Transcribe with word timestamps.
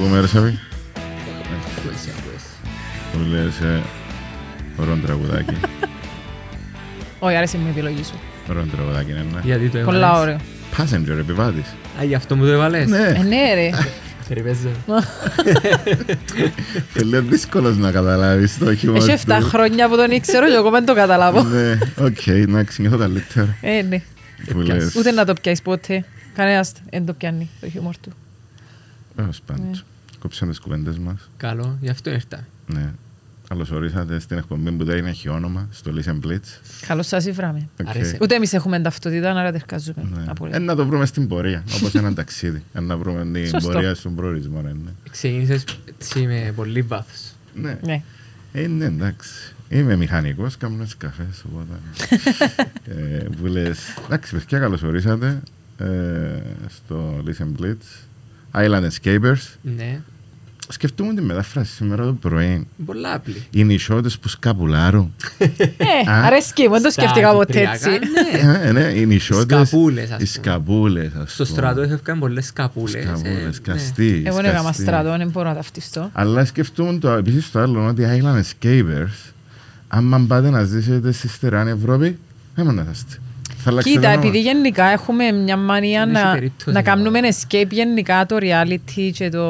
Ακούμε 0.00 0.20
ρε 0.20 0.26
Σαβή. 0.26 0.58
Ακούεσαι, 1.78 2.10
ακούεσαι. 2.18 2.46
Που 3.12 3.18
λες 3.30 3.60
ε, 3.60 3.82
ωραίο 4.76 4.96
τραγουδάκι. 4.96 5.54
Όχι, 7.18 7.34
άρεσε 7.36 7.58
μου 7.58 7.66
η 7.66 7.70
επιλογή 7.70 8.04
σου. 8.04 8.14
Ωραίο 8.50 8.64
τραγουδάκι 8.64 9.10
είναι 9.10 9.24
ένα. 9.30 9.40
Γιατί 9.44 9.68
το 9.68 9.78
έβαλες; 9.78 10.00
Πολλά 10.00 10.20
ωραίο. 10.20 10.36
Passenger 10.76 11.18
επιβάτης. 11.18 11.66
Α, 12.00 12.04
γι' 12.04 12.14
αυτό 12.14 12.36
μου 12.36 12.44
το 12.44 12.50
έβαλες; 12.52 12.82
Ε, 12.82 12.86
Ναι, 12.88 13.22
ναι 13.28 13.54
ρε. 13.54 13.70
Περιπαίζω. 14.28 14.68
είναι 17.02 17.20
δύσκολος 17.30 17.76
να 17.76 17.90
καταλάβεις 17.90 18.58
το 18.58 18.74
χιούμορ 18.74 19.08
Έχει 19.08 19.22
7 19.26 19.36
του. 19.40 19.46
χρόνια 19.48 19.88
που 19.88 19.96
τον 19.96 20.10
ήξερα 20.10 20.46
και 20.48 20.54
εγώ 20.54 20.70
δεν 20.70 20.84
το 20.84 20.94
καταλάβω. 20.94 21.42
Ναι, 21.42 21.78
οκ, 21.98 22.26
εντάξει, 22.26 22.80
νιώθω 22.82 22.96
καλύτερα. 22.98 23.56
Ε, 23.60 23.82
ναι. 23.82 24.02
Που 24.52 24.58
λες, 24.58 24.94
Ούτε 24.96 25.10
να 25.10 25.24
το 25.24 25.32
πιάσεις 25.42 25.62
ποτέ. 25.62 26.04
Κανένας 26.34 26.72
δεν 26.90 27.06
το 27.06 27.12
πιάνει 27.12 27.48
το 27.60 27.68
χιούμορ 27.70 27.94
του. 27.96 28.10
τέλος 29.16 29.40
πάντων. 29.46 29.82
Κόψαν 30.20 30.48
τις 30.48 30.58
κουβέντες 30.58 30.98
μας. 30.98 31.30
Καλό, 31.36 31.78
γι' 31.80 31.90
αυτό 31.90 32.10
ήρθα. 32.10 32.46
Ναι. 32.66 32.92
Καλώς 33.48 33.70
ορίσατε 33.70 34.18
στην 34.18 34.38
εκπομπή 34.38 34.72
που 34.72 34.84
δεν 34.84 35.06
έχει 35.06 35.28
όνομα, 35.28 35.68
στο 35.70 35.92
Listen 35.96 36.26
Please. 36.26 36.60
Καλώς 36.86 37.06
σας 37.06 37.24
ήβραμε. 37.24 37.68
Οκ. 37.80 37.88
Άρεσε. 37.88 38.18
Ούτε 38.20 38.34
εμείς 38.34 38.52
έχουμε 38.52 38.80
ταυτότητα, 38.80 39.30
άρα 39.30 39.52
τερκάζουμε. 39.52 40.08
Ναι. 40.14 40.24
απόλυτα. 40.28 40.56
Ε, 40.56 40.60
να 40.60 40.74
το 40.74 40.86
βρούμε 40.86 41.06
στην 41.06 41.28
πορεία, 41.28 41.64
όπως 41.74 41.94
ένα 41.94 42.14
ταξίδι. 42.14 42.62
Ε, 42.72 42.80
να 42.80 42.96
βρούμε 42.96 43.26
την 43.32 43.48
Σωστό. 43.48 43.72
πορεία 43.72 43.94
στον 43.94 44.14
προορισμό, 44.14 44.60
ναι, 44.60 44.68
ναι. 44.68 44.90
Ξεκίνησες 45.10 45.64
έτσι 45.98 46.26
με 46.26 46.52
πολύ 46.56 46.82
βάθος. 46.82 47.32
Ναι. 47.54 47.78
Ναι. 47.84 48.02
Ε, 48.52 48.66
ναι, 48.66 48.84
εντάξει. 48.84 49.54
Είμαι 49.68 49.96
μηχανικός, 49.96 50.56
κάνω 50.56 50.82
έτσι 50.82 50.96
καφές, 50.96 51.44
οπότε... 51.46 51.78
ε, 52.96 53.24
που 53.40 53.46
λες, 53.46 53.78
εντάξει, 54.04 54.32
παιδιά, 54.32 54.58
καλώς 54.58 54.82
ορίσατε 54.82 55.40
ε, 55.78 55.86
στο 56.68 57.22
Listen 57.26 57.62
Blitz. 57.62 58.08
Island 58.52 58.88
Escapers. 58.90 59.42
Ναι, 59.62 60.00
Σκεφτούμε 60.72 61.14
τη 61.14 61.22
μετάφραση 61.22 61.72
σήμερα 61.74 62.04
το 62.04 62.12
πρωί. 62.12 62.66
πολλά 62.86 63.14
απλή. 63.14 63.42
Οι 63.50 63.64
νησιώτες 63.64 64.18
που 64.18 64.28
σκαπουλάρουν. 64.28 65.14
Ε, 65.38 66.10
Α. 66.10 66.24
αρέσκει 66.24 66.62
μου, 66.68 66.72
δεν 66.72 66.82
το 66.82 66.90
Στα 66.90 67.00
σκέφτηκα 67.02 67.32
ποτέ 67.32 67.46
κυπριακά, 67.52 67.72
έτσι. 67.72 67.88
Ναι. 68.46 68.68
ε, 68.68 68.72
ναι, 68.72 68.80
οι 69.00 69.06
νησιώτες. 69.06 69.68
Σκαπούλες, 69.68 70.04
ας 70.04 70.10
Οι 70.10 70.16
πούμε. 70.16 70.26
σκαπούλες, 70.26 71.12
ας 71.14 71.32
Στο 71.32 71.44
πούμε. 71.44 71.56
στρατό 71.56 71.80
έφευγαν 71.80 72.18
πολλές 72.18 72.46
σκαπούλες. 72.46 72.94
ε, 72.94 73.00
Σκαπούλες, 73.02 73.44
ναι. 73.44 73.52
σκαστοί. 73.52 74.22
Εγώ 74.26 74.38
έκανα 74.38 74.58
σκαστοί. 74.58 74.82
στρατό, 74.82 75.16
δεν 75.16 75.28
μπορώ 75.30 75.48
να 75.48 75.54
ταυτιστώ. 75.54 76.10
Αλλά 76.12 76.44
σκεφτούμε 76.44 76.98
το, 76.98 77.10
επίσης 77.10 77.50
το 77.50 77.60
άλλο, 77.60 77.86
ότι 77.86 78.02
οι 78.02 78.06
Island 78.22 78.40
Escapers, 78.40 79.32
άμα 79.88 80.24
πάτε 80.28 80.50
να 80.50 80.62
ζήσετε 80.64 81.12
στη 81.12 81.28
Στερεά 81.28 81.68
Ευρώπη, 81.68 82.18
δεν 82.54 82.66
να 82.74 82.82
θα 82.82 82.90
είστε. 82.92 83.18
Θα 83.62 83.70
αλλάξετε 83.70 83.96
Κοίτα, 83.96 84.08
όνομα. 84.12 84.26
επειδή 84.26 84.40
γενικά 84.42 84.84
έχουμε 84.84 85.32
μια 85.32 85.56
μανία 85.56 86.04
Δεν 86.06 86.14
έχει 86.14 86.24
να, 86.24 86.32
περίπτωση 86.32 86.66
να 86.68 86.72
να 86.72 86.82
κάνουμε 86.82 87.18
escape 87.22 87.68
γενικά 87.70 88.26
το 88.26 88.36
reality 88.40 89.10
και 89.12 89.28
το... 89.28 89.46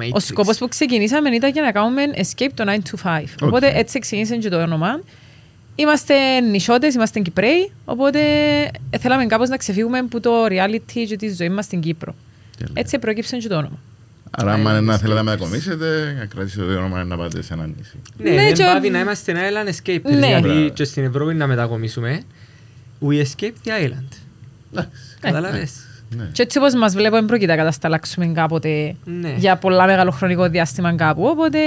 Matrix. 0.00 0.10
Ο 0.12 0.20
σκοπός 0.20 0.58
που 0.58 0.68
ξεκινήσαμε 0.68 1.30
ήταν 1.30 1.50
για 1.50 1.62
να 1.62 1.72
κάνουμε 1.72 2.02
escape 2.16 2.50
το 2.54 2.64
9 2.66 2.70
to 2.70 3.20
5. 3.20 3.24
Οπότε 3.42 3.66
Οκ. 3.66 3.74
έτσι 3.76 3.98
ξεκίνησε 3.98 4.36
και 4.36 4.48
το 4.48 4.62
όνομα. 4.62 5.00
Είμαστε 5.74 6.40
νησιώτες, 6.40 6.94
είμαστε 6.94 7.20
Κυπρέοι, 7.20 7.72
οπότε 7.84 8.20
θέλαμε 8.98 9.26
κάπως 9.26 9.48
να 9.48 9.56
ξεφύγουμε 9.56 9.98
από 9.98 10.20
το 10.20 10.30
reality 10.44 11.04
και 11.08 11.16
τη 11.16 11.34
ζωή 11.34 11.48
μας 11.48 11.64
στην 11.64 11.80
Κύπρο. 11.80 12.14
Τέλεια. 12.58 12.72
Έτσι 12.76 12.98
προέκυψε 12.98 13.36
και 13.36 13.48
το 13.48 13.56
όνομα. 13.56 13.78
Άρα, 14.30 14.52
άμα 14.52 14.78
Island 14.78 14.82
να 14.82 14.98
θέλετε 14.98 15.22
να 15.22 15.32
Escapers. 15.32 15.34
μετακομίσετε, 15.38 16.16
να 16.18 16.24
κρατήσετε 16.24 16.64
το 16.72 16.78
όνομα 16.78 17.04
να 17.04 17.16
πάτε 17.16 17.42
σε 17.42 17.52
ένα 17.54 17.66
νησί. 17.66 17.96
Ναι, 18.16 18.30
Ναι, 18.30 18.36
δεν 18.36 18.54
και- 18.54 18.64
πάβει 18.64 18.90
να 18.90 19.00
είμαστε 19.00 19.34
Island 19.34 19.68
Escapers. 19.68 20.02
Ναι. 20.18 20.26
Γιατί 20.26 20.40
Μπράβο. 20.48 20.68
και 20.68 20.84
στην 20.84 21.04
Ευρώπη 21.04 21.34
να 21.34 21.46
μετακομίσουμε. 21.46 22.22
We 23.08 23.22
escape 23.22 23.52
the 23.64 23.86
island. 23.86 24.08
Εντάξει. 25.20 25.70
Κατάλαβες. 26.10 26.16
Ναι. 26.16 26.32
Και 26.32 26.42
έτσι 26.42 26.58
όπως 26.58 26.74
μας 26.74 26.94
βλέπω, 26.94 27.14
δεν 27.16 27.24
πρόκειται 27.24 27.50
να 27.52 27.56
κατασταλάξουμε 27.58 28.26
κάποτε 28.26 28.94
Ναι. 29.04 29.34
για 29.38 29.56
πολλά 29.56 29.86
μεγάλο 29.86 30.10
χρονικό 30.10 30.48
διάστημα 30.48 30.94
κάπου. 30.94 31.24
Οπότε 31.24 31.58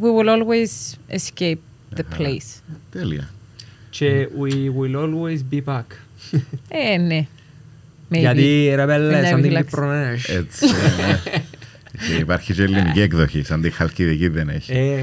we 0.00 0.06
will 0.20 0.28
always 0.28 0.94
escape 1.16 1.56
the 1.96 2.02
Αχα. 2.12 2.18
place. 2.18 2.60
Τέλεια. 2.92 3.28
Και 3.90 4.28
we 4.40 4.52
will 4.52 4.96
always 4.96 5.38
be 5.54 5.60
back. 5.74 5.84
Ε, 6.68 6.96
ναι. 6.98 7.26
Maybe. 8.12 8.18
Γιατί 8.18 8.72
ρε 8.74 8.86
πέλε, 8.86 9.18
Μια 9.18 9.26
σαν 9.26 9.42
την 9.42 9.56
επιφύλαξη. 9.56 9.68
Κύπρονές. 9.70 10.28
Έτσι. 10.28 10.66
ναι. 10.66 11.20
Και 12.06 12.14
υπάρχει 12.20 12.52
και 12.54 12.62
ελληνική 12.62 13.00
εκδοχή, 13.00 13.42
σαν 13.42 13.60
τη 13.60 13.70
χαλκιδική 13.70 14.28
δεν 14.28 14.48
έχει. 14.48 14.72
Ε, 14.72 15.00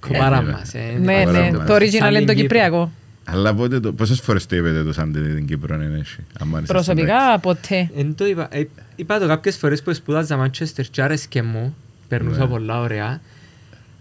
κοπάρα 0.00 0.38
Ε, 0.38 0.42
μας. 0.52 0.74
ε, 0.74 0.98
Ναι, 1.00 1.22
Ωραία, 1.26 1.40
ναι, 1.42 1.50
ωραία. 1.56 1.64
το 1.66 1.74
original 1.74 1.88
Σαν 1.98 2.08
είναι 2.10 2.18
την 2.18 2.26
το 2.26 2.32
Κύπρο. 2.32 2.42
κυπριακό. 2.42 2.92
Αλλά 3.24 3.54
πότε 3.54 3.80
το, 3.80 3.92
πόσες 3.92 4.20
φορές 4.20 4.46
το 4.46 4.56
είπετε 4.56 4.82
το 4.82 4.92
σαν 4.92 5.12
την 5.12 5.46
Κύπρο 5.46 5.76
δεν 5.76 5.94
έχει. 5.94 6.16
άμα 6.40 6.60
είσαστε 6.60 6.92
εντάξει. 6.92 6.94
Προσωπικά 6.94 7.38
ποτέ. 7.38 7.90
Εν 7.96 8.14
το 8.14 8.26
είπα, 8.26 8.48
ε, 8.50 8.64
είπα 8.96 9.18
το 9.18 9.26
κάποιες 9.26 9.56
φορές 9.56 9.82
που 9.82 9.94
σπούδαζα 9.94 10.44
Manchester 10.50 10.84
και 10.90 11.02
άρεσκε 11.02 11.42
μου, 11.42 11.76
περνούσα 12.08 12.38
Ναι. 12.40 12.46
πολλά 12.46 12.80
ωραία. 12.80 13.20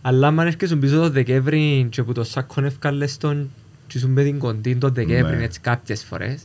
Αλλά 0.01 0.27
αν 0.27 0.39
έρχεσαι 0.39 0.75
πίσω 0.75 0.95
το 0.95 1.09
Δεκέμβρη 1.09 1.87
και 1.89 2.03
που 2.03 2.11
το 2.11 2.23
σάκον 2.23 2.65
ευκάλες 2.65 3.17
τον 3.17 3.49
και 3.87 3.99
σου 3.99 4.09
με 4.09 4.23
την 4.23 4.39
κοντή 4.39 4.75
το 4.75 4.89
Δεκέμβρη 4.89 5.35
Ναι. 5.35 5.43
έτσι 5.43 5.59
κάποιες 5.59 6.03
φορές. 6.03 6.41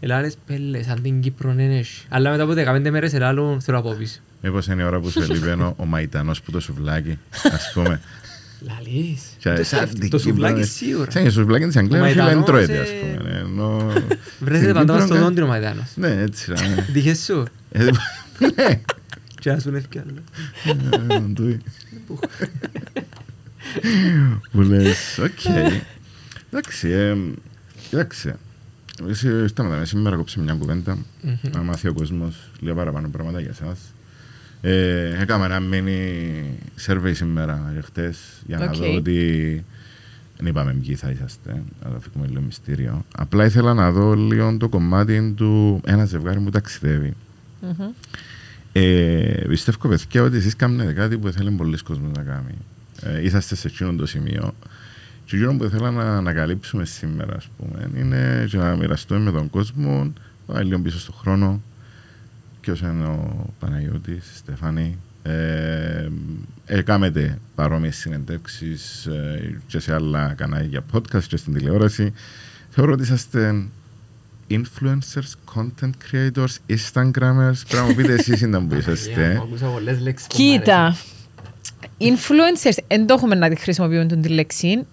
Ελάλες 0.00 0.36
πέλε, 0.46 0.82
σαν 0.82 1.02
την 1.02 1.20
Κύπρο 1.20 1.52
δεν 1.54 1.70
έχει. 1.70 2.06
Αλλά 2.08 2.30
μετά 2.30 2.42
από 2.42 2.52
15 2.52 2.90
μέρες 2.90 3.12
ελάλουν 3.14 3.60
θέλω 3.60 3.78
από 3.78 3.90
πίσω. 3.92 4.18
Μήπως 4.42 4.66
είναι 4.66 4.82
η 4.82 4.84
ώρα 4.84 5.00
που 5.00 5.10
σε 5.10 5.26
λυπαίνει 5.32 5.62
ο- 5.62 5.74
ο 5.76 5.84
Μαϊτανός 5.84 6.40
που 6.42 6.50
το 6.50 6.60
σουβλάκι, 6.60 7.18
ας 7.52 7.70
πούμε. 7.74 8.00
Λαλείς. 8.66 9.22
Και 9.38 9.48
Το 9.50 9.54
σαν 9.56 9.64
σκέφτηκα. 9.64 9.86
την 10.00 10.10
Το 10.10 10.16
Κύπρο, 10.16 10.18
σουβλάκι 10.18 10.58
ναι. 10.58 10.64
σίγουρα. 10.64 11.10
Σαν 11.10 11.22
και 11.22 11.30
σουβλάκι 11.30 11.66
της 11.66 11.76
Αγγλίας, 11.76 12.00
Ο 12.02 12.04
όχι 12.04 12.14
δεν 12.14 12.24
Μαϊτανός, 12.24 12.46
τρώεται, 12.46 12.76
ε, 12.76 12.80
ας 12.80 12.88
πούμε. 12.90 13.30
ναι, 13.30 13.38
Ενώ... 13.38 13.76
Βρέθηκε 14.40 14.62
στην 14.70 14.72
πάντα 14.74 14.92
Κύπρο, 14.92 15.06
στο 15.06 15.14
κα- 15.14 15.20
δόντινο 15.20 15.46
Μαϊδάνος. 15.46 15.86
Ναι, 15.94 16.08
έτσι. 16.22 16.52
ρε, 16.52 16.68
ναι. 16.68 16.86
Δίχες 16.92 17.18
σου. 17.24 17.44
Ε, 17.72 17.84
Ναι. 18.56 18.80
Και 19.40 19.50
ας 19.50 19.62
σου 19.62 19.74
ευκάλλω. 19.74 20.14
Ε, 21.10 21.18
ντουι. 21.20 21.60
Που 24.52 24.60
λες, 24.60 25.18
οκ. 25.18 25.44
Εντάξει, 26.52 26.88
ε, 26.88 27.16
κοίταξε. 27.88 28.36
Εσύ 29.08 29.48
σταματάμε 29.48 29.84
σήμερα, 29.84 30.16
κόψε 30.16 30.40
μια 30.40 30.54
κουβέντα. 30.54 30.98
Να 31.52 31.60
μάθει 31.62 31.88
ο 31.88 31.92
κόσμος 31.92 32.36
λίγα 32.60 32.74
παραπάνω 32.74 33.08
πράγματα 33.08 33.40
για 33.40 33.50
εσάς. 33.50 33.78
Ε, 34.62 35.20
έκαμε 35.20 35.44
ένα 35.44 35.60
mini 35.72 36.44
survey 36.86 37.10
σήμερα 37.14 37.70
για 37.72 37.82
χτες 37.82 38.18
για 38.46 38.58
να 38.58 38.64
Οκ. 38.64 38.76
δω 38.76 38.94
ότι 38.94 39.64
δεν 40.36 40.46
είπαμε 40.46 40.72
ποιοι 40.72 40.94
θα 40.94 41.10
είσαστε, 41.10 41.62
να 41.84 41.90
το 41.90 42.00
φύγουμε 42.00 42.26
λίγο 42.26 42.40
μυστήριο. 42.40 43.04
Απλά 43.16 43.44
ήθελα 43.44 43.74
να 43.74 43.90
δω 43.90 44.14
λίγο 44.14 44.56
το 44.56 44.68
κομμάτι 44.68 45.32
του 45.36 45.80
ένα 45.86 46.04
ζευγάρι 46.04 46.40
που 46.40 46.50
ταξιδεύει. 46.50 47.14
Μμμ. 47.60 47.88
Ε, 48.72 49.44
πιστεύω 49.48 49.88
παιδιά 49.88 50.22
ότι 50.22 50.36
εσείς 50.36 50.56
κάνετε 50.56 50.92
κάτι 50.92 51.18
που 51.18 51.30
θέλει 51.30 51.50
πολλοί 51.50 51.78
κόσμος 51.78 52.10
να 52.16 52.22
κάνει. 52.22 52.54
Ε, 53.02 53.24
είσαστε 53.24 53.54
σε 53.54 53.68
εκείνο 53.68 53.92
το 53.92 54.06
σημείο. 54.06 54.54
Και 55.24 55.36
εκείνο 55.36 55.56
που 55.56 55.68
θέλω 55.68 55.90
να 55.90 56.16
ανακαλύψουμε 56.16 56.84
σήμερα, 56.84 57.36
ας 57.36 57.48
πούμε, 57.56 57.90
είναι 57.96 58.46
και 58.48 58.56
να 58.56 58.76
μοιραστούμε 58.76 59.20
με 59.20 59.30
τον 59.30 59.50
κόσμο, 59.50 60.12
πάει 60.46 60.64
λίγο 60.64 60.80
πίσω 60.80 60.98
στον 60.98 61.14
χρόνο, 61.14 61.62
ποιος 62.60 62.80
είναι 62.80 63.06
ο 63.06 63.46
Παναγιώτης, 63.58 64.30
η 64.30 64.36
Στεφάνη. 64.36 64.98
Ε, 65.22 66.08
ε, 66.66 66.82
κάμετε 66.82 67.38
παρόμοιες 67.54 67.96
συνεντεύξεις 67.96 69.06
ε, 69.06 69.56
και 69.66 69.78
σε 69.78 69.94
άλλα 69.94 70.34
κανάλια 70.36 70.66
για 70.66 70.84
podcast 70.92 71.24
και 71.24 71.36
στην 71.36 71.52
τηλεόραση. 71.52 72.12
Θεωρώ 72.70 72.92
ότι 72.92 73.02
είσαστε 73.02 73.64
influencers, 74.50 75.54
content 75.54 75.90
creators, 76.10 76.54
instagrammers. 76.68 77.60
Πρέπει 77.68 77.76
να 77.76 77.82
μου 77.82 77.94
πείτε 77.94 78.12
εσείς 78.12 78.40
είναι 78.40 78.60
που 78.60 78.74
είσαστε. 78.74 79.40
Ακούσα 79.42 79.66
πολλές 79.66 80.00
λέξεις 80.00 80.26
που 80.26 80.34
μ' 80.34 80.38
Κοίτα, 80.38 80.96
influencers 81.98 82.78
δεν 82.88 83.06
το 83.06 83.14
έχουμε 83.14 83.34
να 83.34 83.48
τη 83.48 83.56
χρησιμοποιούν 83.56 84.08
την 84.08 84.22
τη 84.22 84.28
λέξη. 84.28 84.86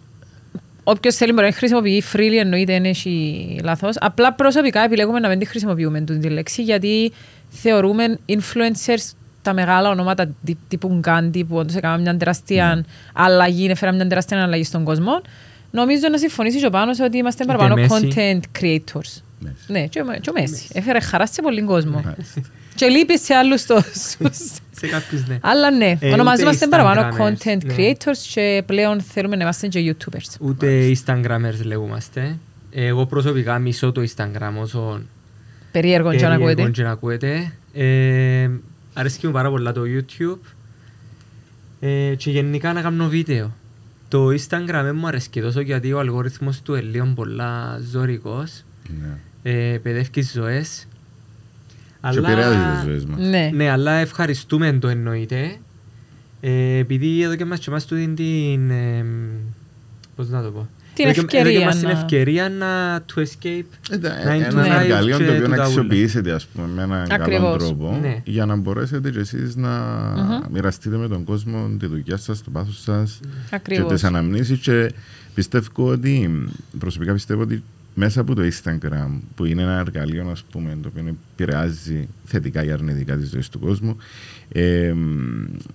Όποιος 0.83 1.15
θέλει 1.15 1.31
μπορεί 1.31 1.45
να 1.45 1.51
τη 1.51 1.57
χρησιμοποιεί 1.57 2.03
freely 2.13 2.37
εννοείται 2.39 2.73
δεν 2.73 2.85
έχει 2.85 3.59
λάθος. 3.63 3.95
Απλά 3.99 4.33
προσωπικά 4.33 4.81
επιλέγουμε 4.83 5.19
να 5.19 5.29
μην 5.29 5.39
τη 5.39 5.45
χρησιμοποιούμε 5.45 6.01
την 6.01 6.21
τη 6.21 6.29
λέξη 6.29 6.63
γιατί 6.63 7.11
θεωρούμε 7.49 8.17
influencers 8.27 9.11
τα 9.41 9.53
μεγάλα 9.53 9.89
ονόματα 9.89 10.29
τύ- 10.45 10.57
τύπου 10.67 10.93
Γκάντι 10.99 11.43
που 11.43 11.55
όντως 11.55 11.75
έκαναν 11.75 12.01
μια 12.01 12.17
τεράστια 12.17 12.85
αλλαγή, 13.13 13.65
έφεραν 13.65 13.95
μια 13.95 14.07
τεράστια 14.07 14.43
αλλαγή 14.43 14.63
στον 14.63 14.83
κόσμο. 14.83 15.21
Νομίζω 15.71 16.07
να 16.11 16.17
συμφωνήσεις 16.17 16.61
και 16.61 16.67
ο 16.67 16.69
Πάνος 16.69 16.99
ότι 16.99 17.17
είμαστε 17.17 17.43
Και 17.43 17.51
παραπάνω 17.53 17.75
Μέση. 17.75 17.89
content 18.15 18.61
creators. 18.61 19.21
Μέση. 19.39 19.55
Ναι, 19.67 19.87
και 19.87 20.01
ο, 20.01 20.05
και 20.21 20.29
ο 20.29 20.33
Μέση. 20.39 20.67
Έφερε 20.73 20.99
χαρά 20.99 21.27
σε 21.27 21.41
πολύ 21.41 21.61
κόσμο. 21.61 22.01
Μάλιστα. 22.05 22.41
Και 22.75 22.87
λείπει 22.87 23.19
σε 23.19 23.33
άλλους 23.33 23.65
τόσους. 23.65 24.15
Σε 24.71 24.87
κάποιους 24.87 25.27
ναι. 25.27 25.37
Αλλά 25.41 25.71
ναι, 25.71 25.97
Ε, 25.99 26.11
ονομαζόμαστε 26.13 26.65
ούτε 26.65 26.77
παραπάνω 26.77 27.15
Instagrammers, 27.15 27.21
content 27.47 27.63
ναι. 27.65 27.73
creators 27.77 28.17
και 28.33 28.63
πλέον 28.65 29.01
θέλουμε 29.01 29.35
να 29.35 29.43
είμαστε 29.43 29.67
και 29.67 29.95
YouTubers. 29.95 30.35
Ούτε 30.39 30.91
Instagrammers 31.05 31.63
λέγομαστε. 31.65 32.37
Εγώ 32.71 33.05
προσωπικά 33.05 33.59
μισώ 33.59 33.91
το 33.91 34.01
Instagram 34.15 34.51
όσο 34.61 35.01
Περίεργο 35.79 36.11
και 36.11 36.21
να 36.21 36.29
περίεργο 36.29 36.51
ακούετε. 36.51 36.71
και 36.71 36.83
να 36.83 36.91
ακούετε. 36.91 37.53
Ε, 37.73 38.49
αρέσκει 38.93 39.25
μου 39.25 39.31
πάρα 39.31 39.49
πολλά 39.49 39.71
το 39.71 39.81
YouTube 39.85 40.39
ε, 41.79 42.15
και 42.17 42.31
γενικά 42.31 42.73
να 42.73 42.81
κάνω 42.81 43.07
βίντεο. 43.07 43.55
Το 44.07 44.27
Instagram 44.27 44.81
δεν 44.83 44.95
μου 44.95 45.07
αρέσκει 45.07 45.41
τόσο 45.41 45.59
γιατί 45.59 45.93
ο 45.93 45.99
αλγόριθμος 45.99 46.61
του 46.61 46.75
είναι 46.75 46.81
λίγο 46.81 47.11
πολλά 47.15 47.79
ζωρικός. 47.91 48.63
Ναι. 49.01 49.17
Ε, 49.51 49.77
παιδεύκεις 49.77 50.31
ζωές. 50.31 50.87
Και 52.11 52.17
επηρεάζει 52.17 52.57
τις 52.57 52.83
ζωές 52.83 53.05
μας. 53.05 53.19
Ναι. 53.19 53.51
Ναι, 53.53 53.69
αλλά 53.69 53.91
ευχαριστούμε 53.91 54.71
το 54.73 54.87
εννοείται. 54.87 55.57
Ε, 56.41 56.77
επειδή 56.77 57.21
εδώ 57.21 57.35
και 57.35 57.45
μας 57.45 57.59
και 57.59 57.69
εμάς 57.69 57.85
του 57.85 57.95
δίνει 57.95 58.13
την... 58.13 58.69
ε, 58.69 59.05
πώς 60.15 60.29
να 60.29 60.43
το 60.43 60.51
πω. 60.51 60.67
Την 60.97 61.07
Εδώ 61.07 61.13
και- 61.13 61.19
εδώ 61.19 61.27
και 61.27 61.37
ευκαιρία 61.37 61.65
μας 61.65 61.75
την 61.77 61.87
να- 61.87 61.91
ευκαιρία 61.93 62.49
να 62.49 62.99
to 63.15 63.19
escape. 63.19 63.65
Ε, 63.91 63.97
τα- 63.97 64.11
Nine 64.23 64.27
Ένα 64.27 64.49
to 64.49 64.53
five 64.65 64.81
εργαλείο 64.81 65.17
και 65.17 65.23
το 65.23 65.29
οποίο 65.31 65.35
τούτα 65.43 65.47
να 65.47 65.53
ούλα. 65.55 65.63
αξιοποιήσετε 65.63 66.31
ας 66.31 66.45
πούμε, 66.45 66.67
με 66.75 66.81
έναν 66.83 67.07
καλό 67.07 67.23
Ακριβώς. 67.23 67.63
τρόπο 67.65 67.97
Ναι. 68.01 68.21
για 68.25 68.45
να 68.45 68.55
μπορέσετε 68.55 69.09
και 69.11 69.19
εσείς 69.19 69.55
να 69.55 69.69
Μμμ. 69.69 70.51
μοιραστείτε 70.53 70.97
με 70.97 71.07
τον 71.07 71.23
κόσμο 71.23 71.69
τη 71.79 71.85
δουλειά 71.87 72.17
σας, 72.17 72.43
το 72.43 72.49
πάθος 72.49 72.81
σας 72.81 73.19
και 73.49 73.55
Ακριβώς. 73.55 73.91
τις 73.91 74.03
αναμνήσεις 74.03 74.59
και 74.59 74.91
πιστεύω 75.33 75.87
ότι 75.91 76.45
προσωπικά 76.79 77.13
πιστεύω 77.13 77.41
ότι 77.41 77.63
μέσα 77.99 78.21
από 78.21 78.35
το 78.35 78.41
Instagram 78.41 79.19
που 79.35 79.45
είναι 79.45 79.61
ένα 79.61 79.77
εργαλείο 79.79 80.29
ας 80.31 80.43
πούμε, 80.51 80.77
το 80.81 80.89
οποίο 80.93 81.15
επηρεάζει 81.35 82.07
θετικά 82.25 82.63
ή 82.63 82.71
αρνητικά 82.71 83.15
τη 83.15 83.25
ζωή 83.25 83.43
του 83.51 83.59
κόσμου 83.59 83.97
ε, 84.51 84.93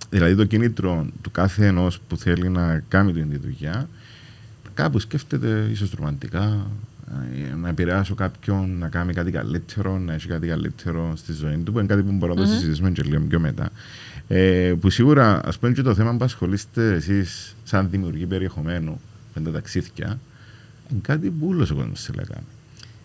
δηλαδή 0.09 0.35
το 0.35 0.45
κίνητρο 0.45 1.07
του 1.21 1.31
κάθε 1.31 1.65
ενός 1.65 1.99
που 2.07 2.17
θέλει 2.17 2.49
να 2.49 2.83
κάνει 2.87 3.13
την 3.13 3.29
τη 3.29 3.37
δουλειά 3.37 3.89
κάπου 4.73 4.99
σκέφτεται 4.99 5.67
ίσως 5.71 5.91
ρομαντικά 5.91 6.67
ε, 7.51 7.55
να 7.55 7.69
επηρεάσω 7.69 8.15
κάποιον 8.15 8.77
να 8.77 8.87
κάνει 8.87 9.13
κάτι 9.13 9.31
καλύτερο, 9.31 9.99
να 9.99 10.13
έχει 10.13 10.27
κάτι 10.27 10.47
καλύτερο 10.47 11.13
στη 11.15 11.33
ζωή 11.33 11.57
του, 11.57 11.71
που 11.71 11.79
είναι 11.79 11.87
κάτι 11.87 12.01
που 12.01 12.11
μπορούμε 12.11 12.39
να 12.39 12.45
το 12.45 12.51
Μμμ. 12.51 12.59
συζητήσουμε 12.59 12.91
και 12.91 13.03
λίγο 13.03 13.21
πιο 13.21 13.39
μετά. 13.39 13.69
Ε, 14.27 14.73
που 14.79 14.89
σίγουρα, 14.89 15.41
ας 15.45 15.59
πούμε, 15.59 15.71
και 15.71 15.81
το 15.81 15.95
θέμα 15.95 16.15
που 16.15 16.23
ασχολείστε 16.23 16.93
εσείς 16.93 17.55
σαν 17.63 17.89
δημιουργοί 17.89 18.25
περιεχομένου 18.25 19.01
με 19.35 19.41
τα 19.41 19.51
ταξίδια, 19.51 20.19
είναι 20.91 20.99
κάτι 21.01 21.29
που 21.29 21.47
όλος 21.47 21.71
ο 21.71 21.75
κόσμος 21.75 22.01
θέλει 22.01 22.17
να 22.17 22.23
κάνει. 22.23 22.45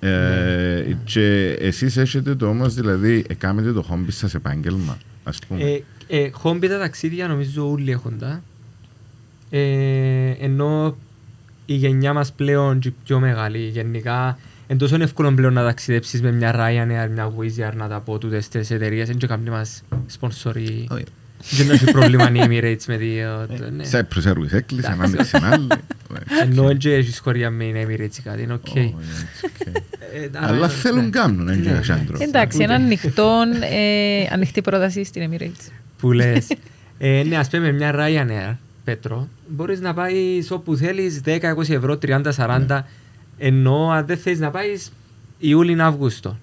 Ε, 0.00 0.96
και 1.04 1.56
εσείς 1.60 1.96
έχετε 1.96 2.34
το 2.34 2.48
όμως, 2.48 2.74
δηλαδή, 2.74 3.24
ε, 3.28 3.34
κάνετε 3.34 3.72
το 3.72 3.82
χόμπι 3.82 4.12
σας 4.12 4.34
επάγγελμα, 4.34 4.98
ας 5.24 5.38
πούμε. 5.48 5.62
Ε, 5.62 5.82
ε, 6.06 6.30
χόμπι 6.30 6.68
τα 6.68 6.78
ταξίδια 6.78 7.28
νομίζω 7.28 7.70
όλοι 7.70 7.90
έχουν 7.90 8.18
τα. 8.18 8.42
Ε, 9.50 10.30
ενώ 10.30 10.96
η 11.70 11.74
γενιά 11.74 12.12
μας 12.12 12.32
πλέον 12.32 12.78
και 12.78 12.88
η 12.88 12.94
πιο 13.04 13.18
μεγάλη 13.18 13.58
γενικά 13.58 14.38
είναι 14.66 14.78
τόσο 14.78 14.96
εύκολο 15.02 15.32
πλέον 15.32 15.52
να 15.52 15.64
ταξιδέψεις 15.64 16.22
με 16.22 16.32
μια 16.32 16.52
Ryanair, 16.54 17.08
μια 17.12 17.32
Wizz 17.38 17.68
Air, 17.68 17.72
να 17.76 17.88
τα 17.88 18.00
πω 18.00 18.18
τούτες 18.18 18.48
τις 18.48 18.70
εταιρείες, 18.70 19.08
είναι 19.08 19.18
και 19.18 19.26
κάποιοι 19.26 19.46
μας 19.50 19.82
σπονσοροί. 20.06 20.88
Όχι. 20.90 21.04
Δεν 21.50 21.70
έχει 21.70 21.84
πρόβλημα 21.84 22.30
οι 22.32 22.40
Emirates 22.42 22.84
με 22.86 22.96
δύο. 22.96 23.46
το- 23.58 23.70
ναι. 23.70 23.84
Cyprus 23.92 24.28
Airways 24.30 24.52
έκλεισε, 24.52 24.92
Εντάξει. 24.92 24.92
ανάμειξη 24.92 25.38
άλλη. 25.42 25.66
Ενώ 26.42 26.62
δεν 26.62 26.92
έχεις 26.98 27.18
χωρία 27.18 27.50
με 27.50 27.64
οι 27.64 27.86
Emirates 27.86 28.18
ή 28.18 28.22
κάτι, 28.22 28.42
είναι 28.42 28.52
οκ. 28.52 28.66
Oh, 28.74 28.76
yeah, 28.76 28.80
it's 28.80 29.68
okay. 29.68 29.72
Ε, 30.14 30.28
άρα, 30.38 30.46
Αλλά 30.48 30.66
ναι. 30.66 30.72
θέλουν 30.72 31.10
κάνουν, 31.10 31.44
δεν 31.46 31.58
Ναι, 31.58 31.66
είναι 31.68 31.76
ναι. 31.76 31.82
Σάντρο. 31.82 32.16
Εντάξει, 32.20 32.58
ένα 32.62 32.74
Ούτε. 32.74 32.84
ανοιχτό, 32.84 33.32
ε, 33.72 34.26
ανοιχτή 34.32 34.60
πρόταση 34.62 35.04
στην 35.04 35.30
Emirates. 35.30 35.70
που 35.98 36.12
λες. 36.12 36.46
ε, 36.98 37.22
ναι, 37.28 37.36
ας 37.36 37.48
πούμε 37.48 37.72
μια 37.72 37.94
Ryanair, 37.94 38.56
Πέτρο, 38.84 39.28
μπορείς 39.48 39.80
να 39.80 39.94
πάεις 39.94 40.50
όπου 40.50 40.76
θέλεις 40.76 41.20
10, 41.24 41.54
20 41.56 41.68
ευρώ, 41.70 41.98
30, 42.02 42.32
40, 42.36 42.80
ενώ 43.38 43.90
αν 43.90 44.06
δεν 44.06 44.16
θέλεις 44.18 44.38
να 44.40 44.50
πάεις 44.50 44.92
Ιούλιν-Αύγουστο. 45.38 46.36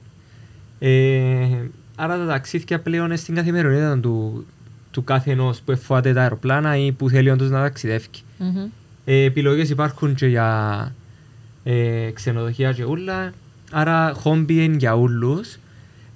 Ε, 0.79 1.47
άρα 1.95 2.17
τα 2.17 2.25
ταξίδια 2.25 2.79
πλέον 2.79 3.05
είναι 3.05 3.15
στην 3.15 3.35
καθημερινότητα 3.35 3.99
του, 3.99 4.45
του 4.91 5.03
κάθε 5.03 5.31
ενός 5.31 5.61
που 5.61 5.71
εφοάται 5.71 6.13
τα 6.13 6.21
αεροπλάνα 6.21 6.77
ή 6.77 6.91
που 6.91 7.09
θέλει 7.09 7.29
όντως 7.29 7.49
να 7.49 7.59
ταξιδεύει. 7.61 8.07
Μμμ. 8.37 8.65
Ε, 9.05 9.15
επιλογές 9.23 9.69
υπάρχουν 9.69 10.15
και 10.15 10.27
για 10.27 10.93
ε, 11.63 12.09
ξενοδοχεία 12.13 12.71
και 12.73 12.83
ούλα, 12.83 13.31
άρα 13.71 14.13
χόμπι 14.15 14.63
είναι 14.63 14.75
για 14.75 14.93
ούλους. 14.95 15.57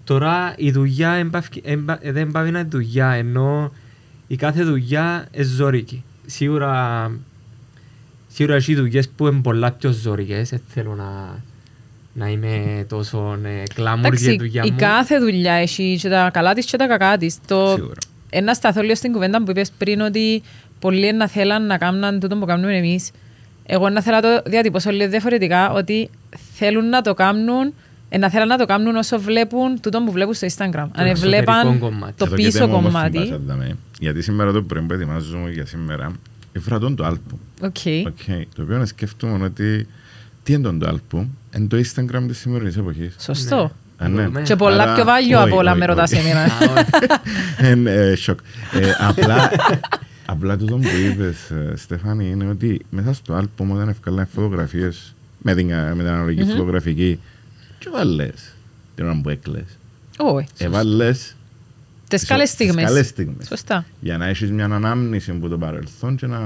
Τώρα 0.03 0.53
η 0.57 0.71
δουλειά 0.71 1.11
εμπαυκ- 1.11 1.67
εμπα- 1.67 1.97
ε, 2.05 2.11
δεν 2.11 2.31
πάει 2.31 2.51
να 2.51 2.59
είναι 2.59 2.67
δουλειά, 2.71 3.09
ενώ 3.11 3.71
η 4.27 4.35
κάθε 4.35 4.63
δουλειά 4.63 5.27
είναι 5.31 5.43
ζώρικη. 5.43 6.03
Σίγουρα, 6.29 7.11
σίγουρα 8.27 8.55
έχει 8.55 8.75
δουλειές 8.75 9.09
που 9.09 9.27
είναι 9.27 9.41
πολλά 9.41 9.71
πιο 9.71 9.91
ζώρικες, 9.91 10.49
δεν 10.49 10.61
θέλω 10.67 10.95
να, 10.95 11.41
να 12.13 12.29
είμαι 12.29 12.85
τόσο 12.89 13.39
ε, 13.43 13.63
glamour 13.73 13.99
για 14.01 14.07
Εντάξει, 14.07 14.29
τη 14.29 14.37
δουλειά 14.37 14.63
η 14.65 14.71
μου. 14.71 14.77
κάθε 14.77 15.19
δουλειά 15.19 15.53
έχει 15.53 15.97
και 16.01 16.09
τα 16.09 16.29
καλά 16.33 16.53
της 16.53 16.65
και 16.65 16.77
τα 16.77 16.87
κακά 16.87 17.17
της. 17.17 17.37
Το... 17.47 17.67
Σίγουρα. 17.75 17.99
Ένα 18.29 18.53
σταθώ 18.53 18.81
λίγο 18.81 18.95
στην 18.95 19.11
κουβέντα 19.11 19.43
που 19.43 19.51
είπες 19.51 19.71
πριν 19.77 20.01
ότι 20.01 20.41
πολλοί 20.79 21.13
να 21.13 21.27
θέλαν 21.27 21.65
να 21.65 21.77
κάνουν 21.77 22.19
τούτο 22.19 22.37
που 22.37 22.45
κάνουμε 22.45 22.77
εμείς. 22.77 23.11
Εγώ 23.65 23.89
να 23.89 24.01
θέλω 24.01 24.15
να 24.15 24.21
το 24.21 24.49
διατυπώσω 24.49 24.91
λίγο 24.91 25.09
διαφορετικά 25.09 25.71
ότι 25.71 26.09
θέλουν 26.53 26.89
να 26.89 27.01
το 27.01 27.13
κάνουν 27.13 27.65
ε, 27.67 27.73
να 28.17 28.29
θέλουν 28.29 28.47
να 28.47 28.57
το 28.57 28.65
κάνουν 28.65 28.95
όσο 28.95 29.19
βλέπουν 29.19 29.79
τούτο 29.81 30.03
που 30.03 30.11
βλέπουν 30.11 30.33
στο 30.33 30.47
Instagram. 30.47 30.87
Αν 30.91 31.05
εσωτερικό 31.05 31.19
βλέπαν 31.21 31.79
κομμάτι. 31.79 32.13
το 32.17 32.25
Εδώ 32.25 32.35
και 32.35 32.43
πίσω 32.43 32.59
δεν 32.59 32.69
μου 32.69 32.75
όμως 32.75 32.91
κομμάτι. 32.91 33.17
θυμάσαι, 33.17 33.41
δάμε. 33.45 33.77
Γιατί 33.99 34.21
σήμερα 34.21 34.51
το 34.51 34.61
πρωί 34.63 34.81
που 34.81 34.93
ετοιμάζομαι 34.93 35.49
για 35.49 35.65
σήμερα, 35.65 36.11
έφερα 36.51 36.79
το 36.79 37.03
άλπουμ. 37.03 37.39
OK. 37.61 37.75
Okay. 37.85 38.43
Το 38.55 38.61
οποίο 38.61 38.77
να 38.77 38.85
σκέφτομαι 38.85 39.45
ότι 39.45 39.87
τι 40.43 40.53
είναι 40.53 40.71
το 40.71 40.87
άλπουμ, 40.87 41.27
είναι 41.55 41.67
το 41.67 41.77
Instagram 41.77 42.23
της 42.27 42.37
σημερινής 42.37 42.77
εποχής. 42.77 43.15
Σωστό. 43.19 43.71
Α, 43.97 44.07
ναι. 44.07 44.27
Ναι. 44.27 44.41
Και 44.41 44.55
πολλά 44.55 44.83
Άρα, 44.83 44.93
πιο 44.93 45.03
βάλιο 45.03 45.39
όχι, 45.39 45.47
από 45.47 45.57
όλα 45.57 45.71
όχι, 45.71 45.79
με 45.79 45.85
ρωτάς 45.85 46.11
όχι. 46.11 46.21
εμένα. 46.21 46.41
Α, 46.41 46.47
όχι. 46.47 46.85
Είναι 47.71 47.91
ε, 47.91 48.15
σοκ. 48.15 48.39
Ε, 48.73 48.91
απλά, 48.97 49.51
απλά 50.25 50.57
τούτο 50.57 50.75
που 50.75 50.87
είπες, 51.05 51.49
ε, 51.49 51.73
Στέφανη, 51.75 52.29
είναι 52.29 52.47
ότι 52.49 52.81
μέσα 52.89 53.13
στο 53.13 53.33
άλπουμ 53.33 53.71
όταν 53.71 53.89
ευκάλαν 53.89 54.27
φωτογραφίες 54.33 55.15
με 55.41 55.55
την, 55.55 55.65
με 55.67 55.95
την 55.97 56.07
αναλογική 56.07 56.43
Μμμ. 56.43 56.49
φωτογραφική 56.49 57.19
και 57.79 57.89
βάλες 57.93 58.53
την 58.95 59.05
ώρα 59.05 59.19
που 59.23 59.29
έκλαις. 59.29 59.77
Όχι. 60.17 60.47
Έβαλες 60.57 61.35
Τις 62.07 62.25
καλές 62.25 62.55
τις 62.55 62.67
καλές 62.67 62.85
στιγμές. 62.85 63.07
στιγμές. 63.07 63.47
Σωστά. 63.47 63.85
για 63.99 64.17
να 64.17 64.25
έχεις 64.25 64.51
μια 64.51 64.65
ανάμνηση 64.65 65.31
από 65.31 65.47
το 65.47 65.57
παρελθόν 65.57 66.15
και 66.15 66.27
να, 66.27 66.39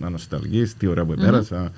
να 0.00 0.10
νοσταλγείς 0.10 0.76
τι 0.76 0.86
ώρα 0.86 1.04
που 1.04 1.14
πέρασα, 1.14 1.72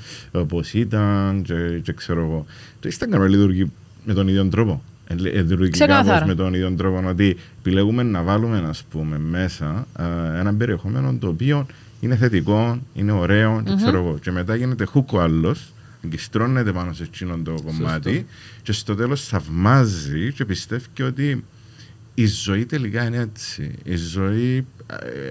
πώς 0.49 0.75
ήταν 0.75 1.42
και, 1.42 1.78
και 1.82 1.92
ξέρω 1.92 2.20
εγώ. 2.20 2.47
Το 2.80 2.88
Instagram 2.92 3.28
λειτουργεί 3.28 3.70
με 4.04 4.14
τον 4.14 4.28
ίδιο 4.28 4.47
τρόπο. 4.49 4.82
Ε, 5.06 5.14
λε- 5.14 5.35
ε, 5.35 5.40
Λειτουργεί 5.42 5.70
Ξεκάθαρα. 5.70 6.12
κάπως 6.12 6.28
με 6.28 6.35
τον 6.35 6.54
ίδιο 6.54 6.73
τρόπο 6.73 7.09
ότι 7.09 7.37
επιλέγουμε 7.59 8.02
να 8.02 8.23
βάλουμε 8.23 8.62
ας 8.68 8.82
πούμε, 8.90 9.18
μέσα 9.18 9.87
ε, 9.99 10.38
ένα 10.38 10.54
περιεχόμενο 10.54 11.14
το 11.20 11.28
οποίο 11.28 11.66
είναι 12.00 12.16
θετικό, 12.16 12.78
είναι 12.94 13.12
ωραίο 13.12 13.62
και 13.64 13.75
ξέρω 13.76 13.99
εγώ. 13.99 14.18
Και 14.23 14.30
μετά 14.30 14.54
γίνεται 14.54 14.85
χούκο 14.85 15.18
ο 15.18 15.23
άλλος, 15.23 15.73
εγκιστρώνεται 16.04 16.73
πάνω 16.73 16.92
σε 16.92 17.02
εκείνο 17.02 17.38
το 17.45 17.54
κομμάτι 17.64 18.26
και 18.62 18.73
στο 18.73 18.95
τέλος 18.95 19.26
θαυμάζει 19.26 20.33
και 20.33 20.45
πιστεύει 20.45 20.87
και 20.92 21.02
ότι 21.02 21.45
η 22.14 22.26
ζωή 22.26 22.66
τελικά 22.66 23.04
είναι 23.07 23.16
έτσι. 23.19 23.75
Η 23.85 23.97
ζωή, 23.97 24.66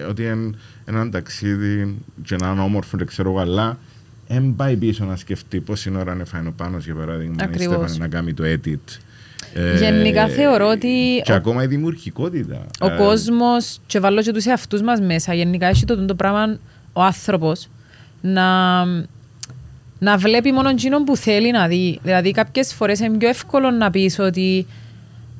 ε, 0.00 0.02
ότι 0.02 0.22
είναι 0.22 0.50
ένα 0.84 1.10
ταξίδι 1.10 1.96
και 2.22 2.34
έναν 2.34 2.58
όμορφο 2.58 2.96
και 2.96 3.04
ξέρω 3.04 3.30
εγώ, 3.30 3.38
αλλά 3.40 3.78
δεν 4.28 4.54
πάει 4.56 4.76
πίσω 4.76 5.04
να 5.04 5.16
σκεφτεί 5.16 5.60
πόση 5.60 5.92
ώρα 5.96 6.12
είναι 6.14 6.24
φάει 6.24 6.46
ο 6.46 6.52
Πάνος, 6.56 6.84
για 6.84 6.94
παράδειγμα, 6.94 7.34
η 7.40 7.44
Ακριβώς. 7.44 7.74
Στέφανη 7.76 7.98
να 7.98 8.08
κάνει 8.08 8.34
το 8.34 8.44
edit. 8.46 8.98
Ε, 9.54 9.78
Γενικά 9.78 10.28
θεωρώ 10.28 10.68
ότι 10.68 11.22
Και 11.24 11.32
ο- 11.32 11.34
ακόμα 11.34 11.62
η 11.62 11.66
δημιουργικότητα. 11.66 12.66
Ο 12.80 12.86
Ε, 12.86 12.96
κόσμος 12.96 13.80
και 13.86 14.00
βάλω 14.00 14.22
και 14.22 14.32
τους 14.32 14.44
εαυτούς 14.46 14.82
μας 14.82 15.00
μέσα. 15.00 15.34
Γενικά 15.34 15.66
έχει 15.66 15.84
το, 15.84 16.04
το 16.04 16.14
πράγμα 16.14 16.58
ο 16.92 17.02
άνθρωπος 17.02 17.68
να, 18.20 18.82
να 20.02 20.16
βλέπει 20.16 20.52
μόνο 20.52 20.68
εκείνο 20.68 21.04
που 21.04 21.16
θέλει 21.16 21.50
να 21.50 21.66
δει. 21.66 21.98
Δηλαδή 22.02 22.30
κάποιες 22.30 22.74
φορές 22.74 22.98
είναι 23.00 23.16
πιο 23.16 23.28
εύκολο 23.28 23.70
να 23.70 23.90
πεις 23.90 24.18
ότι 24.18 24.66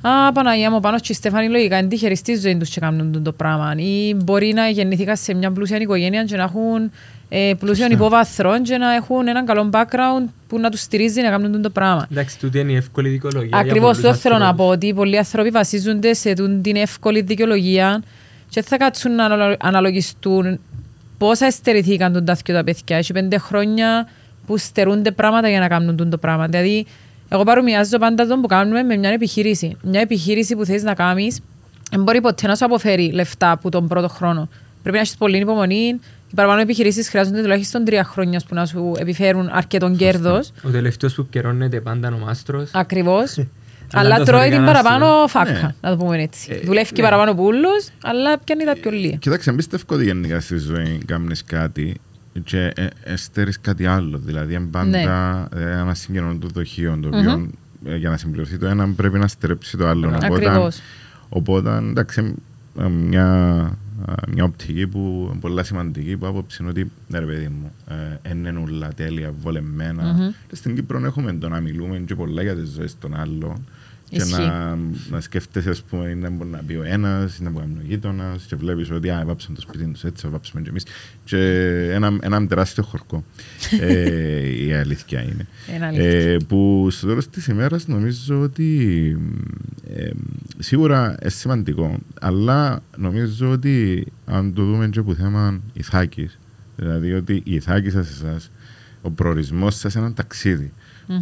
Α, 0.02 0.32
Παναγία 0.32 0.70
μου, 0.70 0.80
πάνω 0.80 0.98
και 0.98 1.12
η 1.12 1.14
Στέφανη 1.14 1.48
λογικά 1.48 1.78
είναι 1.78 1.88
τυχεροί 1.88 2.16
στη 2.16 2.34
ζωή 2.38 2.56
τους 2.56 2.68
και 2.68 2.80
κάνουν 2.80 3.12
τούτο 3.12 3.20
το 3.24 3.32
πράγμα. 3.32 3.74
Ή 3.76 4.14
μπορεί 4.14 4.52
να 4.52 4.68
γεννηθήκα 4.68 5.16
σε 5.16 5.34
μια 5.34 5.50
πλούσια 5.50 5.76
οικογένεια 5.76 6.24
και 6.24 6.36
να 6.36 6.42
έχουν 6.42 6.90
ε, 7.28 7.52
πλούσιον 7.58 7.88
Σωστά. 7.90 8.04
υπόβαθρο 8.04 8.62
και 8.62 8.76
να 8.76 8.94
έχουν 8.94 9.28
έναν 9.28 9.44
καλό 9.46 9.70
background 9.72 10.28
που 10.48 10.58
να 10.58 10.70
τους 10.70 10.80
στηρίζει 10.80 11.20
να 11.22 11.30
κάνουν 11.30 11.46
τούτο 11.46 11.60
το 11.62 11.70
πράγμα. 11.70 12.06
Εντάξει, 12.12 12.38
τούτη 12.38 12.58
είναι 12.58 12.72
η 12.72 12.76
εύκολη 12.76 13.08
δικαιολογία. 13.08 13.48
για 13.48 13.58
Ακριβώς 13.58 13.96
πολλούς 14.00 14.00
το 14.02 14.14
θέλω 14.14 14.38
να 14.38 14.46
ανθρώπους. 14.46 14.66
πω 14.66 14.72
ότι 14.72 14.94
πολλοί 14.94 15.18
άνθρωποι 15.18 15.48
βασίζονται 15.50 16.14
σε 16.14 16.32
τούν 16.34 16.62
την 16.62 16.76
εύκολη 16.76 17.20
δικαιολογία 17.20 18.02
και 18.48 18.62
θα 18.62 18.76
κάτσουν 18.76 19.14
να 19.14 19.24
αναλο- 19.24 19.56
αναλογιστούν 19.60 20.60
πόσα 21.18 21.46
εστερηθήκαν 21.46 22.12
τον 22.12 22.24
τάθκιο 22.24 22.54
τα 22.54 22.64
παιδιά. 22.64 22.96
Έχει 22.96 23.12
πέντε 23.12 23.38
χρόνια 23.38 24.08
που 24.50 24.56
στερούνται 24.58 25.10
πράγματα 25.10 25.48
για 25.48 25.60
να 25.60 25.68
κάνουν 25.68 25.96
τούν 25.96 26.10
το 26.10 26.18
πράγμα. 26.18 26.46
Δηλαδή, 26.46 26.86
εγώ 27.28 27.42
παρομοιάζω 27.42 27.98
πάντα 27.98 28.26
τον 28.26 28.40
που 28.40 28.46
κάνουμε 28.46 28.82
με 28.82 28.96
μια 28.96 29.10
επιχείρηση. 29.10 29.76
Μια 29.82 30.00
επιχείρηση 30.00 30.56
που 30.56 30.64
θες 30.64 30.82
να 30.82 30.94
κάνεις 30.94 31.40
δεν 31.90 32.02
μπορεί 32.02 32.20
ποτέ 32.20 32.46
να 32.46 32.54
σου 32.56 32.64
αποφέρει 32.64 33.10
λεφτά 33.12 33.50
από 33.50 33.70
τον 33.70 33.88
πρώτο 33.88 34.08
χρόνο. 34.08 34.48
Πρέπει 34.82 34.96
να 34.96 35.02
έχεις 35.02 35.16
πολύ 35.16 35.36
υπομονή. 35.36 35.74
Οι 36.30 36.34
παραπάνω 36.34 36.60
επιχειρήσεις 36.60 37.08
χρειάζονται 37.08 37.40
τουλάχιστον 37.42 37.84
τρία 37.84 38.04
χρόνια 38.04 38.40
που 38.48 38.54
να 38.54 38.66
σου 38.66 38.92
επιφέρουν 38.98 39.48
αρκετό 39.52 39.90
κέρδος. 39.90 40.52
Ο 40.62 40.70
τελευταίος 40.70 41.14
που 41.14 41.26
καιρώνεται 41.30 41.80
πάντα 41.80 42.08
είναι 42.08 42.16
ο 42.16 42.24
μάστρος. 42.24 42.70
Ακριβώς. 42.72 43.36
Αλλά 43.92 44.14
αλλά 44.14 44.16
το 44.18 44.24
τρώει 44.24 44.40
φέρει 44.40 44.50
την 44.56 44.64
κανένας 44.64 44.82
παραπάνω 44.82 45.06
σίγουρα. 45.06 45.28
φάκα, 45.28 45.52
Ναι. 45.66 45.74
να 45.80 45.90
το 45.90 45.96
πούμε 46.04 46.22
έτσι. 46.22 46.52
Ε, 46.52 46.58
Δουλεύει 46.66 46.92
και 46.92 47.02
ναι. 47.02 47.08
παραπάνω 47.08 47.34
που 47.34 47.44
ούλους, 47.44 47.88
αλλά 48.02 48.38
πιάνει 48.38 48.64
τα 48.64 48.72
πιο 48.80 48.90
λίγα. 48.90 49.16
Κοιτάξτε, 49.16 49.50
εμπιστεύω 49.50 49.82
ότι 49.88 50.04
γενικά 50.04 50.40
στη 50.40 50.58
ζωή 50.58 51.00
κάνεις 51.06 51.44
κάτι 51.44 52.00
και 52.44 52.72
ε, 52.74 52.86
εστερείς 53.04 53.60
κάτι 53.60 53.86
άλλο. 53.86 54.18
Δηλαδή, 54.18 54.54
είναι 54.54 54.66
πάντα 54.70 54.98
ε, 55.54 55.70
ένα 55.70 55.94
συγκεκριμένο 55.94 56.38
το 56.38 56.48
δοχείο, 56.48 56.98
το 57.02 57.08
οποίο 57.08 57.50
ε, 57.84 57.96
για 57.96 58.10
να 58.10 58.16
συμπληρωθεί 58.16 58.58
το 58.58 58.66
ένα 58.66 58.88
πρέπει 58.88 59.18
να 59.18 59.28
στρέψει 59.28 59.76
το 59.76 59.86
άλλο. 59.86 60.08
Οπότε, 60.08 60.46
Ακριβώς. 60.46 60.80
οπότε 61.28 61.76
εντάξει, 61.76 62.34
ε, 62.78 62.88
μια, 62.88 63.26
ε, 64.08 64.12
μια 64.32 64.44
οπτική 64.44 64.86
που 64.86 65.28
είναι 65.30 65.40
πολύ 65.40 65.64
σημαντική 65.64 66.16
που 66.16 66.26
άποψη 66.26 66.58
είναι 66.60 66.70
ότι 66.70 66.90
ναι, 67.08 67.18
ρε 67.18 67.26
παιδί 67.26 67.48
μου, 67.48 67.72
ε, 68.24 68.30
είναι 68.30 68.62
όλα 68.66 68.88
τέλεια, 68.94 69.32
βολεμένα. 69.40 70.02
Μμμ. 70.02 70.30
Και 70.48 70.56
στην 70.56 70.74
Κύπρο 70.74 71.04
έχουμε 71.04 71.32
το 71.32 71.48
να 71.48 71.60
μιλούμε 71.60 71.98
και 71.98 72.14
πολλά 72.14 72.42
για 72.42 72.54
τις 72.54 72.68
ζωές 72.68 72.98
των 72.98 73.14
άλλων. 73.14 73.66
Και 74.10 74.16
Ισχύει. 74.16 74.40
να, 74.40 74.78
να 75.10 75.20
σκέφτεσαι, 75.20 75.70
ας 75.70 75.82
πούμε, 75.82 76.14
να 76.14 76.30
μπορεί 76.30 76.50
να 76.50 76.58
πει 76.66 76.74
ο 76.74 76.82
ένας, 76.82 77.40
να 77.40 77.50
μπορεί 77.50 77.66
να 77.66 77.72
πει 77.72 77.84
ο 77.84 77.86
γείτονας 77.88 78.44
και 78.44 78.56
βλέπεις 78.56 78.90
ότι 78.90 79.10
α, 79.10 79.22
βάψαν 79.26 79.54
το 79.54 79.60
σπίτι 79.60 79.86
τους 79.86 80.04
έτσι, 80.04 80.22
θα 80.22 80.28
βάψουμε 80.30 80.62
και 80.62 80.68
εμείς. 80.68 80.84
Και 81.24 81.38
ένα, 81.92 82.18
ένα 82.20 82.46
τεράστιο 82.46 82.82
χορκό. 82.82 83.24
ε, 83.80 84.64
η 84.66 84.72
αλήθεια 84.72 85.22
είναι. 85.22 85.46
Είναι 85.74 85.86
αλήθεια. 85.86 86.32
Ε, 86.32 86.36
που 86.48 86.88
στο 86.90 87.06
τέλος 87.06 87.28
της 87.28 87.46
ημέρας 87.46 87.86
νομίζω 87.86 88.40
ότι 88.40 89.18
ε, 89.94 90.10
σίγουρα 90.58 91.16
είναι 91.20 91.30
σημαντικό, 91.30 91.98
αλλά 92.20 92.82
νομίζω 92.96 93.50
ότι 93.50 94.06
αν 94.26 94.54
το 94.54 94.64
δούμε 94.64 94.88
και 94.88 94.98
από 94.98 95.14
θέμα 95.14 95.60
ηθάκης, 95.72 96.38
δηλαδή 96.76 97.12
ότι 97.12 97.34
η 97.44 97.54
ηθάκη 97.54 97.90
σας 97.90 98.10
εσάς, 98.10 98.50
ο 99.02 99.10
προορισμός 99.10 99.76
σας 99.76 99.94
είναι 99.94 100.04
ένα 100.04 100.14
ταξίδι, 100.14 100.72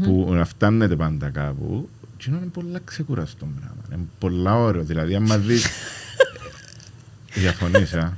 που 0.02 0.28
να 0.30 0.44
φτάνετε 0.44 0.96
πάντα 0.96 1.30
κάπου, 1.30 1.88
και 2.18 2.24
είναι 2.28 2.38
πολλά 2.52 2.78
ξεκουραστό 2.84 3.48
πράγμα. 3.58 3.82
Είναι 3.94 4.06
πολλά 4.18 4.54
ωραίο. 4.54 4.82
Δηλαδή, 4.82 5.14
άμα 5.14 5.36
δεις... 5.38 5.66
Διαφωνείς, 7.34 7.94
α. 7.94 8.12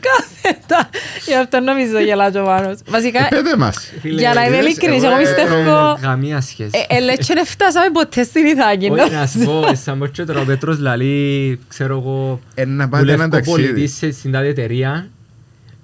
Κάθετα. 0.00 0.88
Γι' 1.26 1.34
αυτό 1.34 1.60
νομίζω 1.60 1.98
γελάζει 2.00 2.38
ο 2.38 2.42
Μάνος. 2.44 2.78
Βασικά, 2.88 3.20
Ε, 3.24 3.28
Πέτε 3.30 3.56
μας. 3.56 3.92
Φίλε, 4.00 4.20
για 4.20 4.34
να 4.34 4.44
είμαι 4.44 4.56
λες, 4.56 4.64
ειλικρινής, 4.64 5.02
εγώ 5.02 5.12
εγώ 5.14 5.24
δεν 5.24 5.34
πιστεύω... 5.34 5.70
έχω 5.70 5.98
Καμία 6.00 6.40
σχέση. 6.40 6.70
ε, 6.88 6.96
ε, 6.96 7.00
λέει 7.00 7.16
και 7.16 7.34
δεν 7.34 7.46
φτάσαμε 7.46 7.90
ποτέ 7.92 8.22
στην 8.22 8.46
Ιθάκη. 8.46 8.88
Όχι 8.90 9.12
να 9.12 9.26
σου 9.26 9.38
πω, 9.38 9.64
σαν 9.84 9.98
πως 9.98 10.10
και 10.10 10.24
τώρα 10.24 10.40
ο 10.40 10.44
Πέτρος 10.44 10.78
λαλεί, 10.78 11.58
ξέρω 11.68 11.96
εγώ, 11.98 12.40
Ε, 12.54 12.64
να 12.64 12.88
πάτε 12.88 13.02
ένα 13.12 13.12
δουλεύω 13.16 13.28
ταξίδι. 13.30 13.62
πολιτής 13.62 13.96
σε- 13.96 14.12
στην 14.12 14.32
τάδε 14.32 14.46
εταιρεία 14.48 15.08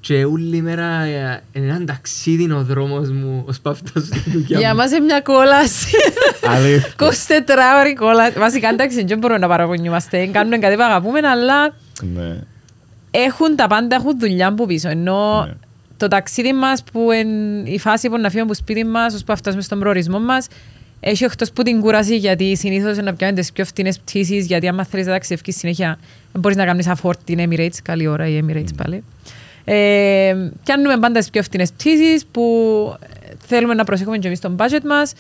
και 0.07 0.25
όλη 0.25 0.63
μέρα 0.63 1.03
ε, 1.03 1.43
είναι 1.53 1.67
έναν 1.67 1.87
ταξίδι 1.87 2.43
είναι 2.43 2.55
ο 2.55 2.63
δρόμος 2.65 3.11
μου 3.11 3.43
ως 3.47 3.61
παυτός 3.61 4.03
στη 4.07 4.23
δουλειά 4.31 4.59
Για 4.59 4.69
μου. 4.71 4.77
μας 4.77 4.91
είναι 4.91 5.01
μια 5.05 5.21
κόλαση. 5.21 5.97
Αλήθεια. 6.47 6.93
24 6.99 7.05
ώρη 7.81 7.95
κόλαση. 7.95 8.39
Βασικά 8.39 8.69
εντάξει 8.69 9.05
δεν 9.05 9.19
μπορούμε 9.19 9.39
να 9.39 9.49
παραπονιούμαστε. 9.49 10.27
Κάνουμε 10.27 10.59
κάτι 10.59 10.75
που 10.77 10.83
αγαπούμε, 10.83 11.19
αλλά 11.29 11.75
Ναι. 12.15 12.37
έχουν 13.11 13.57
τα 13.57 13.67
πάντα, 13.67 13.97
έχουν 13.97 14.19
δουλειά 14.19 14.55
που 14.55 14.67
πίσω. 14.67 14.89
Ενώ 14.89 15.45
Ναι. 15.47 15.53
το 15.97 16.09
ταξίδι 16.09 16.53
μας 16.53 16.83
που 16.93 17.13
είναι 17.13 17.71
η 17.71 17.79
φάση 17.79 18.09
που 18.09 18.19
να 18.19 18.29
φύγουμε 18.29 18.43
από 18.51 18.55
σπίτι 18.55 18.85
μας, 18.85 19.15
ώσπου 19.15 19.27
να 19.31 19.37
φτάσουμε 19.37 19.63
στον 19.63 19.79
προορισμό 19.79 20.21
μας, 20.21 20.47
έχει 21.01 21.25
εκτός 21.25 21.53
που 21.53 21.63
την 21.63 21.81
κούραση 21.81 22.17
γιατί 22.17 22.57
συνήθως 22.57 22.97
να 22.97 23.15
πιάνουν 23.15 23.37
τις 23.37 23.53
πιο 23.53 23.65
φτηνές 23.65 23.99
πτήσεις 23.99 24.47
γιατί 24.47 24.69
άμα 24.69 24.85
θέλεις 24.85 25.07
να 25.07 25.13
ταξιδευκείς 25.13 25.57
συνέχεια 25.57 25.99
δεν 26.33 26.41
μπορείς 26.41 26.57
να 26.57 26.65
κάνεις 26.65 26.87
afford 26.89 27.17
την 27.25 27.39
Emirates, 27.51 27.77
καλή 27.83 28.07
ώρα 28.07 28.29
η 28.29 28.45
Emirates 28.47 28.75
πάλι. 28.77 29.05
Ε, 29.65 30.35
πιάνουμε 30.65 30.97
πάντα 31.01 31.19
τις 31.19 31.31
πιο 31.31 31.43
φτηνές 31.43 31.73
πτήσεις 31.73 32.27
που 32.27 32.43
θέλουμε 33.47 33.75
να 33.75 33.85
προσέχουμε 33.85 34.19
και 34.19 34.27
εμείς 34.27 34.41
τον 34.41 34.57
budget 34.59 34.83
μας 34.85 35.13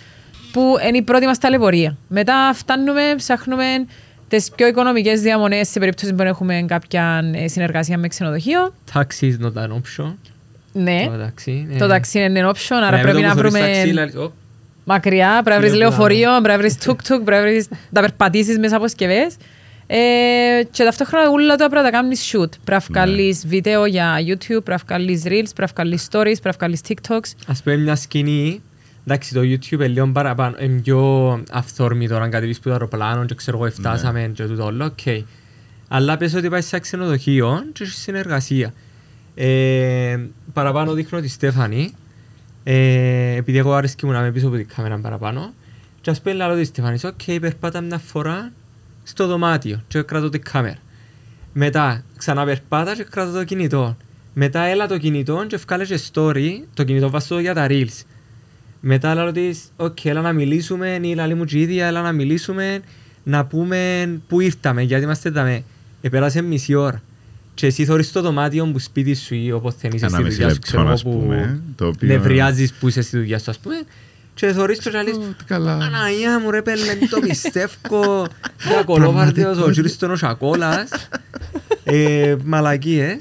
που 0.52 0.74
είναι 0.88 0.96
η 0.96 1.02
πρώτη 1.02 1.26
μας 1.26 1.38
ταλαιπωρία. 1.38 1.96
Μετά 2.08 2.50
φτάνουμε, 2.54 3.02
ψάχνουμε 3.16 3.64
τις 4.28 4.50
πιο 4.56 4.66
οικονομικές 4.66 5.20
διαμονές 5.20 5.68
σε 5.68 5.78
περίπτωση 5.78 6.14
που 6.14 6.22
έχουμε 6.22 6.64
κάποια 6.68 7.30
ε, 7.34 7.48
συνεργασία 7.48 7.98
με 7.98 8.08
ξενοδοχείο. 8.08 8.74
Taxi 8.94 9.22
is 9.24 9.46
not 9.46 9.62
an 9.62 9.68
option. 9.68 10.14
Ναι, 10.72 11.06
Το 11.10 11.18
ταξί. 11.18 11.66
το 11.78 11.86
ταξί 11.86 12.18
είναι 12.20 12.38
ένα 12.38 12.52
option, 12.54 12.76
άρα 12.84 12.96
Ναι, 12.96 13.02
πρέπει 13.02 13.20
με 13.20 13.26
να 13.26 13.34
το 13.34 13.34
που 13.34 13.40
θωρείς 13.40 13.52
βρούμε 13.52 13.74
ταξί, 13.74 13.92
λαλείς, 13.92 14.14
«Ω, 14.14 14.32
μακριά, 14.84 15.30
πρέπει 15.44 15.48
να 15.50 15.58
βρεις 15.58 15.70
Λέω 15.70 15.88
λεωφορείο, 15.88 16.30
πρέπει 16.30 16.48
να 16.48 16.58
βρεις 16.58 16.78
τουκ-τουκ, 16.78 17.22
πρέπει 17.22 17.42
να 17.44 17.50
βρεις 17.50 17.68
να 17.90 18.00
περπατήσεις 18.00 18.58
μέσα 18.58 18.76
από 18.76 18.88
σκευές. 18.88 19.36
Ε, 19.86 19.96
και 20.70 20.84
ταυτόχρονα 20.84 21.30
όλα 21.30 21.56
τα 21.56 21.68
πρέπει 21.68 21.74
να 21.74 21.82
τα 21.82 21.90
κάνεις 21.90 22.32
shoot. 22.32 22.48
Πρέπει 22.64 22.70
να 22.70 22.78
βγάλεις 22.78 23.46
βίντεο 23.46 23.86
για 23.86 24.16
YouTube, 24.26 24.64
πρέπει 24.64 24.70
να 24.70 24.78
βγάλεις 24.86 25.22
reels, 25.24 25.50
πρέπει 25.54 25.60
να 25.60 25.66
βγάλεις 25.74 26.08
stories, 26.10 26.40
πρέπει 26.42 26.44
να 26.44 26.52
βγάλεις 26.52 26.80
TikToks. 26.88 27.30
Ας 27.46 27.62
πούμε 27.62 27.76
μια 27.76 27.96
σκηνή, 27.96 28.62
εντάξει 29.06 29.34
το 29.34 29.40
YouTube 29.40 29.72
είναι 29.72 29.88
λίγο 29.88 30.06
παραπάνω, 30.06 30.56
είναι 30.60 30.80
πιο 30.80 31.42
αυθόρμητο 31.50 32.16
αν 32.16 32.30
κατεβείς 32.30 32.56
που 32.56 32.62
το 32.64 32.70
αεροπλάνο 32.70 33.24
και 33.24 33.34
ξέρω 33.34 33.58
εγώ 33.58 33.70
φτάσαμε 33.70 34.30
και 34.34 34.44
τούτο 34.44 34.64
όλο, 34.64 34.84
οκ. 34.84 35.24
Αλλά 35.88 36.16
πες 36.16 36.34
ότι 36.34 36.48
πάει 36.48 36.60
σε 36.60 36.68
ένα 36.76 36.84
ξενοδοχείο 36.84 37.62
και 37.72 37.82
έχει 37.82 37.92
συνεργασία. 37.92 38.72
Ε, 39.34 40.18
παραπάνω 40.52 40.92
δείχνω 40.92 41.20
τη 41.20 41.28
Στέφανη, 41.28 41.92
ε, 42.64 43.34
επειδή 43.36 43.58
εγώ 43.58 43.72
άρεσκε 43.72 44.06
μου 44.06 44.12
να 44.12 44.18
είμαι 44.18 44.30
πίσω 44.30 44.46
από 44.46 44.56
την 44.56 44.68
κάμερα 44.76 44.98
παραπάνω 44.98 45.52
και 46.00 46.10
ας 46.10 46.20
πούμε 46.20 46.34
λέω 46.34 46.56
τη 46.56 46.64
Στέφανη, 46.64 46.98
οκ, 47.04 47.40
περπάτα 47.40 47.80
μια 47.80 47.98
φορά 47.98 48.52
στο 49.04 49.26
δωμάτιο 49.26 49.82
και 49.88 50.02
κρατώ 50.02 50.28
την 50.28 50.42
κάμερα. 50.42 50.76
Μετά 51.52 52.04
ξαναπερπάτα 52.16 52.94
και 52.94 53.04
κρατώ 53.11 53.32
το 53.32 53.44
κινητό. 53.44 53.96
Μετά 54.34 54.62
έλα 54.62 54.87
το 54.87 54.99
κινητό 54.99 55.44
και 55.46 55.56
βγάλες 55.56 55.88
και 55.88 56.00
story, 56.12 56.50
το 56.75 56.84
κινητό 56.84 57.11
βάζω 57.11 57.38
για 57.38 57.54
τα 57.54 57.66
reels. 57.70 58.02
Μετά 58.80 59.14
λέω 59.14 59.32
της, 59.32 59.61
οκ, 59.76 60.04
έλα 60.04 60.20
να 60.20 60.32
μιλήσουμε, 60.32 60.99
ή 61.02 61.14
λαλεί 61.14 61.34
μου 61.34 61.44
και 61.44 61.58
η 61.58 61.61
ίδια, 61.61 61.87
έλα 61.87 62.02
να 62.02 62.12
μιλήσουμε, 62.12 62.80
να 63.23 63.44
πούμε 63.46 64.08
πού 64.28 64.40
ήρθαμε, 64.40 64.82
γιατί 64.82 65.04
είμαστε 65.04 65.30
δαμε. 65.30 65.62
Επέρασε 66.00 66.42
μισή 66.42 66.75
ώρα. 66.75 67.02
Και 67.54 67.66
εσύ 67.66 67.84
θωρείς 67.84 68.12
το 68.12 68.20
δωμάτιο 68.20 68.66
που 68.66 68.78
σπίτι 68.78 69.14
σου 69.14 69.34
ή 69.34 69.52
όπως 69.52 69.75
δεν 69.75 69.90
είσαι 69.94 70.06
στη 70.06 70.14
Ένα 70.14 70.25
μισή 70.25 70.37
δουλειά 70.37 70.49
σου, 70.49 70.54
λεπτό, 70.54 70.66
ξέρω 70.66 70.82
εγώ, 70.82 70.92
ας 70.92 71.02
που 71.02 71.11
πούμε, 71.11 71.61
το 71.76 71.87
οποίο- 71.87 72.08
νευριάζεις 72.08 72.73
που 72.73 72.88
είσαι 72.88 73.02
στη 73.02 73.16
δουλειά 73.16 73.38
σου, 73.38 73.50
ας 73.50 73.58
πούμε. 73.58 73.75
Και 74.34 74.52
θωρείς 74.52 74.78
το 74.78 74.90
και 74.90 75.02
λες, 75.02 75.14
Ω, 75.16 75.34
τι 75.38 75.44
καλά. 75.44 75.72
Παναγία 75.73 76.40
μου 76.40 76.50
ρε 76.50 76.62
πελλέ, 76.62 76.84
δεν 76.84 77.08
το 77.08 77.20
πιστεύω. 77.20 78.26
Για 78.68 78.82
κωλόφαρδος 78.87 79.58
ο 79.58 79.70
κύριος 79.70 79.96
τον 79.96 80.10
ο 80.10 80.16
Σακόλας. 80.16 80.88
Ε, 81.84 82.34
Μαλακίες. 82.44 83.16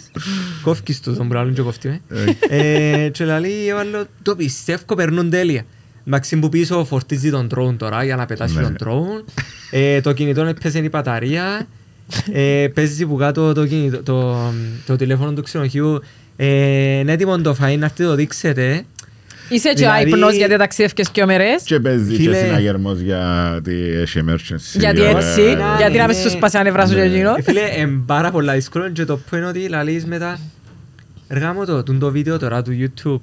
Κόφκεις 0.61 1.01
το 1.01 1.13
τον 1.13 1.27
πράγμα 1.27 1.51
και 1.51 1.61
κόφτει 1.61 1.87
με. 2.07 2.37
Ε, 2.49 3.09
Και 3.09 3.25
λέει, 3.25 3.67
έβαλω, 3.67 4.05
το 4.21 4.35
πιστεύω, 4.35 4.95
περνούν 4.95 5.29
τέλεια. 5.29 5.63
Εντάξει 6.07 6.39
που 6.39 6.49
πίσω 6.49 6.85
φορτίζει 6.85 7.29
τον 7.29 7.47
drone 7.55 7.75
τώρα 7.77 8.03
για 8.03 8.15
να 8.15 8.25
πετάσει 8.25 8.55
Ναι. 8.55 8.61
τον 8.61 8.75
drone. 8.79 9.31
Ε, 9.71 10.01
Το 10.01 10.13
κινητό 10.13 10.41
έπαιζε 10.45 10.79
η 10.79 10.89
μπαταρία. 10.91 11.67
Ε, 12.31 12.67
Παίζει 12.73 13.05
που 13.05 13.15
κάτω 13.15 13.53
το, 13.53 13.65
κινητό, 13.67 14.03
το, 14.03 14.37
το 14.85 14.95
τηλέφωνο 14.95 15.33
του 15.33 15.41
ξενοδοχείου. 15.41 15.99
Ε, 16.35 16.47
Είναι 16.99 17.11
έτοιμο 17.11 17.41
το 17.41 17.55
φαΐν, 17.61 17.77
να 17.77 17.85
έρθει 17.85 18.03
το 18.03 18.15
δείξετε. 18.15 18.83
Είσαι 19.49 19.69
και 19.69 19.75
Δηλαδή- 19.75 20.03
άϊπνος 20.11 20.33
γιατί 20.35 20.57
ταξίδευκες 20.57 21.09
και 21.09 21.21
ομερές; 21.21 21.63
Και 21.63 21.79
παίζει 21.79 22.09
και 22.09 22.15
Φίλε- 22.15 22.45
συναγερμός 22.45 22.99
γιατί 22.99 23.73
έχει 24.01 24.19
emergency. 24.27 24.79
Γιατί 24.79 25.01
ε, 25.01 25.09
έτσι, 25.09 25.41
ε, 25.41 25.55
γιατί 25.77 25.97
να 25.97 26.07
ναι. 26.07 26.13
μην 26.13 26.21
σου 26.21 26.29
σπάσει 26.29 26.55
τα 26.55 26.63
νευρά 26.63 26.87
σου 26.87 26.93
και 26.93 26.99
Ναι. 26.99 27.05
εκείνο. 27.13 27.33
Ε, 27.37 27.41
Φίλε, 27.41 27.61
είναι 27.77 28.01
πάρα 28.05 28.31
πολλά 28.31 28.53
δύσκολο 28.53 28.89
και 28.89 29.05
το 29.05 29.17
που 29.17 29.35
είναι 29.35 29.45
ότι 29.45 29.67
λαλείς 29.67 30.05
μετά 30.05 30.39
Εργά 31.27 31.53
μου 31.53 31.65
το, 31.65 31.83
τούν 31.83 31.99
το 31.99 32.11
βίντεο 32.11 32.39
τώρα 32.39 32.61
του 32.61 32.71
YouTube 32.79 33.19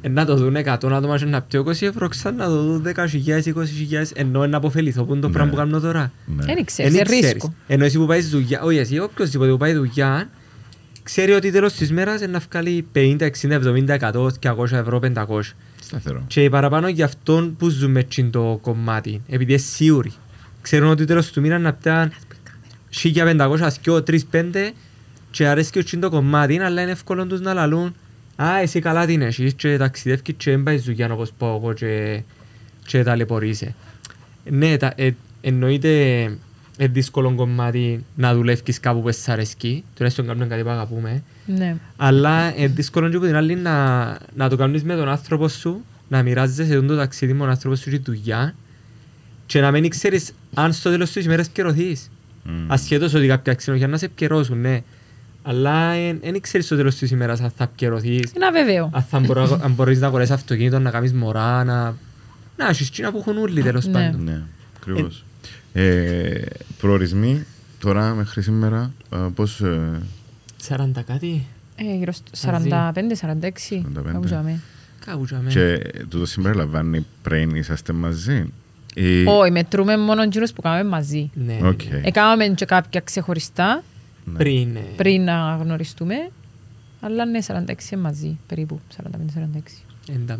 ε, 0.00 0.08
να 0.08 0.24
το 0.24 0.36
δουν 0.36 0.56
100 0.56 0.66
άτομα 0.92 1.18
και 1.18 1.24
να 1.24 1.42
πιω 1.42 1.64
20 1.66 1.70
ευρώ 1.86 2.08
ξανά 2.08 2.36
να 2.36 2.44
το 2.54 2.62
δουν 2.62 2.86
10.000, 2.86 3.02
20.000 3.46 4.10
ενώ 4.14 4.46
να 4.46 4.56
αποφεληθώ 4.56 5.04
που 5.04 5.12
είναι 5.12 5.20
το 5.20 5.26
Ναι. 5.26 5.32
πράγμα 5.32 5.50
που 5.50 5.56
κάνω 5.56 5.80
τώρα. 5.80 6.12
Ναι. 6.26 6.44
Δεν 6.44 6.64
ξέρεις, 6.64 6.92
Εν 6.92 6.96
είναι 6.98 7.02
ξέρεις. 7.04 7.32
ρίσκο. 7.32 7.54
Ενώ 7.66 7.84
εσύ 7.84 7.98
που 7.98 8.06
πάει 8.06 8.20
δουλειά, 8.20 8.60
όχι 8.62 8.76
εσύ, 8.78 8.98
οποιοςδήποτε 8.98 9.50
που 9.50 9.56
πάει 9.56 9.72
δουλειά 9.72 10.28
ξέρει 11.08 11.32
ότι 11.32 11.50
τέλος 11.50 11.72
της 11.72 11.92
μέρας 11.92 12.20
είναι 12.20 12.32
να 12.32 12.38
βγάλει 12.38 12.86
50, 12.94 13.30
60, 13.40 13.52
70, 13.52 13.98
100, 13.98 14.28
200 14.40 14.72
ευρώ, 14.72 14.98
500. 14.98 15.54
Σταθερό. 15.80 16.24
Και 16.26 16.48
παραπάνω 16.48 16.88
για 16.88 17.04
αυτόν 17.04 17.56
που 17.56 17.68
ζούμε 17.68 18.02
τσιν 18.02 18.30
το 18.30 18.58
κομμάτι, 18.62 19.22
επειδή 19.28 19.52
είναι 19.52 19.60
σίγουροι. 19.60 20.12
Ξέρουν 20.62 20.90
ότι 20.90 21.04
τέλος 21.04 21.30
του 21.30 21.40
μήνα 21.40 21.58
να 21.58 21.72
πιάνουν 21.72 22.12
1500, 22.90 23.68
2, 23.84 24.02
3, 24.02 24.18
5 24.32 24.72
και 25.30 25.46
αρέσκει 25.46 25.82
τσιν 25.82 26.00
το 26.00 26.10
κομμάτι, 26.10 26.58
αλλά 26.58 26.82
είναι 26.82 26.90
εύκολο 26.90 27.26
τους 27.26 27.40
να 27.40 27.54
λαλούν 27.54 27.94
«Α, 28.36 28.58
εσύ 28.62 28.80
καλά 28.80 29.06
την 29.06 29.22
έχεις 29.22 29.54
και 29.54 29.76
ταξιδεύκεις 29.76 30.34
και 30.36 30.50
δεν 30.50 30.62
πάεις 30.62 30.82
δουλειά 30.82 31.12
όπως 31.12 31.32
πάω 31.38 31.56
εγώ 31.56 31.72
και, 31.72 32.22
και 32.86 33.02
ταλαιπωρείσαι». 33.02 33.74
Ναι, 34.50 34.76
τα, 34.76 34.92
ε, 34.96 35.10
εννοείται 35.40 35.90
είναι 36.78 36.88
δύσκολο 36.92 37.34
κομμάτι 37.34 38.04
να 38.14 38.34
δουλεύεις 38.34 38.80
κάπου 38.80 39.02
που 39.02 39.12
σ' 39.12 39.28
αρέσκει, 39.28 39.84
τουλάχιστον 39.94 40.26
κάνουμε 40.26 40.46
κάτι 40.46 40.62
που 40.62 40.68
αγαπούμε. 40.68 41.22
Ναι. 41.46 41.76
Αλλά 41.96 42.56
είναι 42.56 42.66
δύσκολο 42.66 43.08
και 43.08 43.16
από 43.16 43.26
την 43.26 43.36
άλλη 43.36 43.54
να, 43.56 44.06
να 44.36 44.48
το 44.48 44.56
κάνεις 44.56 44.82
με 44.84 44.94
τον 44.94 45.08
άνθρωπο 45.08 45.48
σου, 45.48 45.84
να 46.08 46.22
μοιράζεσαι 46.22 46.80
το 46.80 46.96
ταξίδι 46.96 47.32
με 47.32 47.38
τον 47.38 47.48
άνθρωπο 47.50 47.76
σου 47.76 47.90
και 47.90 47.98
τη 47.98 48.02
δουλειά 48.02 48.54
και 49.46 49.60
να 49.60 49.70
μην 49.70 49.88
ξέρεις 49.88 50.32
αν 50.54 50.72
στο 50.72 50.90
τέλος 50.90 51.10
της 51.10 51.24
ημέρας 51.24 51.44
επικαιρωθείς. 51.46 52.10
Μμ. 52.44 52.72
Ασχέτως 52.72 53.14
ότι 53.14 53.26
κάποια 53.26 53.54
ξενοχεία 53.54 53.88
να 53.88 53.96
σε 53.96 54.04
επικαιρώσουν, 54.04 54.60
ναι. 54.60 54.82
Αλλά 55.42 55.90
δεν 56.22 56.40
ξέρεις 56.40 56.66
στο 56.66 56.76
τέλος 56.76 56.94
της 56.96 57.10
ημέρας 57.10 57.40
αν 57.40 57.52
θα 57.56 57.64
επικαιρωθείς, 57.64 58.32
Είναι 58.36 58.46
αβεβαίο. 58.46 58.90
αν, 58.92 59.02
θα 59.02 59.18
μπορώ, 59.20 59.60
αν 59.62 59.72
μπορείς 59.72 60.00
να 60.00 60.06
αγοράσεις 60.06 60.34
αυτοκίνητο, 60.34 60.78
να 60.78 60.90
κάνεις 60.90 61.12
μωρά, 61.12 61.64
να... 61.64 61.94
Να 62.56 62.68
έχεις 62.68 62.88
εκείνα 62.88 63.10
που 63.12 63.18
έχουν 63.18 63.38
όλοι 63.38 63.62
τέλος 63.62 63.86
Ναι. 63.86 63.92
πάντων. 63.92 64.24
Ναι, 64.24 64.42
ακριβώς. 64.76 65.24
Ε, 65.72 66.40
προορισμοί 66.78 67.44
τώρα 67.78 68.14
μέχρι 68.14 68.42
σήμερα 68.42 68.92
ε, 69.12 69.16
πώς... 69.34 69.60
ε, 69.60 70.00
40 70.68 70.88
κάτι, 71.06 71.46
Ε, 71.76 71.94
γύρω 71.96 72.12
στο 72.12 72.50
Μαζί. 72.52 72.68
45-46. 72.72 72.72
45. 73.74 73.82
Κάπου 74.12 74.24
τζάμε. 74.24 74.60
κάπου 75.04 75.24
τζάμε. 75.24 75.50
Και 75.50 75.92
τούτο 76.08 76.26
συμπεριλαμβάνει 76.26 77.06
πριν 77.22 77.50
είσαστε 77.54 77.92
μαζί 77.92 78.52
Ή- 78.94 79.24
Όχι, 79.26 79.50
μετρούμε 79.50 79.96
μόνο 79.96 80.22
εκείνους 80.22 80.52
που 80.52 80.62
κάνουμε 80.62 80.88
μαζί. 80.88 81.30
Ναι, 81.34 81.58
Οκ. 81.62 81.82
ναι. 81.84 82.00
Έκαναμε 82.04 82.46
και 82.48 82.64
κάποια 82.64 83.00
ξεχωριστά 83.00 83.82
ναι. 84.24 84.38
Πριν. 84.38 84.68
ναι. 84.72 84.80
πριν 84.96 85.22
να 85.24 85.58
γνωριστούμε. 85.62 86.14
Αλλά 87.00 87.24
ναι, 87.24 87.38
46 87.46 87.96
μαζί, 87.98 88.38
περίπου. 88.46 88.80
45-46. 88.96 89.02
Εν 90.12 90.26
τα 90.26 90.36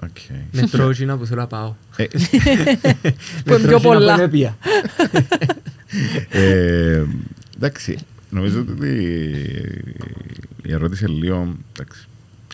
μετρώ. 0.00 0.08
Οκ. 0.08 0.36
Μετρώ 0.60 0.88
εκείνα 0.90 1.16
που 1.16 1.26
θέλω 1.26 1.40
να 1.40 1.46
πάω. 1.46 1.74
Ε, 1.96 2.04
Που 2.04 2.16
είναι 2.16 3.58
Μετρώ 3.58 3.58
πιο 3.58 3.76
εκείνα 3.76 3.80
πολλά. 3.80 4.14
που 4.14 4.20
επήα. 4.20 4.56
ε, 6.28 7.02
Εντάξει, 7.56 7.98
νομίζω 8.30 8.60
ότι 8.60 8.88
η 10.62 10.72
ερώτηση 10.72 11.04
είναι 11.08 11.18
λίγο 11.18 11.56
εντάξει, 11.78 12.06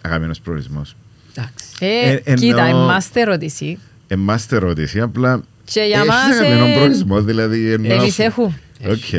αγαπημένος 0.03 0.41
προορισμός. 0.41 0.97
Εντάξει. 1.35 1.65
Ε, 1.79 2.11
Ε, 2.13 2.21
εννοώ- 2.25 2.41
κοίτα, 2.47 2.65
εμάστε 2.65 3.21
ερώτηση. 3.21 3.79
Εμάς 4.09 4.47
την 4.47 4.57
ερώτηση, 4.57 5.01
απλά 5.01 5.43
Και 5.65 5.81
για 5.81 5.97
έχεις 5.97 6.09
μας, 6.09 6.19
αγαπημένο 6.39 6.67
ε, 6.67 6.75
προορισμό, 6.75 7.23
δηλαδή 7.23 7.71
εννοώ- 7.73 8.01
Εμείς 8.01 8.19
έχουμε. 8.19 8.59
Οκ, 8.89 9.13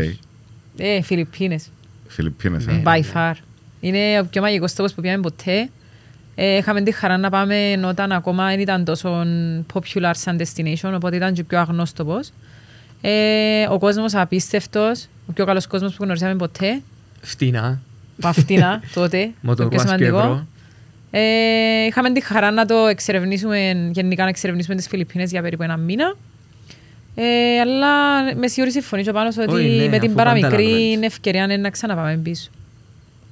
Ε, 0.80 1.02
Φιλιππίνες. 1.02 1.70
Φιλιππίνες. 2.08 2.66
Ναι. 2.66 2.74
ε. 2.74 2.82
By 2.86 3.02
far. 3.14 3.34
Είναι 3.80 4.20
ο 4.20 4.26
πιο 4.26 4.42
μαγικός 4.42 4.74
τόπος 4.74 4.94
που 4.94 5.02
πήγαμε 5.02 5.22
ποτέ. 5.22 5.70
Ε, 6.40 6.58
είχαμε 6.58 6.82
τη 6.82 6.92
χαρά 6.92 7.18
να 7.18 7.30
πάμε 7.30 7.80
όταν 7.86 8.12
ακόμα 8.12 8.48
δεν 8.48 8.60
ήταν 8.60 8.84
τόσο 8.84 9.26
popular 9.74 10.12
σαν 10.14 10.40
destination, 10.40 10.92
οπότε 10.96 11.16
ήταν 11.16 11.34
και 11.34 11.44
πιο 11.44 11.60
αγνώστοπος. 11.60 12.30
Ε, 13.02 13.66
ο 13.70 13.80
κόσμος 13.80 14.16
απίστευτος, 14.16 15.08
ο 15.28 15.32
πιο 15.34 15.46
καλός 15.46 15.68
κόσμος 15.68 15.94
που 15.96 16.04
γνωρίσαμε 16.04 16.36
ποτέ. 16.36 16.82
Φτηνά. 17.22 17.82
Παυτίνα 18.22 18.82
τότε, 18.94 19.18
το 19.24 19.30
πιο 19.32 19.34
Μοτορουάς 19.42 19.74
και 19.82 19.88
σημαντικό. 19.88 20.18
ευρώ. 20.18 20.48
Ε, 21.12 21.86
είχαμε 21.86 22.12
τη 22.12 22.22
χαρά 22.24 22.52
να 22.52 22.66
το 22.66 22.76
εξερευνήσουμε, 22.76 23.90
γενικά 23.92 24.24
να 24.24 24.30
εξερευνήσουμε 24.30 24.76
τις 24.76 24.88
Φιλιππίνες 24.88 25.32
για 25.32 25.42
περίπου 25.42 25.64
ένα 25.64 25.78
μήνα. 25.78 26.16
Ε, 27.16 27.60
αλλά 27.60 28.24
με 28.36 28.48
σίγουρη 28.48 28.72
συμφωνεί 28.72 29.04
και 29.04 29.12
πάνω 29.12 29.30
ότι 29.40 29.54
Όχι, 29.54 29.68
ναι, 29.68 29.88
με 29.88 29.98
την 30.00 30.08
αφού 30.08 30.16
παραμικρή 30.16 30.50
πάντα 30.50 30.64
αναμένεις. 30.64 30.94
είναι 30.96 31.06
ευκαιρία 31.06 31.44
είναι 31.44 31.58
να 31.58 31.70
ξαναπάμε 31.70 32.16
πίσω. 32.18 32.50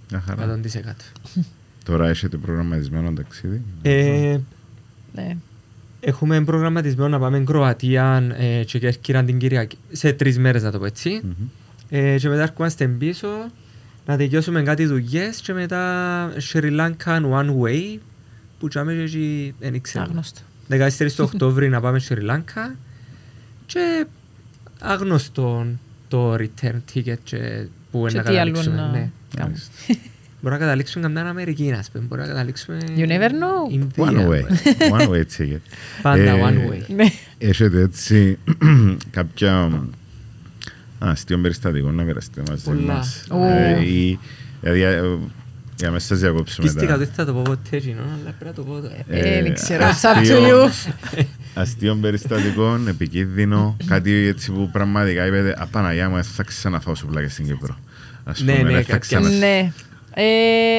Μια 0.10 0.24
χαρά. 0.28 0.60
100%. 0.64 1.40
Τώρα 1.86 2.08
έχετε 2.10 2.38
προγραμματισμένο 2.38 3.14
ταξίδι; 3.14 3.62
Ε, 3.82 4.38
Ναι. 5.14 5.38
Έχουμε 6.00 6.44
προγραμματισμένο 6.44 7.10
να 7.10 7.20
πάμε 7.20 7.40
Κροατία 7.40 8.28
ε, 8.38 8.64
και 8.64 8.80
Κέρκυρα 8.80 9.24
την 9.24 9.38
Κυριακή. 9.38 9.78
Σε 9.92 10.14
τρεις 10.14 10.40
μέρες 10.40 10.64
να 10.64 10.72
το 10.72 10.80
πω 10.80 10.86
έτσι. 10.86 11.22
Μμμ. 11.24 11.48
Ε, 11.90 12.18
και 12.18 12.30
μετά 12.30 12.42
ερχόμαστε 12.42 12.88
πίσω 12.88 13.28
να 14.06 14.18
τελειώσουμε 14.18 14.64
κάτι 14.64 14.86
δουλειές 14.86 15.42
και 15.42 15.54
μετά 15.54 16.30
Sri 16.52 16.80
Lanka 16.80 17.22
one 17.32 17.50
way 17.62 17.98
που 18.60 18.68
τσάμε 18.68 18.94
και 18.94 19.02
εκεί 19.02 19.54
δεν 19.60 19.74
ήξερα. 19.74 20.04
Άγνωστο. 20.04 20.42
14 20.70 21.12
του 21.16 21.24
Οκτώβρη 21.34 21.70
να 21.70 21.82
πάμε 21.82 22.02
Sri 22.10 22.30
Lanka 22.30 22.76
και 23.66 24.06
άγνωστο 24.80 25.66
το 26.08 26.34
return 26.34 26.80
ticket 26.94 27.18
και 27.24 27.68
που 27.92 28.06
Και 28.08 28.18
να 28.18 28.24
τι 28.24 28.38
άλλο 28.38 28.52
καταλήξουμε. 28.52 28.76
να 28.76 28.90
Ναι. 28.92 29.12
κάνουμε. 30.50 30.50
Μάλιστα. 30.50 30.50
Μπορεί 30.50 30.56
να 30.56 30.58
καταλήξουμε 30.58 31.08
καμιά 31.08 31.30
Αμερική, 31.30 31.72
ας 31.80 31.90
πούμε. 31.92 32.04
Μπορεί 32.08 32.22
να 32.22 32.28
καταλήξουμε... 32.28 32.78
You 32.98 33.08
never 33.08 33.30
know. 33.30 33.72
Ινδία, 33.72 34.06
One 34.06 34.10
way. 34.10 34.26
μπορεί. 34.26 34.46
One 34.98 35.10
way 35.10 35.24
ticket. 35.38 35.60
Πάντα 36.02 36.22
Ε, 36.22 36.42
one 36.44 36.72
way. 36.74 36.96
Ναι. 36.96 37.06
Έχετε 37.38 37.82
έτσι 37.82 38.38
κάποια 39.18 39.72
αστείο 41.00 41.38
περιστατικό 41.38 41.92
να 41.92 42.04
μοιραστείτε 42.04 42.42
μαζί 42.50 42.64
Πολλά. 42.64 42.94
μας. 42.94 43.24
Ου. 43.32 43.44
Ε, 43.44 43.86
ή- 43.86 44.20
Δηλαδή, 44.62 44.82
ε, 44.82 45.02
για 45.78 45.90
να 45.90 46.00
σας 46.00 46.20
διακόψουμε 46.20 46.68
Πίστηκα 46.68 46.88
τα 46.98 47.04
ότι 47.04 47.12
θα 47.16 47.26
το 47.26 47.34
πω 47.34 47.42
ποτέ, 47.42 47.76
εκείνο, 47.78 48.02
αλλά 48.02 48.36
πρέπει 48.40 48.46
να 48.46 48.54
το 48.54 48.64
πω 48.64 48.74
τώρα. 48.82 48.96
Ε, 49.08 49.42
δεν 49.42 49.54
ξέρω. 49.54 49.84
Ε, 49.84 49.90
It's 49.90 50.06
up 50.06 50.16
to 50.18 50.20
αστείο- 50.20 50.66
you. 50.68 51.26
Αστείο 51.54 51.96
περιστατικό, 51.96 52.80
επικίνδυνο, 52.88 53.78
κάτι 53.86 54.12
έτσι 54.14 54.52
που 54.52 54.70
πραγματικά 54.72 55.26
είπετε 55.26 55.56
«Α, 55.58 55.66
Παναγιά 55.68 56.10
μου, 56.10 56.24
θα 56.24 56.44
ξαναφάω 56.44 56.96
σουβλάκια 56.96 57.30
στην 57.30 57.46
Κύπρο». 57.46 57.78
Ας 58.24 58.42
Ναι, 58.42 58.52
πούμε, 58.54 58.64
ναι, 58.64 58.74
δεν 58.76 58.84
θα 58.86 58.92
κάποια- 58.92 58.98
ξανα- 59.20 59.30
Ναι. 59.30 59.58
Ε, 59.58 59.72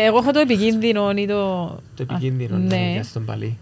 εγώ 0.07 0.19
έχω 0.19 0.31
το 0.31 0.39
επικίνδυνο 0.39 1.11
ή 1.17 1.27
το... 1.27 1.67
Το 1.97 2.03
επικίνδυνο 2.11 2.55
Α, 2.55 2.59
ναι. 2.59 2.77
Ναι. 2.77 2.91
για 2.93 3.03
στον 3.03 3.25
Παλί. 3.25 3.59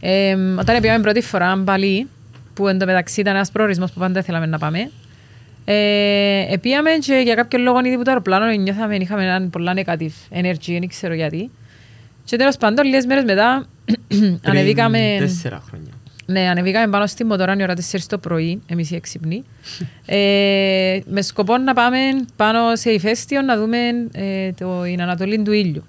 Ε, 0.00 0.32
όταν 0.32 0.80
πήγαμε 0.80 1.02
πρώτη 1.02 1.20
φορά 1.20 1.56
Μπαλί, 1.56 2.08
που 2.54 2.68
εντωμεταξύ 2.68 3.20
ήταν 3.20 3.34
ένας 3.34 3.50
προορισμός 3.50 3.92
που 3.92 4.00
πάντα 4.00 4.22
θέλαμε 4.22 4.46
να 4.46 4.58
πάμε, 4.58 4.90
ε, 5.64 6.52
επήγαμε 6.52 6.90
και 6.90 7.20
για 7.24 7.34
κάποιο 7.34 7.58
λόγο 7.58 7.78
ήδη 7.84 7.96
που 7.96 8.02
το 8.02 8.10
αεροπλάνο 8.10 8.46
νιώθαμε, 8.46 8.96
είχαμε 8.96 9.22
έναν 9.22 9.50
πολλά 9.50 9.74
negative 9.76 10.38
energy, 10.38 10.78
δεν 10.78 10.88
ξέρω 10.88 11.14
γιατί. 11.14 11.50
Και 12.24 12.36
τέλος 12.36 12.56
πάντων, 12.56 12.84
λίγες 12.84 13.06
μέρες 13.06 13.24
μετά, 13.24 13.66
ανεβήκαμε... 14.50 15.14
Πριν 15.16 15.28
τέσσερα 15.28 15.62
χρόνια. 15.68 15.90
Ναι, 16.30 16.48
ανεβήκαμε 16.48 16.90
πάνω 16.90 17.06
στη 17.06 17.24
μοτορά 17.24 17.56
η 17.58 17.62
ώρα 17.62 17.74
4 17.74 17.98
το 18.08 18.18
πρωί, 18.18 18.62
εμείς 18.66 18.90
οι 18.90 18.94
έξυπνοι, 18.94 19.44
ε, 20.06 20.98
με 21.06 21.22
σκοπό 21.22 21.58
να 21.58 21.74
πάμε 21.74 21.98
πάνω 22.36 22.76
σε 22.76 22.90
ηφαίστειο 22.90 23.42
να 23.42 23.56
δούμε 23.56 23.78
ε, 24.12 24.52
το, 24.52 24.82
την 24.82 25.02
ανατολή 25.02 25.42
του 25.42 25.52
ήλιου. 25.52 25.84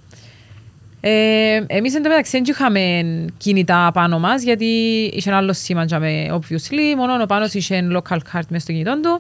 Ε, 1.02 1.64
εμείς 1.68 1.96
εν 1.96 2.04
τω 2.04 2.10
μεταξύ 2.10 2.32
δεν 2.32 2.44
είχαμε 2.48 3.26
κινητά 3.38 3.90
πάνω 3.94 4.20
μας, 4.20 4.44
γιατί 4.44 4.66
είχε 5.14 5.30
ένα 5.30 5.38
άλλο 5.38 5.54
σήμα 5.54 5.84
για 5.84 6.00
με, 6.00 6.28
obviously, 6.32 6.96
μόνο 6.98 7.24
ο 7.24 7.26
Πάνος 7.26 7.54
είχε 7.54 7.88
local 7.92 8.18
card 8.18 8.46
μέσα 8.50 8.60
στο 8.60 8.72
κινητό 8.72 9.00
του, 9.00 9.20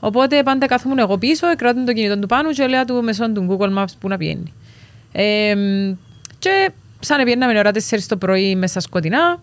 οπότε 0.00 0.42
πάντα 0.42 0.66
κάθομαι 0.66 1.02
εγώ 1.02 1.18
πίσω, 1.18 1.56
κράτουν 1.56 1.84
το 1.84 1.92
κινητό 1.92 2.18
του 2.18 2.26
πάνω 2.26 2.52
και 2.52 2.66
λέω 2.66 2.84
του 2.84 3.02
μεσόν 3.02 3.34
του 3.34 3.46
Google 3.50 3.78
Maps 3.78 3.92
που 4.00 4.08
να 4.08 4.16
πηγαίνει. 4.16 4.52
Ε, 5.12 5.54
και 6.38 6.70
σαν 7.00 7.24
πιέναμε 7.24 7.58
ώρα 7.58 7.70
4 7.70 7.78
το 8.08 8.16
πρωί 8.16 8.56
μέσα 8.56 8.80
σκοτεινά, 8.80 9.40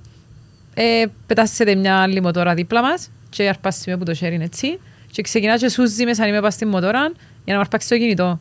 ε, 0.77 1.05
πετάσσεται 1.25 1.75
μια 1.75 1.97
άλλη 1.97 2.21
μοτόρα 2.21 2.53
δίπλα 2.53 2.81
μας 2.81 3.09
και 3.29 3.47
αρπάσουμε 3.47 3.97
που 3.97 4.03
το 4.03 4.17
sharing 4.19 4.41
έτσι 4.41 4.79
και 5.11 5.21
ξεκινά 5.21 5.57
και 5.57 5.69
σούζει 5.69 6.05
με 6.05 6.13
σαν 6.13 6.27
είμαι 6.27 6.41
πας 6.41 6.53
στην 6.53 6.67
μοτόρα 6.67 7.01
για 7.43 7.53
να 7.53 7.53
μου 7.53 7.59
αρπάξει 7.59 7.89
το 7.89 7.97
κινητό. 7.97 8.39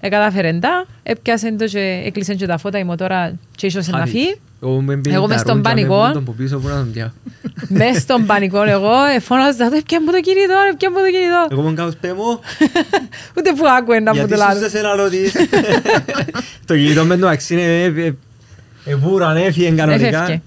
Ε, 0.00 0.08
κατάφερε 0.08 0.48
εντά, 0.48 0.86
έπιασε 1.02 1.52
το 1.52 1.64
και 1.64 2.02
έκλεισε 2.04 2.34
και 2.34 2.46
τα 2.46 2.58
φώτα 2.58 2.78
η 2.78 2.84
μοτόρα 2.84 3.38
και 3.56 3.66
ίσως 3.66 3.88
να 3.88 4.06
φύγει. 4.06 4.40
Εγώ 4.62 4.80
με 4.80 4.96
μπει 4.96 5.12
Εγώ 5.12 5.26
μες 5.26 5.36
τα 5.36 5.42
στον 5.42 5.56
ρούτζα, 5.56 5.74
με 5.74 5.80
πανικό. 5.80 6.02
μπουν 6.02 6.12
τον 6.12 6.24
που 6.24 6.34
πίσω 6.34 6.58
που 6.58 6.68
να 6.68 6.74
τον 6.74 6.92
πιάω. 6.92 7.08
Μες 7.78 7.96
στον 7.96 8.26
πανικό 8.26 8.62
εγώ 8.62 9.04
ε, 9.16 9.20
φώναζα 9.20 9.68
το 9.68 9.76
έπιαν 9.76 10.02
μου 10.06 10.12
το 10.12 10.20
κινητό, 10.20 10.54
έπιαν 10.72 10.92
μου 10.96 11.02
το 11.04 11.10
κινητό. 11.10 11.46
Εγώ 11.50 11.62
μου 11.62 11.74
κάπως 11.74 11.96
πέ 11.96 12.12
μου, 12.12 12.40
Ούτε 13.38 13.52
που 13.56 13.66
άκουε 13.78 14.00
να 14.00 14.10
μου 14.10 14.16
γιατί 14.16 14.32
το 14.32 14.36
σου 14.40 14.46
λάλλω. 14.48 14.68
σε 14.68 14.78
ένα 14.78 14.94
ρωτή. 14.94 15.32
Το 16.68 16.74
κινητό 16.76 17.04
με 17.04 17.16
το 17.16 17.28
αξί 17.28 17.54
είναι 17.54 18.14
εβούραν, 18.84 19.36
έφυγε 19.36 19.70
κανονικά. 19.70 20.06
Έφευκε. 20.22 20.42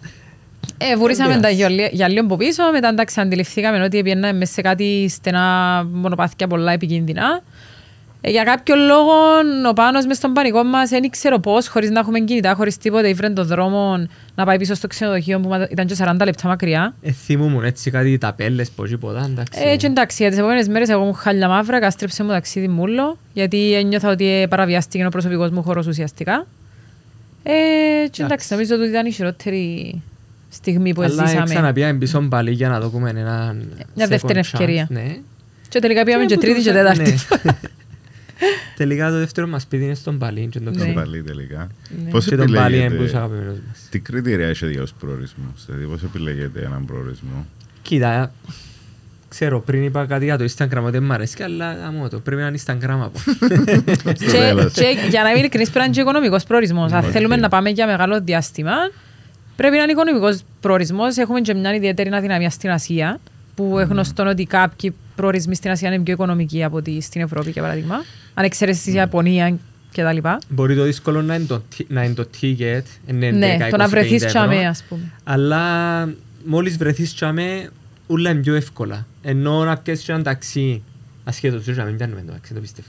Ε, 0.77 0.95
βουρήσαμε 0.95 1.31
Δεν 1.33 1.41
τα 1.41 1.47
πειράζει. 1.47 1.73
για, 1.75 1.89
για 1.91 2.07
λίγο 2.07 2.25
από 2.25 2.35
πίσω, 2.37 2.71
μετά 2.71 2.87
εντάξει 2.87 3.21
αντιληφθήκαμε 3.21 3.83
ότι 3.83 4.01
πήγαιναμε 4.03 4.37
μέσα 4.37 4.53
σε 4.53 4.61
κάτι 4.61 5.07
στενά 5.09 5.83
μονοπάθηκια 5.93 6.47
πολλά 6.47 6.71
επικίνδυνα. 6.71 7.41
Ε, 8.21 8.29
για 8.29 8.43
κάποιο 8.43 8.75
λόγο 8.75 9.11
ο 9.69 9.73
Πάνος 9.73 10.05
μες 10.05 10.17
στον 10.17 10.33
πανικό 10.33 10.63
μας 10.63 10.89
δεν 10.89 11.09
ξέρω 11.09 11.39
πώς, 11.39 11.67
χωρίς 11.67 11.89
να 11.89 11.99
έχουμε 11.99 12.19
κινητά, 12.19 12.53
χωρίς 12.53 12.77
τίποτα, 12.77 13.07
ήφερε 13.07 13.29
τον 13.29 13.45
δρόμο 13.45 14.07
να 14.35 14.45
πάει 14.45 14.57
πίσω 14.57 14.73
στο 14.73 14.87
ξενοδοχείο 14.87 15.39
που 15.39 15.49
μα- 15.49 15.67
ήταν 15.71 15.85
και 15.87 15.95
40 15.95 16.25
λεπτά 16.25 16.47
μακριά. 16.47 16.93
Ε, 17.01 17.11
θυμούμουν 17.11 17.63
έτσι 17.63 17.91
κάτι 17.91 18.17
ταπέλες, 18.17 18.69
πως 18.69 18.89
τίποτα, 18.89 19.25
εντάξει. 19.31 19.61
Ε, 19.65 19.75
και 19.75 19.85
εντάξει, 19.87 20.17
για 20.21 20.29
τις 20.29 20.39
επόμενες 20.39 20.67
μέρες 20.67 20.89
εγώ 20.89 21.03
μου 21.03 21.13
χάλια 21.13 21.47
μαύρα, 21.47 21.79
κάστρεψε 21.79 22.23
μου 22.23 22.29
ταξίδι 22.29 22.67
μούλο, 22.67 23.17
γιατί 23.33 23.73
ένιωθα 23.73 24.09
ότι 24.09 24.41
ε, 24.41 24.47
παραβιάστηκε 24.47 25.05
ο 25.05 25.09
προσωπικός 25.09 25.49
μου 25.49 25.63
χώρος 25.63 25.87
ουσιαστικά. 25.87 26.45
Ε, 27.43 28.07
και 28.11 28.23
εντάξει, 28.23 28.47
νομίζω 28.53 28.75
ότι 28.75 28.85
ήταν 28.87 29.05
η 29.05 29.11
χειρότερη 29.11 30.01
στιγμή 30.49 30.93
που 30.93 31.01
Αλλά 31.01 31.25
ζήσαμε. 31.25 31.43
ξαναπήγαμε 31.45 31.97
πίσω 31.97 32.19
πάλι 32.29 32.51
για 32.51 32.69
να 32.69 32.79
δούμε 32.79 33.09
έναν 33.09 33.67
Μια 33.95 34.05
second 34.05 34.09
δεύτερη 34.09 34.33
chance, 34.39 34.49
ευκαιρία. 34.53 34.87
Ναι. 34.89 35.15
Και 35.69 35.79
τελικά 35.79 36.03
πήγαμε 36.03 36.25
και 36.25 36.35
που 36.35 36.41
τρίτη 36.41 36.61
και 36.61 36.71
τους- 36.71 36.77
τέταρτη. 36.81 37.15
ναι. 37.43 37.57
Τελικά 38.77 39.09
το 39.09 39.17
δεύτερο 39.17 39.47
μας 39.47 39.61
σπίτι 39.61 39.83
είναι 39.83 39.93
στον 39.93 40.17
Παλί 40.17 40.47
και 40.51 40.59
το 40.59 40.69
Ναι. 40.69 40.71
Το 40.75 40.77
ξέρω. 40.81 40.93
παλί 40.93 41.21
τελικά. 41.23 41.67
Ναι. 42.03 42.09
Πώς 42.09 42.25
Και 42.25 42.35
τον 42.35 42.51
Παλί 42.51 42.75
είναι 42.77 42.85
που 42.87 42.93
επιλέγετε, 42.93 43.03
είσαι 43.03 43.17
αγαπημένος 43.17 43.57
μας. 43.67 43.87
τι 43.89 43.99
κριτήρια 43.99 44.47
έχετε 44.47 44.71
για 44.71 44.81
τους 44.81 44.93
προορισμούς, 44.99 45.65
δηλαδή 45.65 45.85
πώς 45.85 46.03
επιλέγετε 46.03 46.61
έναν 46.65 46.85
προορισμό; 46.85 47.45
Κοίτα, 47.81 48.31
ξέρω 49.27 49.59
πριν 49.61 49.83
είπα 49.83 50.05
κάτι 50.05 50.25
για 50.25 50.37
το 50.37 50.43
Instagram 50.43 50.81
ότι 50.81 50.91
δεν 50.91 51.03
μ' 51.03 51.11
αρέσει, 51.11 51.43
αλλά 51.43 51.73
γαμώ 51.73 52.07
το, 52.09 52.19
πρέπει 52.19 52.41
να 52.41 52.47
είναι 52.47 52.57
Instagram 52.65 52.99
από. 53.01 53.19
Στο 53.99 54.13
Και, 54.13 54.25
τέλος. 54.31 54.73
και 54.73 54.97
για 55.09 55.23
να 55.23 55.29
είμαι 55.29 55.39
ειλικρινής 55.39 55.67
πρέπει 55.69 55.79
να 55.79 55.83
είναι 55.85 55.93
και 55.93 56.01
οικονομικός 56.01 56.43
προορισμός. 56.43 56.91
Αν 56.91 57.03
Οκ. 57.05 57.09
θέλουμε 57.11 57.35
να 57.35 57.49
πάμε 57.49 57.69
για 57.69 57.85
μεγάλο 57.85 58.21
διάστημα, 58.21 58.73
πρέπει 59.59 59.75
να 59.75 59.83
είναι 59.83 59.91
οικονομικός 59.91 60.41
προορισμός. 60.59 61.17
Έχουμε 61.17 61.41
και 61.41 61.53
μια 61.53 61.73
ιδιαίτερη 61.75 62.09
αδυναμία 62.13 62.49
στην 62.49 62.69
Ασία, 62.69 63.19
που 63.55 63.73
Μμ. 63.77 63.81
μμ. 63.83 63.87
γνωστόν 63.89 64.27
ότι 64.27 64.45
κάποιοι 64.45 64.93
προορισμοί 65.15 65.55
στην 65.55 65.71
Ασία 65.71 65.93
είναι 65.93 66.03
πιο 66.03 66.13
οικονομικοί 66.13 66.63
από 66.63 66.77
ότι 66.77 67.01
στην 67.01 67.21
Ευρώπη, 67.21 67.49
για 67.49 67.61
παράδειγμα. 67.61 67.95
Αν 68.33 68.43
εξαιρέσεις 68.45 68.81
Μμ. 68.81 68.85
τη 68.85 68.91
Ιαπωνία 68.93 69.57
κτλ. 69.91 70.17
Μπορεί 70.49 70.75
το 70.75 70.83
δύσκολο 70.83 71.21
να 71.21 71.35
είναι 71.35 71.45
το, 71.45 71.61
ti- 71.77 71.85
να 71.87 72.03
είναι 72.03 72.13
το 72.13 72.27
ticket, 72.41 72.83
είναι 73.07 73.31
Ναι, 73.31 73.57
10, 73.59 73.69
το 73.69 73.77
να 73.77 73.85
20, 73.85 73.89
βρεθείς 73.89 74.23
50 74.23 74.27
τσάμε, 74.27 74.55
ευρώ, 74.55 74.69
ας 74.69 74.83
πούμε. 74.89 75.01
Αλλά 75.23 75.63
μόλις 76.45 76.77
βρεθείς 76.77 77.13
τσάμε, 77.13 77.69
ούλα 78.07 78.29
είναι 78.29 78.41
πιο 78.41 78.55
εύκολα. 78.55 79.07
Ενώ 79.21 79.63
να 79.63 79.77
πιάσεις 79.77 80.05
και 80.05 80.11
ένα 80.11 80.21
ταξί, 80.23 80.83
ασχέτως 81.23 81.63
του 81.63 81.71
τσάμε, 81.71 81.87
δεν 81.87 81.95
πιάνουμε 81.97 82.21
το 82.25 82.31
ταξί, 82.31 82.53
το 82.53 82.59
πιστεύω. 82.59 82.87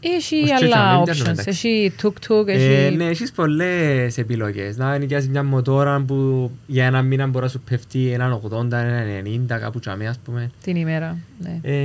Έχει 0.00 0.36
Ως 0.42 0.48
και 0.48 0.54
άλλα 0.54 1.02
τζαμί, 1.02 1.20
options. 1.20 1.30
εντάξει. 1.30 1.48
Έχει 1.48 1.92
tuk-tuk, 2.02 2.46
Ε, 2.46 2.52
έχει... 2.52 2.96
ναι, 2.96 3.04
έχεις 3.04 3.32
πολλές 3.32 4.18
επιλογές. 4.18 4.76
Να 4.76 4.98
νοικιάσεις 4.98 5.28
μια 5.28 5.44
μοτόρα 5.44 6.00
που 6.00 6.50
για 6.66 6.84
ένα 6.86 7.02
μήνα 7.02 7.26
μπορεί 7.26 7.44
να 7.44 7.50
σου 7.50 7.60
πέφτει 7.70 8.10
έναν 8.12 8.40
80, 8.50 8.72
έναν 8.72 9.22
90, 9.48 9.58
κάπου 9.60 9.78
τσαμί, 9.78 10.06
ας 10.06 10.18
πούμε. 10.24 10.50
την 10.62 10.76
ημέρα. 10.76 11.18
Ναι. 11.38 11.58
Ε, 11.62 11.76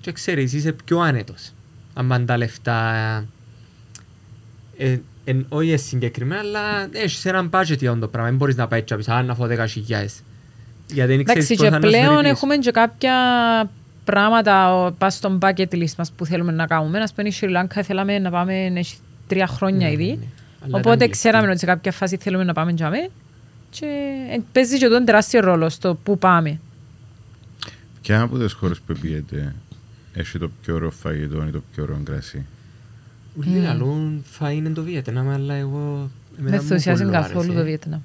και 0.00 0.12
ξέρεις, 0.12 0.52
είσαι 0.52 0.72
πιο 0.84 0.98
άνετος. 0.98 1.50
Αν 1.94 2.26
τα 2.26 2.36
λεφτά... 2.36 2.94
Ε, 4.76 4.96
εν, 5.24 5.46
όχι 5.48 5.76
συγκεκριμένα, 5.76 6.40
αλλά 6.40 6.88
έχεις 6.92 7.24
έναν 7.24 7.50
budget 7.52 7.78
για 7.78 7.98
το 7.98 8.08
πράγμα. 8.08 8.28
Δεν 8.28 8.38
μπορείς 8.38 8.56
να 8.56 8.68
πάει 8.68 8.82
και 8.82 8.92
να 8.92 8.96
πεις, 8.98 9.08
«Α, 9.08 9.22
να 9.22 9.34
φάω 9.34 9.46
10.000». 9.46 9.56
Γιατί 10.92 11.14
δεν 11.16 11.24
ξέρεις 11.24 11.50
Εντάξει, 11.50 11.54
πώς 11.54 11.64
και 11.64 11.70
θα 11.70 11.70
να 11.70 11.78
πλέον 11.78 12.22
σου 12.24 12.28
έχουμε 12.28 12.56
και 12.56 12.70
κάποια 12.70 13.14
πράγματα 14.04 14.74
ο, 14.74 14.92
πας 14.92 15.14
στον 15.14 15.38
bucket 15.42 15.72
list 15.72 15.94
μας 15.98 16.12
που 16.12 16.26
θέλουμε 16.26 16.52
να 16.52 16.66
κάνουμε. 16.66 16.98
Ας 16.98 17.12
πούμε, 17.12 17.28
η 17.28 17.30
Σρι 17.32 17.48
Λάνκα 17.48 17.82
θέλαμε 17.82 18.18
να 18.18 18.30
πάμε 18.30 18.64
έχει 18.74 18.96
τρία 19.26 19.46
χρόνια 19.46 19.86
Ναι, 19.86 19.92
ήδη. 19.92 20.06
ναι, 20.06 20.14
ναι. 20.14 20.24
Αλλά 20.64 20.76
Οπότε 20.78 20.94
ήταν 20.96 21.10
ξέραμε 21.10 21.38
λεπτή. 21.46 21.50
ότι 21.52 21.58
σε 21.60 21.66
κάποια 21.66 21.92
φάση 21.92 22.16
θέλουμε 22.16 22.44
να 22.44 22.52
πάμε 22.52 22.72
για 22.72 22.90
μέ. 22.90 23.08
Και 23.70 23.86
ε, 24.30 24.38
παίζει 24.52 24.78
και 24.78 24.88
τον 24.88 25.04
τεράστιο 25.04 25.40
ρόλο 25.40 25.68
στο 25.68 25.94
που 25.94 26.18
πάμε. 26.18 26.60
Ποια 28.02 28.20
από 28.20 28.38
τις 28.38 28.52
χώρες 28.52 28.80
που 28.80 28.94
πήγατε 29.00 29.54
έχει 30.14 30.38
το 30.38 30.50
πιο 30.62 30.74
ωραίο 30.74 30.90
φαγητό 30.90 31.44
ή 31.46 31.50
το 31.50 31.62
πιο 31.74 31.82
ωραίο 31.82 32.00
κρασί. 32.04 32.46
Ούλοι 33.38 33.58
λαλούν 33.60 34.24
φαΐ 34.38 34.52
είναι 34.54 34.68
το 34.70 34.82
Βιετνάμ, 34.82 35.28
αλλά 35.30 35.54
εγώ... 35.54 36.10
Με 36.36 36.38
εμένα 36.48 36.56
μου 36.56 36.62
ενθουσιάζει 36.62 37.02
πολύ 37.02 37.14
καθόλου 37.14 37.38
άρεσε. 37.40 37.58
το 37.58 37.64
Βιετνάμ. 37.64 38.00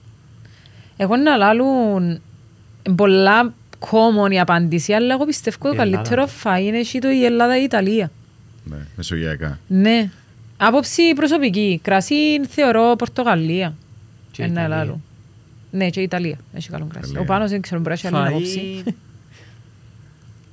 Εγώ 0.97 1.15
να 1.15 1.35
λάλλουν 1.35 2.19
πολλά 2.95 3.53
common 3.79 4.31
η 4.31 4.39
απάντηση, 4.39 4.93
αλλά 4.93 5.13
εγώ 5.13 5.25
πιστεύω 5.25 5.57
το 5.61 5.67
Η 5.67 5.69
Ελλάδα. 5.79 5.89
καλύτερο 5.95 6.29
φαΐ 6.43 6.61
είναι 6.61 6.77
εσύ 6.77 6.99
το 6.99 7.09
η 7.09 7.25
Ελλάδα 7.25 7.55
ή 7.57 7.59
η 7.61 7.63
Ιταλία. 7.63 8.11
Ναι, 8.63 8.77
μεσογειακά. 8.95 9.59
Ναι. 9.67 10.09
Άποψη 10.57 11.13
προσωπική. 11.15 11.79
Κρασί 11.83 12.45
θεωρώ 12.49 12.95
Πορτογαλία. 12.97 13.75
Και 14.31 14.43
Ένα 14.43 14.51
Ιταλία. 14.61 14.79
άλλο. 14.79 15.01
Ναι, 15.71 15.89
και 15.89 15.99
η 15.99 16.03
Ιταλία. 16.03 16.37
Έχει 16.53 16.69
καλό 16.69 16.85
κρασί. 16.85 17.05
Ιταλία. 17.09 17.21
Ο 17.21 17.25
Πάνος 17.33 17.49
δεν 17.49 17.61
ξέρω, 17.61 17.79
μπορεί 17.81 17.95
να 18.01 18.07
έχει 18.09 18.15
άλλη 18.17 18.27
άποψη. 18.27 18.83
Φαΐ... 18.85 18.91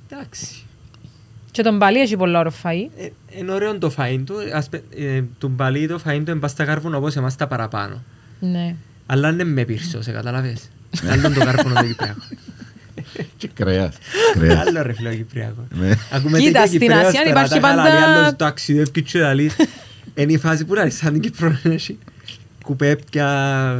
Εντάξει. 0.09 0.47
Και 1.51 1.61
τον 1.63 1.79
Παλί 1.79 1.99
έχει 1.99 2.17
πολλά 2.17 2.39
ωραίο 2.39 2.51
φαΐ. 2.63 2.89
Ε, 2.97 3.07
Είναι 3.39 3.51
ωραίο 3.51 3.77
το 3.77 3.93
φαΐν 3.97 4.21
του. 4.25 4.35
Ας 4.53 4.69
πε- 4.69 4.83
ε, 4.99 5.23
Του 5.37 5.47
μπαλί 5.47 5.87
το 5.87 5.99
φαΐν 6.05 6.21
του 6.25 6.31
είναι 6.31 6.39
πας 6.39 6.51
στα 6.51 6.65
κάρβουνα 6.65 6.97
όπως 6.97 7.15
εμάς 7.15 7.35
τα 7.35 7.47
παραπάνω. 7.47 8.03
Ναι. 8.39 8.75
Αλλά 9.05 9.29
είναι 9.29 9.43
με 9.43 9.63
πύρσο, 9.65 10.01
σε 10.01 10.11
καταλαβες. 10.11 10.69
Άλλο 11.09 11.33
το 11.33 11.39
κάρβουνο 11.45 11.73
το 11.75 11.85
Κυπριακό. 11.85 12.19
Και 13.37 13.49
κρέας. 13.53 13.95
Κρέας. 14.33 14.67
Άλλο 14.67 14.81
ρε 14.81 14.93
φίλο 14.93 15.13
Κυπριακός. 15.13 15.65
Ναι. 15.69 15.91
Ακούμε 16.11 16.37
Κοίτα, 16.39 16.51
τέτοια 16.51 16.65
στην 16.67 16.79
Κυπρέας 16.79 17.05
Ασία 17.07 17.19
τώρα, 17.19 17.29
υπάρχει 17.29 17.53
τα 17.53 17.59
πάντα- 17.59 17.81
χαλαλεί, 17.89 18.17
άλλος 18.17 18.35
ταξιδεύει 18.35 19.01
και 19.03 19.19
λαλείς. 19.19 19.55
Είναι 20.15 20.31
η 20.31 20.37
φάση 20.37 20.65
που 20.65 20.73
λέει 20.73 20.89
σαν 20.89 21.11
την 21.13 21.21
Κύπρο 21.21 21.57
έχει 21.63 21.97
κουπέπια, 22.63 23.77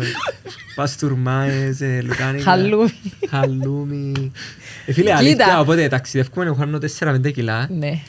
παστουρμάες, 0.75 1.81
ε, 1.81 2.01
λουκάνικα. 2.05 2.43
Χαλούμι. 2.43 2.93
Χαλούμι. 3.29 4.31
Ε, 4.85 4.91
φίλε, 4.93 5.03
Κοίτα. 5.09 5.17
αλήθεια, 5.17 5.59
οπότε 5.59 5.87
ταξιδεύουμε, 5.87 6.45
εγώ 6.45 6.53
χάνω 6.55 6.77
4-5 6.99 7.31
κιλά. 7.31 7.67
Ναι. 7.71 7.99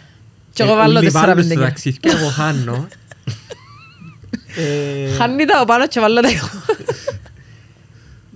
Και 0.52 0.62
εγώ 0.62 0.74
βάλω 0.74 0.98
Ούλοι 0.98 1.08
βάλουν 1.08 1.34
4-5 1.36 1.42
στο 1.44 1.54
κιλά. 1.54 1.64
ταξίδι 1.64 1.98
και 1.98 2.08
εγώ 2.08 2.28
χάνω. 2.28 2.88
Ε, 4.56 5.14
Χάνει 5.16 5.44
τα 5.44 5.60
ο 5.60 5.64
Πάνος 5.64 5.88
και 5.88 6.00
βάλω 6.00 6.20
τα 6.20 6.28
εγώ. 6.28 6.48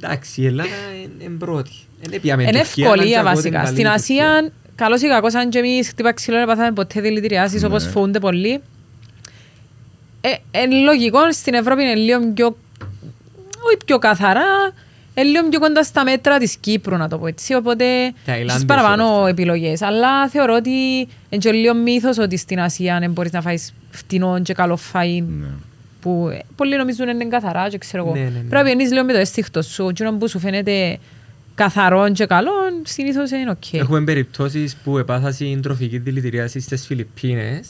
Εντάξει, 0.01 0.41
η 0.41 0.47
Ελλάδα 0.47 0.69
είναι 1.03 1.25
είναι 1.25 1.37
πρώτη. 1.39 1.71
Είναι 2.07 2.19
πιάμε 2.19 2.43
Είναι 2.43 2.53
Τουρκία, 2.53 2.87
αλλά 2.87 2.97
και 2.97 3.01
ευκολία 3.03 3.19
εγώ 3.21 3.29
βασικά. 3.29 3.59
την 3.59 3.67
Στην 3.69 3.85
καλή 3.85 3.99
Τουρκία. 3.99 4.25
Ασία, 4.27 4.51
καλώς 4.75 5.03
ή 5.03 5.07
κακώς, 5.09 5.35
αν 5.35 5.49
και 5.49 5.59
εμείς 5.59 5.89
χτύπα 5.89 6.13
ξύλο 6.13 6.37
δεν 6.37 6.47
πάθαμε 6.47 6.73
ποτέ 6.73 7.01
δηλητηριάσεις 7.01 7.61
Ναι. 7.61 7.67
όπως 7.67 7.85
φοβούνται 7.85 8.19
πολλοί. 8.19 8.61
Ε, 10.21 10.61
Είναι 10.63 10.75
λογικό, 10.85 11.33
στην 11.33 11.55
Ευρώπη 11.55 11.83
είναι 11.83 11.95
λίγο 11.95 12.21
πιο, 12.35 12.47
όχι 13.67 13.77
πιο 13.87 13.99
καθαρά, 13.99 14.43
είναι 15.15 15.27
λίγο 15.29 15.49
πιο 15.49 15.59
κοντά 15.61 15.83
στα 15.83 16.05
μέτρα 16.05 16.39
της 16.39 16.57
Κύπρου, 16.57 16.97
να 16.97 17.09
το 17.09 17.19
πω 17.19 17.27
έτσι. 17.27 17.55
Οπότε 17.55 17.85
Ταϊλάνδες 18.25 18.55
έχεις 18.55 18.65
παραπάνω 18.67 19.19
όλα. 19.19 19.29
επιλογές. 19.29 19.83
Αλλά 19.83 20.29
θεωρώ 20.29 20.55
ότι 20.55 20.71
είναι 21.29 21.41
και 21.41 21.53
λίγο 21.53 21.75
μύθος 21.75 22.19
ότι 22.19 22.37
στην 22.37 22.61
Ασία 22.61 22.99
δεν 23.01 23.11
μπορείς 23.11 23.33
να 23.33 23.41
φάεις 23.41 23.75
φτηνό 23.91 24.41
και 24.43 24.53
καλό 24.55 24.79
φαΐ 24.93 25.23
Ναι. 25.41 25.47
που 26.01 26.29
ε, 26.33 26.39
πολλοί 26.57 26.77
νομίζουν 26.77 27.09
είναι 27.09 27.25
καθαρά 27.25 27.69
και 27.69 27.79
ξέρω 27.79 28.05
εγώ. 28.05 28.15
Ναι, 28.15 28.21
ναι, 28.21 28.27
ναι. 28.27 28.33
Πρέπει 28.39 28.55
να 28.55 28.63
πηαίνεις 28.63 28.91
λίγο 28.93 29.05
με 29.05 29.13
το 29.13 29.19
ένστικτο 29.19 29.63
σου. 29.63 29.89
Εκείνο 29.89 30.13
που 30.13 30.29
σου 30.29 30.39
φαίνεται 30.39 30.99
καθαρό 31.55 32.13
και 32.13 32.27
καλό, 32.27 32.51
συνήθως 32.83 33.31
είναι 33.31 33.51
οκ. 33.51 33.73
Έχουμε 33.73 34.01
περιπτώσεις 34.01 34.77
που 34.77 34.99
επάθασαν 34.99 35.61
τροφική 35.63 35.99
δηλητηρίαση 35.99 36.61
στις 36.61 36.87
Φιλιππίνες 36.87 37.69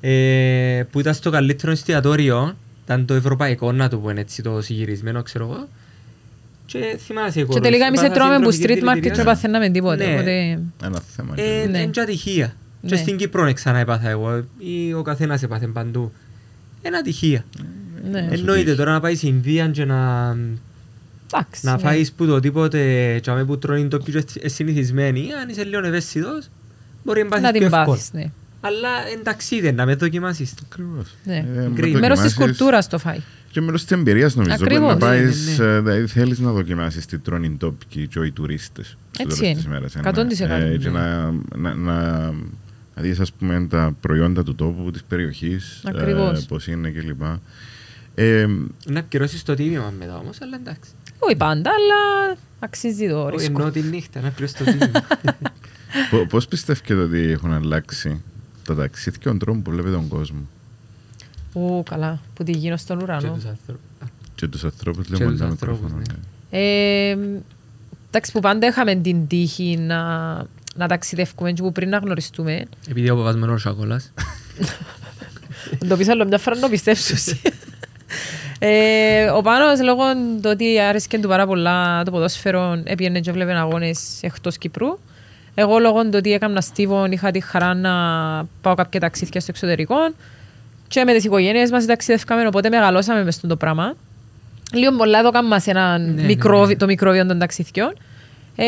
ε, 0.00 0.82
που 0.90 1.00
ήταν 1.00 1.14
στο 1.14 1.30
καλύτερο 1.30 1.72
εστιατόριο 1.72 2.56
ήταν 2.84 3.06
το 3.06 3.14
ευρωπαϊκό 3.14 3.72
να 3.72 3.88
το 3.88 3.98
πούμε 3.98 4.20
έτσι 4.20 4.42
το 4.42 4.60
συγυρισμένο 4.60 5.22
ξέρω 5.22 5.44
εγώ 5.44 5.68
και 6.66 6.98
θυμάσαι 7.06 7.42
Και 7.42 7.60
τελικά 7.60 7.86
εμείς 7.86 8.00
επάθασαν 8.00 8.12
τρώμε 8.12 8.34
που 8.34 8.42
τροφική 8.42 8.62
street 8.62 8.88
market 8.88 9.00
και 9.00 9.10
δηλητηρίαση. 9.10 9.24
παθαίναμε 9.24 9.68
τίποτε. 9.68 10.06
Ναι. 10.06 10.12
Οπότε... 10.12 10.60
Ένα 10.84 11.02
θέμα. 11.16 11.34
Ε, 11.36 11.66
Ναι. 11.66 11.78
Είναι 11.78 11.90
και 11.90 12.00
ατυχία. 12.00 12.54
Ναι. 12.80 12.90
Και 12.90 12.96
στην 12.96 13.16
Κύπρο 13.16 13.42
είναι 13.42 13.52
ξανά 13.52 13.78
έπαθα 13.78 14.08
εγώ 14.08 14.44
ή 14.58 14.94
ο 14.94 15.02
καθένας 15.02 15.42
έπαθε 15.42 15.66
παντού. 15.66 16.12
Είναι 16.86 16.96
ατυχία. 16.96 17.44
Ναι. 18.10 18.18
Ε, 18.18 18.34
Εννοείται 18.34 18.64
τύχει. 18.64 18.76
τώρα 18.76 18.92
να 18.92 19.00
πάει 19.00 19.14
στην 19.14 19.28
Ινδία 19.28 19.68
και 19.68 19.84
να, 19.84 20.28
Εντάξει. 20.30 20.60
Να 21.60 21.72
ναι. 21.72 21.78
φάεις 21.78 22.12
που 22.12 22.26
το 22.26 22.40
τίποτε 22.40 23.18
και 23.22 23.30
αμέ 23.30 23.44
που 23.44 23.58
τρώνε 23.58 23.88
το 23.88 23.98
πιο 23.98 24.22
συνηθισμένοι, 24.44 25.32
αν 25.42 25.48
είσαι 25.48 25.64
λίγο 25.64 25.86
ευαίσθητος, 25.86 26.48
μπορεί 27.04 27.22
να 27.22 27.24
Να 27.24 27.30
πάθεις 27.30 27.50
πιο 27.50 27.52
την 27.58 27.62
εύκολα. 27.62 27.84
πάθεις, 27.84 28.12
ναι. 28.12 28.30
Αλλά 28.60 28.88
εντάξει 29.18 29.60
δεν 29.60 29.74
να 29.74 29.86
με 29.86 29.94
δοκιμάσεις 29.94 30.54
το. 30.54 30.62
Ακριβώς. 30.70 31.14
Ναι. 31.24 31.36
Ε, 31.36 31.42
με 31.68 31.72
Κρίμα. 31.74 31.98
Μέρος 31.98 32.20
της 32.20 32.32
δοκιμάσεις 32.32 32.58
κουλτούρας 32.58 32.88
το 32.88 32.98
φάει. 32.98 33.18
Και 33.50 33.60
μέρος 33.60 33.82
της 33.84 33.90
εμπειρίας 33.90 34.34
νομίζω. 34.34 34.54
Ακριβώς. 34.54 34.96
Πρέπει 34.96 35.02
να 35.02 35.10
Ναι, 35.10 35.16
ναι, 35.16 35.22
πάεις, 35.22 35.58
ναι. 35.58 35.64
ε, 35.64 35.80
δηλαδή 35.80 36.06
θέλεις 36.06 36.38
να 36.38 36.52
δοκιμάσεις 36.52 37.06
τι 37.06 37.18
τρώνε 37.18 37.46
οι 37.46 37.50
τόπικοι 37.58 38.06
και 38.06 38.20
οι 38.24 38.30
τουρίστες. 38.32 38.96
στο 39.10 39.22
Έτσι 39.22 39.36
τέλος 39.40 39.40
είναι. 39.40 39.54
της 39.54 39.64
ημέρας, 39.64 39.94
ε, 39.94 40.00
100%. 40.04 40.72
ε, 40.72 40.76
Και 40.76 40.88
Ναι. 40.88 40.98
να, 40.98 41.30
να, 41.56 41.74
να, 41.74 42.30
να 42.94 43.02
δεις 43.02 43.20
ας 43.20 43.32
πούμε 43.32 43.66
τα 43.70 43.96
προϊόντα 44.00 44.42
του 44.42 44.54
τόπου, 44.54 44.90
της 44.90 45.02
περιοχής, 45.08 45.82
ε, 45.86 45.88
Ακριβώς. 45.98 46.44
πώς 46.46 46.66
είναι 46.66 46.90
κλπ. 46.90 47.22
Ε, 48.14 48.46
Να 48.86 49.02
πληρώσεις 49.02 49.42
το 49.42 49.54
τίμημα 49.54 49.92
μετά 49.98 50.16
όμως, 50.18 50.40
αλλά 50.42 50.56
εντάξει. 50.60 50.90
Όχι 51.18 51.36
πάντα, 51.36 51.70
αλλά 51.70 52.36
αξίζει 52.58 53.08
το 53.08 53.22
Όχι 53.24 53.36
ρίσκο. 53.36 53.52
εννοώ 53.52 53.70
τη 53.70 53.80
νύχτα, 53.82 54.20
να 54.20 54.30
πληρώσεις 54.30 54.58
το 54.58 54.64
τίμημα. 54.64 54.90
πο- 56.10 56.26
πώς 56.28 56.46
πιστεύετε 56.46 56.94
ότι 56.94 57.18
έχουν 57.18 57.52
αλλάξει 57.52 58.22
τα 58.64 58.74
ταξίδια 58.74 59.18
και 59.22 59.28
τον 59.28 59.38
τρόπο 59.38 59.60
που 59.60 59.70
βλέπει 59.70 59.90
τον 59.90 60.08
κόσμο; 60.08 60.38
Ού, 61.52 61.82
καλά, 61.82 62.20
που 62.34 62.44
τη 62.44 62.52
γίνω 62.52 62.76
στον 62.76 62.96
Και 62.98 63.04
ουρανό. 63.04 63.32
τους 63.32 63.44
άνθρωπους. 63.44 63.82
και 64.34 64.46
τους 64.46 64.64
ανθρώπους 64.64 65.06
Και 65.06 65.12
λίγο 65.14 65.24
με 65.24 65.30
τους 65.30 65.40
τα 65.40 65.46
ανθρώπους, 65.46 65.80
μικρόφωνα. 65.92 66.04
ναι. 66.50 66.58
ναι. 66.58 67.10
Ε, 67.10 67.40
εντάξει, 68.08 68.32
που 68.32 68.40
πάντα 68.40 68.66
είχαμε 68.66 68.94
την 68.94 69.26
τύχη 69.26 69.76
να, 69.76 70.02
να 70.74 70.88
ταξιδεύουμε 70.88 71.52
και 71.52 71.62
που 71.62 71.72
πριν 71.72 71.88
να 71.88 71.98
γνωριστούμε. 71.98 72.64
Επειδή 72.88 73.10
ο 73.10 73.16
παπάς 73.16 73.36
μου 73.36 73.44
είναι 73.44 73.52
ο 73.52 73.58
Σακόλας. 73.58 74.12
Το 75.88 75.96
πεις 75.96 76.08
άλλο 76.08 76.24
μια 76.26 76.38
φορά 76.38 76.56
να 76.56 76.62
το 76.62 76.68
πιστέψεις. 76.68 77.34
ε, 78.58 79.26
ο 79.30 79.40
Πάνος 79.40 79.82
λόγω 79.82 80.02
του 80.14 80.50
ότι 80.52 80.80
άρεσκε 80.80 81.18
του 81.18 81.28
πάρα 81.28 81.46
πολλά 81.46 82.02
το 82.04 82.10
ποδόσφαιρο 82.10 82.80
έπιανε 82.84 83.20
και 83.20 83.32
βλέπε 83.32 83.52
αγώνες 83.52 84.18
εκτός 84.22 84.58
Κυπρού. 84.58 84.98
Εγώ 85.54 85.78
λόγω 85.78 86.02
του 86.02 86.10
ότι 86.14 86.32
έκανα 86.32 86.60
στίβον 86.60 87.12
είχα 87.12 87.30
τη 87.30 87.40
χαρά 87.40 87.74
να 87.74 87.90
πάω 88.60 88.74
κάποια 88.74 89.00
ταξίδια 89.00 89.40
στο 89.40 89.50
εξωτερικό 89.54 89.96
και 90.88 91.04
με 91.04 91.12
τις 91.12 91.24
οικογένειες 91.24 91.70
μας 91.70 91.86
ταξιδεύκαμε 91.86 92.46
οπότε 92.46 92.68
μεγαλώσαμε 92.68 93.24
μες 93.24 93.34
στο 93.34 93.56
πράγμα. 93.56 93.94
Λίγο 94.72 94.96
πολλά 94.96 95.18
εδώ 95.18 95.30
κάνουμε 95.30 95.58
σε 95.58 95.70
ένα 95.70 95.98
Ναι, 95.98 96.22
μικρό, 96.22 96.60
ναι, 96.60 96.66
ναι. 96.66 96.76
το 96.76 96.86
μικρόβιο 96.86 97.26
των 97.26 97.38
ταξιδιών. 97.38 97.94
Ε, 98.56 98.64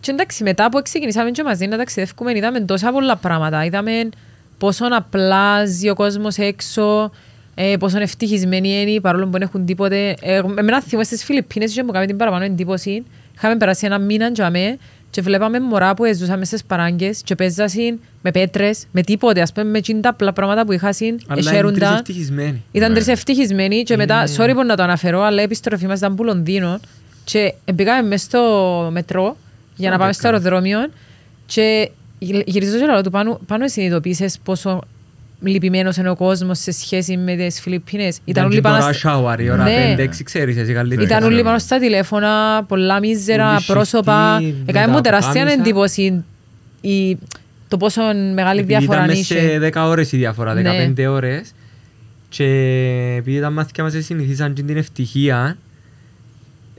και 0.00 0.10
εντάξει, 0.10 0.42
μετά 0.42 0.68
που 0.68 0.82
ξεκινήσαμε 0.82 1.30
και 1.30 1.42
μαζί 1.42 1.66
να 1.66 1.76
ταξιδεύουμε, 1.76 2.32
είδαμε 2.36 2.60
τόσα 2.60 2.92
πολλά 2.92 3.16
πράγματα. 3.16 3.64
Είδαμε 3.64 4.08
πόσο 4.58 4.86
απλά 4.90 5.64
ζει 5.66 5.88
ο 5.88 5.94
κόσμος 5.94 6.36
έξω, 6.36 7.10
ε, 7.58 7.76
πόσο 7.78 7.98
ευτυχισμένοι 8.00 8.80
είναι, 8.80 9.00
παρόλο 9.00 9.24
που 9.24 9.30
δεν 9.30 9.42
έχουν 9.42 9.64
τίποτε. 9.64 10.14
Ε, 10.20 10.36
εμένα 10.58 10.82
θυμώ 10.82 11.04
στις 11.04 11.24
Φιλιππίνες 11.24 11.72
και 11.72 11.82
μου 11.82 11.90
κάνει 11.92 12.06
την 12.06 12.16
παραπάνω 12.16 12.44
εντύπωση. 12.44 13.04
Είχαμε 13.36 13.56
περάσει 13.56 13.86
ένα 13.86 13.98
μήνα 13.98 14.32
τζαμέ 14.32 14.78
και 15.10 15.22
βλέπαμε 15.22 15.60
μωρά 15.60 15.94
που 15.94 16.04
ζούσαμε 16.16 16.44
στις 16.44 16.64
παράγκες 16.64 17.20
και 17.24 17.34
παίζασαν 17.34 18.00
με 18.22 18.30
πέτρες, 18.30 18.84
με 18.92 19.02
τίποτε, 19.02 19.40
ας 19.40 19.52
πούμε, 19.52 19.66
με 19.70 19.78
εκείνα 19.78 20.00
τα 20.00 20.08
απλά 20.08 20.32
πράγματα 20.32 20.64
που 20.66 20.72
είχαν, 20.72 20.90
Αλλά 21.00 21.08
είναι 21.08 21.16
τρεις 21.34 21.46
εσέρουνταν. 21.46 21.94
ευτυχισμένοι. 21.94 22.62
Ήταν 22.72 22.88
Ναι. 22.88 22.94
τρεις 22.94 23.08
ευτυχισμένοι 23.08 23.82
και 23.82 23.96
μετά, 23.96 24.24
Είναι- 24.28 24.36
sorry 24.52 24.54
που 24.54 24.64
να 24.64 24.76
το 24.76 24.82
αναφέρω, 24.82 25.22
αλλά 25.22 25.40
η 25.40 25.44
επιστροφή 25.44 25.86
μας 25.86 25.98
ήταν 25.98 26.14
που 26.14 26.24
Λονδίνο 26.24 26.80
και 27.24 27.54
μπήκαμε 27.74 28.08
μέσα 28.08 28.24
στο 28.24 28.40
μετρό 28.92 29.36
για 29.76 29.90
να 29.90 29.98
πάμε 29.98 30.12
στο 30.12 30.22
Φαντάκα. 30.22 30.44
αεροδρόμιο 30.46 30.88
και 31.46 31.90
γυ- 32.18 32.42
γυρίζω 32.46 32.78
και 32.78 32.84
λέω 32.84 33.02
του 33.02 33.10
πάνω, 33.10 33.40
πάνω 33.46 33.68
συνειδητοποίησες 33.68 34.38
πόσο 34.44 34.80
λυπημένος 35.40 35.96
είναι 35.96 36.10
ο 36.10 36.16
κόσμος 36.16 36.58
σε 36.58 36.72
σχέση 36.72 37.16
με 37.16 37.34
τις 37.36 37.60
Φιλιππίνες. 37.60 38.18
Ήταν 38.24 38.44
όλοι 38.44 38.54
και 38.54 38.60
πάνω 38.60 38.78
τώρα 38.78 38.92
στα- 38.92 39.20
shower, 39.34 39.40
η 39.40 39.50
ώρα 39.50 39.62
Ναι. 39.62 39.94
5-6 39.98 40.22
ξέρεις 40.24 40.56
εσύ 40.56 40.72
καλύτερα. 40.72 41.02
Ήταν 41.02 41.18
ξέρω. 41.18 41.32
όλοι 41.34 41.42
πάνω 41.42 41.58
στα 41.58 41.78
τηλέφωνα, 41.78 42.64
πολλά 42.68 43.00
μίζερα 43.00 43.50
Όλοι 43.50 43.64
πρόσωπα. 43.66 44.38
σιχτοί, 44.40 44.62
Έκανε 44.66 44.86
μου 44.86 44.90
με 44.92 44.96
τα 44.96 45.02
τεράστια 45.02 45.32
πουκάμισα. 45.32 45.60
εντύπωση 45.60 46.24
η, 46.80 47.18
το 47.68 47.76
πόσο 47.76 48.02
μεγάλη 48.34 48.60
Επειδή 48.60 48.76
διαφορά 48.76 49.04
ήταν 49.04 49.16
μέσα 49.16 49.34
είχε. 49.34 49.48
σε 49.48 49.58
10 49.58 49.88
ώρες 49.88 50.12
η 50.12 50.16
διαφορά, 50.16 50.54
Ναι. 50.54 50.62
15 50.96 51.06
ώρες. 51.06 51.52
Και 52.28 52.44
επειδή 53.18 53.40
τα 53.40 53.50
μάθηκια 53.50 53.84
μας 53.84 53.94
συνηθίσαν 53.98 54.52
και 54.52 54.62
την 54.62 54.76
ευτυχία 54.76 55.56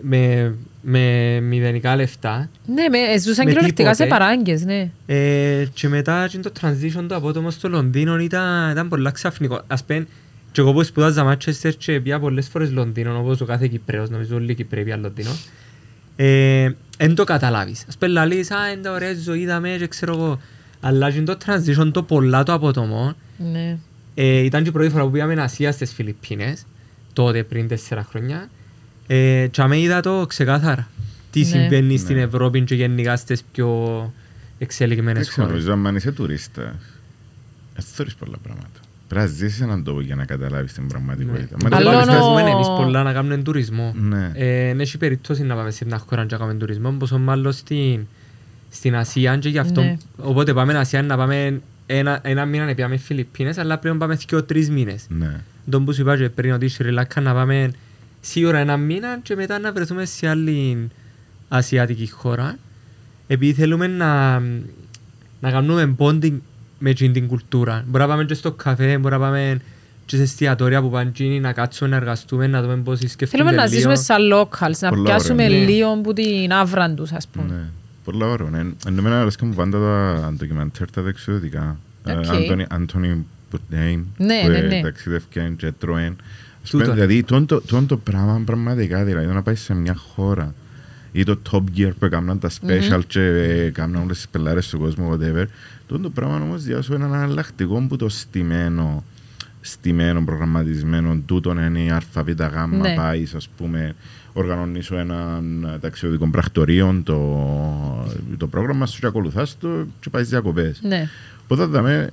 με, 0.02 0.54
με 0.82 1.00
μηδενικά 1.42 1.96
λεφτά 1.96 2.50
Ναι, 2.74 2.90
με, 2.90 2.98
ε, 2.98 3.20
ζούσαν 3.20 3.46
Με 3.46 3.52
κυριολεκτικά 3.52 3.94
σε 3.96 4.04
τίποτε. 4.04 4.20
παράγκες, 4.20 4.66
ναι. 4.66 4.90
ε, 5.06 5.66
και 5.74 5.88
μετά 5.88 6.28
και 6.28 6.38
το 6.38 6.52
transition 6.62 7.06
το 7.08 7.16
απότομο 7.16 7.52
στο 7.52 7.70
Λονδίνο 7.70 8.20
ήταν, 8.20 8.72
ήταν 8.72 8.88
πολλά 8.88 9.12
ξαφνικό. 9.12 9.62
Ας 9.68 9.84
πούμε, 9.84 10.08
και 10.52 10.62
εγώ 10.62 10.74
που 10.74 10.84
σπουδάζα 10.84 11.32
Manchester 11.32 11.72
και 11.78 12.00
πήγα 12.00 12.20
πολλές 12.20 12.48
φορές 12.48 12.72
Λονδίνο, 12.72 13.20
όπως 13.20 13.42
ο 13.42 13.46
κάθε 13.46 13.68
Κυπρέος, 13.68 14.10
νομίζω 14.10 14.36
όλοι 14.36 14.52
οι 14.52 14.56
Κυπρέοι 14.56 14.84
πήγαν 14.84 15.02
Λονδίνο. 15.02 15.30
Ε, 16.16 16.70
εν 16.98 17.16
το 17.16 17.24
καταλάβεις. 17.24 17.86
Ας 17.88 17.98
πούμε, 17.98 18.12
λαλείς, 18.12 18.52
α, 18.52 18.72
είναι 18.72 18.82
τα 18.82 18.92
ωραία 18.92 19.14
ζωή, 19.24 19.40
είδαμε 19.40 19.76
και 19.80 19.88
ξέρω 19.88 20.14
εγώ. 20.14 20.40
Αλλά 20.82 21.12
και 21.12 21.22
το 21.22 21.38
transition 21.46 21.92
το 21.94 22.04
πολλά 22.04 22.44
το 22.44 22.54
απότομο, 22.54 23.14
ναι. 23.52 23.78
ε, 24.16 24.40
ήταν 24.40 24.64
και 24.64 24.70
η 24.70 24.72
πρώτη 24.72 24.90
φορά 24.90 25.04
που 25.04 25.12
πήγαμε 25.12 25.42
Ασία 25.42 25.72
στις 25.72 25.94
Φιλιππίνες, 25.94 26.66
τότε 27.14 27.44
πριν 27.44 27.68
τέσσερα 27.68 28.08
χρόνια. 28.10 28.50
Ε, 29.08 29.48
και 29.52 29.62
αμέ 29.62 29.80
είδα 29.80 30.02
το 30.02 30.26
ξεκάθαρα. 30.28 30.88
Τι 31.38 31.44
Ναι. 31.44 31.50
συμβαίνει 31.62 31.94
Ναι. 31.94 31.98
στην 32.00 32.18
Ευρώπη 32.18 32.62
και 32.62 32.76
γενικά 32.76 33.16
στις 33.16 33.44
πιο 33.52 33.68
εξελιγμένες 34.58 35.22
Δεν 35.24 35.32
ξέρω, 35.32 35.48
χώρες. 35.48 35.66
νομίζω 35.66 35.88
αν 35.88 35.96
είσαι 35.96 36.12
τουρίστας, 36.12 36.74
δεν 37.76 37.86
θεωρείς 37.94 38.16
πολλά 38.16 38.38
πράγματα. 38.44 38.80
Πρέπει 39.08 39.26
να 39.26 39.32
ζήσεις 39.32 39.62
έναν 39.62 39.84
τόπο 39.84 40.02
για 40.02 40.16
να 40.16 40.26
καταλάβεις 40.26 40.74
την 40.74 40.88
πραγματικότητα. 40.88 41.58
Ναι. 41.64 41.70
Μα 41.70 41.78
Άλλο 41.78 41.90
δεν 41.90 41.94
νο- 42.00 42.06
πιστεύεις- 42.06 42.24
Θέλουμε 42.34 42.50
εμείς 42.52 42.68
πολλά 42.68 43.04
να 43.04 43.14
κάνουμε 43.14 43.38
τουρισμό. 43.38 43.94
Ναι. 44.00 44.32
Ε, 44.34 44.70
εν 44.70 44.80
έχει 44.80 44.98
περίπτωση 44.98 45.44
να 45.44 45.56
πάμε 45.56 45.72
σε 45.72 45.86
μια 45.86 45.98
χώρα 45.98 46.26
και 46.26 46.34
να 46.34 46.38
κάνουμε 46.40 46.58
τουρισμό, 46.60 46.92
πόσο 46.92 47.18
μάλλον 47.18 47.52
στην, 47.52 48.00
στην 48.70 48.96
Ασία 48.96 49.38
και 49.38 49.50
γι' 49.50 49.58
αυτό. 49.60 49.82
Ναι. 49.82 49.98
Οπότε 50.18 50.54
πάμε 50.54 50.68
στην 50.72 50.82
Ασία 50.82 51.02
να 51.04 51.18
πάμε 51.18 51.62
ένα, 51.86 52.20
ένα 52.24 52.46
μήνα 52.46 52.66
να 52.66 52.76
πάμε 52.76 52.98
Φιλιππίνες, 52.98 53.58
αλλά 53.58 53.78
πρέπει 53.78 53.96
να 53.98 54.02
πάμε 54.06 54.16
και 54.26 54.42
τρεις 54.42 54.70
μήνες. 54.70 55.06
Ναι. 55.10 55.36
Τον 55.70 55.86
που 55.86 55.94
σου 55.94 56.02
είπα 56.02 56.18
και 56.18 56.30
πριν 56.30 56.54
ότι 56.54 56.66
η 56.66 56.68
Σρι 56.68 56.92
Λάκα 56.92 57.22
να 57.22 57.34
πάμε 57.34 57.72
σίγουρα 58.22 58.58
ένα 58.58 58.78
μήνα 58.78 59.20
και 59.24 59.36
μετά 59.36 59.60
να 59.60 59.72
βρεθούμε 59.72 60.06
σε 60.06 60.28
άλλη 60.28 60.90
ασιατική 61.48 62.10
χώρα. 62.10 62.58
Επειδή 63.28 63.54
θέλουμε 63.54 63.88
να, 63.88 64.40
να 65.40 65.52
κάνουμε 65.52 65.96
bonding 65.98 66.34
με 66.80 66.90
εκείνη 66.90 67.14
την 67.14 67.28
κουλτούρα. 67.28 67.84
Μπορεί 67.88 68.04
να 68.04 68.10
πάμε 68.10 68.24
και 68.26 68.34
στο 68.34 68.52
καφέ, 68.52 68.98
μπορεί 68.98 69.14
να 69.14 69.20
πάμε 69.20 69.60
και 70.06 70.16
σε 70.16 70.22
εστιατόρια 70.22 70.82
που 70.82 70.90
πάνε 70.90 71.10
εκείνοι, 71.10 71.40
να 71.40 71.54
κάτσουμε, 71.54 71.90
να 71.90 71.96
εργαστούμε, 71.96 72.48
να 72.48 72.62
δούμε 72.62 72.76
πώς 72.76 72.98
σκέφτονται 73.00 73.26
Θέλουμε 73.28 73.52
να 73.52 73.64
λίγο. 73.64 73.74
ζήσουμε 73.76 73.96
σαν 73.96 74.18
locals, 74.34 74.78
να 74.80 74.90
Πολλά 74.90 75.04
πιάσουμε 75.04 75.44
ωραία. 75.46 75.60
Ναι. 75.60 75.66
λίγο 75.66 75.96
που 76.02 76.14
την 76.14 76.52
αύρα 76.54 76.94
τους, 76.94 77.12
ας 77.12 77.28
πούμε. 77.28 77.46
Ναι. 77.54 77.64
Πολλά 78.04 78.26
ωραία. 78.26 78.50
Ναι. 78.50 78.60
Ενώ 78.60 78.98
εμένα 78.98 79.22
αρέσκαν 79.22 79.48
μου 79.48 79.54
πάντα 79.56 79.80
τα 79.80 80.34
ντοκιμαντέρ 80.38 80.92
τα 80.92 81.02
ταξιδιωτικά. 81.02 81.78
Ε, 82.04 82.12
OK. 82.14 82.26
Anthony- 82.28 82.74
Anthony 82.74 83.26
Bourdain 83.52 84.06
Ναι, 84.18 84.42
που 84.44 84.48
ναι, 84.50 84.58
ε, 84.58 84.62
ναι. 84.62 84.82
ταξιδεύκαν 84.82 85.56
και 85.56 85.72
τρώεν. 85.80 86.16
Ας 86.64 86.70
Τούτο. 86.70 86.84
πούμε, 86.84 86.96
Δηλαδή, 86.96 87.24
τόν 87.24 87.46
το- 87.46 87.62
τόν 87.62 87.88
το 87.88 87.98
πράγμα 87.98 88.42
πραγματικά, 88.46 89.04
δηλαδή, 89.04 89.26
να 89.26 89.42
πάει 89.42 89.56
σε 89.56 89.74
μια 89.74 89.96
χώρα 89.96 90.54
ή 91.18 91.24
το 91.24 91.40
Top 91.52 91.64
Gear 91.78 91.92
που 92.00 92.06
έκαναν 92.06 92.40
τα 92.40 92.50
special 92.50 93.02
και 93.08 93.20
ε, 93.22 93.66
έκαναν 93.66 94.02
όλες 94.02 94.16
τις 94.16 94.28
πελάρες 94.28 94.70
του 94.70 94.80
κόσμου, 94.80 95.12
whatever. 95.12 95.46
Τόν 95.88 96.02
το 96.02 96.10
πράγμα 96.10 96.36
όμως 96.36 96.64
διάσω 96.64 96.94
έναν 96.94 97.14
εναλλακτικό 97.14 97.86
που 97.90 97.96
το 97.96 98.10
στημένο, 98.10 99.04
στημένο, 99.62 100.24
προγραμματισμένο, 100.24 101.22
τούτον 101.26 101.58
είναι 101.58 101.80
η 101.80 101.92
ΑΒΓ, 101.92 102.30
Ναι. 102.70 102.96
πάει, 102.96 103.26
ας 103.36 103.48
πούμε, 103.58 103.96
οργανώνεις 104.34 104.86
σου 104.86 104.96
έναν 104.96 105.78
ταξιδιωτικό 105.82 106.30
πρακτορείο, 106.30 107.02
το, 107.04 108.08
το 108.38 108.48
πρόγραμμα 108.48 108.86
σου 108.86 109.00
και 109.00 109.06
ακολουθάς 109.06 109.58
το 109.58 109.88
και 110.00 110.10
πάεις 110.10 110.30
διακοπές. 110.30 110.80
Ναι. 110.82 111.10
Οπότε 111.44 111.62
θα 111.62 111.68
δούμε, 111.68 112.10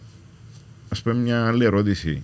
ας 0.89 1.03
πούμε, 1.03 1.15
μια 1.15 1.47
άλλη 1.47 1.65
ερώτηση. 1.65 2.23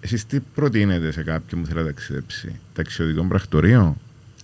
Εσείς 0.00 0.26
τι 0.26 0.40
προτείνετε 0.54 1.10
σε 1.10 1.22
κάποιον 1.22 1.60
που 1.60 1.66
θέλει 1.66 1.78
να 1.78 1.84
ταξιδέψει, 1.86 2.58
ταξιδιωτικό 2.72 3.26
πρακτορείο; 3.26 3.96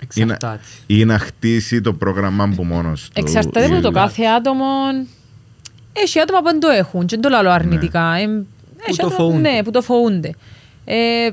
Εξαρτάται. 0.09 0.61
ή 0.87 1.05
να 1.05 1.19
χτίσει 1.19 1.81
το 1.81 1.93
πρόγραμμα 1.93 2.45
από 2.45 2.65
μόνος 2.65 3.03
του. 3.05 3.11
Εξαρτάται 3.15 3.65
από 3.67 3.81
το 3.81 3.89
Ή- 3.89 3.93
κάθε 3.93 4.25
άτομο. 4.25 4.65
Έχει 5.93 6.21
άτομα 6.21 6.39
που 6.39 6.45
δεν 6.45 6.61
το 6.61 6.69
έχουν 6.69 7.07
και 7.07 7.19
δεν 7.21 7.31
το 7.33 7.41
λέω 7.43 7.51
αρνητικά. 7.53 8.15
Εμ, 8.15 8.43
έχει 8.89 8.97
το 8.99 9.07
άτομα- 9.07 9.15
φοβούνται. 9.15 9.51
Ναι, 9.51 9.63
που 9.63 9.71
το 9.71 9.83
φοβούνται. 9.83 10.35
Ε, 10.85 11.29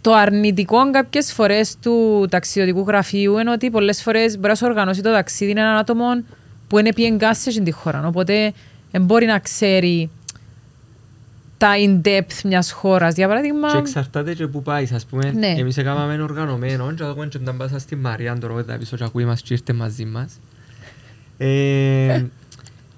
το 0.00 0.12
αρνητικό 0.12 0.90
κάποιες 0.90 1.32
φορές 1.32 1.76
του 1.82 2.26
ταξιδιωτικού 2.30 2.84
γραφείου 2.86 3.38
είναι 3.38 3.50
ότι 3.50 3.70
πολλές 3.70 4.02
φορές 4.02 4.34
μπορεί 4.36 4.48
να 4.48 4.54
σου 4.54 4.66
οργανώσει 4.68 5.00
το 5.02 5.12
ταξίδι 5.12 5.50
έναν 5.50 5.76
άτομο 5.76 6.04
που 6.68 6.78
είναι 6.78 6.92
πιεγκάσει 6.94 7.52
σε 7.52 7.60
τη 7.60 7.70
χώρα. 7.70 8.06
Οπότε 8.06 8.52
δεν 8.90 9.04
μπορεί 9.04 9.26
να 9.26 9.38
ξέρει 9.38 10.10
τα 11.62 11.72
in-depth 11.86 12.40
μιας 12.44 12.72
χώρας. 12.72 13.14
Για 13.14 13.28
παράδειγμα. 13.28 13.70
Και 13.70 13.76
εξαρτάται 13.78 14.34
και 14.34 14.46
που 14.46 14.62
πάεις, 14.62 14.92
ας 14.92 15.04
πούμε. 15.06 15.32
Ναι. 15.32 15.46
Εμείς 15.58 15.76
έκαναμε 15.76 16.22
οργανωμένο 16.22 16.92
και 16.94 17.04
ακόμα 17.04 17.26
και 17.26 17.38
όταν 17.42 17.56
πάσα 17.56 17.78
στη 17.78 17.96
Μαρία, 17.96 18.38
τώρα 18.38 18.54
που 18.54 18.64
θα 18.66 18.76
πίσω 18.76 18.96
και 18.96 19.04
ακούει 19.04 19.24
μας 19.24 19.42
και 19.42 19.52
ήρθε 19.54 19.72
μαζί 19.72 20.04
μας. 20.04 20.32
Ε, 21.38 22.24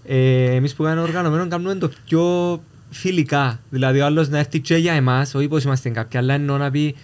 ε, 0.07 0.45
εμείς 0.55 0.75
που 0.75 0.83
κάνουμε 0.83 1.03
οργανωμένο 1.07 1.49
κάνουμε 1.49 1.75
το 1.75 1.91
πιο 2.07 2.63
φιλικά. 2.91 3.61
Δηλαδή 3.71 4.01
ο 4.01 4.05
άλλος 4.05 4.29
να 4.29 4.39
έρθει 4.39 4.61
και 4.61 4.77
για 4.77 4.93
εμάς, 4.93 5.35
όχι 5.35 5.49
πως 5.49 5.65
είμαστε 5.65 5.89
κάποιοι, 5.89 6.19
αλλά 6.21 6.35
εννοώ 6.35 6.57
να 6.57 6.71
πει 6.71 6.95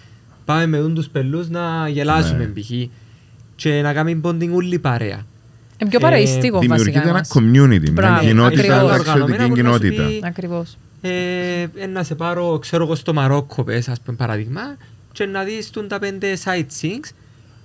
πάμε 0.45 0.65
με 0.65 0.79
δουν 0.79 0.93
τους 0.95 1.07
πελούς 1.09 1.49
να 1.49 1.87
γελάσουμε 1.89 2.51
Ναι. 2.53 2.61
π.χ. 2.61 2.69
και 3.55 3.81
να 3.81 3.93
κάνουμε 3.93 4.19
bonding 4.23 4.49
όλη 4.53 4.79
παρέα. 4.79 5.25
Είναι 5.77 5.89
πιο 5.89 5.99
Ε, 6.01 6.01
παραιστικό 6.01 6.57
βασικά. 6.57 6.75
Δημιουργείται 6.75 6.99
ένα 6.99 7.09
εμάς. 7.09 7.29
community, 7.33 7.81
μια 7.81 7.91
Μπράβο, 7.91 8.19
κοινότητα, 8.19 8.61
ακριβώς. 8.61 8.89
ταξιδιωτική 8.91 9.11
Οργανωμένα 9.21 9.43
που 9.47 9.49
να 9.61 9.71
σου 9.73 9.79
κοινότητα. 9.79 10.07
πει- 10.07 10.25
Ακριβώς. 10.25 10.77
Ε, 11.01 11.67
ε, 11.75 11.87
να 11.87 12.03
σε 12.03 12.15
πάρω, 12.15 12.59
ξέρω 12.59 12.83
εγώ, 12.83 12.95
στο 12.95 13.13
Μαρόκο, 13.13 13.63
πες, 13.63 13.89
ας 13.89 14.01
πούμε, 14.01 14.17
παράδειγμα, 14.17 14.77
και 15.11 15.25
να 15.25 15.43
δεις 15.43 15.69
τούν 15.69 15.87
τα 15.87 15.99
πέντε 15.99 16.37
sightseeings 16.43 17.09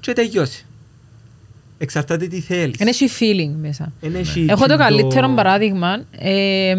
και 0.01 0.13
τελειώσει. 0.13 0.67
Εξαρτάται 1.79 2.27
τι 2.27 2.41
θέλεις. 2.41 2.81
Είναι 2.81 2.91
έχει 2.91 3.09
feeling 3.19 3.55
μέσα. 3.61 3.93
Εν 4.01 4.11
Ναι. 4.11 4.19
έχει 4.19 4.47
Έχω 4.49 4.61
το 4.61 4.67
τζιν 4.67 4.79
καλύτερο 4.79 5.33
παράδειγμα. 5.35 6.05
Ε, 6.19 6.75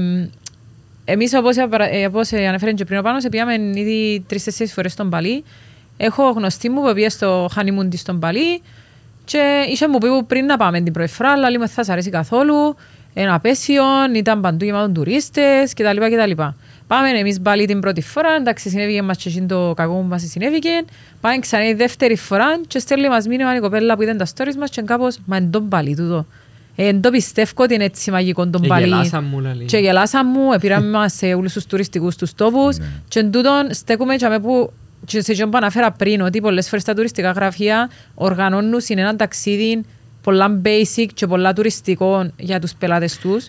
εμείς 1.05 1.33
όπως, 1.33 1.55
ε, 1.57 2.05
όπως 2.05 2.33
ανέφερε 2.33 2.73
και 2.73 2.85
πριν 2.85 2.99
ο 2.99 3.01
Πάνος, 3.01 3.25
πήγαμε 3.31 3.53
ήδη 3.53 4.23
τρεις-τέσσερις 4.27 4.73
φορές 4.73 4.91
στον 4.91 5.09
Παλί. 5.09 5.43
Έχω 5.97 6.29
γνωστή 6.29 6.69
μου 6.69 6.81
που 6.81 6.93
πήγε 6.93 7.09
στο 7.09 7.49
honeymoon 7.55 7.87
της 7.89 7.99
στον 7.99 8.19
Παλί 8.19 8.61
και 9.25 9.65
είχε 9.69 9.87
μου 9.87 9.97
πει 9.97 10.07
που 10.07 10.25
πριν 10.25 10.45
να 10.45 10.57
πάμε 10.57 10.81
την 10.81 10.93
πρώτη 10.93 11.11
φορά, 11.11 11.31
αλλά 11.31 11.49
λέει 11.49 11.57
μου 11.57 11.67
θα 11.67 11.73
σας 11.73 11.89
αρέσει 11.89 12.09
καθόλου, 12.09 12.75
ένα 13.19 13.33
απέσιο, 13.33 13.83
ήταν 14.15 14.41
παντού 14.41 14.65
γεμάτον 14.65 14.93
τουρίστες 14.93 15.73
κτλ. 15.73 15.97
κτλ. 15.97 16.41
Πάμε 16.87 17.09
εμείς 17.09 17.41
πάλι 17.41 17.65
την 17.65 17.79
πρώτη 17.79 18.01
φορά, 18.01 18.29
εντάξει 18.39 18.69
συνέβηκε 18.69 19.01
μας 19.01 19.17
και 19.17 19.29
εκείνο 19.29 19.45
το 19.47 19.73
κακό 19.75 19.93
που 19.93 20.07
μας 20.07 20.23
συνέβηκε. 20.29 20.69
Πάμε 21.21 21.39
ξανά 21.39 21.67
η 21.67 21.73
δεύτερη 21.73 22.15
φορά 22.17 22.59
και 22.67 22.79
στέλνει 22.79 23.07
μας 23.07 23.27
μήνυμα 23.27 23.55
η 23.55 23.59
κοπέλα 23.59 23.95
που 23.95 24.01
ήταν 24.01 24.17
τα 24.17 24.25
stories 24.25 24.55
μας 24.59 24.69
και 24.69 24.81
κάπως, 24.81 25.17
μα 25.25 25.35
εν 25.37 25.51
τον 25.51 25.67
πάλι 25.67 25.95
τούτο. 25.95 26.25
Ε, 26.75 26.87
Εν 26.87 27.01
το 27.01 27.09
πιστεύω 27.09 27.51
ότι 27.63 27.73
είναι 27.73 27.83
έτσι 27.83 28.11
μαγικό 28.11 28.47
τον 28.47 28.61
Και 28.61 28.67
Παλί. 28.67 28.83
γελάσαν 28.83 29.25
μου, 29.31 29.39
λαλεί. 29.39 29.65
Και 29.65 29.77
γελάσαν 29.77 30.27
μου, 30.33 30.59
πήραμε 30.59 30.89
μας 30.97 31.13
σε 31.13 31.33
όλους 31.33 31.53
τους 31.53 31.65
τουριστικούς 31.65 32.15
τους 32.15 32.33
τόπους 32.33 32.77
Ναι. 32.77 32.85
και 33.07 33.19
εν 33.19 33.31
τούτον 33.31 33.73
στέκουμε 33.73 34.15
και 34.15 34.27
με 34.27 34.39
που 34.39 34.71
και 35.05 35.21
σε 35.21 35.31
εκείνο 35.31 35.49
που 35.49 35.57
αναφέρα 35.57 35.91
πριν 35.91 36.21
ότι 36.21 36.41
πολλές 36.41 36.69
φορές 36.69 36.83
τα 36.83 36.93
τουριστικά 36.93 37.31
γραφεία 37.31 37.89
οργανώνουν 38.15 38.79
σε 38.81 38.93
ένα 38.93 39.15
ταξίδι 39.15 39.83
πολλά 40.27 40.61
basic 40.63 41.05
και 41.13 41.27
πολλά 41.27 41.53
τουριστικό 41.53 42.31
για 42.37 42.59
τους 42.59 42.73
πελάτες 42.73 43.17
τους 43.17 43.47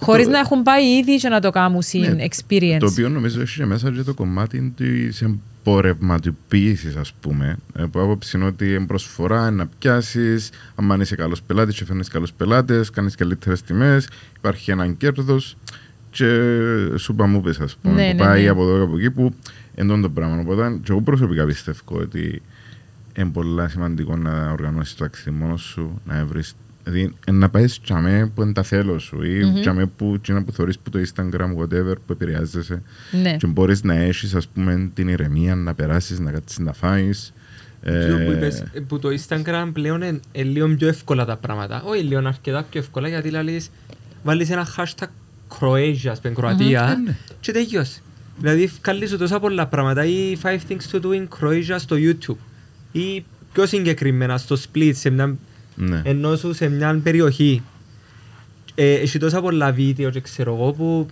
χωρίς 0.00 0.24
Το- 0.24 0.30
να 0.30 0.38
έχουν 0.38 0.62
πάει 0.62 0.96
ήδη 0.98 1.16
και 1.16 1.28
να 1.28 1.40
το 1.40 1.50
κάνουν 1.50 1.82
στην 1.82 2.00
Ναι, 2.00 2.24
experience. 2.24 2.76
Το 2.78 2.86
οποίο 2.86 3.08
νομίζω 3.08 3.40
έχει 3.40 3.58
και 3.58 3.66
μέσα 3.66 3.90
και 3.90 4.02
το 4.02 4.14
κομμάτι 4.14 4.72
της 4.76 5.22
εμπορευματοποίησης, 5.22 6.96
ας 6.96 7.12
πούμε. 7.20 7.56
ε, 7.76 7.84
Που 7.90 8.00
άποψη 8.00 8.36
είναι 8.36 8.46
ότι 8.46 8.74
είναι 8.74 8.86
προσφορά, 8.86 9.40
είναι 9.46 9.50
να 9.56 9.66
πιάσεις. 9.78 10.50
Αν 10.74 11.00
είσαι 11.00 11.14
καλός 11.16 11.42
πελάτης, 11.42 11.76
και 11.78 11.84
φέρνεις 11.84 12.08
καλούς 12.08 12.32
πελάτες, 12.32 12.90
κάνεις 12.90 13.14
καλύτερες 13.14 13.62
τιμές, 13.62 14.08
υπάρχει 14.36 14.70
έναν 14.70 14.96
κέρδος. 14.96 15.56
Και 16.10 16.26
σου 16.96 17.14
μου 17.26 17.40
πες, 17.40 17.58
ας 17.60 17.76
πούμε, 17.82 17.94
Ναι, 17.94 18.10
που 18.10 18.16
ναι, 18.16 18.22
πάει 18.24 18.42
ναι. 18.42 18.48
από 18.48 18.62
εδώ 18.62 18.76
και 18.76 18.82
από 18.82 18.96
εκεί 18.96 19.10
που 19.10 19.34
εντών 19.74 20.02
το 20.02 20.08
πράγμα. 20.10 20.38
Οπότε, 20.40 20.78
και 20.82 20.90
εγώ 20.92 21.00
προσωπικά 21.00 21.44
πιστεύω 21.44 21.78
ότι 22.00 22.42
είναι 23.16 23.30
πολύ 23.30 23.68
σημαντικό 23.68 24.16
να 24.16 24.50
οργανώσεις 24.50 24.94
το 24.94 25.04
ταξίδι 25.04 25.30
μόνος 25.36 25.62
σου, 25.62 26.00
να 26.04 26.26
βρει. 26.26 26.42
Δηλαδή, 26.84 27.14
ε, 27.26 27.30
να 27.32 27.48
πάει 27.48 27.64
τσαμέ 27.82 28.30
που 28.34 28.42
είναι 28.42 28.52
τα 28.52 28.62
θέλω 28.62 28.98
σου 28.98 29.22
ή 29.22 29.44
Μμμ. 29.44 29.60
τσαμέ 29.60 29.86
που, 29.86 30.18
τσίνα 30.20 30.42
που 30.44 30.52
θωρείς 30.52 30.78
που 30.78 30.90
το 30.90 30.98
Instagram, 30.98 31.62
whatever, 31.62 31.94
που 32.06 32.12
επηρεάζεσαι. 32.12 32.82
Ναι. 33.22 33.36
Και 33.36 33.46
μπορείς 33.46 33.82
να 33.82 33.94
έχεις, 33.94 34.34
ας 34.34 34.46
πούμε, 34.48 34.90
την 34.94 35.08
ηρεμία 35.08 35.54
να 35.54 35.74
περάσεις, 35.74 36.18
να 36.20 36.30
κάτσεις 36.30 36.58
να 36.58 36.72
φάεις. 36.72 37.32
Αυτό 37.86 38.16
που 38.16 38.30
Ε, 38.30 38.36
είπες, 38.36 38.60
ε, 38.72 38.80
που 38.80 38.98
το 38.98 39.08
Instagram 39.08 39.70
πλέον 39.72 40.02
είναι 40.02 40.20
ε, 40.32 40.42
λίγο 40.42 40.68
πιο 40.68 40.88
εύκολα 40.88 41.24
τα 41.24 41.36
πράγματα. 41.36 41.82
Όχι 41.84 42.02
λίγο, 42.02 42.18
είναι 42.18 42.28
αρκετά 42.28 42.66
πιο 42.70 42.80
εύκολα 42.80 43.08
γιατί 43.08 43.30
λαλείς, 43.30 43.70
βάλεις 44.22 44.50
ένα 44.50 44.66
hashtag 44.76 45.06
Croatia, 45.58 46.06
ας 46.10 46.20
πούμε, 46.20 46.34
Κροατία 46.34 46.96
και 47.40 47.52
τελειώσει. 47.52 48.02
Δηλαδή, 48.38 48.70
καλείς 48.80 49.10
σου 49.10 49.16
τόσα 49.18 49.40
πολλά 49.40 49.66
πράγματα 49.66 50.04
ή 50.04 50.36
5 50.42 50.56
things 50.68 50.90
to 50.92 51.00
do 51.00 51.06
in 51.06 51.28
Croatia 51.40 51.76
στο 51.78 51.96
YouTube 51.98 52.36
ή 52.96 53.24
πιο 53.52 53.66
συγκεκριμένα 53.66 54.38
στο 54.38 54.56
Split, 54.56 54.92
σε 54.94 55.10
μια, 55.10 55.36
ναι. 55.74 56.02
ενώ 56.04 56.36
σου 56.36 56.54
σε 56.54 56.68
μια 56.68 57.00
περιοχή. 57.02 57.62
ε, 58.74 58.92
έχει 58.92 59.18
τόσα 59.18 59.40
πολλά 59.40 59.72
βίντεο 59.72 60.10
και 60.10 60.20
ξέρω 60.20 60.54
εγώ 60.54 60.72
που 60.72 61.06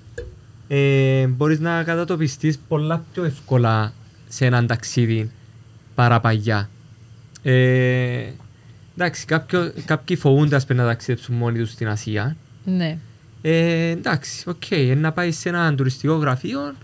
ε, 0.69 1.27
μπορείς 1.27 1.61
να 1.61 1.83
κατατοπιστείς 1.83 2.59
πολλά 2.69 3.05
πιο 3.13 3.25
εύκολα 3.25 3.93
σε 4.29 4.47
έναν 4.47 4.67
ταξίδι 4.67 5.31
παρά 5.95 6.21
παλιά. 6.21 6.69
Ε, 7.43 8.25
εντάξει, 8.97 9.25
κάποιο, 9.25 9.73
κάποιοι 9.85 10.17
φοβούνται 10.17 10.57
ας 10.57 10.67
πούμε, 10.67 10.83
να 10.83 10.89
ταξιδέψουν 10.89 11.35
μόνοι 11.35 11.59
τους 11.59 11.71
στην 11.71 11.89
Ασία. 11.89 12.37
Ναι. 12.65 12.99
Ε, 13.43 13.89
εντάξει, 13.89 14.49
οκ, 14.49 14.63
okay, 14.71 14.95
να 14.97 15.13
πάει 15.13 15.33
σε 15.33 15.49
ένα 15.49 15.75
τουριστικό 15.75 16.15
γραφείο 16.15 16.75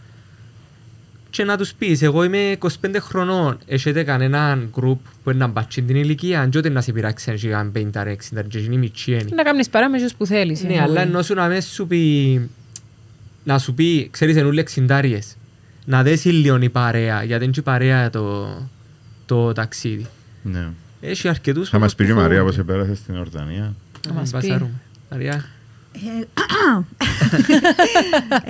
και 1.31 1.45
να 1.45 1.57
τους 1.57 1.75
πεις, 1.75 2.03
εγώ 2.03 2.25
είμαι 2.25 2.57
25 2.61 2.69
χρονών, 2.99 3.59
έχετε 3.67 4.03
κανέναν 4.03 4.71
group 4.75 4.99
που 5.23 5.31
είναι 5.31 5.39
να 5.39 5.47
μπατσιν 5.47 5.87
την 5.87 5.97
ηλικία, 5.97 6.41
αν 6.41 6.51
και 6.51 6.69
να 6.69 6.81
σε 6.81 6.93
πειράξει 6.93 7.31
αν 7.31 7.37
έχει 7.37 7.49
καν 7.49 7.73
50 7.77 8.07
60 8.07 8.45
και 8.49 8.59
είναι 8.59 8.77
μητσιένοι. 8.77 9.31
Να 9.35 9.43
κάνεις 9.43 9.69
παρά 9.71 9.89
με 9.89 9.99
τους 9.99 10.15
που 10.15 10.27
θέλεις. 10.27 10.63
Ναι, 10.63 10.69
εννοεί. 10.69 10.85
αλλά 10.85 11.01
ενώ 11.01 11.23
σου 11.23 11.35
να 11.35 11.49
μες 11.49 11.67
σου 11.67 11.87
πει, 11.87 12.51
να 13.45 13.59
σου 13.59 13.75
πει, 13.75 14.09
ξέρεις 14.11 14.37
ενούλοι 14.37 14.61
εξιντάριες, 14.61 15.37
να 15.85 16.03
δέσει 16.03 16.29
λίγο 16.29 16.59
η 16.61 16.69
παρέα, 16.69 17.23
γιατί 17.23 17.45
είναι 17.45 17.53
και 17.53 17.61
η 17.61 17.63
παρέα 17.63 18.11
το, 18.11 18.49
το 19.27 19.53
ταξίδι. 19.53 20.07
Ναι. 20.43 20.69
Έχει 21.01 21.29
αρκετούς 21.29 21.69
Θα 21.69 21.79
μας 21.79 21.95
πει 21.95 22.05
και 22.05 22.11
η 22.11 22.15
που 22.15 22.21
Μαρία 22.21 22.39
φοβούνται. 22.39 22.63
πώς 22.63 22.75
επέρασες 22.75 22.99
στην 22.99 23.17
Ορδανία. 23.17 23.75
Να 24.09 24.13
μας 24.13 24.31
πει. 24.31 24.37
Μπασάρουμε. 24.37 24.81
Μαρία. 25.11 25.45
Ε, 25.93 26.27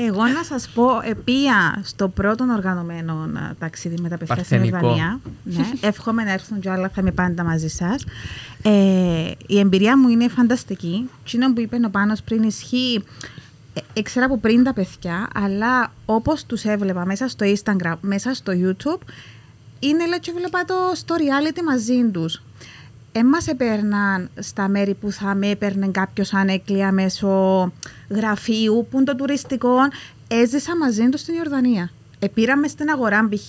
Εγώ 0.07 0.26
να 0.26 0.42
σας 0.44 0.68
πω, 0.68 1.00
επία 1.05 1.81
στο 1.85 2.09
πρώτο 2.09 2.44
οργανωμένο 2.57 3.31
ε, 3.37 3.55
ταξίδι 3.59 3.94
με 4.00 4.09
τα 4.09 4.16
παιδιά 4.16 4.44
στην 4.44 4.59
Παρθενικό. 4.59 4.87
Ορδανία. 4.87 5.20
Ναι, 5.44 5.64
εύχομαι 5.81 6.24
να 6.24 6.33
έρθουν 6.33 6.61
κι 6.61 6.68
άλλα, 6.68 6.88
θα 6.88 7.00
είμαι 7.00 7.12
πάντα 7.12 7.44
μαζί 7.44 7.68
σας. 7.68 8.05
Ε, 8.62 9.31
η 9.46 9.59
εμπειρία 9.59 9.98
μου 9.98 10.09
είναι 10.09 10.29
φανταστική. 10.29 11.11
Τι 11.31 11.38
που 11.38 11.61
είπε 11.61 11.76
ο 11.87 11.90
Πάνος 11.90 12.22
πριν 12.22 12.42
ισχύει, 12.42 13.05
ε, 13.74 13.81
έξερα 13.92 14.26
από 14.26 14.38
πριν 14.38 14.62
τα 14.62 14.72
παιδιά, 14.72 15.29
αλλά 15.35 15.92
όπως 16.05 16.44
τους 16.44 16.64
έβλεπα 16.64 17.07
μέσα 17.07 17.29
στο 17.29 17.46
Instagram, 17.46 17.94
μέσα 18.00 18.35
στο 18.35 18.53
YouTube, 18.53 19.00
είναι 19.79 20.07
λέει 20.07 20.20
και 20.20 20.33
βλέπα 20.33 20.64
το 20.64 20.74
στο 20.94 21.14
reality 21.18 21.62
μαζί 21.64 22.11
τους. 22.12 22.42
Ε, 23.12 23.25
μας 23.25 23.46
έπαιρναν 23.46 24.31
στα 24.38 24.68
μέρη 24.68 24.94
που 24.94 25.11
θα 25.12 25.35
με 25.35 25.49
έπαιρνε 25.51 25.87
κάποιος 25.87 26.33
ανέκλεια 26.35 26.92
μέσω 26.92 27.73
γραφείου, 28.09 28.87
που 28.90 28.96
είναι 28.96 29.05
το 29.05 29.14
τουριστικό. 29.14 29.75
Έζησα 30.29 30.77
μαζί 30.77 31.09
τους 31.09 31.20
στην 31.20 31.35
Ιορδανία. 31.35 31.90
Επήραμε 32.18 32.68
στην 32.68 32.88
αγορά 32.90 33.29
π.χ. 33.29 33.49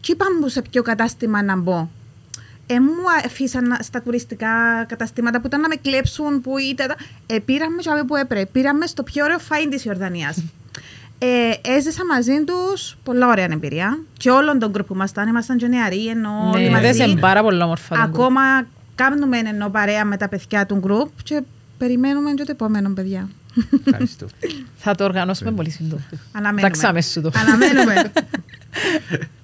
και 0.00 0.12
είπαμε 0.12 0.38
μου 0.40 0.48
σε 0.48 0.62
ποιο 0.62 0.82
κατάστημα 0.82 1.42
να 1.42 1.56
μπω. 1.56 1.88
Ε, 2.66 2.80
μου 2.80 3.02
αφήσαν 3.26 3.76
στα 3.80 4.02
τουριστικά 4.02 4.84
καταστήματα 4.88 5.40
που 5.40 5.46
ήταν 5.46 5.60
να 5.60 5.68
με 5.68 5.74
κλέψουν, 5.74 6.40
που 6.40 6.58
ήταν. 6.58 6.94
Ε, 7.26 7.38
πήραμε 7.38 7.82
και 7.82 7.90
που 8.06 8.16
έπρεπε. 8.16 8.46
Πήραμε 8.52 8.86
στο 8.86 9.02
πιο 9.02 9.24
ωραίο 9.24 9.38
φάιν 9.38 9.70
της 9.70 9.84
Ιορδανίας. 9.84 10.44
Ε, 11.18 11.70
έζησα 11.74 12.04
μαζί 12.04 12.44
τους 12.44 12.96
πολλά 13.04 13.28
ωραία 13.28 13.44
εμπειρία. 13.50 13.98
Και 14.12 14.30
όλον 14.30 14.58
τον 14.58 14.70
γκρουπ 14.70 14.86
που 14.86 14.94
ήμασταν, 14.94 15.28
ήμασταν 15.28 15.56
και 15.56 15.66
νεαροί, 15.66 16.06
ενώ 16.08 16.50
όλοι 16.54 16.64
Ναι, 16.64 16.70
μαζί. 16.70 16.82
δες, 16.84 16.98
είναι 16.98 17.20
πάρα 17.20 17.42
πολύ 17.42 17.62
όμορφα. 17.62 17.94
το 17.94 18.02
Ακόμα 18.02 18.40
κάνουμε 19.02 19.38
ενώ 19.38 19.68
παρέα 19.68 20.04
με 20.04 20.16
τα 20.16 20.28
παιδιά 20.28 20.66
του 20.66 20.74
γκρουπ 20.74 21.22
και 21.22 21.42
περιμένουμε 21.78 22.32
και 22.32 22.44
το 22.44 22.50
επόμενο, 22.50 22.92
παιδιά. 22.92 23.28
Ευχαριστώ. 23.84 24.26
group. 24.26 24.50
Θα 24.82 24.94
το 24.94 25.04
οργανώσουμε 25.04 25.50
πολύ 25.50 25.70
σύντομα. 25.70 26.02
Αναμένουμε. 26.32 26.60
Τάξαμέ 26.60 26.68
σου 26.70 27.20
το. 27.20 27.30
Αναμένουμε. 27.34 27.94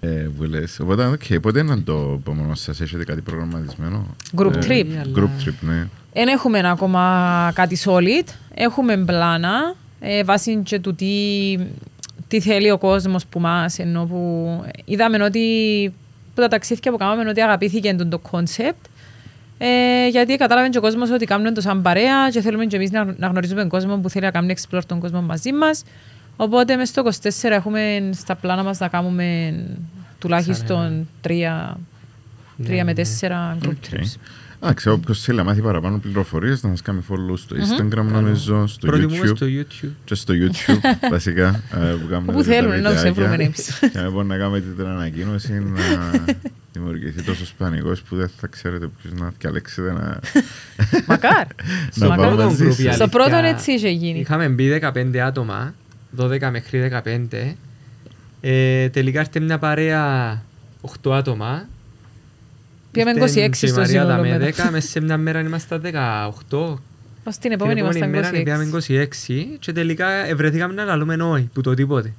Ε, 0.01 0.09
που 0.09 0.43
λες. 0.43 0.81
Οπότε, 0.81 1.05
οκ, 1.07 1.41
πότε 1.43 1.61
είναι 1.61 1.77
το 1.77 2.17
επόμενο 2.21 2.55
σας, 2.55 2.81
έχετε 2.81 3.05
κάτι 3.05 3.21
προγραμματισμένο; 3.21 4.07
Group 4.37 4.55
Ε, 4.55 4.59
trip. 4.67 5.19
Group 5.19 5.45
trip, 5.45 5.55
ναι. 5.61 5.87
Δεν 6.13 6.29
έχουμε 6.29 6.71
ακόμα 6.71 7.53
κάτι 7.55 7.79
solid. 7.85 8.29
Έχουμε 8.55 8.97
πλάνα. 8.97 9.75
Ε, 10.01 10.25
βάσει 10.25 10.57
και 10.57 10.79
του 10.79 10.95
τι, 10.95 11.07
τι 12.29 12.41
θέλει 12.41 12.71
ο 12.71 12.79
κόσμος 12.79 13.27
που 13.27 13.41
μας. 13.41 13.79
Ενώ 13.79 14.05
που 14.05 14.65
είδαμε 14.85 15.25
ότι 15.25 15.43
που 16.35 16.41
τα 16.41 16.49
ταξίδια 16.49 16.91
που 16.91 16.97
κάναμε 16.97 17.29
ότι 17.29 17.41
αγαπήθηκε 17.41 17.95
το, 17.95 18.07
το 18.07 18.21
concept. 18.31 18.89
Ε, 19.59 20.09
γιατί 20.09 20.37
κατάλαβε 20.37 20.69
και 20.69 20.79
ο 20.79 20.81
κόσμος 20.81 21.11
ότι 21.11 21.25
κάνουμε 21.27 21.53
το 21.53 21.61
σαν 21.61 21.83
παρέα 21.83 22.31
και 22.31 22.41
θέλουμε 22.41 22.67
και 22.67 22.77
εμείς 22.77 22.91
να, 22.91 23.05
να 23.17 23.27
γνωρίζουμε 23.27 23.61
τον 23.61 23.69
κόσμο 23.69 23.97
που 23.97 24.09
θέλει 24.11 24.25
να 24.25 24.31
κάνει 24.31 24.55
explore 24.57 24.81
τον 24.87 25.01
κόσμο 25.01 25.23
μαζί 25.23 25.53
μας. 25.53 25.83
Οπότε 26.37 26.77
μέσα 26.77 27.03
στο 27.03 27.31
24 27.47 27.51
έχουμε 27.51 28.11
στα 28.13 28.35
πλάνα 28.35 28.63
μας 28.63 28.79
να 28.79 28.89
κάνουμε 28.89 29.55
τουλάχιστον 30.19 31.09
τρία, 31.21 31.77
Ναι, 32.57 32.67
τρία 32.67 32.85
με 32.85 32.91
ναι. 32.91 32.97
τέσσερα 32.97 33.57
group 33.63 33.69
OK. 33.69 33.75
trips. 33.91 34.17
Α, 34.61 34.75
ξέρω 34.75 34.95
όποιος 34.95 35.21
θέλει 35.23 35.37
να 35.39 35.45
μάθει 35.45 35.61
παραπάνω 35.61 35.99
πληροφορίες 35.99 36.63
να 36.63 36.69
μας 36.69 36.83
κάνει 36.83 37.05
follow 37.11 37.39
στο 37.39 37.57
Instagram 37.57 38.05
νομίζω, 38.13 38.67
στο 38.67 38.87
Προτιμούμε 38.87 39.21
YouTube 39.31 39.37
στο 39.37 39.47
YouTube. 39.47 39.89
και 40.05 40.15
στο 40.15 40.35
YouTube 40.37 40.81
βασικά 41.11 41.49
ε, 41.49 41.77
που 41.79 42.07
κάνουμε 42.11 42.33
Όπου 42.33 42.43
τα 42.43 42.45
θέλουν, 42.45 42.71
να 42.71 42.77
τους 42.77 43.03
βιντεάκια. 43.03 43.13
βρούμε 43.13 43.35
εμείς. 43.45 43.79
Και 43.93 43.99
να 44.01 44.11
μπορούμε 44.11 44.35
να 44.37 44.41
κάνουμε 44.41 44.61
την 44.61 44.87
ανακοίνωση 44.87 45.53
να 45.53 46.25
δημιουργηθεί 46.73 47.23
τόσος 47.23 47.53
πανικός 47.59 48.03
που 48.03 48.17
δεν 48.17 48.31
θα 48.41 48.47
ξέρετε 48.47 48.89
ποιος 49.03 49.13
να 49.21 49.33
διαλέξετε 49.39 49.93
να... 49.93 50.21
Μακάρ. 51.09 51.47
Να 51.95 52.09
Μακάρ. 52.09 52.17
πάμε 52.17 52.27
Πρώτον 52.27 52.45
μαζί 52.47 52.65
group, 52.65 52.73
σας. 52.73 52.79
η 52.79 52.83
Στο 52.83 52.89
αλήθεια, 52.89 53.09
πρώτο 53.09 53.37
έτσι 53.37 53.73
είχε 53.73 53.89
γίνει. 53.89 54.19
Είχαμε 54.19 54.49
μπει 54.49 54.81
15 54.95 55.17
άτομα, 55.17 55.75
12 56.19 56.49
μέχρι 56.53 56.91
15. 57.05 57.53
Ε, 58.41 58.89
τελικά 58.89 59.21
ήρθε 59.21 59.41
μια 59.41 59.59
παρέα 59.59 60.43
8 61.03 61.11
άτομα. 61.13 61.69
Πήγαμε 62.97 63.21
Ήρθε 63.21 63.47
26 63.47 63.51
και 63.51 63.67
η 63.67 63.69
στο 63.69 63.81
Μαρία 63.81 64.03
σύνολο 64.03 64.23
με 64.23 64.39
μετά. 64.39 64.69
10, 64.69 64.71
μέσα 64.71 64.89
σε 64.89 65.01
μια 65.01 65.17
μέρα 65.17 65.41
είμαστε 65.41 65.81
18. 66.51 66.77
Ως 67.25 67.39
την 67.39 67.53
επόμενη 67.53 67.81
ήμασταν 67.81 68.11
μέρα 68.11 68.31
26. 68.31 68.33
πήγαμε 68.33 68.71
26 68.89 69.09
και 69.59 69.73
τελικά 69.73 70.09
ευρεθήκαμε 70.09 70.75
να 70.75 70.85
λαλούμε 70.85 71.15
όχι, 71.15 71.49
που 71.53 71.61
το 71.61 71.75
τίποτε. 71.75 72.13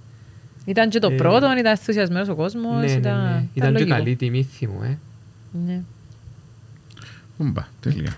Ήταν 0.65 0.89
και 0.89 0.99
το 0.99 1.07
Ε, 1.11 1.15
πρώτο, 1.15 1.45
ήταν 1.45 1.65
ενθουσιασμένος 1.65 2.27
ο 2.29 2.35
κόσμος. 2.35 2.79
Ναι, 2.79 2.85
ναι, 2.85 2.91
ήταν, 2.91 3.23
ναι. 3.23 3.47
Ήταν 3.53 3.73
και 3.73 3.79
λογικό. 3.79 3.97
καλή 3.97 4.15
τιμή 4.15 4.43
θυμού, 4.43 4.83
ε. 4.83 4.97
Ναι. 5.65 5.81
Ομπα, 7.37 7.67
τέλεια. 7.79 8.17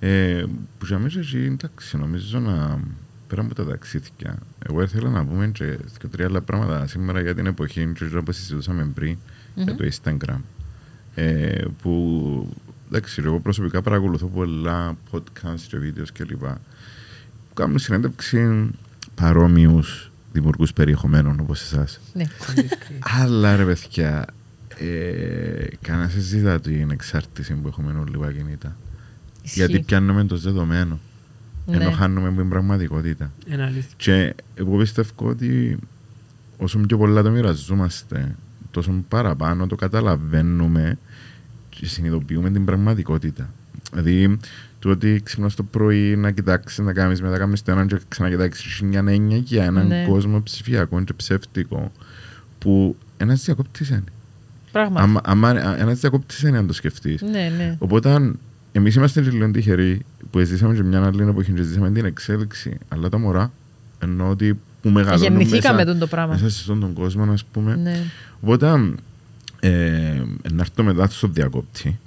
Ε, 0.00 0.44
που 0.78 0.86
για 0.86 0.98
μέσα 0.98 1.18
εκεί, 1.18 1.36
εντάξει, 1.36 1.96
νομίζω 1.96 2.38
να 2.38 2.80
πέρα 3.28 3.42
από 3.42 3.54
τα 3.54 3.64
ταξίδια. 3.64 4.38
Εγώ 4.68 4.82
ήθελα 4.82 5.10
να 5.10 5.24
πούμε 5.24 5.46
και 5.48 5.64
δύο 5.64 6.08
τρία 6.10 6.26
άλλα 6.26 6.40
πράγματα 6.40 6.86
σήμερα 6.86 7.20
για 7.20 7.34
την 7.34 7.46
εποχή 7.46 7.92
και 7.94 8.16
όπως 8.16 8.36
συζητούσαμε 8.36 8.90
πριν 8.94 9.16
για 9.54 9.74
το 9.74 9.88
Instagram. 9.90 10.38
Ε, 11.14 11.64
που 11.82 12.56
εντάξει, 12.88 13.22
εγώ 13.24 13.40
προσωπικά 13.40 13.82
παρακολουθώ 13.82 14.26
πολλά 14.26 14.96
podcasts 15.12 15.60
και 15.68 15.78
βίντεος 15.78 16.12
κλπ. 16.12 16.38
Που 17.48 17.54
κάνουν 17.54 17.78
συνέντευξη 17.78 18.70
παρόμοιους 19.14 20.10
δημιουργούς 20.32 20.72
περιεχομένων 20.72 21.40
όπως 21.40 21.60
εσάς. 21.62 22.00
ναι. 22.14 22.24
Αλλά 23.20 23.56
ρε 23.56 23.64
παιδιά, 23.64 24.24
ε, 24.78 25.66
κανένα 25.80 26.08
συζητά 26.08 26.60
την 26.60 26.90
εξάρτηση 26.90 27.54
που 27.54 27.68
έχουμε 27.68 27.92
όλοι 27.98 28.14
από 28.14 28.26
κινητά. 28.30 28.76
Ισχύει. 29.42 29.58
Γιατί 29.58 29.80
πιάνουμε 29.80 30.24
το 30.24 30.36
δεδομένο. 30.36 30.98
Ενώ 31.66 31.84
Ναι. 31.84 31.92
χάνουμε 31.92 32.32
την 32.32 32.48
πραγματικότητα. 32.48 33.32
Είναι 33.46 33.64
αλήθεια. 33.64 33.90
Και 33.96 34.34
εγώ 34.54 34.76
πιστεύω 34.76 35.10
ότι 35.16 35.78
όσο 36.58 36.78
πιο 36.78 36.98
πολλά 36.98 37.22
το 37.22 37.30
μοιραζόμαστε, 37.30 38.36
τόσο 38.72 39.04
παραπάνω 39.08 39.66
το 39.66 39.74
καταλαβαίνουμε 39.76 40.98
και 41.70 41.86
συνειδητοποιούμε 41.86 42.50
την 42.50 42.64
πραγματικότητα. 42.64 43.50
Δηλαδή, 43.92 44.38
το 44.78 44.90
ότι 44.90 45.20
ξυπνάς 45.24 45.54
το 45.54 45.62
πρωί 45.62 46.16
να 46.16 46.30
κοιτάξεις, 46.30 46.78
να 46.78 46.92
κάνεις 46.92 47.22
μετά 47.22 47.38
κάνεις 47.38 47.62
το 47.62 47.70
έναν 47.72 47.86
και 47.86 47.98
ξανακοιτάξεις 48.08 48.64
έχει 48.64 48.84
μια 48.84 49.04
έννοια 49.06 49.36
για 49.36 49.64
έναν 49.64 49.86
Ναι. 49.86 50.04
κόσμο 50.08 50.42
ψηφιακό 50.42 51.02
και 51.04 51.12
ψεύτικο 51.12 51.92
που 52.58 52.96
ένας 53.16 53.44
διακόπτης 53.44 53.88
είναι. 53.88 54.04
Πράγματι. 54.72 55.02
Άμα, 55.04 55.20
άμα 55.24 55.78
ένας 55.78 55.98
διακόπτης 56.00 56.42
είναι 56.42 56.58
αν 56.58 56.66
το 56.66 56.72
σκεφτείς. 56.72 57.22
Ναι, 57.22 57.52
ναι. 57.56 57.76
Οπότε 57.78 58.32
εμείς 58.72 58.94
είμαστε 58.94 59.20
λίγο 59.20 59.50
τυχεροί 59.50 60.00
που 60.30 60.38
ζήσαμε 60.40 60.74
και 60.74 60.82
μια 60.82 61.04
άλλη 61.04 61.22
εποχή 61.22 61.52
και 61.52 61.62
ζήσαμε 61.62 61.90
την 61.90 62.04
εξέλιξη. 62.04 62.78
Αλλά 62.88 63.08
τα 63.08 63.18
μωρά 63.18 63.52
ενώ 63.98 64.28
ότι 64.28 64.58
που 64.82 64.88
μεγαλώνουν 64.90 65.22
Γεννηθήκαμε 65.22 65.74
μέσα, 65.76 65.86
τον 65.90 65.98
το 65.98 66.06
πράγμα. 66.06 66.32
μέσα 66.32 66.48
σε 66.50 66.56
αυτόν 66.60 66.80
τον 66.80 66.92
κόσμο, 66.92 67.32
ας 67.32 67.44
πούμε. 67.44 67.76
Ναι. 67.76 68.02
Οπότε 68.42 68.94
ε, 69.60 69.70
να 70.52 70.60
έρθω 70.60 70.82
μετά 70.82 71.06
στο 71.08 71.28
διακόπτη. 71.28 71.98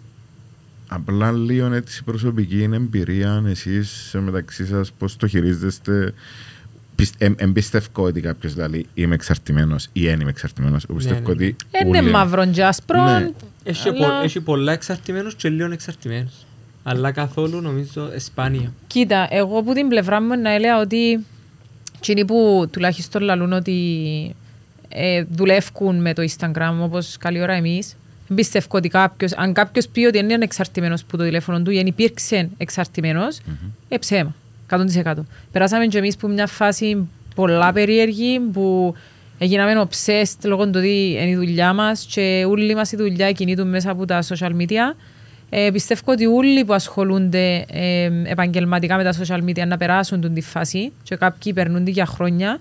Απλά 0.88 1.32
λίγο 1.32 1.74
έτσι 1.74 2.04
προσωπική 2.04 2.62
είναι 2.64 2.76
εμπειρία 2.76 3.44
εσείς 3.48 4.16
μεταξύ 4.20 4.66
σας 4.66 4.92
πώς 4.92 5.16
το 5.18 5.28
χειρίζεστε. 5.28 6.14
Πισ- 6.96 7.22
εμ- 7.22 7.42
Εμπιστεύω 7.42 8.04
ότι 8.04 8.22
κάποιος 8.22 8.54
δηλαδή 8.54 8.86
είμαι 8.94 9.16
εξαρτημένος 9.16 9.88
ή 9.94 10.06
δεν 10.06 10.20
είμαι 10.20 10.30
εξαρτημένος. 10.30 10.84
Εγώ 10.84 10.98
πιστεύω 10.98 11.20
ναι, 11.20 11.26
ναι. 11.26 11.32
ότι. 11.32 11.56
Είναι 11.86 11.98
όλοι- 12.00 12.10
μαύρο 12.12 12.46
και 12.52 12.66
άσπρο. 12.66 13.04
Ναι. 13.04 13.32
Έχει, 13.64 13.90
αλλά- 13.90 14.08
πο- 14.08 14.24
έχει 14.24 14.42
πολλά 14.42 14.72
εξαρτημένους 14.72 15.36
και 15.36 15.50
λίγο 15.50 15.72
εξαρτημένους. 15.72 16.34
Αλλά 16.84 17.12
καθόλου 17.12 17.62
νομίζω 17.62 18.10
σπάνια. 18.18 18.74
Κοίτα, 18.88 19.28
εγώ 19.30 19.58
από 19.60 19.74
την 19.74 19.88
πλευρά 19.88 20.22
μου 20.22 20.40
να 20.42 20.52
έλεγα 20.52 20.80
ότι 20.80 21.26
εκείνοι 21.98 22.26
που 22.26 22.68
τουλάχιστον 22.72 23.22
λαλούν 23.22 23.54
ότι 23.54 24.36
ε, 24.90 25.24
δουλεύουν 25.30 26.02
με 26.02 26.14
το 26.14 26.24
Instagram 26.24 26.74
όπως 26.82 27.18
καλή 27.18 27.42
ώρα 27.42 27.54
εμείς, 27.54 27.96
πιστεύω 28.36 28.68
ότι 28.72 28.88
κάποιος, 28.88 29.34
αν 29.34 29.54
κάποιος 29.54 29.88
πει 29.88 30.06
ότι 30.06 30.18
δεν 30.18 30.30
είναι 30.30 30.44
εξαρτημένος 30.44 31.04
που 31.04 31.18
το 31.18 31.24
τηλέφωνο 31.24 31.62
του 31.62 31.72
ή 31.72 31.80
αν 31.80 31.86
υπήρξε 31.86 32.50
εξαρτημένος, 32.58 33.40
ε, 33.88 33.98
ψέμα. 33.98 34.36
100%. 34.70 35.26
Περάσαμε 35.52 35.86
και 35.86 35.98
εμείς 35.98 36.18
που 36.18 36.28
μια 36.28 36.48
φάση 36.48 37.08
πολλά 37.36 37.74
περίεργη 37.74 38.40
που 38.40 38.96
έγιναμε 39.38 39.88
obsessed 39.90 40.40
λόγω 40.44 40.64
του 40.64 40.74
ότι 40.76 41.18
είναι 41.22 41.30
η 41.30 41.36
δουλειά 41.36 41.74
μας 41.74 42.08
και 42.10 42.46
όλη 42.48 42.76
μας 42.76 42.92
η 42.92 42.96
δουλειά 42.96 43.32
κινείται 43.32 43.64
μέσα 43.64 43.92
από 43.92 44.06
τα 44.06 44.24
social 44.28 44.52
media. 44.62 44.96
Ε, 45.50 45.70
πιστεύω 45.72 46.12
ότι 46.12 46.26
όλοι 46.26 46.66
που 46.66 46.74
ασχολούνται 46.74 47.66
ε, 47.72 48.10
επαγγελματικά 48.24 48.96
με 48.96 49.04
τα 49.04 49.14
social 49.14 49.44
media 49.44 49.68
να 49.68 49.78
περάσουν 49.78 50.22
την 50.22 50.34
τη 50.34 50.42
φάση 50.42 50.92
και 51.04 51.16
κάποιοι 51.16 51.54
περνούν 51.54 51.84
τη 51.84 51.92
για 51.92 52.06
χρόνια. 52.06 52.60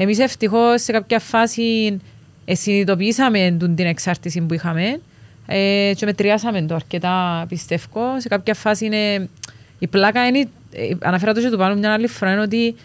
Εμείς 0.00 0.18
ευτυχώς 0.18 0.82
σε 0.82 0.92
κάποια 0.92 1.18
φάση 1.18 1.98
ε, 2.44 2.54
συνειδητοποιήσαμε 2.54 3.56
την 3.58 3.74
την 3.74 3.86
εξάρτηση 3.86 4.40
που 4.40 4.54
είχαμε 4.54 5.00
ε, 5.46 5.92
και 5.96 6.04
μετριάσαμε 6.04 6.62
το 6.62 6.74
αρκετά 6.74 7.44
πιστεύω. 7.48 8.20
Σε 8.20 8.28
κάποια 8.28 8.54
φάση 8.54 8.84
είναι, 8.84 9.28
η 9.78 9.86
πλάκα 9.86 10.26
είναι, 10.26 10.48
ε, 10.72 10.90
αναφέρα 10.98 11.34
το 11.34 11.40
και 11.40 11.50
του 11.50 11.56
πάνω 11.56 11.74
μια 11.74 11.92
άλλη 11.92 12.06
φορά, 12.06 12.32
είναι 12.32 12.40
ότι 12.40 12.76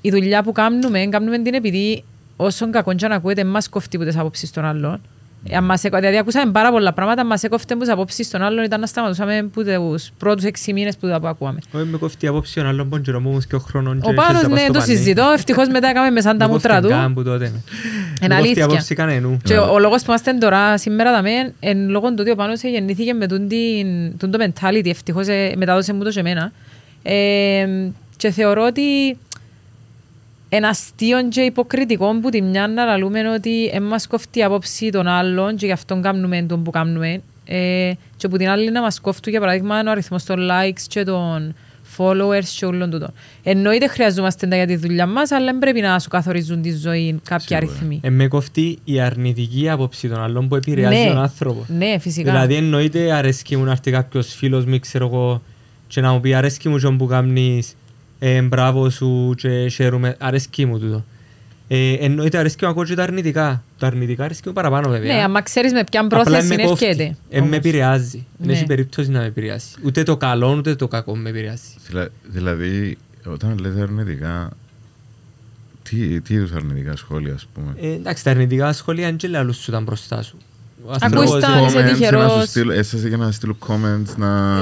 η 0.00 0.10
δουλειά 0.10 0.42
που 0.42 0.52
κάνουμε, 0.52 1.06
κάνουμε 1.06 1.38
την 1.38 1.54
επειδή 1.54 2.04
όσον 2.36 2.70
κακόν 2.70 2.96
και 2.96 3.04
αν 3.04 3.12
ακούεται, 3.12 3.44
μας 3.44 3.68
κοφτεί 3.68 3.96
από 3.96 4.04
τις 4.04 4.16
απόψεις 4.16 4.50
των 4.50 4.64
άλλων. 4.64 5.00
Ε, 5.50 5.56
αν 5.56 5.64
μας 5.64 5.84
έκο- 5.84 5.96
δηλαδή 5.98 6.16
ακούσαμε 6.18 6.52
πάρα 6.52 6.70
πολλά 6.70 6.92
πράγματα, 6.92 7.24
μας 7.24 7.42
έκοφτε 7.42 7.74
από 7.74 7.82
τις 7.82 7.92
απόψεις 7.92 8.30
των 8.30 8.42
άλλων, 8.42 8.64
ήταν 8.64 8.80
να 8.80 8.86
σταματούσαμε 8.86 9.38
από 9.38 9.62
τους 9.64 10.10
πρώτους 10.18 10.44
έξι 10.44 10.72
μήνες 10.72 10.96
που 10.96 11.08
τα 11.08 11.20
που 11.20 11.26
ακούαμε. 11.26 11.58
Όχι 11.72 11.84
με 11.84 11.96
κοφτεί 11.98 12.26
απόψη 12.26 12.60
ο 12.60 12.66
άλλον 12.68 12.88
πον 12.88 13.02
καιρό 13.02 13.20
μου 13.20 13.38
και 13.48 13.54
ο 13.54 13.58
χρόνων 13.58 14.00
Ο 14.02 14.12
Πάνος, 14.14 14.42
ναι, 14.48 14.66
το 14.72 14.80
συζητώ, 14.80 15.30
ευτυχώς 15.34 15.68
μετά 15.68 15.88
έκαμε 15.88 16.10
με 16.10 16.20
σαν 16.20 16.38
τα 16.38 16.48
μούτρα 16.48 16.80
του. 16.80 16.88
Καν 16.88 17.14
που 17.14 17.22
τότε. 17.22 17.44
Είναι 17.44 17.54
Με 18.20 18.26
κοφτεί 18.28 18.34
αλήθεια. 18.34 18.64
απόψη 18.64 18.94
κανένου. 18.94 19.36
Και 19.44 19.56
ο, 19.56 19.72
ο 19.72 19.78
λόγος 19.78 19.98
που 20.02 20.04
είμαστε 20.10 20.32
τώρα 20.32 20.78
σήμερα 20.78 21.12
δαμε, 21.12 21.30
εν 21.60 21.88
λόγω 21.88 22.08
του 22.08 22.16
ότι 22.18 22.30
ο 22.30 22.34
Πάνος 22.34 22.62
γεννήθηκε 22.62 23.12
με 23.14 23.26
τούν 23.26 23.48
την- 23.48 24.18
τούν 24.18 24.30
το 24.30 24.38
mentality, 24.46 24.86
ευτυχώς 24.88 25.26
ε, 25.26 25.52
μετάδωσε 25.56 25.92
μου 25.92 26.02
το 26.04 26.10
και 26.10 26.20
εμένα. 26.20 26.52
Ε, 27.02 27.66
και 28.16 28.30
θεωρώ 28.30 28.64
ότι 28.66 28.82
ένα 30.48 30.68
αστείο 30.68 31.28
και 31.28 31.40
υποκριτικό 31.40 32.18
που 32.20 32.28
τη 32.30 32.42
μια 32.42 32.66
να 32.68 32.84
λαλούμε 32.84 33.28
ότι 33.28 33.66
εν 33.72 33.82
μας 33.82 34.06
κοφτεί 34.06 34.38
η 34.38 34.42
απόψη 34.42 34.90
των 34.90 35.06
άλλων 35.06 35.56
και 35.56 35.66
γι' 35.66 35.72
αυτόν 35.72 36.02
κάνουμε 36.02 36.42
τον 36.42 36.62
που 36.62 36.70
κάνουμε. 36.70 37.20
Ε, 37.44 37.92
και 38.16 38.28
που 38.28 38.36
την 38.36 38.48
άλλη 38.48 38.70
να 38.70 38.80
μας 38.80 39.00
κόφτουν 39.00 39.30
για 39.32 39.40
παράδειγμα 39.40 39.82
ο 39.86 39.90
αριθμός 39.90 40.24
των 40.24 40.38
likes 40.50 40.80
και 40.88 41.02
των 41.02 41.54
followers 41.96 42.44
και 42.58 42.66
όλων 42.66 42.90
τούτων. 42.90 43.12
Εννοείται 43.42 43.86
χρειαζόμαστε 43.86 44.46
τα 44.46 44.56
για 44.56 44.66
τη 44.66 44.76
δουλειά 44.76 45.06
μας, 45.06 45.30
αλλά 45.30 45.44
δεν 45.44 45.58
πρέπει 45.58 45.80
να 45.80 45.98
σου 45.98 46.08
καθορίζουν 46.08 46.62
τη 46.62 46.76
ζωή 46.76 47.20
κάποια 47.24 47.58
Σίγουρα. 47.58 47.66
αριθμοί. 47.76 48.00
Ε, 48.02 48.10
με 48.10 48.26
κοφτεί 48.28 48.78
η 48.84 49.00
αρνητική 49.00 49.68
άποψη 49.68 50.08
των 50.08 50.22
άλλων 50.22 50.48
που 50.48 50.54
επηρεάζει 50.56 51.02
Ναι. 51.02 51.08
τον 51.08 51.18
άνθρωπο. 51.18 51.64
Ναι, 51.68 51.98
φυσικά. 51.98 52.30
Δηλαδή 52.30 52.54
εννοείται 52.54 53.12
αρέσκει 53.12 53.56
μου 53.56 53.64
να 53.64 53.70
έρθει 53.70 53.90
κάποιος 53.90 54.34
φίλος 54.34 54.64
μου, 54.64 54.78
ξέρω 54.78 55.06
εγώ, 55.06 55.42
και 55.86 56.00
να 56.00 56.12
μου 56.12 56.20
πει 56.20 56.34
αρέσκει 56.34 56.68
μου 56.68 56.78
τον 56.80 56.96
που 56.96 57.06
κάνεις, 57.06 57.74
ε, 58.18 58.42
μπράβο 58.42 58.90
σου 58.90 59.34
και 59.36 59.68
χαίρομαι, 59.68 60.16
αρέσκει 60.18 60.66
μου 60.66 60.78
τούτο. 60.78 61.04
Ε, 61.70 61.92
εννοείται 61.92 62.38
αρέσκει 62.38 62.64
μου 62.64 62.70
ακόμα 62.70 62.86
και 62.86 62.94
τα 62.94 63.02
αρνητικά. 63.02 63.62
Τα 63.78 63.86
αρνητικά 63.86 64.24
αρέσκει 64.24 64.48
μου 64.48 64.54
παραπάνω 64.54 64.88
βέβαια. 64.88 65.14
Ναι, 65.16 65.22
άμα 65.22 65.42
ξέρεις 65.42 65.72
με 65.72 65.84
ποιαν 65.90 66.04
Απλά 66.04 66.22
πρόθεση 66.22 66.54
με 66.56 66.62
κόφτει. 66.62 66.86
έρχεται. 66.86 67.16
Ε, 67.30 67.38
με 67.38 67.44
όμως. 67.44 67.56
επηρεάζει. 67.56 68.26
Δεν 68.36 68.46
Ναι. 68.46 68.52
έχει 68.52 68.64
περίπτωση 68.66 69.10
να 69.10 69.18
με 69.20 69.26
επηρεάσει. 69.26 69.74
Ούτε 69.84 70.02
το 70.02 70.16
καλό 70.16 70.54
ούτε 70.56 70.74
το 70.74 70.88
κακό 70.88 71.16
με 71.16 71.28
επηρεάζει. 71.28 71.62
Δηλα- 71.88 72.08
Δηλαδή, 72.26 72.98
όταν 73.26 73.58
λέτε 73.58 73.80
αρνητικά, 73.80 74.50
τι, 75.82 76.20
τι 76.20 76.34
είδους 76.34 76.52
αρνητικά 76.52 76.96
σχόλια, 76.96 77.34
ας 77.34 77.46
πούμε; 77.54 77.74
Ε, 77.80 77.92
εντάξει, 77.94 78.24
τα 78.24 78.30
αρνητικά 78.30 78.72
σχόλια 78.72 79.06
δεν 79.06 79.16
και 79.16 79.28
λαλούς 79.28 79.56
σου 79.56 79.70
ήταν 79.70 79.82
μπροστά 79.82 80.22
σου. 80.22 80.36
Ο 80.84 80.90
Ακούεις 80.90 81.02
άνθρωπος, 81.02 81.40
τα, 81.40 81.58
ε, 81.58 81.64
είσαι 81.66 81.78
Comments, 81.78 81.92
τυχερός. 81.98 82.22
να 82.34 82.40
σου 82.40 82.46
στείλω- 82.48 82.76
Έσαι 82.76 83.08
για 83.08 83.16
να 83.16 83.30
στείλω 83.32 83.56
comments, 83.68 84.16
να... 84.16 84.58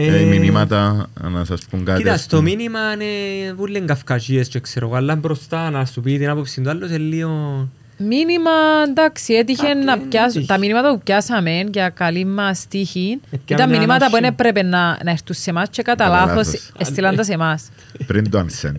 Ε, 0.00 0.06
που, 0.06 0.12
ε, 0.14 0.18
ε, 0.20 0.24
μηνύματα, 0.24 1.08
να 1.30 1.44
σας 1.44 1.60
πούν 1.70 1.84
κάτι. 1.84 1.98
Κοίτα, 2.02 2.12
ας 2.12 2.22
στο 2.22 2.36
πούμε. 2.36 2.48
μήνυμα 2.50 2.78
είναι 2.92 3.52
βούλεν 3.52 3.86
καυκαζίες 3.86 4.48
και 4.48 4.60
ξέρω 4.60 4.86
εγώ, 4.86 4.96
αλλά 4.96 5.16
μπροστά 5.16 5.70
να 5.70 5.84
σου 5.84 6.00
πει 6.00 6.18
την 6.18 6.28
άποψη 6.28 6.60
του 6.60 6.70
άλλου 6.70 6.86
είναι 6.86 6.96
λίγο... 6.98 7.68
Μήνυμα, 8.00 8.50
εντάξει, 8.88 9.34
έτυχε 9.34 9.66
Α, 9.68 9.74
να 9.74 9.96
και 9.96 10.04
πιάσω. 10.08 10.32
τύχη. 10.32 10.46
Τα 10.46 10.58
μηνύματα 10.58 10.92
που 10.94 11.00
πιάσαμε 11.04 11.64
για 11.72 11.88
καλή 11.88 12.24
μας 12.24 12.66
τύχη 12.68 13.20
Ε, 13.30 13.36
πια 13.44 13.56
ήταν 13.56 13.68
μια 13.68 13.78
μηνύματα 13.78 14.06
που 14.10 14.16
ανάση. 14.16 14.22
δεν 14.22 14.32
έπρεπε 14.32 14.62
να, 14.62 14.98
να 15.04 15.10
έρθουν 15.10 15.34
σε 15.34 15.50
εμάς 15.50 15.68
και 15.70 15.82
κατά 15.82 16.04
Κατά 16.04 16.16
λάθος 16.16 16.36
λάθος. 16.46 16.70
έστειλαν 16.78 17.16
τα 17.16 17.22
σε 17.22 17.32
εμάς. 17.32 17.68
Πριν 18.06 18.30
το 18.30 18.38
unsent. 18.38 18.74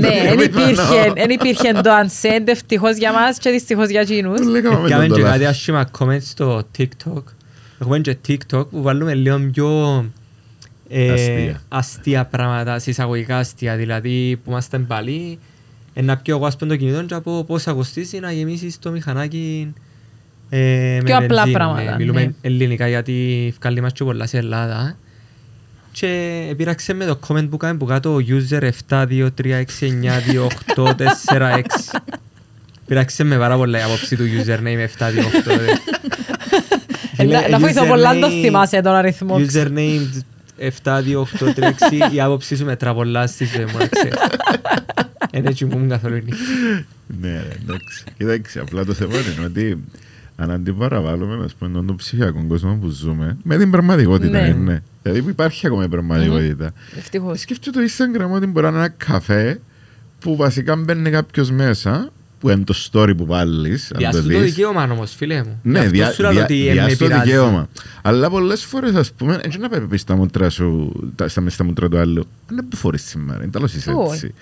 Ναι, 0.00 0.08
δεν 0.08 0.36
Μην 0.36 0.40
υπήρχε, 0.44 0.72
πιάνω. 0.74 1.12
δεν 1.14 1.30
υπήρχε 1.30 1.72
το 1.72 1.90
unsend 2.02 2.46
ευτυχώς 2.46 2.96
για 2.96 3.12
μας 3.12 3.38
και 3.38 3.50
δυστυχώς 3.50 3.88
για 3.88 4.00
εκείνους. 4.00 4.40
Λέγαμε 4.46 4.80
με 4.80 4.88
Κάμε 4.88 5.06
τον 5.06 5.16
και 5.16 5.22
το 5.22 5.28
κάτι 5.28 5.38
λάθος. 5.42 5.56
άσχημα 5.56 5.88
comments 5.98 6.22
στο 6.22 6.62
TikTok. 6.78 7.22
Έχουμε 7.80 7.98
και 7.98 8.16
TikTok 8.28 8.68
που 8.68 8.82
βάλουμε 8.82 9.14
λίγο 9.14 9.38
πιο 9.52 10.04
ε, 10.88 11.10
Αστεία. 11.12 11.62
αστεία 11.68 12.24
πράγματα, 12.24 12.78
συσσαγωγικά 12.78 13.38
αστεία. 13.38 13.76
Δηλαδή 13.76 14.40
που 14.44 14.50
είμαστε 14.50 14.78
πάλι, 14.78 15.38
ε, 15.94 16.02
να 16.02 16.16
πιω 16.16 16.36
εγώ 16.36 16.46
ας 16.46 16.56
πούμε 16.56 16.70
το 16.70 16.76
κινητό 16.76 17.02
και 17.02 17.14
από 17.14 17.44
πόσα 17.44 17.72
κοστίζει 17.72 18.18
να 18.18 18.32
γεμίσεις 18.32 18.78
το 18.78 18.90
μηχανάκι 18.90 19.72
ε, 20.50 20.58
με 20.96 21.02
Πιο 21.04 21.16
απλά 21.16 21.26
βενζίνη. 21.28 21.52
πράγματα, 21.52 21.90
Ναι, 21.90 21.96
μιλούμε 21.96 22.20
ναι. 22.24 22.30
ελληνικά 22.40 22.88
γιατί 22.88 23.54
βγάλει 23.60 23.80
μας 23.80 23.92
και 23.92 24.04
πολλά 24.04 24.26
σε 24.26 24.38
Ελλάδα. 24.38 24.96
Και 25.92 26.46
επήραξε 26.50 26.92
με 26.94 27.04
το 27.04 27.18
comment 27.28 27.46
που 27.50 27.56
κάνει 27.56 27.78
που 27.78 27.86
κάτω 27.86 28.16
user 28.28 28.68
723692846. 28.90 29.20
Πειράξε 32.86 33.24
με 33.24 33.36
πάρα 33.38 33.56
πολλά 33.56 33.78
η 33.78 33.82
άποψη 33.82 34.16
του 34.16 34.24
username 34.24 34.86
728. 34.98 35.02
Ε, 37.16 37.24
Να 37.24 37.48
να 37.48 37.58
βοηθώ 37.58 37.86
πολλά 37.86 38.14
να 38.14 38.20
το 38.20 38.28
θυμάσαι 38.30 38.80
τον 38.80 38.94
αριθμό. 38.94 39.36
Username 39.36 40.20
72836 40.58 42.12
η 42.12 42.20
άποψη 42.20 42.56
σου 42.56 42.64
μετρά 42.64 42.94
πολλά 42.94 43.26
στη 43.26 43.44
ζωή 43.44 43.64
μου, 43.64 43.78
να 43.78 43.86
ξέρεις. 43.86 44.18
Δεν 45.30 45.46
έτσι 45.46 45.64
μου 45.64 45.72
ήμουν 45.74 45.88
καθόλου 45.88 46.16
η 46.16 46.22
νύχτα. 46.24 46.44
Ναι, 47.20 47.32
ρε, 47.32 47.56
εντάξει. 47.62 48.04
Κοίταξε, 48.16 48.60
απλά 48.60 48.84
το 48.84 48.92
θέμα 48.92 49.12
είναι 49.14 49.44
ότι 49.46 49.84
αν 50.36 50.50
αντιπαραβάλλουμε 50.50 51.44
ας 51.44 51.54
πούμε, 51.54 51.82
τον 51.86 51.96
ψηφιακό 51.96 52.44
κόσμο 52.48 52.74
που 52.74 52.88
ζούμε 52.88 53.36
με 53.42 53.56
την 53.56 53.70
πραγματικότητα. 53.70 54.40
Ναι. 54.40 54.52
Ναι. 54.52 54.82
Δηλαδή 55.02 55.22
που 55.22 55.28
υπάρχει 55.28 55.66
ακόμα 55.66 55.84
η 55.84 55.88
πραγματικότητα. 55.88 56.72
Ευτυχώς. 56.96 57.40
Σκέφτομαι 57.40 57.76
το 57.76 57.92
Instagram 57.92 58.30
ότι 58.34 58.46
μπορεί 58.46 58.66
να 58.66 58.72
είναι 58.72 58.78
ένα 58.78 58.88
καφέ 58.88 59.60
που 60.20 60.36
βασικά 60.36 60.76
μπαίνει 60.76 61.10
κάποιος 61.10 61.50
μέσα 61.50 62.12
που 62.38 62.48
είναι 62.50 62.64
το 62.64 62.74
story 62.92 63.12
που 63.16 63.26
βάλεις, 63.26 63.82
αν 63.82 63.88
το 63.92 63.98
Διάσου 63.98 64.22
το 64.22 64.28
δεις. 64.28 64.40
δικαίωμα 64.54 64.88
όμως, 64.92 65.14
φίλε 65.16 65.36
μου. 65.42 65.60
Γι' 65.62 65.70
Ναι, 65.70 65.78
αυτό 65.78 65.90
διά, 65.90 66.10
σου 66.12 66.22
λέω 66.22 66.30
διά, 66.30 66.42
ότι 66.42 66.54
διά, 66.54 66.82
ε, 66.82 66.84
με 66.84 66.90
στο 66.90 67.04
πειράζει. 67.06 67.22
δικαίωμα. 67.24 67.68
Αλλά 68.02 68.30
πολλές 68.30 68.64
φορές, 68.64 68.94
ας 68.94 69.12
πούμε, 69.12 69.38
έτσι 69.42 69.58
να 69.58 69.68
πρέπει 69.68 69.96
στα 69.98 70.16
μούτρα 70.16 70.50
σου, 70.50 70.92
τα, 71.14 71.28
στα, 71.28 71.42
στα 71.48 71.64
μούτρα 71.64 71.88
του 71.88 71.98
άλλου. 71.98 72.26
Δεν 72.48 72.66
που 72.68 72.76
φορείς 72.76 73.02
σήμερα, 73.02 73.42
είναι 73.42 73.50
τέλο 73.52 73.64
είσαι 73.76 73.90
Όχι. 73.96 74.14
έτσι. 74.14 74.34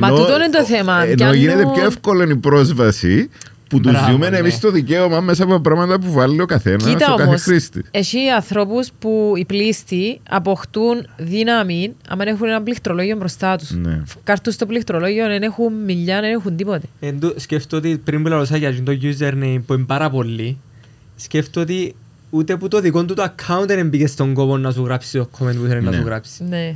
Μα 0.00 0.08
τούτο 0.08 0.34
είναι 0.34 0.50
το 0.50 0.64
θέμα. 0.64 1.02
Ενώ 1.04 1.14
Πιάνω- 1.14 1.34
γίνεται 1.34 1.66
πιο 1.74 1.84
εύκολη 1.84 2.32
η 2.32 2.36
πρόσβαση 2.36 3.28
που 3.72 3.80
τους 3.80 3.92
Μπράβο, 3.92 4.10
ζούμε 4.12 4.30
ναι. 4.30 4.36
εμεί 4.36 4.58
το 4.60 4.70
δικαίωμα 4.70 5.20
μέσα 5.20 5.44
από 5.44 5.60
πράγματα 5.60 5.98
που 5.98 6.12
βάλει 6.12 6.40
ο 6.40 6.46
καθένας, 6.46 6.84
Κοίτα 6.84 7.12
ο 7.12 7.16
κάθε 7.16 7.28
όμως, 7.28 7.42
χρήστη. 7.42 7.84
έχει 7.90 8.28
ανθρώπους 8.28 8.88
που 8.98 9.32
οι 9.36 9.44
πλήστοι 9.44 10.20
αποκτούν 10.28 11.06
δύναμη 11.16 11.94
άμα 12.08 12.24
έχουν 12.26 12.48
ένα 12.48 12.62
πληκτρολόγιο 12.62 13.16
μπροστά 13.16 13.56
τους. 13.56 13.70
Ναι. 13.70 14.02
Κάρτους 14.24 14.54
στο 14.54 14.66
πληκτρολόγιο 14.66 15.26
δεν 15.26 15.42
έχουν 15.42 15.72
μιλιά, 15.84 16.20
δεν 16.20 16.30
έχουν 16.30 16.56
τίποτε. 16.56 16.86
Εν 17.00 17.20
τω- 17.20 17.34
Σκέφτομαι 17.36 17.88
ότι 17.88 17.98
πριν 18.04 18.22
που 18.22 18.28
λαλώσα 18.28 18.56
για 18.56 18.82
το 18.82 18.92
username 19.02 19.60
που 19.66 19.72
είναι 19.74 19.84
πάρα 19.86 20.10
πολύ, 20.10 20.58
σκέφτομαι 21.16 21.64
ότι 21.64 21.94
ούτε 22.30 22.56
που 22.56 22.68
το 22.68 22.80
δικό 22.80 23.04
του 23.04 23.14
το 23.14 23.22
account 23.36 23.64
δεν 23.66 23.88
μπήκε 23.88 24.06
στον 24.06 24.34
κόπο 24.34 24.56
να 24.58 24.70
σου 24.70 24.84
γράψει 24.84 25.18
το 25.18 25.28
comment 25.38 25.56
που 25.60 25.66
θέλει 25.66 25.82
να 25.82 25.90
Ναι. 25.90 25.96
σου 25.96 26.02
γράψει. 26.04 26.44
Ναι. 26.44 26.74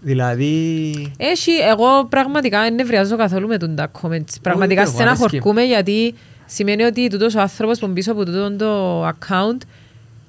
Δηλαδή, 0.00 0.92
Έχει, 1.16 1.50
εγώ 1.70 2.04
πραγματικά 2.08 2.60
δεν 2.62 2.74
νευριάζω 2.74 3.16
καθόλου 3.16 3.48
με 3.48 3.56
τον 3.56 3.74
τα 3.76 3.90
comments. 4.02 4.34
Πραγματικά 4.42 4.82
εγώ, 4.82 4.90
στεναχωρκούμε 4.90 5.62
γιατί 5.62 6.14
σημαίνει 6.46 6.82
ότι 6.82 7.08
τούτος 7.08 7.34
ο 7.34 7.40
άνθρωπος 7.40 7.78
που 7.78 7.90
πίσω 7.92 8.12
από 8.12 8.24
τούτο 8.24 8.50
το 8.56 9.06
account 9.08 9.58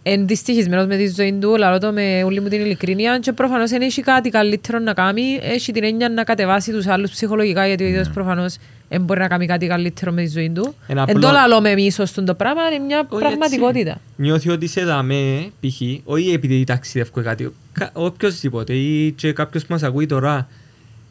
είναι 0.03 0.23
δυστυχισμένος 0.23 0.85
με 0.85 0.95
τη 0.97 1.07
ζωή 1.13 1.33
του, 1.33 1.55
λαλώ 1.57 1.77
το 1.77 1.91
με 1.91 2.23
όλη 2.23 2.41
μου 2.41 2.47
την 2.47 2.59
ειλικρίνεια 2.61 3.19
και 3.19 3.31
προφανώς 3.31 3.69
δεν 3.69 3.81
έχει 3.81 4.01
κάτι 4.01 4.29
καλύτερο 4.29 4.79
να 4.79 4.93
κάνει, 4.93 5.39
έχει 5.41 5.71
την 5.71 5.83
έννοια 5.83 6.09
να 6.09 6.23
κατεβάσει 6.23 6.71
τους 6.71 6.87
άλλους 6.87 7.11
ψυχολογικά 7.11 7.67
γιατί 7.67 7.83
ο 7.83 7.87
ίδιος 7.87 8.09
προφανώς 8.09 8.55
δεν 8.89 9.01
μπορεί 9.01 9.19
να 9.19 9.27
κάνει 9.27 9.45
κάτι 9.45 9.67
καλύτερο 9.67 10.11
με 10.11 10.21
τη 10.23 10.29
ζωή 10.29 10.49
του. 10.49 10.75
Ένα 10.87 11.01
Εν 11.01 11.15
απλό- 11.15 11.21
το 11.21 11.31
λαλώ 11.31 11.61
με 11.61 11.73
μίσος 11.73 12.11
του 12.11 12.23
το 12.23 12.33
πράγμα, 12.35 12.61
είναι 12.73 12.85
μια 12.85 13.05
όχι 13.09 13.21
πραγματικότητα. 13.21 13.89
έτσι. 13.91 14.01
Νιώθει 14.15 14.49
ότι 14.49 14.67
σε 14.67 14.83
δαμέ, 14.83 15.51
π.χ. 15.59 15.81
όχι 16.03 16.31
επειδή 16.33 16.63
ταξιδεύω 16.63 17.19
ή 17.19 17.23
κάτι, 17.23 17.51
κα- 17.73 17.91
οποιοσδήποτε 17.93 18.73
ή 18.73 19.11
και 19.11 19.33
κάποιος 19.33 19.65
που 19.65 19.71
μας 19.73 19.83
ακούει 19.83 20.05
τώρα, 20.05 20.47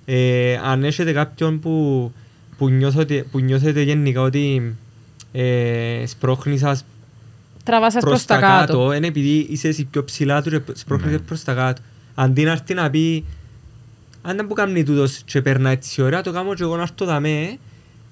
ε, 0.04 0.56
αν 0.64 0.84
έχετε 0.84 1.12
κάποιον 1.12 1.61
που, 1.61 2.12
που, 2.58 2.68
νιώθετε, 2.68 3.24
που 3.30 3.38
νιώθετε 3.40 3.82
γενικά 3.82 4.20
ότι 4.20 4.74
ε, 5.32 6.02
σπρώχνει 6.06 6.58
σας 6.58 6.84
Τραβάς 7.64 7.92
σας 7.92 8.02
προς 8.02 8.24
τα 8.24 8.38
κάτω, 8.38 8.72
κάτω. 8.72 8.92
είναι 8.92 9.06
επειδή 9.06 9.46
είσαι 9.50 9.68
εσύ 9.68 9.84
πιο 9.84 10.04
ψηλά 10.04 10.42
του 10.42 10.50
και 10.50 10.61
σπρώχνεις 10.72 11.12
Ναι. 11.12 11.18
προς 11.18 11.44
τα 11.44 11.54
κάτω. 11.54 11.82
Αντί 12.14 12.42
να 12.44 12.50
έρθει 12.50 12.74
να 12.74 12.90
πει 12.90 13.24
αν 14.22 14.36
δεν 14.36 14.46
που 14.46 14.54
κάνει 14.54 14.82
τούτος 14.84 15.22
και 15.24 15.42
περνά 15.42 15.70
έτσι 15.70 16.02
ωραία, 16.02 16.22
το 16.22 16.32
κάνω 16.32 16.54
και 16.54 16.62
εγώ 16.62 16.76
να 16.76 16.82
έρθω 16.82 17.04
δαμέ, 17.04 17.56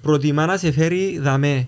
προτιμά 0.01 0.45
να 0.45 0.57
σε 0.57 0.71
φέρει 0.71 1.19
δαμέ. 1.21 1.67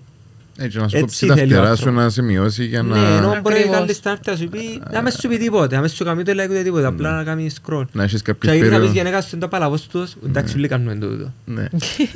Έτσι 0.58 0.78
να 0.78 0.88
σου 0.88 0.96
Έτσι 0.96 1.00
κόψει 1.00 1.26
τα 1.26 1.34
θέλει 1.34 1.52
ο 1.54 1.56
φτερά 1.56 1.66
σου 1.66 1.70
άνθρωπος. 1.70 2.02
να 2.02 2.10
σε 2.10 2.22
μειώσει 2.22 2.64
για 2.64 2.82
Ναι, 2.82 2.94
να... 3.00 3.08
ενώ 3.16 3.40
μπορεί 3.42 3.54
Ακριβώς. 3.54 3.76
καλή 3.76 3.96
start 4.02 4.18
να 4.26 4.36
σου 4.36 4.48
πει 4.48 4.82
να 4.92 5.02
μες 5.02 5.14
σου 5.20 5.28
πει 5.28 5.36
τίποτε, 5.38 5.74
να 5.74 5.80
μες 5.80 5.92
σου 5.92 6.04
κάνει 6.04 6.20
ούτε 6.20 6.32
like 6.32 6.50
ούτε 6.50 6.62
τίποτε, 6.62 6.86
απλά 6.86 7.16
να 7.16 7.24
κάνεις 7.24 7.56
scroll. 7.66 7.84
Να 7.92 8.02
έχεις 8.02 8.22
Και 8.22 8.32
κάποιες 8.32 8.52
αν 8.52 8.58
θα 8.58 8.64
πεις 8.64 8.70
περίοδους... 8.70 8.96
γενέκα 8.96 9.20
σου 9.20 9.28
είναι 9.32 9.40
το 9.40 9.48
παλαβός 9.48 9.86
τους, 9.86 10.16
εντάξει 10.24 10.56
όλοι 10.56 10.68
κάνουν 10.68 11.00
τούτο. 11.00 11.32
Ναι. 11.44 11.66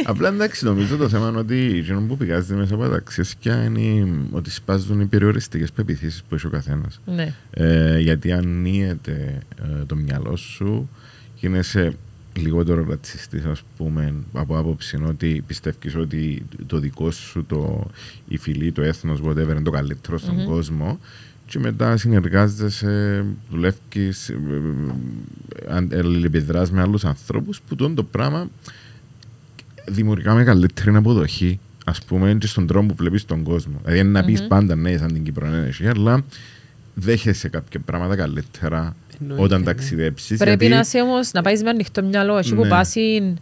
Απλά 0.05 0.29
εντάξει, 0.29 0.65
νομίζω 0.65 0.97
το 0.97 1.09
θέμα 1.09 1.29
είναι 1.29 1.39
ότι 1.39 1.75
εκείνο 1.79 2.01
που 2.01 2.17
πηγάζει 2.17 2.55
μέσα 2.55 2.75
από 2.75 2.83
τα 2.83 2.91
ταξίδια 2.91 3.65
είναι 3.65 4.09
ότι 4.31 4.51
σπάζουν 4.51 5.01
οι 5.01 5.07
περιοριστικές 5.07 5.73
πεπιθήσεις 5.73 6.23
που 6.29 6.35
έχει 6.35 6.47
ο 6.47 6.51
καθένας. 6.51 7.01
Ναι. 7.07 7.33
Ε, 7.51 7.99
γιατί 7.99 8.33
ανοίγεται 8.33 9.39
ε, 9.63 9.85
το 9.87 9.95
μυαλό 9.97 10.37
σου 10.37 10.89
γίνεσαι 11.35 11.93
λιγότερο 12.41 12.85
ρατσιστής 12.89 13.45
ας 13.45 13.63
πούμε 13.77 14.15
από 14.33 14.59
άποψη 14.59 14.99
ότι 15.09 15.43
πιστεύεις 15.47 15.95
ότι 15.97 16.43
το 16.67 16.79
δικό 16.79 17.11
σου 17.11 17.45
το, 17.45 17.91
η 18.29 18.37
φυλή, 18.37 18.73
το 18.73 18.83
έθνος, 18.83 19.21
whatever 19.25 19.49
είναι 19.51 19.63
το 19.63 19.71
καλύτερο 19.71 20.19
στον 20.19 20.35
Μμμ. 20.35 20.45
κόσμο 20.45 20.99
και 21.47 21.59
μετά 21.59 21.97
συνεργάζεσαι, 21.97 23.25
δουλεύεις, 23.51 24.29
ε, 24.29 24.39
ε, 25.67 25.73
αν- 25.75 25.91
αλληλεπιδράς 25.95 26.71
με 26.71 26.81
άλλους 26.81 27.05
ανθρώπους 27.05 27.61
που 27.61 27.77
τον 27.77 27.95
το 27.95 28.03
πράγμα 28.03 28.51
δημιουργικά 29.89 30.35
μεγαλύτερη 30.35 30.97
αποδοχή 30.97 31.59
ας 31.85 32.05
πούμε 32.05 32.35
και 32.41 32.47
στον 32.47 32.67
τρόπο 32.67 32.87
που 32.87 32.95
βλέπεις 32.97 33.25
τον 33.25 33.43
κόσμο. 33.43 33.81
Δηλαδή 33.83 33.99
είναι 34.01 34.09
να 34.11 34.25
πεις 34.25 34.41
Μμμ. 34.41 34.49
πάντα 34.49 34.75
ναι 34.77 34.97
σαν 34.97 35.13
την 35.13 35.25
Κύπρο 35.25 35.49
ναι, 35.49 35.69
ναι, 35.79 35.89
αλλά 35.89 36.25
δέχεσαι 36.99 37.49
κάποια 37.49 37.81
πράγματα 37.81 38.17
καλύτερα 38.17 38.97
Εννοείται, 39.21 39.43
όταν 39.43 39.59
ναι. 39.59 39.65
ταξιδέψεις. 39.67 40.39
Πρέπει 40.39 40.51
γιατί- 40.65 40.69
να 40.75 40.81
είσαι 40.81 41.01
όμως 41.01 41.33
να 41.33 41.43
πάεις 41.43 41.63
με 41.63 41.71
ανοιχτό 41.71 42.03
μυαλό. 42.03 42.37
Εκεί 42.39 42.55
που 42.55 42.63
Ναι. 42.63 42.69
πας 42.69 42.95
είναι 42.95 43.35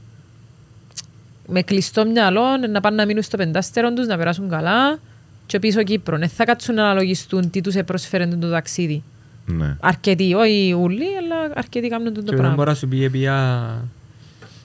με 1.48 1.62
κλειστό 1.62 2.06
μυαλό 2.06 2.42
να 2.72 2.80
πάνε 2.80 2.96
να 2.96 3.06
μείνουν 3.06 3.22
στο 3.22 3.36
πεντάστερο 3.36 3.92
τους, 3.92 4.06
να 4.06 4.16
περάσουν 4.16 4.48
καλά 4.48 4.98
και 5.46 5.58
πίσω 5.58 5.82
Κύπρο. 5.82 6.18
Δεν 6.18 6.28
θα 6.28 6.44
κάτσουν 6.44 6.74
να 6.74 6.84
αναλογιστούν 6.84 7.50
τι 7.50 7.60
τους 7.60 7.74
προσφέρει 7.86 8.36
το 8.36 8.50
ταξίδι. 8.50 9.02
Ναι. 9.46 9.76
Αρκετοί, 9.80 10.34
όχι 10.34 10.74
όλοι, 10.78 11.04
αλλά 11.18 11.52
αρκετοί 11.54 11.88
κάνουν 11.88 12.06
το 12.06 12.12
Και 12.12 12.20
μετά 12.24 12.36
πράγμα. 12.36 12.54
μπορεί 12.54 12.68
να 12.68 12.74
σου 12.74 12.88
πει 12.88 13.04
επία... 13.04 13.88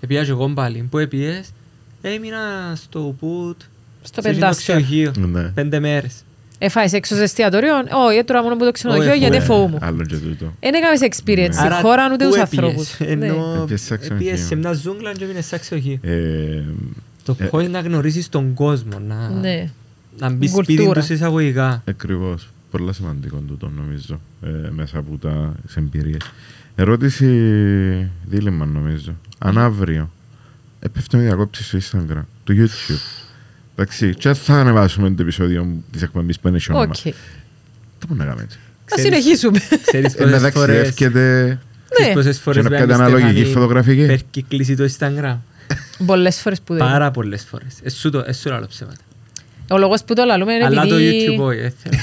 Επία 0.01 0.23
και 0.23 0.29
εγώ 0.29 0.49
πάλι. 0.49 0.87
Πού 0.91 0.97
επίες, 0.97 1.49
έμεινα 2.01 2.73
στο 2.75 3.15
Πουτ, 3.19 3.61
Στο 4.01 4.21
σε 4.21 4.29
εκείνο 4.29 4.33
το 4.33 4.45
πεντάστερο. 4.45 4.79
ξενοδοχείο, 4.81 5.27
Ναι. 5.27 5.43
πέντε 5.49 5.79
μέρες. 5.79 6.23
Έφαγες 6.61 6.93
έξω 6.93 7.15
σε 7.15 7.23
εστιατόριο, 7.23 7.73
όχι, 8.07 8.17
έτρωα 8.17 8.41
μόνο 8.41 8.53
από 8.53 8.63
το 8.65 8.71
ξενοδοχείο 8.71 9.09
Όχι, 9.09 9.19
γιατί 9.19 9.37
αφού, 9.37 9.45
φοβούμαι. 9.53 9.77
Άλλο 9.81 10.03
και 10.03 10.15
τούτο. 10.15 10.53
Δεν 10.59 10.73
έκαμες 10.73 10.99
experience 11.01 11.53
στη 11.53 11.67
Ναι. 11.67 11.75
χώρα 11.81 12.09
ούτε 12.13 12.25
πού 12.25 12.31
τους 12.31 12.41
έπιες; 12.41 12.63
ανθρώπους. 12.63 12.99
Ναι. 12.99 13.07
Ενώ 13.07 13.59
Έπιες 13.63 13.81
σε 13.81 13.97
ξενοδοχείο. 13.97 14.31
έπιες 14.31 14.47
σε 14.47 14.55
μια 14.55 14.73
ζούγκλα 14.73 15.13
και 15.13 15.23
έμεινες 15.23 15.45
σε 15.45 15.57
ξενοδοχείο. 15.57 15.99
Ε, 16.01 16.63
Το 17.23 17.35
Ε, 17.39 17.47
point 17.51 17.59
είναι 17.59 17.67
να 17.67 17.79
γνωρίσεις 17.79 18.29
τον 18.29 18.53
κόσμο, 18.53 18.99
να, 19.07 19.29
Ναι. 19.29 19.69
να 20.19 20.29
μπεις 20.29 20.51
σπίτι 20.51 20.75
Κουλτούρα. 20.75 20.99
τους 20.99 21.09
εισαγωγικά. 21.09 21.83
Ακριβώς. 21.87 22.49
Πολύ 22.71 22.93
σημαντικό 22.93 23.37
τούτο 23.47 23.71
νομίζω 23.77 24.19
ε, 24.43 24.69
μέσα 24.69 24.97
από 24.97 25.17
τα 25.17 25.53
εμπειρίες. 25.77 26.21
Ερώτηση 26.75 27.25
δίλημα 28.25 28.65
νομίζω. 28.65 29.15
Αν 29.37 29.57
αύριο 29.57 30.09
έπεφτε 30.79 31.17
διακόψει 31.17 31.63
στο 31.63 31.77
Instagram, 31.99 32.21
το 32.43 32.53
YouTube. 32.57 33.28
Εντάξει, 33.81 34.15
και 34.15 34.33
θα 34.33 34.53
ανεβάσουμε 34.53 35.09
το 35.09 35.21
επεισόδιο 35.21 35.67
της 35.91 36.01
εκπομπής 36.01 36.39
που 36.39 36.47
είναι 36.47 36.59
σε 36.59 36.71
όνομα. 36.71 36.93
Οκ. 37.05 37.13
Το 37.99 38.07
που 38.07 38.15
να 38.15 38.23
κάνουμε 38.23 38.41
έτσι. 38.43 38.57
Να 38.89 38.95
Ξέρεις- 38.95 39.23
συνεχίσουμε. 39.23 39.59
Ξέρεις 39.81 40.13
Ε, 40.15 40.25
να 40.25 40.31
πόσες 40.31 40.51
φορές... 40.53 40.75
ταξιδεύκετε 40.75 41.59
Ξέρεις 41.89 42.07
Ναι. 42.07 42.13
πόσες 42.13 42.35
και 42.35 42.41
φορές 42.43 42.63
να 42.63 42.69
με 42.69 42.75
πιάτε 42.77 42.93
Άννη 42.93 43.05
αναλογική 43.05 43.31
Στεφάνη 43.39 43.53
φωτογραφική. 43.53 44.05
Περκυκλήσει 44.05 44.75
το 44.75 44.89
Instagram. 44.97 45.37
Πολλές 46.05 46.41
φορές 46.41 46.61
που 46.61 46.73
δεν. 46.73 46.87
Πάρα 46.87 47.11
πολλές 47.11 47.43
φορές. 47.43 47.73
Εσού 47.83 48.09
το, 48.09 48.23
εσού 48.25 48.53
άλλο 48.53 48.67
ψέματα. 48.67 48.97
Ο 49.71 49.77
λόγος 49.77 50.03
που 50.03 50.13
το 50.13 50.23
λαλούμε 50.23 50.53
είναι 50.53 50.65
Αλλά 50.65 50.85
το 50.87 50.95
επειδή... 50.95 51.35
YouTube 51.37 51.41
όχι, 51.43 51.59
ε, 51.59 51.73
θέλω. 51.83 51.97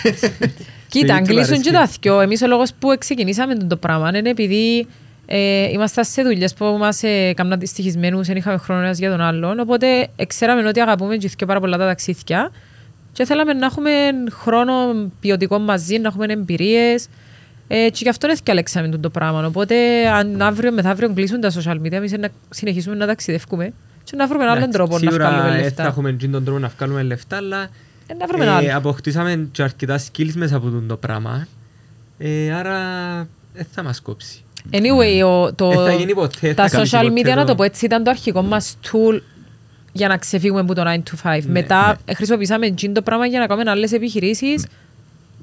Κοίτα, 0.88 1.14
αν 1.14 1.22
YouTube 1.22 1.26
κλείσουν 1.26 1.52
αρέσκει. 1.52 1.68
και 1.70 1.72
τα 1.76 1.88
δυο. 2.00 2.20
Εμείς 2.20 2.42
ο 2.42 2.46
λόγος 2.46 2.70
που 2.78 2.88
ξεκινήσαμε 2.98 3.54
το 3.56 3.76
πράγμα 3.76 4.08
είναι 4.18 4.30
επειδή 4.30 4.86
ε, 5.26 5.68
ήμασταν 5.70 6.04
σε 6.04 6.22
δουλειές 6.22 6.54
που 6.54 6.64
μας 6.64 7.02
ε, 7.02 7.32
κάμναν 7.36 7.58
δυστυχισμένους, 7.58 8.26
δεν 8.26 8.36
είχαμε 8.36 8.56
χρόνο 8.56 8.80
ένας 8.82 8.98
για 8.98 9.10
τον 9.10 9.20
άλλον, 9.20 9.60
οπότε 9.60 10.08
ε, 10.16 10.24
ξέραμε 10.26 10.68
ότι 10.68 10.80
αγαπούμε 10.80 11.16
και 11.16 11.28
δυο 11.36 11.46
πάρα 11.46 11.60
πολλά 11.60 11.76
τα 11.76 11.86
ταξίδια 11.86 12.50
και 13.12 13.24
θέλαμε 13.24 13.52
να 13.52 13.66
έχουμε 13.66 13.90
χρόνο 14.30 14.72
ποιοτικό 15.20 15.58
μαζί, 15.58 15.98
να 15.98 16.08
έχουμε 16.08 16.26
εμπειρίες 16.28 17.08
ε, 17.68 17.88
και 17.90 17.98
γι' 18.02 18.08
αυτό 18.08 18.26
δεν 18.26 18.36
διαλέξαμε 18.44 18.88
το 18.88 19.10
πράγμα. 19.10 19.46
Οπότε 19.46 19.74
αν 20.08 20.42
αύριο 20.42 20.72
μεθαύριο 20.72 21.12
κλείσουν 21.14 21.40
τα 21.40 21.50
social 21.50 21.76
media, 21.82 21.92
εμείς 21.92 22.12
να 22.12 22.28
συνεχίσουμε 22.50 22.94
να 22.94 23.06
ταξιδεύουμε 23.06 23.72
και 24.04 24.16
να 24.16 24.26
βρούμε 24.26 24.44
έναν 24.44 24.56
άλλον 24.56 24.68
Εντάξει, 24.68 24.78
τρόπο 24.78 24.92
να 25.04 25.10
Σίγουρα 25.10 25.28
βγάλουμε 25.30 25.48
ε, 25.48 25.58
θα 25.58 25.62
λεφτά. 25.64 25.86
έχουμε 25.86 26.12
τζιν 26.12 26.32
τον 26.32 26.44
τρόπο 26.44 26.58
να 26.60 26.68
βγάλουμε 26.76 27.02
λεφτά, 27.02 27.36
αλλά 27.36 27.68
Ε, 28.06 28.14
να 28.14 28.26
βρούμε 28.26 28.44
έναν 28.44 28.64
ε, 28.64 28.68
άλλο. 28.68 28.76
αποκτήσαμε 28.78 29.48
και 29.52 29.62
αρκετά 29.62 29.98
skills 29.98 30.32
μέσα 30.34 30.56
από 30.56 30.66
τούτο 30.66 30.86
το 30.86 30.96
πράγμα. 30.96 31.46
Ε, 32.18 32.52
άρα 32.52 32.78
δεν 33.54 33.66
θα 33.72 33.82
μας 33.82 34.00
κόψει. 34.00 34.40
Anyway, 34.72 35.24
ο, 35.26 35.54
το, 35.54 35.70
Ε, 35.70 35.74
θα 35.74 35.92
γίνει 35.92 36.14
ποτέ, 36.14 36.54
τα 36.54 36.68
θα 36.68 36.80
social 36.82 36.88
κάνει 36.90 37.08
media, 37.08 37.14
ποτέ 37.22 37.34
να 37.34 37.40
το- 37.40 37.46
το 37.46 37.54
πω 37.54 37.62
έτσι, 37.62 37.84
ήταν 37.84 38.04
το 38.04 38.10
αρχικό 38.10 38.42
μας 38.42 38.76
tool 38.84 39.20
για 39.92 40.08
να 40.08 40.16
ξεφύγουμε 40.16 40.60
από 40.60 40.74
το 40.74 40.82
9 40.82 41.02
to 41.02 41.14
5. 41.22 41.40
Μετά 41.46 41.98
ε, 42.04 42.14
χρησιμοποιήσαμε 42.14 42.66
εκείνο 42.66 42.92
το 42.92 43.02
πράγμα 43.02 43.26
για 43.26 43.38
να 43.40 43.46
κάνουμε 43.46 43.70
άλλες 43.70 43.92
επιχειρήσεις. 43.92 44.66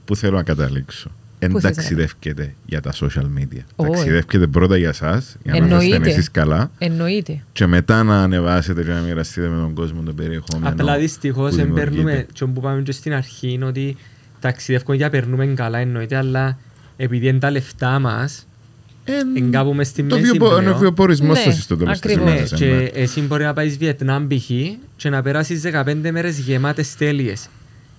Που 0.05 0.15
θέλω 0.15 0.35
να 0.35 0.43
καταλήξω. 0.43 1.11
Εν 1.39 1.51
Πού 1.51 1.59
θες 1.59 1.69
να 1.69 1.75
ταξιδεύκετε 1.75 2.53
για 2.65 2.81
τα 2.81 2.91
social 2.93 3.23
media. 3.39 3.61
Όχι. 3.75 3.91
Ταξιδεύκετε 3.91 4.47
πρώτα 4.47 4.77
για 4.77 4.89
εσάς, 4.89 5.35
για 5.43 5.51
να 5.51 5.57
Εννοείται. 5.57 5.95
είστε 5.95 6.09
εσείς 6.09 6.31
καλά. 6.31 6.71
Εννοείται. 6.77 7.43
Και 7.51 7.65
μετά 7.65 8.03
να 8.03 8.21
ανεβάσετε 8.23 8.83
και 8.83 8.91
να 8.91 8.99
μοιραστείτε 8.99 9.47
με 9.47 9.57
τον 9.61 9.73
κόσμο 9.73 10.01
το 10.01 10.13
περιεχόμενο. 10.13 10.69
Απλά 10.69 10.97
δυστυχώς 10.97 11.49
που 11.49 11.55
δεν 11.55 11.73
παίρνουμε, 11.73 11.89
δημιουργείτε. 12.01 12.31
και 12.33 12.45
που 12.45 12.61
πάμε 12.61 12.81
και 12.81 12.91
στην 12.91 13.13
αρχή, 13.13 13.51
είναι 13.51 13.65
ότι 13.65 13.97
ταξιδεύουμε 14.39 14.95
για 14.95 15.09
περνούμε 15.09 15.45
καλά 15.45 15.77
εννοείται, 15.77 16.15
αλλά 16.15 16.57
επειδή 16.97 17.27
είναι 17.27 17.39
τα 17.39 17.51
λεφτά 17.51 17.99
μας, 17.99 18.47
Εν- 19.05 19.35
εν 19.35 19.51
κάπου 19.51 19.73
μες 19.73 19.87
στη 19.87 20.03
Το 20.03 20.15
μέση 20.15 20.29
βιοπο- 20.31 20.47
πλέον. 20.47 20.61
είναι 20.61 20.71
ο 20.71 20.77
βιοπορισμός 20.77 21.37
Ναι, 21.45 21.51
σας 21.51 21.63
στο 21.63 21.77
τέλος 21.77 21.99
της 21.99 22.11
ακριβώς. 22.11 22.25
Ναι, 22.25 22.31
ημέρας. 22.31 22.53
και 22.53 22.65
ναι. 22.65 22.83
εσύ 22.83 23.21
μπορεί 23.21 23.43
να 23.43 23.53
πάεις 23.53 23.77
Βιετνάμ 23.77 24.27
π.χ. 24.27 24.49
και 24.95 25.09
να 25.09 25.21
περάσεις 25.21 25.61
15 25.61 26.11
μέρες 26.11 26.37
γεμάτες 26.39 26.95
τέλειες. 26.95 27.47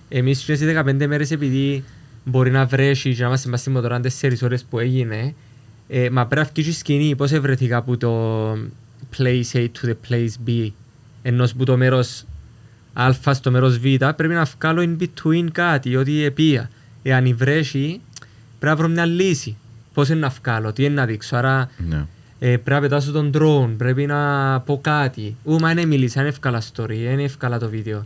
Εμείς 0.09 0.39
και 0.43 0.55
σε 0.55 0.65
15 0.65 1.07
μέρες 1.07 1.31
επειδή 1.31 1.83
μπορεί 2.25 2.51
να 2.51 2.65
βρέσεις 2.65 3.15
και 3.15 3.21
να 3.21 3.27
είμαστε 3.27 3.49
μας 3.49 3.59
στη 3.59 3.69
μοτοράν 3.69 4.01
4 4.01 4.43
ώρες 4.43 4.63
που 4.69 4.79
έγινε, 4.79 5.33
ε, 5.87 6.09
μα 6.09 6.25
πρέπει 6.25 6.41
να 6.47 6.51
βγει 6.53 6.63
και 6.63 6.69
η 6.69 6.73
σκηνή 6.73 7.15
πώς 7.15 7.31
ευρεθήκα 7.31 7.77
από 7.77 7.97
το 7.97 8.51
place 9.17 9.51
A 9.53 9.57
to 9.59 9.87
the 9.87 9.93
place 10.09 10.49
B. 10.49 10.69
Ενώ 11.21 11.47
που 11.57 11.63
το 11.63 11.77
μέρος 11.77 12.25
Α 12.93 13.33
στο 13.33 13.51
μέρος 13.51 13.77
Β 13.79 13.83
πρέπει 14.15 14.33
να 14.33 14.47
βγάλω 14.59 14.81
in 14.99 15.03
between 15.03 15.45
κάτι, 15.51 15.95
ότι 15.95 16.23
επία. 16.23 16.69
Εάν 17.03 17.35
βρέσει 17.37 17.99
πρέπει 18.59 18.75
να 18.75 18.75
βρω 18.75 18.87
μια 18.87 19.05
λύση. 19.05 19.57
Πώς 19.95 20.09
είναι 20.09 20.19
να 20.19 20.33
βγάλω, 20.43 20.73
τι 20.73 20.83
είναι 20.83 20.93
να 20.93 21.05
δείξω. 21.05 21.35
Άρα 21.35 21.69
Ναι. 21.89 22.05
ε, 22.39 22.47
πρέπει 22.47 22.69
να 22.69 22.79
πετάσω 22.79 23.11
τον 23.11 23.31
drone, 23.37 23.69
πρέπει 23.77 24.05
να 24.05 24.59
πω 24.59 24.79
κάτι. 24.83 25.35
Ού, 25.43 25.55
μα 25.59 25.71
είναι 25.71 25.85
μιλήσα, 25.85 26.19
είναι 26.19 26.29
εύκολα 26.29 26.61
story, 26.75 26.93
είναι 27.11 27.23
εύκολα 27.23 27.59
το 27.59 27.69
βίντεο. 27.69 28.05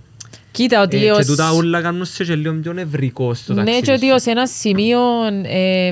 Κοίτα 0.52 0.82
ότι 0.82 1.06
Ε, 1.06 1.12
ως... 1.12 1.18
και 1.18 1.26
τούτα 1.26 1.52
όλα 1.52 1.82
κάνουν 1.82 2.06
σε 2.06 2.24
και 2.24 2.36
λίγο 2.36 2.54
πιο 2.54 2.74
νευρικό 2.74 3.34
στο 3.34 3.54
Ναι, 3.54 3.64
ταξίδι 3.64 3.82
και 3.86 3.92
ότι 3.92 4.06
σου. 4.06 4.14
ως 4.14 4.26
ένα 4.26 4.48
σημείο 4.48 5.00
ε, 5.44 5.92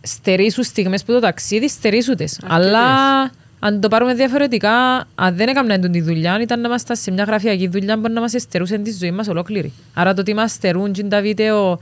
στερήσου 0.00 0.62
στιγμές 0.64 1.04
που 1.04 1.12
το 1.12 1.20
ταξίδι, 1.20 1.68
στερήσου 1.68 2.14
τες. 2.14 2.40
Αλλά 2.46 2.80
αν 3.58 3.80
το 3.80 3.88
πάρουμε 3.88 4.14
διαφορετικά, 4.14 5.06
αν 5.14 5.36
δεν 5.36 5.48
έκαναν 5.48 5.80
τον 5.80 5.92
τη 5.92 6.00
δουλειά, 6.00 6.40
ήταν 6.40 6.60
να 6.60 6.68
είμαστε 6.68 6.94
σε 6.94 7.10
μια 7.10 7.24
γραφειακή 7.24 7.68
δουλειά 7.68 7.98
που 8.00 8.08
να 8.12 8.20
μας 8.20 8.34
στερούσαν 8.36 8.82
τη 8.82 8.92
ζωή 8.92 9.10
μας 9.10 9.28
ολόκληρη. 9.28 9.72
Άρα 9.94 10.14
το 10.14 10.20
ότι 10.20 10.34
μας 10.34 10.52
στερούν 10.52 10.92
και 10.92 11.02
τα 11.04 11.20
βίντεο 11.20 11.80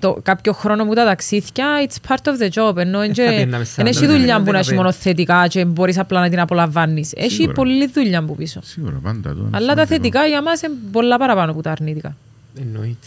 το, 0.00 0.18
κάποιο 0.22 0.52
χρόνο 0.52 0.84
που 0.86 0.94
τα 0.94 1.04
ταξίδια, 1.04 1.66
it's 1.86 2.10
part 2.10 2.22
of 2.32 2.42
the 2.42 2.48
job. 2.62 2.76
Ενώ 2.76 2.98
θα 2.98 3.06
και- 3.06 3.32
πιέναμε 3.36 3.64
σαν 3.64 3.74
δεν 3.76 3.86
έχει 3.86 4.06
το 4.06 4.12
δουλειά 4.12 4.40
που 4.42 4.50
να 4.50 4.58
15. 4.58 4.60
έχει 4.60 4.74
μόνο 4.74 4.92
θετικά 4.92 5.46
και 5.46 5.64
μπορείς 5.64 5.98
απλά 5.98 6.20
να 6.20 6.28
την 6.28 6.40
απολαμβάνεις. 6.40 7.12
Έχει 7.16 7.30
Σίγουρα. 7.34 7.52
πολλή 7.52 7.86
δουλειά 7.94 8.18
από 8.18 8.34
πίσω. 8.34 8.60
Σίγουρα 8.62 8.96
πάντα 9.02 9.30
το 9.34 9.38
είναι 9.38 9.48
Αλλά 9.52 9.74
τα 9.74 9.86
σημαντικό. 9.86 9.86
θετικά 9.94 10.26
για 10.26 10.42
μας 10.42 10.62
είναι 10.62 10.74
πολλά 10.92 11.16
παραπάνω 11.18 11.50
από 11.52 11.62
τα 11.62 11.70
αρνητικά. 11.70 12.16
Εννοείται. 12.60 13.06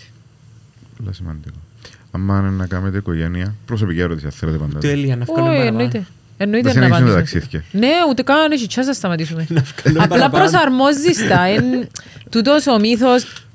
Πολύ 0.98 1.14
σημαντικό. 1.14 1.56
Αν 2.12 2.22
είναι 2.22 2.50
να 2.50 2.68
κάνετε 2.68 2.98
οικογένεια, 2.98 3.56
προσωπική 3.66 4.00
ερώτηση, 4.00 4.26
αν 4.26 4.32
θέλετε 4.32 4.58
πάντα. 4.58 4.80
Τέλεια, 4.80 5.16
να 5.16 5.26
βγάλουμε 5.26 5.50
Όχι, 5.50 5.58
παραπάνω. 5.60 5.84
εννοείται. 5.84 6.06
Εννοείται 6.38 6.68
Να 6.68 6.74
να 6.74 6.82
συνεχίσουμε 6.82 7.10
τα 7.14 7.18
απαντήσω. 7.20 7.40
ταξίδια. 7.40 7.64
Ναι, 7.72 7.92
ούτε 8.10 8.24
καν 8.24 8.52
έχει 8.52 8.68
τσάς 8.68 8.86
να 8.86 8.94
σταματήσουμε. 8.94 9.46
Να 9.50 9.62
βγάλουμε 9.62 10.04
Απλά 10.04 10.18
παραπάνω. 10.30 10.44
προσαρμόζεις 10.44 11.28
τα. 11.28 11.44
Εν- 11.46 11.88
Τούτος 12.32 12.68
ο 12.68 12.80
μύθος, 12.80 13.24
εν- 13.24 13.30
ε- 13.30 13.32
ε, 13.32 13.55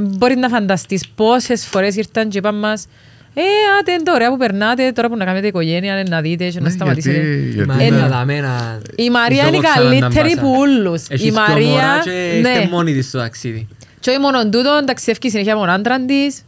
μπορεί 0.00 0.36
να 0.36 0.48
φανταστείς 0.48 1.08
πόσες 1.14 1.66
φορές 1.66 1.96
ήρθαν 1.96 2.28
και 2.28 2.38
είπαν 2.38 2.58
μας 2.58 2.86
«Ε, 3.34 3.42
άτε, 3.80 3.92
είναι 3.92 4.02
το 4.02 4.12
ωραία 4.12 4.30
που 4.30 4.36
περνάτε, 4.36 4.92
τώρα 4.92 5.08
που 5.08 5.16
να 5.16 5.24
κάνετε 5.24 5.46
οικογένεια, 5.46 5.92
είναι 6.00 6.08
να 6.08 6.20
δείτε 6.20 6.48
και 6.48 6.58
να 6.58 6.64
Ναι, 6.64 6.70
σταματήσετε». 6.70 7.16
γιατί- 7.20 7.48
γιατί- 7.54 7.68
Μα 7.68 7.76
Εν- 7.82 7.86
είναι 7.86 8.02
αδαμένα. 8.02 8.80
Η 8.96 9.10
Μαρία 9.10 9.46
είναι 9.46 9.56
η 9.56 9.60
Ζώο 9.60 9.70
ξανά 9.70 9.88
καλύτερη 9.88 10.34
να 10.34 10.40
που 10.40 10.48
μπάσα. 10.48 10.60
όλους. 10.60 11.02
Έχεις 11.08 11.26
Η 11.26 11.30
δυο 11.30 11.40
Μαρία, 11.48 11.66
μωρά 11.68 12.00
και 12.04 12.10
ναι. 12.10 12.48
είστε 12.48 12.68
μόνοι 12.70 12.92
της 12.92 13.08
στο 13.08 13.18
ταξίδι. 13.18 13.68
Και 14.00 14.10
όχι 14.10 14.18
μόνο 14.18 14.48
τούτο, 14.48 14.82
ταξιδεύει 14.86 15.30
συνέχεια 15.30 15.54
με 15.54 15.60
τον 15.60 15.70
άντρα 15.70 16.00
της. 16.04 16.42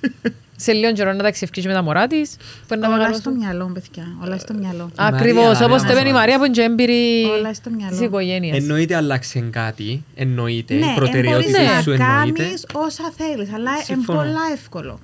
σε 0.56 0.72
λίγο 0.72 0.92
καιρό 0.92 1.12
να 1.12 1.22
ταξιευκείς 1.22 1.66
με 1.66 1.72
τα 1.72 1.82
μωρά 1.82 2.06
της. 2.06 2.36
που 2.68 2.74
είναι 2.74 2.80
να 2.82 2.86
Όλα 2.88 2.96
μεγαλώσουν. 2.96 3.22
στο 3.22 3.30
μυαλό, 3.30 3.70
παιδιά. 3.74 4.04
Όλα 4.24 4.38
στο 4.38 4.54
μυαλό. 4.54 4.90
Ακριβώς, 4.94 5.44
Μαρία, 5.44 5.66
όπως 5.66 5.82
Μαρία, 5.82 5.94
το 5.94 6.00
είπε 6.00 6.08
η 6.08 6.12
μας 6.12 6.20
Μαρία 6.20 6.38
που 6.38 6.44
είναι 6.44 6.54
και 6.54 6.62
έμπειρη 6.62 7.24
Όλα 7.38 7.54
στο 7.54 7.70
μυαλό. 7.70 7.90
της 7.96 8.00
οικογένειας. 8.00 8.56
Εννοείται 8.56 8.94
άλλαξε 8.96 9.38
κάτι, 9.40 10.04
εννοείται, 10.14 10.74
Ναι, 10.74 10.84
η 10.86 10.88
εν 10.88 10.94
προτεραιότητα 10.94 11.58
μπορείς 11.58 11.82
σου 11.82 11.90
να 11.90 12.04
εννοείται. 12.04 12.42
κάνεις 12.42 12.66
όσα 12.72 13.12
θέλεις, 13.16 13.48
αλλά 13.54 13.70
είναι 13.70 13.82
Συμφωνώ. 13.84 14.18
πολλά 14.18 14.40
εύκολο. 14.52 15.00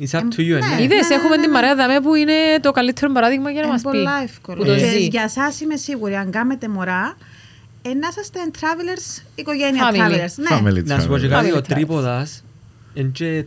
It's 0.00 0.18
up 0.18 0.20
to 0.20 0.38
you, 0.40 0.46
Ναι. 0.46 0.54
εννοείται. 0.54 0.82
Είδες, 0.82 1.08
ναι, 1.08 1.14
έχουμε 1.14 1.36
ναι, 1.36 1.42
την 1.42 1.50
ναι. 1.50 1.56
Μαρία 1.56 1.74
Δαμέ 1.74 2.00
που 2.00 2.14
είναι 2.14 2.32
το 2.60 2.70
καλύτερο 2.72 3.12
παράδειγμα 3.12 3.50
για 3.50 3.60
να 3.60 3.66
Είναι 3.66 3.72
μας 3.76 3.82
πει. 3.82 3.88
πολλά 3.98 4.20
εύκολο. 4.22 4.56
Που 4.58 4.64
το 4.64 4.74
Και 4.74 4.86
ζει. 4.86 4.98
για 5.06 5.22
εσάς 5.22 5.60
είμαι 5.60 5.76
σίγουρη, 5.76 6.14
αν 6.16 6.30
κάνετε 6.30 6.68
μωρά, 6.68 7.16
ε, 7.82 7.88
να 7.88 8.08
είσαστε 8.10 8.38
travelers, 8.60 9.22
οικογένεια 9.34 9.90
Family. 9.90 9.96
travelers. 9.96 10.34
Ναι. 10.36 10.58
Family 10.80 10.84
Να 10.84 11.00
σου 11.00 11.08
πω 11.08 11.18
και 11.18 11.26
travel. 11.26 11.30
κάτι, 11.30 11.86
Family 11.88 11.88
ο 11.90 11.98
travels. 11.98 12.26
Τρίποδας 12.94 13.00
είναι 13.00 13.10
και 13.12 13.44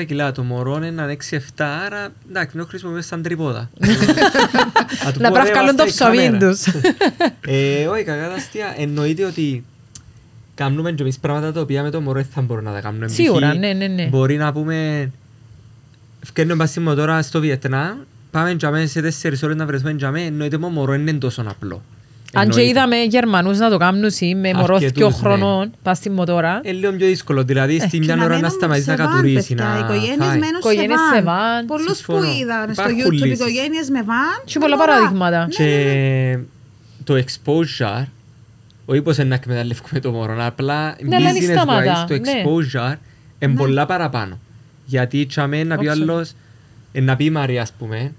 3-4 0.00 0.04
κιλά, 0.06 0.32
το 0.32 0.42
μωρό 0.42 0.76
είναι 0.76 0.86
έναν 0.86 1.16
6-7, 1.30 1.38
άρα 1.58 2.08
εντάξει, 2.28 2.56
μην 2.56 2.64
το 2.64 2.68
χρησιμοποιούμε 2.68 3.02
σαν 3.04 3.22
τρίποδα. 3.22 3.70
Να 5.04 5.12
του 5.12 5.20
Να 5.20 5.28
πω, 5.28 5.32
πρέπει 5.34 5.48
ρε, 5.48 5.54
να 5.54 5.58
κάνουν 5.58 5.76
το 5.76 5.84
βάστα 5.84 5.84
η 5.84 6.10
ψωμί 6.10 6.16
κάμερα. 6.24 6.50
τους. 6.50 6.66
Ε, 7.46 7.86
Όχι, 7.86 8.04
κακά 8.04 8.28
τα 8.28 8.34
αστεία. 8.34 8.74
Εννοείται 8.76 9.24
ότι 9.24 9.64
κάνουμε 10.54 10.92
και 10.92 11.02
εμείς 11.02 11.18
πράγματα 11.18 11.52
τα 11.52 11.60
οποία 11.60 11.82
με 11.82 11.90
το 11.90 12.00
μωρό 12.00 12.20
δεν 12.20 12.28
θα 12.34 12.40
μπορούμε 12.40 12.68
να 12.68 12.74
τα 12.76 12.80
κάνουμε. 12.82 13.06
Π.χ. 13.06 13.12
Σίγουρα, 13.12 13.54
ναι, 13.54 13.72
ναι, 13.72 13.86
ναι. 13.86 14.06
Μπορεί 14.06 14.36
να 14.36 14.52
πούμε, 14.52 15.10
φκένουμε 16.20 16.56
πάση 16.56 16.80
τώρα 16.80 17.22
στο 17.22 17.40
Βιετνάμ, 17.40 17.96
πάμε 18.30 18.50
για 18.52 18.70
μένα 18.70 18.86
σε 18.86 19.00
τέσσερις 19.00 19.42
ώρες 19.42 19.56
να 19.56 19.66
βρεθούμε 19.66 19.90
για 19.90 20.10
μένα, 20.10 20.26
εννοείται 20.26 20.58
μου 20.58 20.68
μόνο 20.68 20.94
είναι 20.94 21.12
τόσο 21.12 21.44
απλό. 21.48 21.82
Αν 22.34 22.42
και 22.48 22.48
Εννοείται. 22.60 22.70
είδαμε 22.70 22.96
Γερμανούς 23.02 23.58
να 23.58 23.70
το 23.70 23.76
κάνουν 23.78 24.10
σι, 24.10 24.34
με 24.34 24.52
μωρό 24.54 24.74
Αρκετούς, 24.74 24.96
δυο 24.96 25.08
ναι. 25.08 25.14
χρονών, 25.14 25.72
πας 25.82 25.96
στη 25.98 26.10
μοτόρα. 26.10 26.60
Είναι 26.64 26.74
λίγο 26.74 26.92
πιο 26.92 27.06
δύσκολο, 27.06 27.44
δηλαδή 27.44 27.78
στη 27.80 27.88
Και 27.88 27.98
μια 27.98 28.14
ώρα 28.14 28.26
να 28.28 28.34
μένουν 28.34 28.50
σταματήσει 28.50 28.88
να 28.88 28.96
σε 28.96 29.02
βαν, 29.02 29.10
κατουρίσει, 29.12 29.54
παιδιά. 29.54 29.64
να 29.64 29.76
Οι 29.76 29.80
οικογένειες 29.80 30.16
φάει. 30.28 30.38
μένουν 30.38 30.58
Οικογένειες 30.58 30.98
σε 31.00 31.14
σε 31.16 31.22
βαν. 31.22 31.24
βαν. 31.24 31.66
Πολλούς 31.66 31.86
που 31.86 31.94
Συμφωνώ. 31.94 32.32
είδαν 32.40 32.74
στο 32.74 32.82
Υπάρχουν 32.88 33.06
YouTube 33.06 33.12
λύσεις. 33.12 33.38
οικογένειες 33.40 33.88
με 33.90 34.02
βαν. 34.02 34.42
Και 34.44 34.58
πολλά 34.58 34.76
μωρά. 34.76 34.92
παραδείγματα. 34.92 35.48
Ναι, 35.58 35.64
ναι, 35.66 35.70
ναι. 35.74 36.34
Και 36.34 36.38
το 37.04 37.14
exposure, 37.24 38.04
όχι 38.86 39.02
πως 39.02 39.16
είναι 39.16 39.28
να 39.28 39.34
εκμεταλλεύουμε 39.34 40.00
το 40.00 40.10
μωρό, 40.10 40.36
απλά 40.46 40.96
Ναι, 41.02 41.16
αλλά 41.16 41.28
είναι 41.30 41.38
business 41.38 41.50
σταματά, 41.52 42.04
wise 42.04 42.08
το 42.08 42.14
ναι. 42.14 42.20
exposure 42.44 42.94
είναι 43.38 43.52
Ναι. 43.52 43.58
πολλά 43.58 43.86
παραπάνω. 43.86 44.38
Γιατί 44.84 45.26
τσάμε 45.26 45.64
να 45.64 45.76
πει 45.76 45.86
Όψο. 45.88 46.02
άλλος, 46.02 46.32
ε, 46.92 47.00
να 47.00 47.16
πει 47.16 47.24
η 47.24 47.30
Μαρία 47.30 47.62
ας 47.62 47.72
πούμε, 47.78 48.12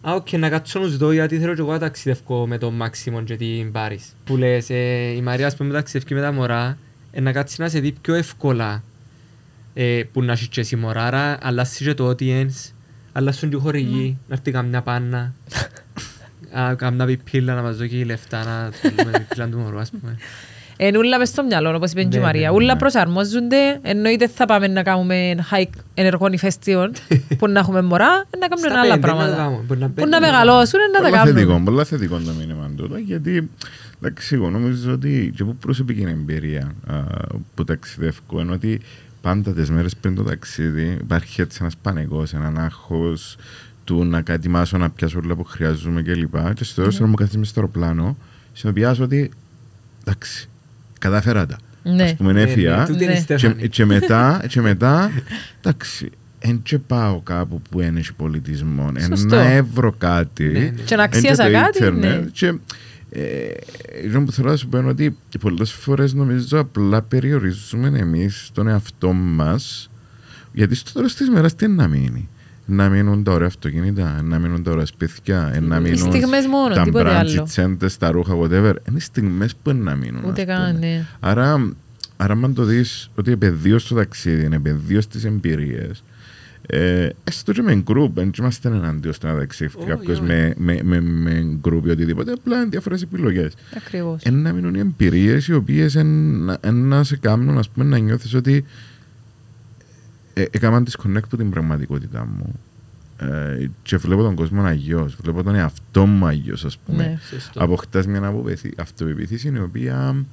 Α, 0.00 0.14
οκ, 0.14 0.32
να 0.32 0.48
κάτσω 0.48 0.78
να 0.78 0.84
τους 0.84 0.96
δω 0.96 1.12
γιατί 1.12 1.38
θέλω 1.38 1.54
και 1.54 1.60
εγώ 1.60 1.72
να 1.72 1.78
ταξιδεύω 1.78 2.46
με 2.46 2.58
τον 2.58 2.74
Μάξιμον 2.74 3.24
και 3.24 3.36
την 3.36 3.72
Πάρης. 3.72 4.16
Που 4.24 4.36
λες, 4.36 4.70
ε, 4.70 5.12
η 5.16 5.22
Μαρία 5.22 5.46
ας 5.46 5.56
πούμε 5.56 5.72
ταξιδεύει 5.72 6.14
με 6.14 6.20
τα 6.20 6.32
μωρά, 6.32 6.78
ε, 7.10 7.20
να 7.20 7.32
κάτσεις 7.32 7.58
να 7.58 7.68
σε 7.68 7.80
δει 7.80 7.92
πιο 8.00 8.14
εύκολα 8.14 8.82
ε, 9.74 10.02
που 10.12 10.22
να 10.22 10.32
έχεις 10.32 10.48
και 10.48 10.60
εσύ 10.60 10.76
μωρά, 10.76 11.06
άρα 11.06 11.38
αλλάσσει 11.42 11.84
και 11.84 11.94
το 11.94 12.08
audience, 12.08 12.72
αλλάσσουν 13.12 13.50
και 13.50 13.56
οι 13.56 13.58
χορηγοί, 13.58 14.18
να 14.28 14.34
έρθει 14.34 14.50
καμιά 14.50 14.82
πάνα, 14.82 15.34
Α, 16.58 16.74
καμιά 16.74 17.06
πιπίλα 17.06 17.54
να 17.54 17.62
μας 17.62 17.76
δώσει 17.76 18.04
λεφτά 18.04 18.44
να 18.44 18.70
θέλουμε 18.80 19.12
την 19.12 19.26
πιπίλα 19.26 19.48
του 19.48 19.58
μωρού 19.58 19.78
ας 19.78 19.90
πούμε. 19.90 20.16
Εν 20.80 20.96
ούλα 20.96 21.18
μες 21.18 21.28
στο 21.28 21.42
μυαλό, 21.44 21.74
όπως 21.76 21.90
είπε 21.90 22.02
και 22.02 22.16
η 22.16 22.18
Ναι, 22.18 22.24
Μαρία. 22.26 22.50
ναι, 22.50 22.56
Ούλα 22.56 22.72
ναι. 22.72 22.78
προσαρμόζονται, 22.78 23.78
εννοείται 23.82 24.28
θα 24.28 24.44
πάμε 24.46 24.66
να 24.66 24.82
κάνουμε 24.82 25.34
hike 25.50 25.78
ενεργών 25.94 26.32
ηφαιστείων 26.32 26.92
που 27.38 27.48
να 27.48 27.58
έχουμε 27.58 27.82
μωρά, 27.82 28.24
να 28.40 28.48
κάνουμε 28.48 28.68
Στα 28.68 28.80
άλλα 28.80 28.94
πέντε 28.94 29.06
να 29.06 29.12
το 29.12 29.16
πράγματα. 29.16 29.36
κάνουμε, 29.36 29.62
μπορεί 29.66 29.80
να 29.80 29.86
Που 29.86 29.92
πέντε 29.94 30.08
να 30.08 30.20
να 30.20 30.26
το 30.26 30.32
μεγαλώσουν, 30.32 30.80
να 30.92 31.00
τα 31.00 31.08
Πολλά 31.08 31.24
θετικό, 31.24 31.46
κάνουμε. 31.48 31.64
πολλά 31.64 31.84
θετικό 31.84 32.18
το 32.18 32.32
μήνυμα 32.38 32.70
τούτο, 32.76 32.96
γιατί 32.96 33.50
εντάξει, 34.02 34.34
εγώ 34.34 34.50
νομίζω 34.50 34.92
ότι 34.92 35.32
και 35.36 35.42
από 35.42 35.52
προσωπική 35.60 36.00
εμπειρία 36.08 36.72
α, 36.86 36.94
που 37.54 37.64
ταξιδεύω 37.64 38.40
είναι 38.40 38.52
ότι 38.52 38.80
πάντα 39.20 39.52
τις 39.52 39.70
μέρες 39.70 39.96
πριν 39.96 40.14
το 40.14 40.22
ταξίδι 40.22 40.98
υπάρχει 41.00 41.40
έτσι 41.40 41.58
ένας 41.60 41.76
πανικός, 41.82 42.32
έναν 42.34 42.58
άγχος 42.58 43.36
του 43.84 44.04
να 44.04 44.20
κατημάσω, 44.22 44.78
να 44.78 44.90
πιάσω 44.90 45.20
όλα 45.24 45.34
που 45.34 45.44
χρειάζομαι 45.44 46.02
κλπ. 46.02 46.52
Και 46.54 46.64
στο 46.64 46.74
τέλος 46.80 47.00
mm. 47.02 47.04
μου 47.06 47.14
κάθεσαι 47.14 47.38
μες 47.38 47.48
στο 47.48 47.60
αεροπλάνο, 47.60 48.16
συνειδητοποιάζω 48.52 49.04
ότι 49.04 49.30
εντάξει, 50.04 50.48
κατάφερα 50.98 51.46
τα. 51.46 51.56
Ναι. 51.82 52.02
Ας 52.02 52.14
πούμε 52.14 52.32
Ναι, 52.32 52.42
ναι, 52.44 52.50
έφυγα 52.50 52.84
τούτη 52.86 53.04
είναι 53.04 53.12
η 53.12 53.14
Ναι. 53.14 53.20
Στέφανη. 53.20 53.54
και, 53.54 53.68
και 53.68 53.84
μετά, 53.84 54.44
και 54.48 54.60
μετά, 54.60 55.10
εντάξει, 55.60 56.10
εν 56.38 56.60
και 56.62 56.78
πάω 56.78 57.20
κάπου 57.20 57.62
που 57.70 57.80
είναι 57.80 57.98
έχει 57.98 58.14
πολιτισμό, 58.14 58.90
εν 58.96 59.04
Σωστό. 59.06 59.36
να 59.36 59.50
έβρω 59.50 59.92
κάτι, 59.98 60.44
Ναι, 60.44 60.58
ναι. 60.58 60.70
Και 60.84 60.96
να 60.96 61.02
εν 61.02 61.08
αξίασα 61.08 61.44
το 61.44 61.52
κάτι, 61.52 61.78
ίντερνετ. 61.78 62.20
ναι. 62.22 62.30
Και, 62.32 62.54
ε, 63.10 63.20
εγώ 64.04 64.22
που 64.22 64.32
θέλω 64.32 64.50
να 64.50 64.56
σου 64.56 64.68
πω 64.68 64.78
είναι 64.78 64.88
ότι 64.88 65.16
πολλές 65.40 65.72
φορές 65.72 66.14
νομίζω 66.14 66.58
απλά 66.58 67.02
περιορίζουμε 67.02 67.98
εμείς 67.98 68.50
τον 68.52 68.68
εαυτό 68.68 69.12
μας, 69.12 69.90
γιατί 70.52 70.74
στο 70.74 70.92
τέλος 70.92 71.14
της 71.14 71.28
μέρας 71.30 71.54
τι 71.54 71.64
είναι 71.64 71.74
να 71.74 71.88
μείνει. 71.88 72.28
Να 72.70 72.88
μείνουν 72.88 73.22
τα 73.22 73.32
ωραία 73.32 73.46
αυτοκίνητα, 73.46 74.22
να 74.22 74.38
μείνουν 74.38 74.62
τα 74.62 74.70
ωραία 74.70 74.86
σπίτια, 74.86 75.58
να 75.62 75.80
μείνουν 75.80 75.98
στιγμές 75.98 76.46
μόνο, 76.46 76.74
τα 76.74 76.82
τίποτε 76.82 77.04
μπράντς, 77.04 77.32
οι 77.34 77.36
άλλο. 77.36 77.46
τσέντες, 77.46 77.96
τα 77.96 78.10
ρούχα, 78.10 78.34
whatever. 78.34 78.74
Είναι 78.88 78.96
οι 78.96 79.00
στιγμές 79.00 79.54
που 79.62 79.70
είναι 79.70 79.82
να 79.82 79.94
μείνουν. 79.94 80.24
Ούτε 80.24 80.40
ας 80.40 80.46
καν, 80.46 80.74
πούμε. 80.74 80.86
ναι. 80.86 81.04
Άρα, 81.20 81.72
άρα 82.16 82.32
αν 82.32 82.54
το 82.54 82.64
δεις 82.64 83.10
ότι 83.14 83.30
επαιδείω 83.32 83.78
στο 83.78 83.94
ταξίδι, 83.94 84.44
είναι 84.44 84.56
επαιδείω 84.56 85.00
στις 85.00 85.24
εμπειρίες, 85.24 86.02
ε, 86.66 87.08
έστω 87.24 87.52
και 87.52 87.62
με 87.62 87.82
group, 87.86 88.10
δεν 88.14 88.30
είμαστε 88.38 88.68
εναντίον 88.68 89.12
στο 89.14 89.26
να 89.26 89.36
ταξιδεύει 89.36 89.76
Όχι, 89.78 89.86
κάποιος 89.88 90.18
όχι. 90.18 90.26
με, 90.26 90.54
με, 90.56 90.80
με, 90.82 91.00
με 91.00 91.58
group 91.68 91.80
ή 91.86 91.90
οτιδήποτε, 91.90 92.32
απλά 92.32 92.56
είναι 92.56 92.68
διάφορες 92.68 93.02
επιλογές. 93.02 93.52
Ακριβώς. 93.76 94.22
Ε, 94.22 94.30
να 94.30 94.52
μείνουν 94.52 94.74
οι 94.74 94.78
εμπειρίες 94.78 95.46
οι 95.48 95.54
οποίες 95.54 95.94
εν, 95.96 96.06
να- 96.44 96.58
εν 96.60 96.74
να 96.74 97.04
σε 97.04 97.16
κάνουν 97.16 97.58
ας 97.58 97.68
πούμε, 97.68 97.84
να 97.86 97.98
νιώθεις 97.98 98.34
ότι 98.34 98.64
ε, 100.38 100.44
έκαναν 100.50 100.86
disconnect 100.90 101.22
από 101.24 101.36
την 101.36 101.50
πραγματικότητά 101.50 102.26
μου. 102.26 102.54
Ε, 103.20 103.68
και 103.82 103.96
βλέπω 103.96 104.22
τον 104.22 104.34
κόσμο 104.34 104.62
αγιώς, 104.62 105.16
βλέπω 105.22 105.42
τον 105.42 105.54
εαυτό 105.54 106.06
μου 106.06 106.26
αγιώς 106.26 106.64
ας 106.64 106.78
πούμε. 106.78 107.02
Ναι. 107.06 107.18
Σωστό. 107.30 107.62
Αποκτάς 107.64 108.06
μια 108.06 108.24
αποπεθή- 108.26 108.80
αυτοπεποίθηση 108.80 109.48
η 109.54 109.58
οποία 109.58 110.24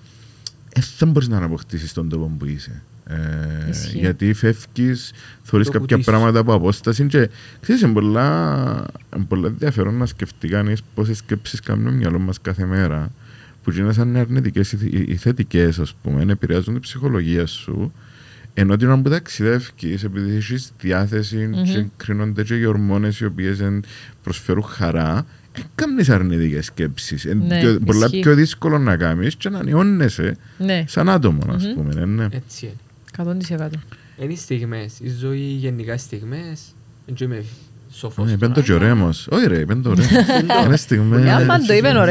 ε, 0.75 0.81
δεν 0.97 1.09
μπορείς 1.11 1.27
να 1.27 1.37
αναποκτήσεις 1.37 1.93
τον 1.93 2.09
τόπο 2.09 2.31
που 2.39 2.45
είσαι. 2.45 2.81
Ε, 3.07 3.69
Ισχύει. 3.69 3.97
γιατί 3.97 4.33
φεύγεις, 4.33 5.13
θωρείς 5.43 5.65
Το 5.67 5.71
κάποια 5.71 5.95
κουτί 5.95 6.03
σου. 6.03 6.11
πράγματα 6.11 6.39
από 6.39 6.53
απόσταση 6.53 7.05
και 7.05 7.29
ξέρεις, 7.61 7.81
είναι 7.81 7.93
πολλά, 7.93 8.85
είναι 9.15 9.25
πολλά 9.25 9.47
ενδιαφέρον 9.47 9.95
να 9.95 10.05
σκεφτεί 10.05 10.47
κανείς 10.47 10.81
πόσες 10.93 11.17
σκέψεις 11.17 11.59
κάνουν 11.59 11.85
το 11.85 11.91
μυαλό 11.91 12.19
μας 12.19 12.41
κάθε 12.41 12.65
μέρα 12.65 13.11
που 13.63 13.71
είναι 13.71 13.93
σαν 13.93 14.15
αρνητικές 14.15 14.71
ή, 14.71 14.77
ή, 14.91 15.05
ή 15.07 15.15
θετικές 15.15 15.79
ας 15.79 15.93
πούμε, 16.03 16.25
επηρεάζουν 16.31 16.73
την 16.73 16.81
ψυχολογία 16.81 17.45
σου 17.45 17.93
ενώ 18.57 18.75
την 18.75 18.87
ώρα 18.87 19.01
που 19.01 19.09
ταξιδεύεις 19.09 20.03
επειδή 20.03 20.35
έχεις 20.35 20.71
διάθεση 20.79 21.37
Μμμ. 21.37 21.63
και 21.63 21.85
κρίνονται 21.97 22.43
και 22.43 22.55
οι 22.55 22.65
ορμόνες 22.65 23.19
οι 23.19 23.25
οποίες 23.25 23.59
εν 23.59 23.83
προσφέρουν 24.23 24.63
χαρά 24.63 25.25
δεν 25.55 25.63
κάνεις 25.75 26.09
αρνητικές 26.09 26.65
σκέψεις. 26.65 27.23
Είναι 27.23 27.45
Ναι, 27.47 27.59
πιο- 27.59 27.79
πολλά 27.85 28.05
ισχύει. 28.05 28.19
πιο 28.19 28.35
δύσκολο 28.35 28.77
να 28.79 28.97
κάνεις 28.97 29.35
και 29.35 29.49
να 29.49 29.59
ανιώνεσαι 29.59 30.37
Ναι, 30.57 30.83
σαν 30.87 31.09
άτομο, 31.09 31.39
ας 31.53 31.63
Μμμ. 31.65 31.73
πούμε. 31.73 31.93
ναι, 31.93 32.05
ναι. 32.05 32.27
Έτσι 32.31 32.65
είναι. 32.65 32.75
100%. 33.17 33.69
Είναι 34.21 34.33
οι 34.33 34.35
στιγμές. 34.35 34.93
Η 35.01 35.09
ζωή 35.19 35.39
γενικά 35.39 35.93
οι 35.93 35.97
στιγμές. 35.97 36.61
Δεν 37.05 37.15
είμαι 37.27 37.43
σοφός. 37.91 38.25
Ε, 38.31 38.35
τώρα, 38.35 38.37
Πέντο 38.37 38.61
και 38.61 38.71
ο 38.73 38.75
αλλά- 38.75 38.85
Ρέμος. 38.87 39.27
Όχι 39.31 39.47
ρε, 39.47 39.65
πέντο 39.65 39.89
ο 39.91 39.93
Ρέμος. 39.93 40.65
Είναι 40.65 40.75
στιγμές. 40.77 41.25
Ε, 41.25 41.31
άμα 41.31 41.59
το 41.59 41.73
είπε 41.73 41.87
ο 41.87 42.05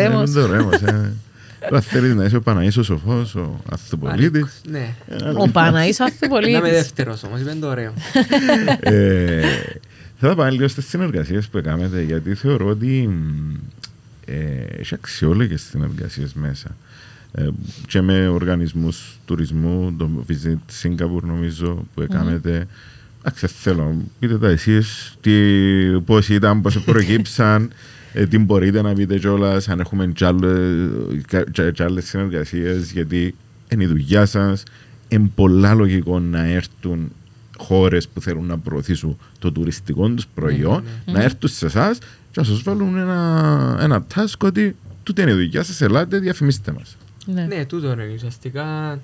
Ε, 1.64 1.70
Ρέμος. 1.70 1.86
πέντο 1.86 2.06
ο 2.06 2.14
Ρέμος, 2.14 2.14
ε. 2.14 2.14
Τώρα 2.14 2.14
θέλεις 2.14 2.14
να 2.14 2.24
είσαι 2.24 2.36
ο 2.36 2.40
Παναής 2.40 2.76
ο 2.76 2.82
σοφός, 2.82 3.34
ο 3.34 3.60
Αθθοπολίτης. 3.70 4.60
Ναι. 4.70 4.94
Ο 5.38 5.48
Παναής 5.48 6.00
ο 6.00 6.04
Να 6.04 6.08
είμαι 6.10 6.16
Αθθοπολίτης. 6.22 6.70
δεύτερος 6.70 7.22
όμως, 7.22 7.40
είμαι 7.40 7.54
το 7.60 7.68
ωραίο. 7.68 7.92
Ε, 8.80 9.42
Θέλω 10.18 10.32
να 10.32 10.42
πάω 10.42 10.48
λίγο 10.50 10.68
στις 10.68 10.86
συνεργασίες 10.88 11.46
που 11.48 11.58
έκανατε, 11.58 12.02
γιατί 12.02 12.34
θεωρώ 12.34 12.66
ότι 12.66 13.08
μ, 13.08 13.54
ε, 14.26 14.34
έχει 14.80 14.94
αξιόλογες 14.94 15.62
συνεργασίες 15.62 16.32
μέσα. 16.34 16.76
Ε, 17.32 17.46
και 17.86 18.00
με 18.00 18.28
οργανισμούς 18.28 19.18
τουρισμού, 19.24 19.94
το 19.98 20.24
Visit 20.28 20.82
Singapore 20.82 21.22
νομίζω 21.22 21.86
που 21.94 22.00
έκανατε. 22.00 22.66
Εντάξει, 23.18 23.46
θέλω, 23.46 23.96
πείτε 24.18 24.38
τα 24.38 24.48
εσείς, 24.48 25.14
τι, 25.20 25.32
πώς 26.04 26.28
ήταν, 26.28 26.60
πώς 26.60 26.80
προκύψαν, 26.80 27.62
ε, 27.62 27.68
τι 28.28 28.38
μπορείτε 28.38 28.82
να 28.82 28.92
πείτε 28.92 29.18
κιόλας, 29.18 29.68
αν 29.68 29.80
έχουμε 29.80 30.06
κι 30.06 30.24
άλλες, 30.24 30.88
κι- 31.52 31.70
κι 31.72 31.82
άλλες 31.82 32.04
συνεργασίες, 32.04 32.92
γιατί 32.92 33.34
είναι 33.68 33.84
η 33.84 33.86
δουλειά 33.86 34.26
σας, 34.26 34.62
είναι 35.08 35.30
πολλά 35.34 35.74
λογικό 35.74 36.20
να 36.20 36.44
έρθουν 36.44 37.12
χώρες 37.58 38.08
που 38.08 38.20
θέλουν 38.20 38.46
να 38.46 38.58
προωθήσουν 38.58 39.18
το 39.38 39.52
τουριστικό 39.52 40.08
τους 40.08 40.26
προϊόν, 40.34 40.84
ναι, 41.06 41.12
να 41.12 41.22
έρθουν 41.22 41.48
σε 41.48 41.66
εσάς 41.66 41.98
και 41.98 42.40
να 42.40 42.44
σας 42.44 42.62
βάλουν 42.62 42.96
ένα, 42.96 43.78
ένα 43.80 44.06
task 44.14 44.38
ότι 44.42 44.76
τούτη 45.02 45.22
είναι 45.22 45.30
η 45.30 45.34
δουλειά 45.34 45.62
σας, 45.62 45.80
ελάτε, 45.80 46.18
διαφημίστε 46.18 46.72
μας. 46.72 46.96
Ναι. 47.26 47.42
Ναι, 47.44 47.64
τούτο 47.64 47.92
είναι 47.92 48.10
ουσιαστικά. 48.14 48.98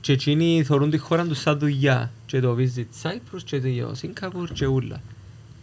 Και 0.00 0.12
εκείνοι 0.12 0.62
θεωρούν 0.66 0.90
τη 0.90 0.98
χώρα 0.98 1.24
τους 1.24 1.38
σαν 1.38 1.58
δουλειά. 1.58 2.10
Και 2.26 2.40
το 2.40 2.56
Visit 2.58 3.02
Cyprus 3.02 3.40
και 3.44 3.60
το 3.60 3.94
Singapore 4.02 4.48
και 4.52 4.66
ούλα. 4.66 5.00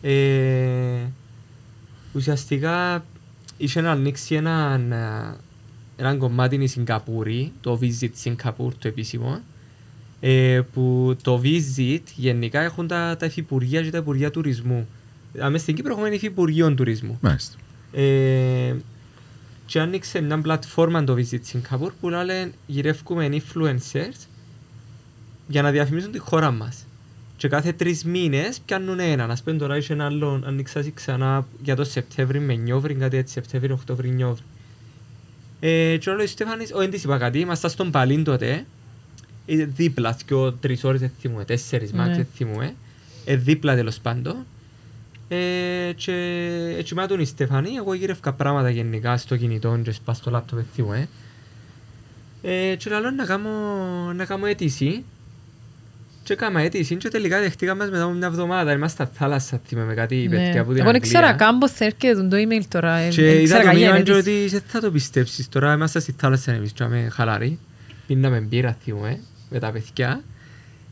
Ε, 0.01 0.11
ουσιαστικά 2.14 3.05
είχε 3.57 3.82
να 3.82 3.91
ανοίξει 3.91 4.36
ένα, 4.36 4.80
ένα 5.95 6.16
κομμάτι 6.16 6.55
η 6.55 6.68
Σιγκαπούρη, 6.68 7.51
το 7.61 7.80
Visit 7.82 8.11
Singapore 8.24 8.74
το 8.80 8.88
επίσημο. 8.88 9.41
ε, 10.20 10.61
που 10.74 11.16
το 11.22 11.41
Visit 11.43 12.01
γενικά 12.16 12.61
έχουν 12.61 12.88
τα, 12.88 13.18
τα 13.20 13.26
υφυπουργεία 13.26 13.82
και 13.82 13.89
τα 13.89 13.97
υπουργεία 13.97 14.32
τουρισμού. 14.32 14.88
Αμέσως 15.39 15.61
στην 15.61 15.76
Κύπρο 15.76 15.93
έχουμε 15.93 16.09
υφυπουργείο 16.09 16.74
τουρισμού. 16.74 17.18
Μάλιστα. 17.22 17.57
Ε, 17.91 18.76
και 19.66 19.80
άνοιξε 19.80 20.22
μια 20.22 20.41
πλατφόρμα 20.41 21.03
το 21.03 21.16
Visit 21.18 21.39
Singapore 21.53 21.91
που 21.99 22.09
λέει 22.09 22.53
γυρεύκουμε 22.66 23.30
influencers 23.32 24.28
για 25.47 25.61
να 25.61 25.72
διαφημίζουν 25.72 26.11
τη 26.11 26.20
χώρα 26.20 26.51
μας. 26.51 26.86
Και 27.44 27.50
κάθε 27.50 27.74
τρεις 27.74 28.04
μήνες 28.04 28.60
πιάνουν 28.66 29.00
έναν. 29.00 29.32
Ας 29.32 29.44
πούμε 29.44 29.58
τώρα 29.58 29.78
είχε 29.78 29.94
ένα 29.94 30.06
άλλο, 30.06 30.41
ανοίξα 30.46 30.84
ξανά 30.94 31.46
για 31.64 31.76
το 31.76 31.84
Σεπτέμβρη 31.84 32.39
με 32.39 32.54
Νιόβρη, 32.54 32.94
κάτι 32.94 33.18
έτσι, 33.18 33.34
Σεπτέμβρη, 33.34 33.72
Οκτώβρη, 33.72 34.10
Νιόβρη. 34.10 34.44
Ε, 35.60 35.98
και 35.98 36.10
όλο 36.10 36.24
ο 36.24 36.26
Στέφανης, 36.26 36.72
ο 36.74 36.82
Έντης 36.82 37.04
είπα 37.04 37.18
κάτι, 37.18 37.39
ήμασταν 37.39 37.70
στον 37.70 37.91
Παλίν 37.91 38.24
τότε, 38.24 38.66
ε, 39.46 39.66
δίπλα, 39.66 40.18
και 40.26 40.36
τρεις 40.60 40.84
ώρες 40.84 41.00
δεν 41.00 41.12
θυμούμαι, 41.20 41.46
τέσσερις 41.46 41.91
Ναι. 41.91 41.98
μάξι 41.98 42.16
δεν 42.16 42.28
θυμούμαι, 42.36 42.76
ε, 43.26 43.36
δίπλα 43.36 43.76
τέλος 43.76 44.00
πάντων. 44.00 44.36
Ε, 45.28 45.38
και 45.96 46.14
έτσι 46.78 46.96
με 46.96 47.08
τον 47.08 47.20
η 47.20 47.26
Στεφανή, 47.26 47.76
εγώ 47.76 47.94
γύρευκα 47.94 48.34
πράγματα 48.34 48.70
γενικά 48.70 49.18
στο 49.18 49.38
κινητό 49.38 49.80
και 49.84 49.91
σπά 49.91 50.14
στο 50.14 50.32
λάπτοπ 50.32 50.58
δεν 50.58 50.68
θυμούμαι. 50.74 51.08
Ε, 52.41 52.76
και 52.76 52.89
λέω 52.89 53.12
να 53.12 53.26
κάνω, 53.26 53.50
να 54.16 54.26
κάνω 54.26 54.46
αίτηση 54.46 55.04
και 56.24 56.34
έκανα 56.34 56.61
αίτηση 56.61 56.95
και 56.95 57.09
τελικά 57.09 57.39
δεχτήκαμε 57.39 57.86
μετά 57.89 58.03
από 58.03 58.13
μια 58.13 58.28
εβδομάδα. 58.28 58.71
Είμαστε 58.71 59.03
στα 59.05 59.13
θάλασσα, 59.17 59.61
θυμάμαι 59.67 59.93
κάτι 59.93 60.15
Ναι. 60.15 60.36
παιδιά 60.36 60.63
που 60.63 60.71
την 60.74 60.82
Εγώ 60.82 60.91
δεν 60.91 61.01
ξέρω 61.01 61.26
Αγγλία. 61.28 61.45
καν 61.45 61.57
πώς 61.57 61.71
θα 61.71 61.86
έρχεται 61.86 62.28
το 62.28 62.38
email 62.38 62.63
τώρα. 62.67 62.95
ε, 62.95 63.09
Και 63.09 63.21
δεν 63.21 63.34
είδα 63.34 63.43
ξέρω 63.43 63.59
το 63.59 63.65
καν 63.65 63.78
για 63.78 63.88
μήνυμα 63.91 64.03
και 64.05 64.11
αίτηση. 64.11 64.30
ότι 64.45 64.47
δεν 64.49 64.61
θα 64.67 64.80
το 64.80 64.91
πιστέψεις. 64.91 65.49
Τώρα 65.49 65.74
είμαστε 65.74 65.99
στη 65.99 66.15
θάλασσα 66.17 66.51
εμείς 66.51 66.71
και 66.71 66.84
είμαι 66.84 67.07
χαλαροί. 67.11 67.59
Πίναμε 68.07 68.39
μπύρα 68.39 68.78
θυμούμε 68.84 69.19
με 69.49 69.59
τα 69.59 69.71
παιδιά. 69.71 70.21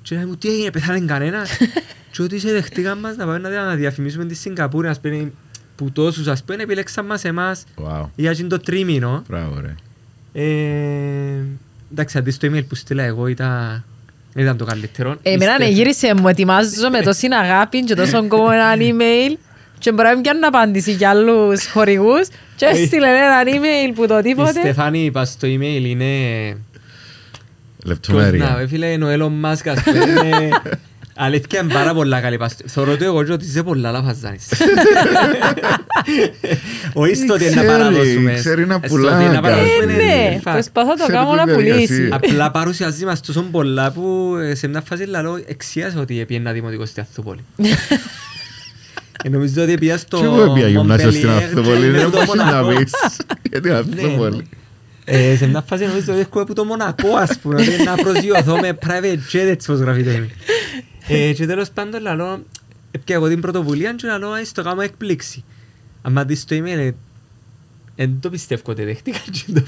Και 0.02 0.16
λέει 0.16 0.26
μου 0.26 0.36
τι 0.36 0.50
έγινε 0.50 0.72
πεθάνε 0.72 1.00
κανένας; 1.00 1.50
και 2.12 2.22
ότι 2.22 2.40
σε 2.40 2.52
δεχτήκαν 2.52 2.98
μας 3.00 3.16
να 3.16 3.26
πάμε 3.26 3.38
να 3.38 3.50
δια- 3.50 3.62
να 3.64 3.76
διαφημίσουμε 3.76 4.26
τη 4.26 4.34
Σιγκαπούρη. 4.36 4.88
Ας 4.88 5.00
πούμε 5.00 5.32
που 5.76 5.92
τόσους 5.92 6.28
ας 6.28 6.44
πούμε 6.44 6.64
επιλέξαν 6.64 7.06
μας 7.06 7.24
εμάς 7.24 7.64
Wow. 7.86 8.06
για 8.16 8.30
εκείνο 8.32 8.48
το 8.48 8.60
τρίμηνο. 8.60 9.24
Μπράβο 9.28 9.60
ρε. 9.62 9.76
Ε, 10.34 11.44
εντάξει, 11.92 12.18
αντί 12.18 12.32
στο 12.32 12.48
email 12.52 12.66
που 12.68 12.76
στείλα 12.76 13.04
εγώ 13.04 13.28
ήταν, 13.28 13.84
ήταν 14.36 14.58
το 14.58 14.66
καλύτερο. 14.66 15.16
Εμένα 15.22 15.58
ναι, 15.60 15.66
γύρισε 15.66 16.14
μου, 16.16 16.28
ετοιμάζω 16.28 16.90
με 16.92 17.02
τόση 17.02 17.28
αγάπη 17.42 17.84
και 17.84 17.96
τόσο 17.96 18.28
κόμμα 18.28 18.54
ένα 18.54 18.76
email 18.78 19.38
και 19.80 19.92
μπορεί 19.92 20.08
να 20.08 20.14
μην 20.14 20.22
πιάνουν 20.22 20.44
απάντηση 20.46 20.92
για 20.92 21.10
άλλους 21.10 21.68
χορηγούς 21.68 22.28
και 22.56 22.66
έστειλε 22.66 23.08
ένα 23.08 23.44
email 23.46 23.92
που 23.96 24.08
το 24.08 24.18
Η 24.18 24.22
τίποτε. 24.22 24.60
Στεφάνη 24.60 25.06
είπα 25.06 25.26
στο 25.26 25.48
email 25.48 25.84
είναι... 25.84 26.06
Ποιος 27.86 28.00
να, 28.10 28.22
Λεπτομέρεια. 28.24 28.58
ε, 28.62 28.68
φίλε, 28.68 28.86
είναι 28.86 29.06
ο 29.06 29.10
Elon 29.10 29.46
Musk, 29.46 29.68
ας 29.68 29.84
πούμε, 29.84 30.04
είναι... 30.04 30.50
Αλήθεια 31.24 31.60
είναι 31.60 31.74
πάρα 31.74 31.94
πολλά 31.94 32.20
καλή 32.20 32.38
παστή. 32.38 32.64
Θωρώ 32.68 32.98
το 32.98 33.04
εγώ 33.04 33.24
και 33.24 33.32
ότι 33.32 33.46
είσαι 33.46 33.64
πολλά 33.64 33.92
λαφαζάνης. 33.92 34.48
Όχι 36.94 37.16
στο 37.16 37.34
ότι 37.34 37.44
είναι 37.46 37.54
να 37.56 37.62
Ξέρει, 37.62 37.78
παραδώσουμε. 37.78 38.34
ξέρει 38.34 38.66
να 38.66 38.78
στο 38.78 38.88
πουλά, 38.88 39.16
ότι 39.16 39.24
να 39.24 39.30
κάτι. 39.30 39.42
παραδώσουμε 39.42 39.94
Ε, 39.94 39.94
είναι 39.94 40.04
ναι, 40.04 40.40
fact. 40.44 40.52
προσπαθώ 40.52 40.88
να 40.90 40.96
το 40.96 41.04
Ξέρω 41.06 41.18
κάνω 41.20 41.32
τη 41.32 41.36
να 41.38 41.46
διαδικασία. 41.46 41.76
πουλήσει. 41.88 42.10
Απλά 42.12 42.52
παρουσιάζει 42.52 43.06
μας 43.06 43.22
τόσο 43.22 43.42
πολλά 43.42 43.92
που 43.92 44.36
ε, 44.42 44.56
σε 44.56 44.68
μια 44.68 44.82
φάση 44.82 45.04
λαλό 45.06 45.42
εξίασα 45.46 46.00
ότι 46.00 46.20
έπιενα 46.20 46.52
δημοτικό 46.52 46.86
στη 46.86 47.00
Αθούπολη. 47.02 47.40
Ε, 49.24 49.30
Νομίζω 49.30 49.64
ότι 49.64 49.78
πήγα 49.78 49.98
στο 49.98 50.18
Και 50.18 50.24
εγώ 50.24 50.44
έπια 50.44 50.68
γυμνάσιο 50.68 51.12
στην 51.12 51.30
Montpellier 51.30 51.44
Αυθοπολή, 51.44 51.82
και 51.86 51.92
δεν 51.92 52.12
το 52.12 52.24
μπορείς 52.26 52.34
να 52.34 52.46
Μονακό. 52.46 52.76
πεις. 52.80 52.92
Γιατί 53.50 53.70
Αυθοπολή. 53.72 54.50
Ε, 55.06 55.36
σε 55.36 55.48
μια 55.48 55.64
φάση 55.68 55.86
νομίζω 55.86 56.12
ότι 56.12 56.20
έρχομαι 56.20 56.42
από 56.44 56.54
το 56.54 56.64
Μονακό 56.64 57.16
ας 57.16 57.38
πούμε 57.42 57.56
ότι 57.56 57.84
να 57.86 57.96
προσγειωθώ 57.96 58.60
με 58.60 58.78
private 58.86 59.36
jet 59.36 59.48
έτσι 59.50 59.68
πως 59.68 59.80
γράφει 59.80 60.04
το 60.04 60.10
email. 60.12 60.30
Ε, 61.08 61.34
και 61.34 61.46
τέλος 61.46 61.70
πάντων 61.72 62.02
λαλό 62.02 62.46
έπια 62.92 63.16
εγώ 63.16 63.28
την 63.28 63.42
πρωτοβουλία 63.42 63.94
και 63.94 64.08
λαλό 64.08 64.30
ας 64.30 64.52
το 64.52 64.64
κάνω 64.64 64.82
έκπληξη. 64.82 65.44
Αν 66.02 66.24
δεις 66.28 66.46
το 66.46 66.56
email 66.56 66.92
δεν 67.96 68.20
το 68.20 68.30
πιστεύω 68.30 68.62
ότι 68.66 68.84
δέχτηκα 68.84 69.20
και 69.32 69.52
το 69.54 69.62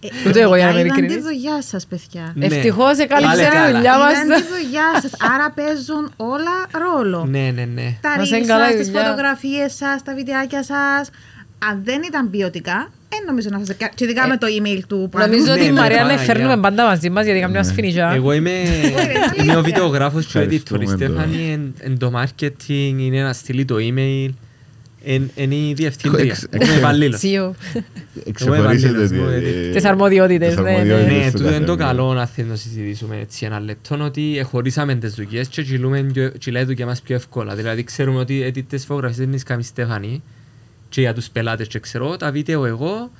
Ε, 0.00 0.28
Ούτε 0.28 0.40
εγώ, 0.40 0.56
για 0.56 0.64
να 0.64 0.70
είμαι 0.70 0.80
Είδαν 0.80 0.94
τη 0.96 0.98
ειλικρινής. 1.02 1.24
δουλειά 1.24 1.62
σας, 1.62 1.86
παιδιά. 1.86 2.32
Ναι. 2.34 2.46
Ευτυχώς 2.46 2.98
έκαλυψε 2.98 3.30
Πάλι 3.36 3.42
ένα 3.42 3.54
καλά. 3.54 3.72
δουλειά 3.74 3.98
μας. 3.98 4.12
Είδαν 4.12 4.40
τη 4.40 4.46
δουλειά 4.62 5.00
σας. 5.02 5.12
Άρα 5.34 5.50
παίζουν 5.50 6.12
όλα 6.16 6.66
ρόλο. 6.72 7.24
Ναι, 7.24 7.50
ναι, 7.54 7.64
ναι. 7.64 7.98
Τα 8.00 8.14
Μας 8.18 8.28
reels 8.28 8.36
είναι 8.36 8.46
καλά 8.46 8.64
σας, 8.64 8.74
η 8.74 8.76
τις 8.76 8.86
δουλειά. 8.86 9.02
φωτογραφίες 9.04 9.74
σας, 9.74 10.02
τα 10.02 10.14
βιντεάκια 10.14 10.62
σας. 10.64 11.10
Αν 11.70 11.80
δεν 11.84 12.02
ήταν 12.02 12.30
ποιοτικά, 12.30 12.90
δεν 13.16 13.24
νομίζω 13.26 13.48
να 13.50 13.58
σας... 13.64 13.76
Και 13.94 14.04
ειδικά 14.04 14.26
με 14.28 14.36
το 14.36 14.46
email 14.60 14.80
του 14.88 15.08
που 15.10 15.18
Νομίζω 15.18 15.44
Ναι, 15.44 15.50
ότι 15.52 15.62
η 15.64 15.66
ναι, 15.66 15.72
Μαρία 15.80 15.96
Παναγιά. 15.98 16.18
φέρνουμε 16.24 16.56
πάντα 16.56 16.84
μαζί 16.86 17.10
μας 17.10 17.24
γιατί 17.24 17.40
καμιά 17.40 17.62
σφινιζιά. 17.62 18.12
Εγώ 18.14 18.32
είμαι, 18.32 18.50
αλήθεια. 18.50 19.44
είμαι 19.44 19.56
ο 19.56 19.62
βιντεογράφος 19.62 20.26
και 20.26 20.38
ο 20.38 20.40
editor. 20.40 20.50
Η 20.52 20.54
Ευχαριστούμε 20.54 20.96
Στέφανη 20.96 21.50
εν- 21.52 21.74
εν 21.78 21.98
το 21.98 22.12
marketing, 22.22 22.94
είναι 22.98 23.22
να 23.22 23.32
στείλει 23.32 23.64
το 23.64 23.74
email. 23.78 24.28
εν- 25.04 25.30
Είναι 25.34 25.54
η 25.54 25.72
διευθύντρια. 25.76 26.24
Εξ- 26.24 26.46
Εγώ 26.50 26.64
είμαι 26.64 26.74
υπαλλήλος. 26.78 27.18
Τσίο. 27.18 27.54
Ξεχωρίσετε 28.32 28.98
Εγώ 28.98 29.06
τη- 29.08 29.14
είμαι 29.14 29.70
Τις 29.74 29.84
αρμοδιότητες, 29.84 30.48
τις 30.48 30.56
ναι, 30.56 30.62
ναι. 30.62 30.70
αρμοδιότητες 30.76 31.24
Ναι, 31.24 31.30
του 31.30 31.38
τούτο 31.38 31.48
είναι 31.54 31.64
το 31.64 31.74
καθενός. 31.76 31.96
καλό 32.06 32.14
να 32.14 32.26
θέλουμε 32.26 32.52
να 32.52 32.58
συζητήσουμε 32.58 33.18
έτσι 33.20 33.44
ένα 33.46 33.60
λεπτό 33.60 33.98
ότι 34.00 34.40
χωρίσαμε 34.50 34.94
τις 34.94 35.14
δουλειές 35.14 35.48
και 35.48 35.62
κυλούμε 35.62 36.02
πιο- 36.12 36.28
κυλάει 36.38 36.62
η 36.62 36.66
δουλειά 36.66 36.86
μας 36.86 37.00
πιο 37.00 37.14
εύκολα. 37.14 37.54
Δηλαδή 37.54 37.84
ξέρουμε 37.84 38.18
ότι 38.18 38.42
έτσι 38.42 38.62
τις 38.62 38.84
φωτογραφίες 38.84 39.18
δεν 39.18 39.28
είναι 39.28 39.38
καμή 39.44 39.62
Στέφανη 39.62 40.22
και 40.96 41.02
για 41.02 41.14
τους 41.14 41.28
πελάτες 41.30 41.66
και 41.68 41.78
ξέρω 41.78 42.16
τα 42.16 42.30
βίντεο 42.30 42.64
εγώ 42.66 43.10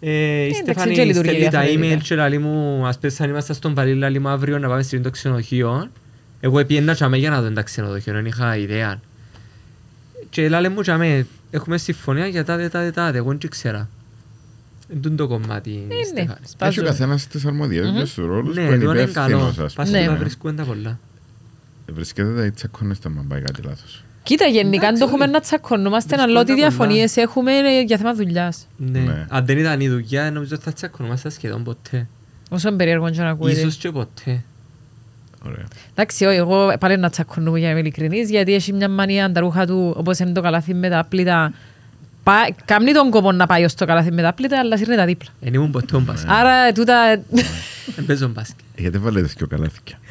ε, 0.00 0.10
η 0.10 0.44
εντάξει, 0.44 0.60
Στέφανη 0.62 0.94
και 0.94 1.04
λειτουργεί 1.04 1.28
στέλνει 1.30 1.48
τα 1.50 1.60
διαφορετικά. 1.60 1.98
email 1.98 2.02
και 2.02 2.14
λέει 2.14 2.38
μου 2.38 2.86
ας 2.86 2.98
πες 2.98 3.20
αν 3.20 3.28
είμαστε 3.30 3.52
στον 3.52 3.74
Παρίλ 3.74 3.98
λέει 3.98 4.18
μου 4.18 4.28
αύριο 4.28 4.58
να 4.58 4.68
πάμε 4.68 4.82
στο 4.82 5.10
ξενοδοχείο 5.10 5.90
εγώ 6.40 6.58
επιένα 6.58 6.94
και 6.94 7.04
για 7.16 7.30
να 7.30 7.42
δω 7.42 7.50
τα 7.50 7.62
ξενοδοχείο 7.62 8.12
δεν 8.12 8.26
είχα 8.26 8.56
ιδέα 8.56 9.00
και 10.30 10.48
λέει 10.48 10.68
μου 10.68 10.80
και 10.80 11.24
έχουμε 11.50 11.78
συμφωνία 11.78 12.26
για 12.26 12.44
τάδε 12.44 12.68
τάδε 12.68 12.90
τάδε 12.90 13.18
εγώ 13.18 13.28
δεν 13.30 13.50
ξέρα 13.50 13.88
είναι 14.94 15.08
το 15.16 15.28
κομμάτι 15.28 15.70
ναι. 15.88 15.94
Στέφανη. 16.04 16.30
Έχει 16.30 16.44
ο 16.44 16.48
Σπάζουν. 16.48 16.84
καθένας 16.84 17.26
τις 17.26 17.44
αρμοδιότητες 17.46 18.14
τους 18.14 18.26
ρόλους 18.26 18.54
που 18.56 18.60
Ναι, 18.60 18.66
είναι 18.66 18.84
τώρα 18.84 19.00
είναι 19.00 19.10
υπεύθυνος, 19.10 19.54
καλό. 19.54 19.66
ας 19.66 19.74
Πας 19.74 19.90
Ναι. 19.90 19.98
να 20.00 20.04
πούμε. 20.06 20.18
βρίσκουν 20.18 20.56
τα 20.56 20.64
πολλά. 20.64 20.98
Βρίσκεται 21.92 22.34
τα 22.34 22.50
τσακώνεστε 22.50 23.08
αν 23.08 23.26
πάει 23.28 23.40
κάτι 23.40 23.62
λάθος. 23.62 24.04
Κοίτα, 24.22 24.44
γενικά 24.46 24.66
αν 24.66 24.94
Εντάξει, 24.94 25.00
το 25.00 25.06
έχουμε 25.06 25.22
όλοι. 25.24 25.32
να 25.32 25.40
τσακωνόμαστε, 25.40 26.08
Βρίσκονται 26.08 26.30
αλλά 26.30 26.40
ό,τι 26.40 26.52
πολλά. 26.52 26.68
διαφωνίες 26.68 27.16
έχουμε 27.16 27.52
είναι 27.52 27.82
για 27.82 27.96
θέμα 27.96 28.14
δουλειάς. 28.14 28.66
Ναι. 28.76 28.98
Ναι. 28.98 29.26
Αν 29.28 29.46
δεν 29.46 29.58
ήταν 29.58 29.80
η 29.80 29.88
δουλειά, 29.88 30.30
νομίζω 30.30 30.54
ότι 30.54 30.64
θα 30.64 30.72
τσακωνόμαστε 30.72 31.30
σχεδόν 31.30 31.64
ποτέ. 31.64 32.08
Όσο 32.50 32.72
περίεργο 32.72 33.10
και 33.10 33.20
να 33.20 33.28
ακούγεται. 33.30 33.60
Ίσως 33.60 33.76
και 33.76 33.90
ποτέ. 33.90 34.44
Ωραία. 35.46 35.64
Εντάξει, 35.90 36.24
όχι, 36.24 36.36
εγώ 36.36 36.74
πάλι 36.80 36.96
να 36.98 37.10
τσακωνούμε 37.10 37.58
για 37.58 37.66
να 37.66 37.72
είμαι 37.72 37.80
ειλικρινής, 37.80 38.30
γιατί 38.30 38.54
έχει 38.54 38.72
μια 38.72 38.88
μανία 38.88 39.32
τα 39.32 39.40
ρούχα 39.40 39.66
του, 39.66 39.94
όπως 39.96 40.18
είναι 40.18 40.32
το 40.32 40.40
καλάθι 40.40 40.74
με 40.74 40.88
τα 40.88 41.06
πλήτα. 41.08 41.52
Πά- 42.22 42.54
Κάμνει 42.64 42.92
τον 42.92 43.10
κόπο 43.10 43.32
να 43.32 43.46
πάει 43.46 43.64
ως 43.64 43.74
το 43.74 43.84
καλάθι 43.84 44.12
με 44.12 44.22
τα 44.22 44.32
πλήτα, 44.32 44.58
αλλά 44.58 44.76
σύρνει 44.76 44.96
τα 44.96 45.04
δίπλα. 45.04 45.28
Εν 45.40 45.54
ήμουν 45.54 45.70
ποτέ 45.70 45.96
ο 45.96 46.00
μπάσκετ. 46.00 46.30
Άρα 46.30 46.72
τούτα... 46.72 46.94
Εν 47.96 48.04
παίζω 48.06 48.28
μπάσκετ. 48.28 48.58
Γιατί 48.76 48.98
βάλετε 48.98 49.28
και 49.36 49.44
ο 49.44 49.46
καλάθηκια. 49.46 49.98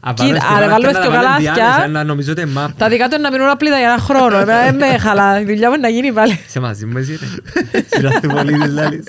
Αν 0.00 0.14
Κοίτα, 0.14 0.26
βάλω 0.26 0.38
στο 0.38 0.54
άρα 0.54 0.66
καλάθι, 0.66 0.82
βάλω 0.82 0.84
να 0.84 0.90
στο 0.92 1.00
τα 1.02 1.10
βάλω 1.10 1.22
καλάθια. 1.22 1.50
ενδιάμεσα, 1.50 1.88
Να 1.88 2.04
νομίζω 2.04 2.32
ότι 2.32 2.44
μάπ. 2.46 2.78
τα 2.78 2.88
δικά 2.88 3.08
του 3.08 3.14
είναι 3.14 3.22
να 3.22 3.30
μείνουν 3.30 3.48
απλήτα 3.48 3.78
για 3.78 3.86
ένα 3.88 3.98
χρόνο. 3.98 4.36
Εμένα 4.38 4.62
δεν 4.64 4.74
με 4.76 4.98
χαλά. 4.98 5.40
Η 5.40 5.44
δουλειά 5.44 5.68
μου 5.68 5.74
είναι 5.74 5.82
να 5.82 5.94
γίνει 5.94 6.12
πάλι. 6.12 6.40
Σε 6.48 6.60
μαζί 6.60 6.86
μου 6.86 6.98
εσύ 6.98 7.18
ρε. 7.20 7.80
Συλλάθη 7.92 8.26
πολύ 8.28 8.52
της 8.58 8.72
λάλης. 8.72 9.04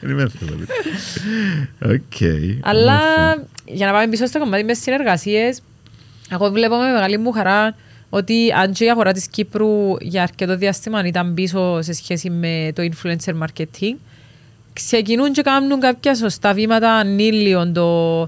Δεν 0.00 0.10
είμαι 0.10 0.22
εύκολο. 0.22 0.58
Οκ. 1.84 2.20
Αλλά 2.60 2.92
όμορφα. 3.18 3.42
για 3.64 3.86
να 3.86 3.92
πάμε 3.92 4.06
πίσω 4.08 4.26
στο 4.26 4.38
κομμάτι 4.38 4.64
μες 4.64 4.78
συνεργασίες, 4.78 5.60
εγώ 6.30 6.50
βλέπω 6.50 6.76
με 6.76 6.92
μεγάλη 6.92 7.18
μου 7.18 7.32
χαρά 7.32 7.74
ότι 8.10 8.52
αν 8.62 8.72
και 8.72 8.84
η 8.84 8.90
αγορά 8.90 9.12
της 9.12 9.26
Κύπρου 9.28 9.96
για 10.00 10.22
αρκετό 10.22 10.56
διάστημα 10.56 11.04
ήταν 11.04 11.34
πίσω 11.34 11.82
σε 11.82 11.92
σχέση 11.92 12.30
με 12.30 12.72
το 12.74 12.82
influencer 12.82 13.32
marketing, 13.44 13.96
ξεκινούν 14.72 15.32
και 15.32 15.42
κάνουν 15.42 15.80
κάποια 15.80 16.14
σωστά 16.14 16.52
βήματα 16.52 16.92
ανοίει 16.92 17.40
λίον 17.40 17.72
το, 17.72 18.20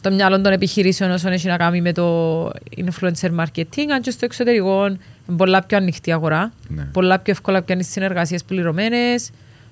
το 0.00 0.10
μυαλό 0.12 0.40
των 0.40 0.52
επιχειρήσεων 0.52 1.10
όσον 1.10 1.32
έχει 1.32 1.46
να 1.46 1.56
κάνει 1.56 1.80
με 1.80 1.92
το 1.92 2.46
influencer 2.76 3.30
marketing, 3.40 3.86
αν 3.94 4.00
και 4.00 4.10
στο 4.10 4.24
εξωτερικό 4.24 4.86
είναι 4.86 4.98
πολλά 5.36 5.62
πιο 5.62 5.76
ανοιχτή 5.76 6.12
αγορά, 6.12 6.52
Ναι. 6.68 6.82
πολλά 6.92 7.18
πιο 7.18 7.32
εύκολα 7.32 7.62
πιάνεις 7.62 7.90
συνεργασίες 7.90 8.44
πληρωμένες, 8.44 9.30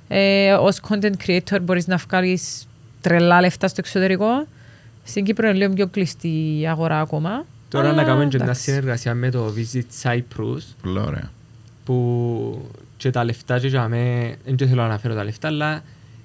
ε, 0.08 0.52
ως 0.52 0.80
content 0.88 1.12
creator 1.26 1.58
μπορείς 1.62 1.86
να 1.86 1.96
βγάλεις 1.96 2.66
τρελά 3.00 3.40
λεφτά 3.40 3.68
στο 3.68 3.76
εξωτερικό. 3.84 4.46
Στην 5.04 5.24
Κύπρο 5.24 5.48
είναι 5.48 5.56
λίγο 5.58 5.72
πιο 5.74 5.86
κλειστή 5.86 6.58
η 6.60 6.68
αγορά 6.68 7.00
ακόμα. 7.00 7.44
Τώρα 7.68 7.88
Αλλά, 7.88 7.96
να 7.96 8.04
κάνουμε 8.04 8.26
και 8.26 8.36
μια 8.36 8.44
εντάξει. 8.44 8.62
συνεργασία 8.62 9.14
με 9.14 9.30
το 9.30 9.52
Visit 9.56 9.84
Cyprus 10.02 10.58
Πολλά 10.82 11.02
ωραία. 11.02 11.30
που 11.84 12.68
και 12.96 13.10
τα 13.10 13.24
λεφτά 13.24 13.58
και 13.58 13.66
για 13.68 13.88
μέ, 13.88 14.34
δεν 14.44 14.56
και 14.56 14.66
θέλω 14.66 14.80
να 14.80 14.86
αναφέρω 14.86 15.14
τα 15.14 15.24
λεφτά, 15.24 15.48
αλλά 15.48 15.82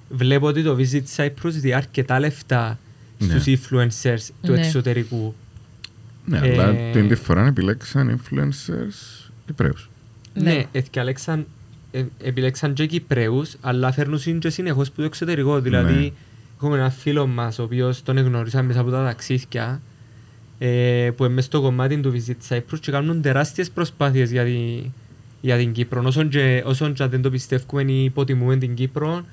βλέπω 0.09 0.47
ότι 0.47 0.63
το 0.63 0.77
Visit 0.79 1.03
Cyprus 1.23 1.49
δει 1.51 1.73
αρκετά 1.73 2.19
λεφτά 2.19 2.67
Ναι. 2.67 2.75
Στους 3.23 3.43
influencers 3.45 4.29
του 4.41 4.51
Ναι. 4.51 4.59
εξωτερικού. 4.59 5.33
Ναι, 6.25 6.37
Ε, 6.37 6.51
αλλά 6.61 6.73
την 6.91 7.07
τη 7.07 7.15
φορά 7.15 7.45
επιλέξαν 7.45 8.19
influencers 8.19 9.29
Κυπρέους. 9.45 9.89
Ναι. 10.33 10.53
Ναι, 10.53 10.63
ευκαλέξαν, 10.71 11.45
ε, 11.91 12.03
επιλέξαν 12.23 12.73
και 12.73 12.85
Κυπρέους, 12.85 13.55
αλλά 13.61 13.91
φέρνουν 13.91 14.39
και 14.39 14.49
συνεχώς 14.49 14.89
που 14.89 14.95
το 14.95 15.03
εξωτερικό. 15.03 15.59
Δηλαδή, 15.61 16.13
έχουμε 16.55 16.77
ένα 16.77 16.89
φίλο 16.89 17.27
μας, 17.27 17.59
ο 17.59 17.63
οποίος 17.63 18.03
τον 18.03 18.17
εγνωρίσαμε 18.17 18.67
μέσα 18.67 18.79
από 18.79 18.89
τα 18.89 19.03
ταξίδια, 19.03 19.81
ε, 20.59 21.09
που 21.15 21.23
είναι 21.25 21.33
μες 21.33 21.45
στο 21.45 21.61
κομμάτι 21.61 21.97
του 21.97 22.13
Visit 22.15 22.55
Cyprus 22.55 22.79
και 22.79 22.91
κάνουν 22.91 23.21
τεράστιες 23.21 23.69
προσπάθειες 23.71 24.31
για, 24.31 24.43
τη, 24.43 24.91
για 25.41 25.57
την 25.57 25.71
Κύπρο. 25.71 26.03
Όσον 26.05 26.29
και, 26.29 26.63
όσον 26.65 26.93
και 26.93 27.05
δεν 27.07 27.21
το 27.21 27.29
πιστεύουμε 27.29 27.91
ή 27.91 28.03
υποτιμούμε 28.03 28.57
την 28.57 28.73
Κύπρο, 28.73 29.25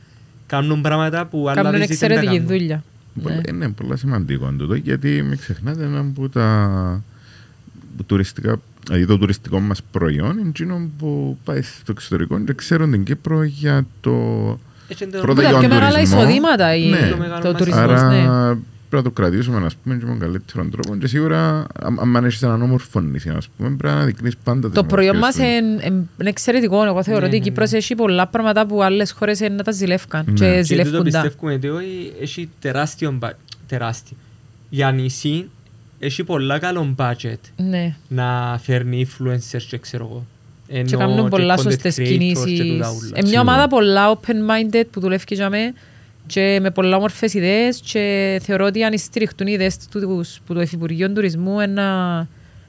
κάνουν 0.47 0.81
πράγματα 0.81 1.27
που 1.27 1.49
άλλα 1.49 1.63
Κάνουν 1.63 1.71
visit 1.73 1.79
δεν 1.79 1.87
τα 1.89 1.93
εξαιρετική 1.93 2.27
κάνουν. 2.27 2.47
δουλειά. 2.47 2.85
Πολλά- 3.23 3.35
Ναι. 3.35 3.41
Είναι 3.49 3.69
πολύ 3.69 3.99
σημαντικό 3.99 4.53
τούτο 4.59 4.75
γιατί 4.75 5.23
μην 5.23 5.39
ξεχνάτε 5.39 5.85
ένα 5.85 5.99
από 5.99 6.29
τα 6.29 7.03
τουριστικά, 8.07 8.57
δηλαδή 8.87 9.07
το 9.07 9.19
τουριστικό 9.19 9.61
μας 9.61 9.83
προϊόν 9.83 10.39
είναι 10.39 10.49
εκείνο 10.49 10.89
που 10.99 11.39
πάει 11.45 11.63
στο 11.63 11.93
εξωτερικό 11.93 12.41
και 12.41 12.53
ξέρουν 12.53 12.91
την 12.91 13.05
Κύπρο 13.05 13.43
για 13.43 13.87
το 14.01 14.11
Έτσι 14.89 15.05
είναι 15.05 15.13
το- 15.13 15.19
πρώτα 15.21 15.35
Που 15.35 15.43
τα 15.43 15.49
για 15.49 15.59
πιο 15.59 15.69
τον 15.69 15.77
μεγάλα 15.79 15.95
τουρισμό. 15.95 16.21
εισοδήματα 16.21 16.75
η- 16.77 16.89
Ναι. 16.89 17.09
Το 17.11 17.17
μεγάλο 17.17 17.43
το 17.43 17.49
μας- 17.49 17.59
τουρισμός, 17.59 17.83
Άρα 17.83 18.09
ναι. 18.09 18.59
Πρέπει 18.91 18.97
να 18.97 19.03
το 19.03 19.11
κρατήσουμε 19.11 19.67
ας 19.67 19.75
πούμε, 19.77 19.97
και 19.97 20.05
με 20.05 20.11
τον 20.11 20.19
καλύτερο 20.21 20.69
τρόπο 20.71 20.97
και 20.97 21.07
σίγουρα 21.07 21.67
αν 21.83 22.17
αν 22.17 22.25
έχεις 22.25 22.43
έναν 22.43 22.63
όμορφο 22.63 23.01
νησί 23.01 23.29
ας 23.29 23.49
πούμε, 23.57 23.77
πρέπει 23.77 23.95
να 23.95 24.05
δείχνεις 24.05 24.37
πάντα 24.45 24.67
τις 24.69 24.77
Το 24.77 24.85
προϊόν 24.85 25.17
μας 25.17 25.35
ομορφιές 25.39 25.61
του. 25.61 25.67
είναι 25.67 25.85
είναι 26.21 26.29
εξαιρετικό. 26.29 26.85
Εγώ 26.85 27.03
θεωρώ 27.03 27.21
Ναι, 27.21 27.27
ότι 27.27 27.37
η 27.37 27.39
ναι, 27.39 27.45
Κύπρος 27.45 27.71
ναι. 27.71 27.77
έχει 27.79 27.95
πολλά 27.95 28.27
πράγματα 28.27 28.67
που 28.67 28.83
άλλες 28.83 29.11
χώρες 29.13 29.41
είναι 29.41 29.55
να 29.55 29.63
τα 29.63 29.71
ζηλεύκαν 29.73 30.25
Ναι. 30.27 30.33
και 30.33 30.45
Και 30.45 30.45
Και 30.45 30.53
δεν 30.53 30.61
το 30.61 30.65
ζηλεύκουν 30.67 31.11
τα. 31.11 31.21
πιστεύουμε 31.21 31.53
ότι 31.53 31.69
έχει 32.21 32.49
τεράστιο, 32.61 33.11
μπα- 33.13 33.37
τεράστιο. 33.67 34.17
Για 34.69 34.91
νησί 34.91 35.49
έχει 35.99 36.25
πολλά 36.25 36.59
καλό 36.59 36.95
budget 36.99 37.35
Ναι. 37.57 37.95
να 38.09 38.59
φέρνει 38.63 39.07
influencers 39.09 39.63
και 39.69 39.79
ξέρω 39.79 40.05
εγώ. 40.11 40.27
Και 40.67 40.77
Ενώ 40.79 40.99
κάνουν 40.99 41.29
πολλά 41.29 41.55
content 41.57 41.61
σωστές 41.63 41.95
creators 41.95 42.03
και 42.05 42.17
κινήσεις. 42.17 42.45
τούτα 42.59 42.89
ούλα. 42.89 42.89
Είναι 42.89 43.11
μια 43.15 43.25
Σίγουρα. 43.27 43.41
ομάδα 43.41 43.69
πολλά 43.69 44.19
open-minded 44.21 44.83
που 44.91 45.01
δουλεύει 45.01 45.25
για 45.29 45.51
μέ 45.51 45.73
και 46.27 46.59
με 46.63 46.71
πολλά 46.71 46.97
όμορφες 46.97 47.35
ιδέες 47.35 47.81
και 47.85 48.41
θεωρώ 48.43 48.65
ότι 48.65 48.83
αν 48.85 48.99
στηριχτούν 48.99 49.47
οι 49.47 49.53
ιδέες 49.53 49.77
τους 49.77 50.41
που 50.47 50.55
το 50.55 50.61
Υφυπουργείο 50.61 51.13
Τουρισμού 51.13 51.61
είναι 51.61 51.67
να, 51.67 52.19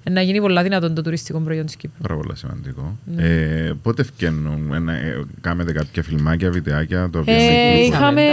είναι 0.03 0.15
να 0.15 0.21
γίνει 0.21 0.41
πολλά 0.41 0.63
δυνατόν 0.63 0.93
το 0.93 1.01
τουριστικό 1.01 1.39
προϊόν 1.39 1.65
της 1.65 1.75
Κύπρου. 1.75 2.01
Πάρα 2.01 2.15
πολύ 2.15 2.37
σημαντικό. 2.37 2.97
Ναι. 3.05 3.23
Ε, 3.23 3.73
πότε 3.81 4.01
ευκαινούν, 4.01 4.73
ένα, 4.73 4.93
ε, 4.93 5.23
κάνετε 5.41 5.71
κάποια 5.71 6.03
φιλμάκια, 6.03 6.51
βιντεάκια, 6.51 7.09
το 7.09 7.19
οποίο 7.19 7.33
Ε, 7.33 7.43
είναι 7.43 7.79
είχαμε, 7.79 8.23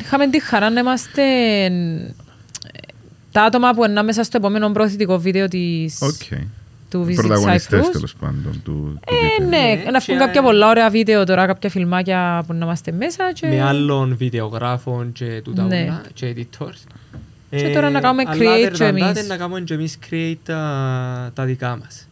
είχαμε 0.00 0.26
τη 0.28 0.40
χαρά 0.40 0.70
να 0.70 0.80
είμαστε 0.80 1.22
ε, 1.64 1.70
τα 3.32 3.42
άτομα 3.42 3.74
που 3.74 3.84
είναι 3.84 4.02
μέσα 4.02 4.22
στο 4.22 4.36
επόμενο 4.36 4.70
προωθητικό 4.70 5.18
βίντεο 5.18 5.48
της, 5.48 5.98
Οκ. 6.02 6.38
Του 6.90 7.06
Visit 7.08 7.14
Πρωταγωνιστές 7.14 7.80
Cyprus. 7.86 7.90
τέλος 7.92 8.14
πάντων 8.14 8.60
του, 8.64 9.00
του 9.04 9.14
Ε, 9.14 9.42
βίντεο. 9.42 9.48
ναι, 9.48 9.56
Ναι, 9.84 9.90
να 9.90 9.98
βγουν 9.98 10.18
και- 10.18 10.24
κάποια 10.24 10.42
πολλά 10.42 10.68
ωραία 10.68 10.90
βίντεο 10.90 11.24
τώρα, 11.24 11.46
κάποια 11.46 11.70
φιλμάκια 11.70 12.44
που 12.46 12.52
να 12.52 12.64
είμαστε 12.64 12.92
μέσα. 12.92 13.32
Και... 13.32 13.46
Με 13.46 13.62
άλλων 13.62 14.16
βιντεογράφων 14.16 15.12
και 15.12 15.40
τούτα 15.44 15.62
Ναι. 15.62 15.82
ούλα 15.82 16.02
και 16.14 16.34
editors. 16.36 16.78
Και 17.50 17.70
τώρα 17.74 17.90
να 17.90 18.00
κάνουμε 18.00 18.22
αλλά 18.26 18.34
create 18.40 18.66
other 18.68 18.72
και 18.72 18.84
than 18.84 18.88
εμείς. 18.88 19.04
that, 19.04 19.26
να 19.28 19.36
κάνουμε 19.36 19.60
και 19.60 19.74
εμείς 19.74 19.98
create 20.10 20.34
τα, 20.44 21.30
τα 21.34 21.44
δικά 21.44 21.76
μας. 21.76 22.08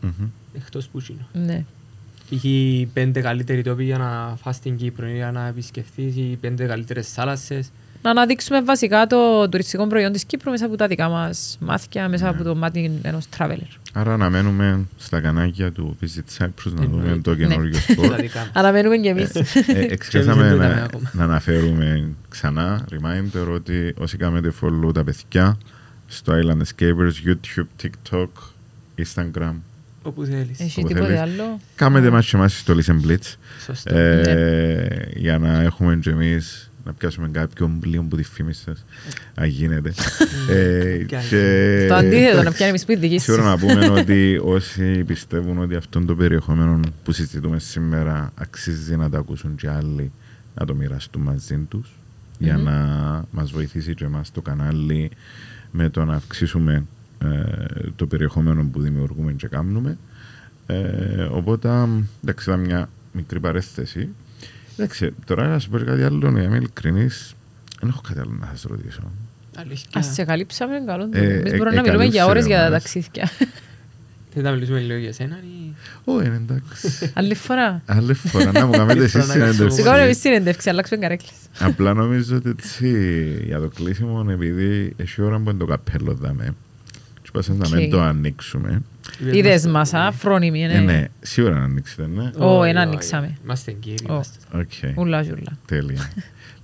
Μμμ. 0.00 0.26
Εκτός 0.56 0.86
που 0.88 1.02
είναι. 1.10 1.46
Ναι. 1.46 1.64
Π.χ. 2.30 2.44
οι 2.44 2.88
πέντε 2.92 3.20
καλύτεροι 3.20 3.62
τόποι 3.62 3.84
για 3.84 3.98
να 3.98 4.36
φας 4.42 4.56
στην 4.56 4.76
Κύπρο 4.76 5.06
ή 5.08 5.14
για 5.14 5.30
να 5.32 5.46
επισκεφθείς 5.46 6.16
οι 6.16 6.38
πέντε 6.40 6.64
καλύτερες 6.66 7.12
θάλασσες. 7.12 7.70
Να 8.04 8.10
αναδείξουμε 8.10 8.62
βασικά 8.62 9.06
το 9.06 9.48
τουριστικό 9.48 9.86
προϊόν 9.86 10.12
της 10.12 10.24
Κύπρου 10.24 10.50
μέσα 10.50 10.66
από 10.66 10.76
τα 10.76 10.86
δικά 10.86 11.08
μας 11.08 11.56
μάθηκια, 11.60 12.08
μέσα 12.08 12.28
από 12.28 12.42
το 12.44 12.54
μάτι 12.54 12.98
ενός 13.02 13.24
traveler. 13.38 13.76
Άρα 13.92 14.12
αναμένουμε 14.12 14.80
στα 14.98 15.20
κανάκια 15.20 15.72
του 15.72 15.96
Visit 16.02 16.42
Cyprus 16.44 16.72
να 16.72 16.84
δούμε 16.84 17.02
Εννοείται. 17.02 17.20
το 17.20 17.34
καινούργιο 17.34 17.78
Τα 17.86 17.92
σπορ. 17.92 18.14
δικά 18.20 18.38
μας. 18.38 18.50
Αναμένουμε 18.52 18.96
και 18.96 19.08
εμείς. 19.08 19.34
Ε, 19.34 19.42
Και 19.72 19.86
Εξηγήσαμε 19.90 20.46
εμείς 20.46 20.58
δεν 20.58 20.58
το 20.58 20.64
να, 20.64 20.66
είδαμε 20.70 20.82
ακόμα. 20.82 21.10
να 21.14 21.24
αναφέρουμε 21.24 22.08
ξανά, 22.28 22.84
reminder, 22.90 23.46
ότι 23.54 23.94
όσοι 23.98 24.16
κάνετε 24.16 24.52
follow 24.60 24.94
τα 24.94 25.04
παιδιά 25.04 25.58
στο 26.06 26.32
Island 26.32 26.60
Escapers, 26.62 27.12
YouTube, 27.28 27.66
TikTok, 27.82 28.28
Instagram, 29.04 29.54
Όπου 30.02 30.24
θέλεις. 30.24 30.60
Έχει 30.60 30.78
Όπου 30.80 30.88
τίποτε 30.88 31.06
θέλεις. 31.06 31.20
άλλο. 31.20 31.60
κάνετε 31.76 32.10
μας 32.10 32.26
και 32.30 32.36
εμάς 32.36 32.58
στο 32.58 32.74
Listen 32.76 33.08
Blitz 33.10 33.34
Σωστό. 33.66 33.94
ε, 33.96 35.08
για 35.14 35.38
να 35.38 35.60
έχουμε 35.62 35.96
και 35.96 36.10
εμείς 36.10 36.70
να 36.84 36.92
πιάσουμε 36.92 37.28
κάποιον 37.28 37.80
λίγο 37.84 38.02
που 38.02 38.16
τη 38.16 38.22
φήμη 38.22 38.52
σας 38.52 38.84
αν 39.34 39.46
γίνεται 39.46 39.92
ε, 40.50 41.04
Κι 41.04 41.14
άλλη. 41.14 41.28
και 41.28 41.86
Το 41.88 41.94
αντίθετο, 41.94 42.42
να 42.42 42.52
πιάνει 42.52 42.70
εμείς 42.70 42.84
που 42.84 42.98
δική 42.98 43.18
Σίγουρα 43.18 43.42
να 43.42 43.58
πούμε 43.58 43.88
ότι 43.88 44.40
όσοι 44.44 45.04
πιστεύουν 45.04 45.58
ότι 45.58 45.74
αυτό 45.74 46.00
το 46.04 46.14
περιεχόμενο 46.14 46.80
που 47.04 47.12
συζητούμε 47.12 47.58
σήμερα 47.58 48.32
αξίζει 48.34 48.96
να 48.96 49.10
το 49.10 49.18
ακούσουν 49.18 49.54
και 49.54 49.68
άλλοι 49.68 50.12
να 50.54 50.66
το 50.66 50.74
μοιραστούν 50.74 51.22
μαζί 51.22 51.56
τους 51.68 51.92
για 52.38 52.58
Μμμ. 52.58 52.64
να 52.64 53.24
μας 53.30 53.50
βοηθήσει 53.50 53.94
και 53.94 54.04
εμάς 54.04 54.32
το 54.32 54.42
κανάλι 54.42 55.10
με 55.70 55.88
το 55.88 56.04
να 56.04 56.14
αυξήσουμε 56.14 56.84
ε, 57.18 57.88
το 57.96 58.06
περιεχόμενο 58.06 58.68
που 58.72 58.80
δημιουργούμε 58.80 59.32
και 59.32 59.48
κάνουμε. 59.48 59.98
Ε, 60.66 61.28
οπότε, 61.30 61.88
εντάξει, 62.22 62.50
ήταν 62.50 62.60
μια 62.60 62.88
μικρή 63.12 63.40
παρέθεση. 63.40 64.08
Εντάξει, 64.76 65.10
τώρα 65.26 65.48
να 65.48 65.58
σου 65.58 65.68
πω 65.70 65.78
και 65.78 65.84
κάτι 65.84 66.02
άλλο, 66.02 66.30
να 66.30 66.42
είμαι 66.42 66.56
ειλικρινής, 66.56 67.34
δεν 67.80 67.88
έχω 67.88 68.00
κάτι 68.08 68.20
άλλο 68.20 68.36
να 68.40 68.46
σας 68.46 68.62
ρωτήσω. 68.62 69.12
Αλήθεια. 69.56 69.88
Ας 69.94 70.06
σε 70.12 70.24
καλύψαμε, 70.24 70.82
καλό. 70.86 71.08
Ε, 71.12 71.34
Εμείς 71.34 71.52
ε, 71.52 71.56
μπορούμε 71.56 71.74
να 71.76 71.80
ε, 71.80 71.84
μιλούμε 71.84 72.04
για 72.04 72.26
ώρες 72.26 72.46
για 72.46 72.56
τα 72.56 72.62
καλύψε 72.64 72.92
ταξίδια. 72.92 73.30
Θέλετε 74.36 74.50
να 74.50 74.54
μιλήσουμε 74.56 74.80
λίγο 74.80 74.98
για 74.98 75.12
σένα 75.12 75.36
ή... 75.36 75.74
Ω, 76.04 76.20
είναι 76.20 76.34
εντάξει. 76.48 77.12
Άλλη 77.14 77.34
φορά. 77.34 77.82
Άλλη 77.86 78.14
φορά 78.14 78.52
να 78.52 78.66
μου 78.66 78.72
κάνετε 78.72 78.92
Άλλη 78.92 79.02
εσείς 79.02 79.24
φορά 79.24 79.46
να 79.46 79.52
Σηκώνουμε 79.52 79.68
εμείς 79.68 79.76
συνέντευξη. 79.80 80.20
συνέντευξη, 80.20 80.68
αλλάξουμε 80.68 81.00
καρέκλες. 81.00 81.32
Απλά 81.58 81.92
νομίζω 81.94 82.36
ότι 82.36 82.48
έτσι 82.48 82.88
για 83.44 83.60
το 83.60 83.68
κλείσιμο, 83.68 84.26
επειδή 84.30 84.92
έχει 84.96 85.22
ώρα 85.22 85.38
που 85.38 85.50
είναι 85.50 85.58
το 85.58 85.64
καπέλο 85.64 86.14
δάμε, 86.14 86.54
και 87.22 87.28
πάσα 87.32 87.52
να 87.52 87.68
μην 87.68 87.84
Οκ. 87.84 87.90
το 87.90 88.00
ανοίξουμε. 88.00 88.82
Είδες 89.32 89.66
μας, 89.66 89.94
α, 89.94 90.12
φρόνιμοι, 90.12 90.62
Ε, 90.64 90.66
ναι. 90.66 90.78
ναι, 90.80 91.04
σίγουρα 91.20 91.54
να 91.58 91.64
ανοίξετε, 91.64 92.06
ναι. 92.06 92.30
Ω, 92.38 92.58
Όχι, 92.58 92.70
ένα 92.70 92.80
όχι. 92.80 92.88
ανοίξαμε. 92.88 93.36
Είμαστε 93.44 93.72
κύριοι. 93.72 94.06
Ω. 94.08 94.12
είμαστε. 94.12 94.38
Οκ, 94.58 94.96
Ούλα 94.98 95.22
ζούλα. 95.22 95.58
τέλεια. 95.66 96.10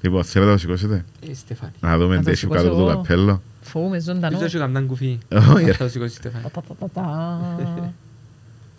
Λοιπόν, 0.03 0.24
θέλετε 0.24 0.51
να 0.51 0.57
το 0.57 0.62
σηκώσετε, 0.62 1.05
Ε, 1.30 1.34
Στεφάνη. 1.34 1.72
να 1.80 1.99
δούμε 1.99 2.14
Να 2.16 2.20
το 2.22 2.24
τι 2.26 2.30
έχει 2.30 2.47
κάτω 2.47 2.59
από 2.61 2.68
το 2.68 2.74
σηκώσω 2.74 2.91
εγώ. 2.93 3.01
καπέλο. 3.03 3.43
Φοβούμαι 3.61 4.01
ζωντανό. 4.01 4.36
Ίσως 4.36 4.47
έχει 4.47 4.59
κανέναν 4.59 4.86
κουφί. 4.86 5.18
Όχι, 5.55 5.64
ρε. 5.64 5.72
Θα 5.72 5.84
το 5.84 5.91
σηκώσεις 5.91 6.16
Στεφάνη. 6.16 6.45
Τα, 6.53 6.61
τα, 6.61 6.74
τα, 6.78 6.88
τα. 6.95 7.93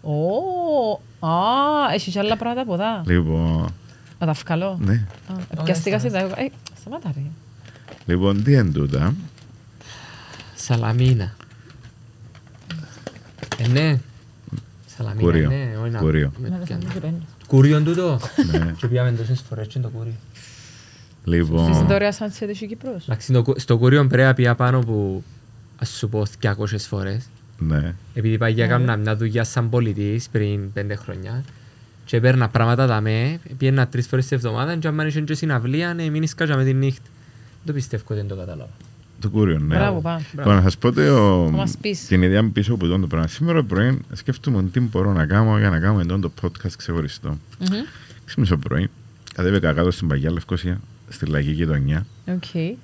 Ω, 0.10 1.28
α, 1.28 1.94
έχεις 1.94 2.14
και 2.14 2.20
άλλα 2.20 2.38
πράγματα 2.38 2.62
από 2.62 2.74
εδώ. 2.74 3.02
Λοιπόν, 3.06 3.74
Να 4.20 4.26
τα 4.26 4.32
βγάλω. 4.32 4.78
ναι. 4.82 5.06
Α, 5.58 5.64
Πιαστήκα 5.64 6.00
σε 6.00 6.10
τα... 6.10 6.20
Ε, 6.20 6.50
σταμάτα 6.80 7.12
ρε. 7.16 7.22
Λοιπόν, 8.06 8.44
τι 8.44 8.52
είναι 8.54 8.72
τούτα; 8.72 9.14
Σαλαμίνα. 10.56 11.34
Ε, 13.64 13.68
ναι. 13.68 14.00
Σαλαμίνα, 14.98 15.22
Κουρίο. 15.22 15.50
ναι. 15.50 15.72
όχι 15.82 15.90
να- 15.92 16.00
Κουρίο. 16.00 16.32
με 16.38 16.50
Να 16.50 16.58
δες 16.58 16.70
αν 16.72 16.78
πιάνω. 16.80 16.94
δεν 16.94 17.02
παίρνεις. 17.02 17.22
Κούριον 17.48 17.84
τούτο; 17.84 18.20
Ναι. 18.52 18.72
Και 18.80 18.88
πήγαμε 18.88 19.12
τόσες 19.12 19.42
φορές 19.50 19.68
και 19.68 19.74
είναι 19.80 19.88
το 19.88 19.98
κούριο. 19.98 20.14
Στις 21.22 21.34
Λοιπόν, 21.34 21.86
δωρεάς 21.88 22.16
σαν 22.16 22.32
σε 22.32 22.46
έχει 22.46 22.68
Κύπρος. 22.68 23.04
Εντάξει, 23.04 23.34
το 23.34 23.42
κου- 23.42 23.60
στο 23.60 23.78
κούριο 23.78 24.08
πρέπει 24.08 24.24
να 24.24 24.34
πήγα 24.34 24.56
πάνω 24.56 24.80
που 24.80 25.24
ας 25.78 25.90
σου 25.90 26.10
πω 26.10 26.24
200 26.42 26.78
φορές. 26.88 27.26
ναι. 27.60 27.96
Επειδή 28.14 28.38
παγιά 28.38 28.66
έκανα 28.66 28.96
μια 28.98 29.16
δουλειά 29.16 29.44
σαν 29.44 29.70
πολιτής 29.70 30.30
πριν 30.30 30.74
πέντε 30.74 30.96
χρόνια 30.96 31.44
και 32.06 32.18
έπαιρνα 32.18 32.50
πράγματα 32.50 32.88
τα 32.88 33.02
με, 33.02 33.40
πήγαινα 33.58 33.88
τρεις 33.88 34.08
φορές 34.08 34.28
την 34.28 34.38
εβδομάδα 34.38 34.76
και 34.76 34.88
αν 34.88 35.08
είχε 35.08 35.22
και 35.22 35.34
συναυλία, 35.34 35.94
ναι, 35.94 36.10
μην 36.10 36.28
σκάζα 36.28 36.56
με 36.56 36.64
τη 36.64 36.74
νύχτα. 36.74 37.08
Δεν 37.58 37.66
το 37.66 37.74
πιστεύω 37.74 38.04
ότι 38.08 38.14
δεν 38.16 38.28
το 38.28 38.36
κατάλαβα. 38.36 38.70
Το 39.22 39.30
Κούριο, 39.30 39.60
ναι. 39.60 39.76
Μπράβο, 39.76 40.02
πάμε. 40.02 40.22
Λοιπόν, 40.38 40.56
να 40.56 40.62
σας 40.62 40.78
πω 40.78 40.88
ότι 40.88 41.02
ο- 41.02 41.48
Θα 41.52 41.56
μας 41.58 41.78
πεις. 41.82 42.06
την 42.08 42.22
ιδέα 42.22 42.50
πίσω 42.50 42.74
από 42.74 42.88
τον 42.88 43.02
το 43.02 43.08
πράγμα. 43.08 43.28
Σήμερα 43.28 43.64
πρωί 43.64 44.00
σκέφτομαι 44.14 44.64
τι 44.64 44.80
μπορώ 44.80 45.14
να 45.14 45.26
κάνω 45.26 45.58
για 45.60 45.70
να 45.70 45.80
κάνω 45.80 46.00
εντόν 46.00 46.22
το 46.22 46.32
podcast 46.42 46.72
ξεχωριστό. 46.78 47.30
Μμμ. 47.30 47.68
Ξύπνησα 48.26 48.58
πρωί, 48.58 48.90
κατέβηκα 49.36 49.74
κάτω 49.74 49.92
στην 49.92 50.08
Παγιά 50.08 50.32
Λευκοσία, 50.32 50.80
στη 51.10 51.26
λαϊκή 51.26 51.52
γειτονιά. 51.52 52.06
Οκ. 52.28 52.44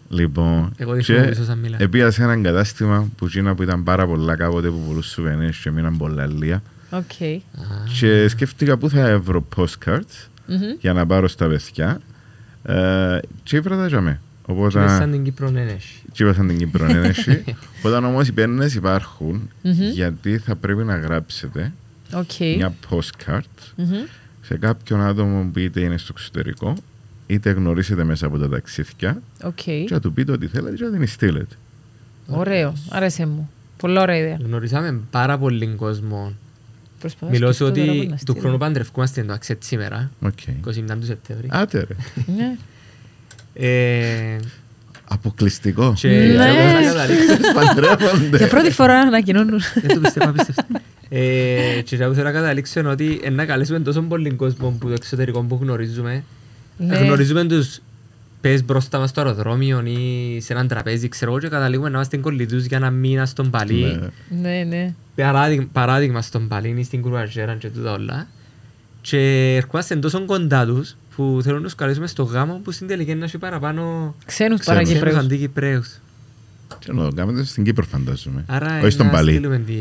Λοιπόν, 0.10 0.72
Εγώ 0.78 0.94
δείχνω 0.94 1.26
πίσω 1.28 1.44
σαν 1.44 1.58
μιλά. 1.60 1.78
επήα 1.82 2.12
σε 2.12 2.24
έναν 2.24 2.44
κατάστημα 2.44 3.08
που 3.18 3.26
εκείνα 3.26 3.56
που 3.56 3.64
ήταν 3.64 3.84
πάρα 3.84 4.08
πολλά 4.08 4.36
κάποτε 4.36 4.70
που 4.70 4.84
πουλούσαν 4.88 5.08
σουβενίρ 5.10 5.58
και 5.58 5.72
μείναν 5.72 5.98
πολλά 5.98 6.28
λία. 6.28 6.62
Οκ. 6.90 7.22
Α, 7.22 7.64
Και 8.00 8.28
σκέφτηκα 8.28 8.78
πού 8.78 8.90
θα 8.90 9.08
έβρω 9.08 9.48
postcards 9.56 10.28
Μμμ. 10.48 10.58
για 10.80 10.94
να 10.94 11.06
πάρω 11.06 11.28
στα 11.28 11.48
παιδιά. 11.48 12.00
Ε, 12.64 13.18
και 13.44 13.56
ήβρα 13.56 13.78
τα 13.78 13.88
για 14.48 14.56
με. 14.64 14.70
και 14.70 14.78
μες 14.80 14.92
σαν 14.92 15.02
Οπότε, 15.02 15.12
την 15.12 15.24
Κύπρο 15.24 15.50
ναι, 15.50 15.62
έχει. 15.62 16.02
και 16.12 16.24
είπα 16.24 16.34
σαν 16.34 16.48
την 16.48 16.58
Κύπρο 16.58 16.86
ένεση. 16.86 17.44
Όταν 17.84 18.06
όμως 18.06 18.28
οι 18.28 18.32
πέννες 18.32 18.76
υπάρχουν, 18.76 19.50
Μμμ. 19.62 19.74
γιατί 19.94 20.38
θα 20.38 20.56
πρέπει 20.56 20.84
να 20.84 20.96
γράψετε 20.98 21.74
Οκ. 22.14 22.32
μια 22.58 22.74
postcard 22.90 23.42
Μμμ. 23.76 23.94
σε 24.42 24.58
κάποιον 24.58 25.02
άτομο 25.02 25.50
που 25.54 25.60
είτε 25.60 25.80
είναι 25.80 25.98
στο 25.98 26.14
εξωτερικό, 26.18 26.74
είτε 27.28 27.52
γνωρίσετε 27.52 28.04
μέσα 28.04 28.26
από 28.26 28.38
τα 28.38 28.50
ταξίδια 28.50 29.22
Οκ. 29.44 29.54
και 29.56 29.88
να 29.90 30.00
του 30.00 30.14
πείτε 30.14 30.32
ότι 30.32 30.48
θέλετε 30.48 30.76
και 30.76 30.84
να 30.84 30.92
την 30.92 31.08
στείλετε. 31.08 31.56
Ωραίο. 32.28 32.74
Άρεσε 32.90 33.26
μου. 33.26 33.50
Πολύ 33.78 34.00
ωραία 34.00 34.18
ιδέα. 34.18 34.38
Γνωρίσαμε 34.44 35.00
πάρα 35.12 35.38
πολύ 35.38 35.68
κόσμο. 35.68 36.34
Προσπαθώ 37.00 37.26
να 37.26 37.32
Μιλώ 37.32 37.48
σου 37.48 37.54
σκεφτώ 37.66 37.74
τώρα 37.80 37.92
ότι 37.92 37.98
πώς 38.00 38.08
να 38.10 38.16
του 38.16 38.22
στείλω. 38.22 38.40
χρόνου 38.40 38.58
παντρευκούμαστε 38.58 39.24
το 39.24 39.34
αξέτ 39.34 39.64
σήμερα, 39.64 40.12
Οκ. 40.22 40.40
29 40.66 40.98
του 41.00 41.06
Σεπτέμβρη. 41.06 41.48
Άτε 41.52 41.80
ρε. 41.80 41.96
Ναι. 43.60 43.68
Ε, 43.68 44.40
Αποκλειστικό. 45.10 45.94
και 45.98 46.08
Ναι. 46.08 46.34
θα 46.36 46.82
καταλήξω- 46.88 47.54
Παντρεύονται. 47.54 48.38
Για 48.38 48.48
πρώτη 48.48 48.72
φορά 48.72 49.00
ανακοινώνουν. 49.00 49.60
Δεν 49.82 49.94
το 49.96 50.00
πιστεύω 50.00 50.30
απίστευτο. 50.30 50.64
Ε, 51.10 51.82
Και 51.84 51.96
θα 51.96 52.12
θέλω 52.14 52.24
να 52.24 52.32
καταλήξω 52.32 52.80
είναι 52.80 52.90
ότι 52.90 53.20
ε, 53.24 53.30
να 53.30 53.46
καλέσουμε 53.46 53.80
τόσο 53.80 54.02
πολύ 54.02 54.32
κόσμο 54.32 54.70
που 54.80 54.88
το 54.88 54.94
εξωτερικό 54.94 55.42
που 55.42 55.60
γνωρίζουμε. 55.62 56.24
Ναι. 56.78 56.98
Γνωρίζουμε 56.98 57.46
τους 57.46 57.80
πες 58.42 58.64
μπροστά 58.66 59.00
μας 59.00 59.10
στο 59.10 59.22
αεροδρόμιο 59.22 59.84
ή 59.86 60.40
σε 60.42 60.54
έναν 60.54 60.68
τραπέζι, 60.68 61.08
ξέρω 61.08 61.32
εγώ, 61.32 61.40
και 61.40 61.48
καταλήγουμε 61.48 61.90
να 61.90 61.96
είμαστε 61.96 62.18
κολλητούς 62.18 62.66
για 62.66 62.78
ένα 62.78 62.90
μήνα 62.90 63.26
στον 63.26 63.50
Παλί. 63.50 64.00
Ναι. 64.30 64.50
Ναι, 64.50 64.64
ναι. 64.64 64.94
Παράδειγμα, 65.16 65.68
παράδειγμα 65.72 66.22
στον 66.22 66.48
Παλί 66.48 66.76
ή 66.78 66.84
στην 66.84 67.02
Κουρουαζέρα 67.02 67.54
και 67.56 67.68
τούτα 67.68 67.92
όλα. 67.92 68.28
Και 69.02 69.18
ερχόμαστε 69.56 69.96
τόσο 69.96 70.26
κοντά 70.26 70.66
τους 70.66 70.96
που 71.18 71.40
θέλουν 71.44 71.58
να 71.58 71.64
τους 71.64 71.76
καλέσουμε 71.76 72.08
στο 72.08 72.24
γάμο 72.24 72.62
που 72.64 72.72
στην 72.72 72.88
τελική 72.88 73.10
είναι 73.12 73.20
να 73.20 73.26
έχει 73.26 73.38
παραπάνω 73.38 74.16
Ξένους 74.26 74.60
Ξένους. 74.60 74.78
Κυπρέους 74.80 74.88
παρακυπρέους. 74.88 75.18
αντί 75.26 75.38
Κυπρέους. 75.38 76.00
Και 76.80 76.92
να 76.94 77.04
το 77.10 77.12
κάνετε 77.16 77.44
στην 77.44 77.64
Κύπρο 77.64 77.86
φαντάζομαι. 77.86 78.44
Άρα 78.48 78.80
Όχι 78.82 78.90
στον 78.90 79.06
να 79.06 79.12
Παλί. 79.12 79.32
στείλουμε 79.32 79.58
τη... 79.58 79.74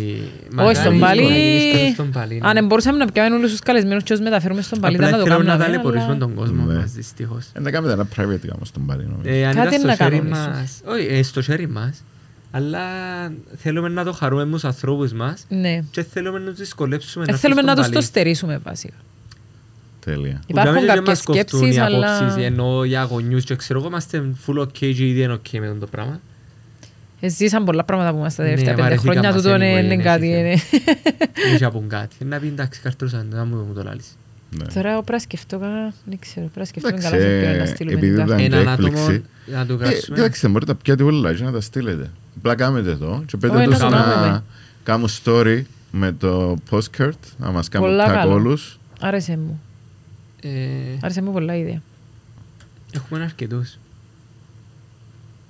Όχι 0.56 0.74
στον 0.76 0.94
Μακάρι 0.96 1.20
Παλί. 1.20 1.32
να 1.32 1.38
γίνει 1.38 1.60
στέλνος 1.70 1.92
στον 1.92 2.10
Παλί, 2.10 2.38
ναι. 2.40 2.48
Αν 2.48 2.66
μπορούσαμε 2.66 2.98
να 2.98 3.06
πιάμε 3.12 3.36
όλους 3.36 3.50
τους 3.50 3.58
καλεσμένους 3.60 4.02
και 4.02 4.12
τους 4.12 4.22
μεταφέρουμε 4.22 4.62
στον 4.62 4.80
Παλί, 4.80 4.94
Απλά 4.94 5.08
ήταν 5.08 5.18
να 5.20 5.24
το 5.24 5.30
θέλουμε 5.30 5.50
να 5.50 5.56
κάνουμε. 5.58 5.70
ταλαιπωρήσουμε 5.70 6.10
αλλά- 6.10 6.20
τον 6.26 6.34
κόσμο 6.34 6.64
Ναι. 6.64 6.74
μας, 6.74 6.92
δυστυχώς. 6.92 7.44
Ε, 7.52 7.60
να 7.60 7.70
κάνετε 7.70 7.92
ένα 7.92 8.04
private 8.16 8.46
γάμο 8.48 8.64
στον 8.64 8.86
Παλί 8.86 9.02
νομίζω. 9.10 9.28
Ε, 9.36 9.46
αν 9.46 9.54
Κάτι 9.54 9.66
ήταν 9.66 9.78
στο 9.78 9.86
να 9.86 9.94
χέρι 9.96 10.16
κάνουμε 10.18 10.36
μας, 10.38 10.80
όχι, 10.84 11.06
ε, 11.10 11.22
στο 11.22 11.42
χέρι 11.42 11.68
μας, 11.68 12.02
αλλά 12.50 12.80
θέλουμε 13.56 13.88
να 13.88 14.04
το 14.04 14.12
χαρούμε 14.12 14.44
με 14.44 14.50
τους 14.52 14.64
ανθρώπους 14.64 15.12
μας 15.12 15.44
Ναι. 15.48 15.82
και 15.90 16.02
θέλουμε 16.02 16.38
να 16.38 16.50
τους 16.50 16.58
δυσκολέψουμε 16.58 17.24
Ε, 17.24 17.26
έρθουν 17.30 17.40
Θέλουμε 17.40 17.60
στον 17.60 17.74
να 17.74 17.76
τους 17.80 17.86
το 17.86 17.92
Παλί. 17.92 18.04
στερήσουμε 18.06 18.58
βασικά. 18.64 18.94
Τέλεια. 20.06 20.32
Που 20.46 20.52
για 20.52 20.62
Υπάρχουν 20.62 20.72
μένα 20.72 20.92
και 20.92 20.98
κάποιες 20.98 21.08
μας 21.08 21.22
κοφτούν 21.24 21.60
οι 21.68 21.72
σκέψεις, 21.72 21.78
αλλά... 21.94 22.16
απόψεις, 22.16 22.44
ενώ 22.44 22.84
για 22.84 23.02
γονιούς 23.02 23.44
και 23.44 23.56
ξέρω 23.56 23.78
εγώ 23.78 23.88
είμαστε 23.88 24.24
full 24.46 24.58
ok 24.60 24.72
και 24.72 24.88
ήδη 24.88 25.22
είναι 25.22 25.34
ok 25.34 25.58
με 25.60 25.76
το 25.80 25.86
πράγμα. 25.86 26.20
Ε, 27.20 27.28
Ζήσαν 27.28 27.64
πολλά 27.64 27.84
πράγματα 27.84 28.12
που 28.12 28.18
μας 28.18 28.34
τα 28.34 28.42
Ναι, 28.42 28.48
τελευταία 28.48 28.74
πέντε 28.74 28.86
βαρεθήκα 28.88 29.12
χρόνια. 29.12 29.32
μας 29.32 29.42
Τούτο 29.42 29.54
anyway, 29.54 29.58
είναι 29.58 29.68
είναι 29.84 29.94
είναι 29.94 30.02
κάτι. 30.02 30.26
θέμα. 30.26 30.38
είναι. 30.38 30.56
Δεν 31.50 31.58
θα 31.58 31.70
πούν 31.70 31.88
κάτι. 31.88 32.16
Να 32.24 32.38
πει 32.38 32.46
εντάξει 32.46 32.80
καρτούσαν, 32.80 33.26
να 33.30 33.44
μου 33.44 33.56
μου 33.56 33.74
το 33.74 33.82
λάλεις. 33.82 34.16
Ναι. 34.50 34.64
Τώρα 34.74 34.88
εγώ 34.90 34.96
πρέπει 35.02 35.12
να 35.12 35.18
σκεφτώ 35.18 35.58
κα- 35.58 35.92
δεν 36.04 36.18
ξέρω, 36.18 36.46
πρέπει 36.46 36.58
να 36.58 36.64
σκεφτούμε 36.64 36.96
Εντάξει, 36.96 37.10
καλά 37.16 37.22
σε 37.22 37.38
ποιον 37.40 37.56
να 37.56 37.62
ε, 37.62 37.66
στείλουμε 37.66 37.96
επειδή 37.96 38.14
την 38.14 38.24
ήταν- 38.24 38.38
κάρτα. 38.38 38.48
και 38.48 38.56
Έναν 38.56 38.68
άτομο 38.68 38.98
έκπληξη. 38.98 39.24
να 39.46 39.66
το 39.66 39.72
Ε, 39.74 39.76
κάτσουμε. 39.76 40.16
Κοιτάξτε, 40.16 40.48
μπορείτε 40.48 40.72
να 40.72 40.78
πιάτε 40.78 41.02
όλα 41.02 41.34
και 41.34 41.44
να 41.44 41.52
τα 41.52 41.60
στείλετε. 41.60 42.10
Απλά 42.38 42.54
κάνετε 42.54 42.96
το 42.96 43.22
και 43.26 43.36
πέτε 43.36 43.56
Όχι, 43.56 43.66
τους 43.66 43.78
να 43.78 43.84
το 43.90 43.96
να 43.96 44.02
κάνουμε. 44.02 44.42
κάνουν 44.82 45.08
story 45.24 45.62
με 45.90 46.12
το 46.12 46.56
postcard, 46.70 47.10
να 47.38 47.50
μας 47.50 47.68
κάνουν 47.68 47.88
Πολλά 47.88 48.06
tag 48.08 48.12
καλό. 48.14 48.32
όλους. 48.32 48.78
Άρεσε 49.00 49.36
μου. 49.36 49.60
Ε, 50.40 50.48
Άρεσε 51.00 51.22
μου 51.22 51.32
πολλά 51.32 51.56
η 51.56 51.60
ιδέα. 51.60 51.82
Έχουμε 52.92 53.22
αρκετούς. 53.22 53.78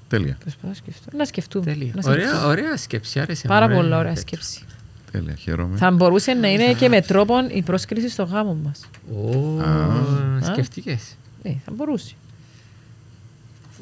Τέλεια, 0.09 0.37
Προσπαθώ 0.41 0.69
να 0.69 0.75
σκεφτώ. 0.75 1.17
Να 1.17 1.25
σκεφτούμε. 1.25 1.65
Τέλεια. 1.65 1.93
να 1.95 2.03
σκεφτούμε. 2.03 2.29
Ωραία, 2.29 2.47
ωραία 2.47 2.77
σκέψη, 2.77 3.21
άρεσε. 3.21 3.49
Πάρα 3.49 3.69
μου, 3.69 3.73
ε, 3.73 3.77
πολλά 3.77 3.99
ωραία 3.99 4.15
τέτοιο. 4.15 4.27
σκέψη. 4.39 4.65
τέλεια, 5.11 5.35
χαίρομαι. 5.35 5.77
Θα 5.77 5.91
μπορούσε 5.91 6.33
να 6.33 6.49
είναι 6.49 6.73
και 6.75 6.89
με 6.89 7.01
τρόπον 7.03 7.49
η 7.51 7.63
πρόσκληση 7.63 8.09
στο 8.09 8.23
γάμο 8.25 8.55
μας. 8.55 8.89
Ω, 9.15 9.61
Α. 9.61 10.53
σκεφτήκες. 10.53 11.17
Ναι, 11.43 11.57
θα 11.65 11.73
μπορούσε. 11.75 12.15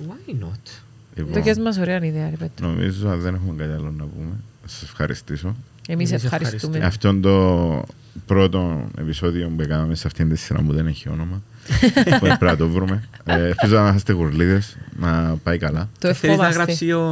Why 0.08 0.30
not? 0.42 0.80
Λοιπόν, 1.14 1.32
Το 1.32 1.40
και 1.40 1.60
μας 1.60 1.78
ωραία 1.78 2.04
ιδέα, 2.04 2.30
ρε 2.30 2.36
Πέτρο. 2.36 2.66
νομίζω 2.68 3.08
αν 3.08 3.20
δεν 3.20 3.34
έχουμε 3.34 3.54
κάτι 3.56 3.72
άλλο 3.72 3.90
να 3.90 4.04
πούμε. 4.04 4.34
Να 4.62 4.68
σας 4.68 4.82
ευχαριστήσω. 4.82 5.56
Εμείς 5.88 6.10
Εμείς 6.10 6.24
ευχαριστούμε. 6.24 6.76
ευχαριστούμε. 6.76 6.84
Αυτό 6.84 7.14
το 7.20 7.94
πρώτο 8.26 8.88
επεισόδιο 8.98 9.48
που 9.56 9.62
έκαναμε 9.62 9.94
σε 9.94 10.06
αυτήν 10.06 10.28
τη 10.28 10.36
σειρά 10.36 10.62
που 10.62 10.72
δεν 10.72 10.86
έχει 10.86 11.08
όνομα. 11.08 11.42
που 12.04 12.18
πρέπει 12.18 12.44
να 12.44 12.56
το 12.56 12.68
βρούμε. 12.68 13.08
Ε, 13.24 13.46
Ελπίζω 13.46 13.78
να 13.80 13.94
είστε 13.96 14.12
γουρλίδες, 14.12 14.76
να 14.98 15.36
πάει 15.42 15.58
καλά. 15.58 15.88
Το 15.98 16.14
Θέλεις 16.14 16.36
να 16.38 16.46
ευχόμαστε. 16.46 16.62
γράψει 16.62 16.92
ο... 16.92 17.08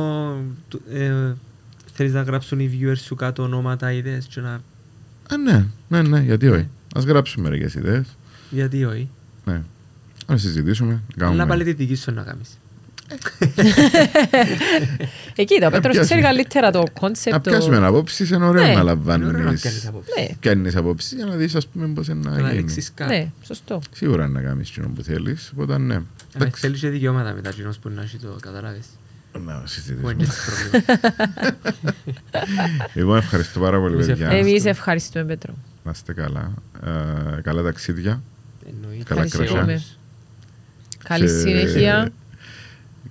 του- 0.68 0.82
ε, 0.92 1.12
Θέλεις 1.94 2.12
να 2.12 2.22
γράψουν 2.22 2.60
οι 2.60 2.78
viewers 2.80 2.98
σου 3.04 3.14
κάτω 3.14 3.42
ονόματα, 3.42 3.92
ιδέες 3.92 4.26
και 4.26 4.40
να... 4.40 4.52
Α, 5.30 5.36
ναι, 5.44 5.66
ναι, 5.88 6.02
ναι, 6.02 6.20
γιατί 6.20 6.48
όχι. 6.48 6.68
Ας 6.94 7.04
γράψουμε 7.04 7.48
μερικές 7.48 7.74
ιδέες. 7.74 8.06
Γιατί 8.50 8.84
όχι. 8.84 9.08
Ναι. 9.44 9.62
Να 10.26 10.36
συζητήσουμε. 10.36 10.92
να 10.92 10.98
Αλλά 11.16 11.24
κάνουμε- 11.26 11.46
πάλι 11.46 11.64
τη 11.64 11.72
δική 11.72 11.94
σου 11.94 12.12
να 12.12 12.22
κάνεις. 12.22 12.58
Εκεί 15.36 15.58
το, 15.60 15.66
ο 15.66 15.70
Πέτρος 15.70 15.80
πιάσουμε. 15.80 16.04
ξέρει 16.04 16.20
καλύτερα 16.22 16.70
το 16.70 16.78
Να 16.78 16.84
κόνσεπτ. 17.00 17.48
πιάσουμε 17.48 17.86
απόψεις, 17.86 18.30
είναι 18.30 18.44
ωραίο 18.44 18.62
Ναι. 18.62 18.68
να 18.68 18.72
Είναι 18.72 18.80
ωραίο 18.80 18.84
να 18.84 18.84
λαμβάνεις 18.84 19.62
κάνεις 19.62 19.86
απόψεις. 19.86 20.14
Ναι, 20.18 20.26
Κάνεις 20.40 20.76
απόψεις 20.76 21.12
για 21.12 21.24
να 21.26 21.34
δεις 21.36 21.54
ας 21.54 21.66
πούμε 21.66 21.86
πώς 21.88 22.08
είναι 22.08 22.30
Να 22.30 22.30
να 22.30 22.48
γίνει. 22.48 22.52
ρίξεις 22.60 22.90
κάτι. 22.94 23.14
ναι, 23.14 23.30
σωστό. 23.46 23.80
Σίγουρα 23.94 24.28
να 24.28 24.40
κάνεις 24.40 24.68
εκείνο 24.68 24.88
που 24.94 25.02
θέλεις, 25.02 25.50
οπότε 25.52 25.78
ναι. 25.78 25.94
Αν 25.94 26.06
Εντάξει. 26.34 26.60
θέλεις 26.60 26.80
και 26.80 26.88
δικαιώματα 26.88 27.32
μετά 27.34 27.50
κοινός 27.50 27.78
που 27.78 27.88
να 27.88 28.02
έχει 28.02 28.16
το 28.16 28.36
καταλάβεις. 28.40 28.86
Να 29.32 29.40
Που 29.40 29.48
είναι 29.50 29.62
συζητήσουμε. 29.66 30.14
και 30.14 30.24
τις 30.24 30.38
πρόβλημα. 30.46 31.00
Λοιπόν, 32.94 33.16
ευχαριστώ 33.16 33.60
πάρα 33.60 33.78
πολύ, 33.80 33.94
Εμείς 33.94 34.06
παιδιά. 34.06 34.24
ευχαριστούμε. 34.24 34.50
Εμείς 34.56 34.64
ευχαριστούμε, 34.64 35.24
Πέτρο. 35.24 35.54
Να 35.84 35.90
είστε 35.90 36.12
καλά. 36.12 36.52
Ε, 37.36 37.40
Καλά 37.40 37.62
ταξίδια. 37.62 38.22
Εννοείται. 38.68 39.04
Καλά 39.04 39.22
Ευχαριστούμε. 39.22 39.62
κρασιά. 39.64 39.86
Καλή 41.04 41.24
Και- 41.24 41.30
συνέχεια. 41.38 42.08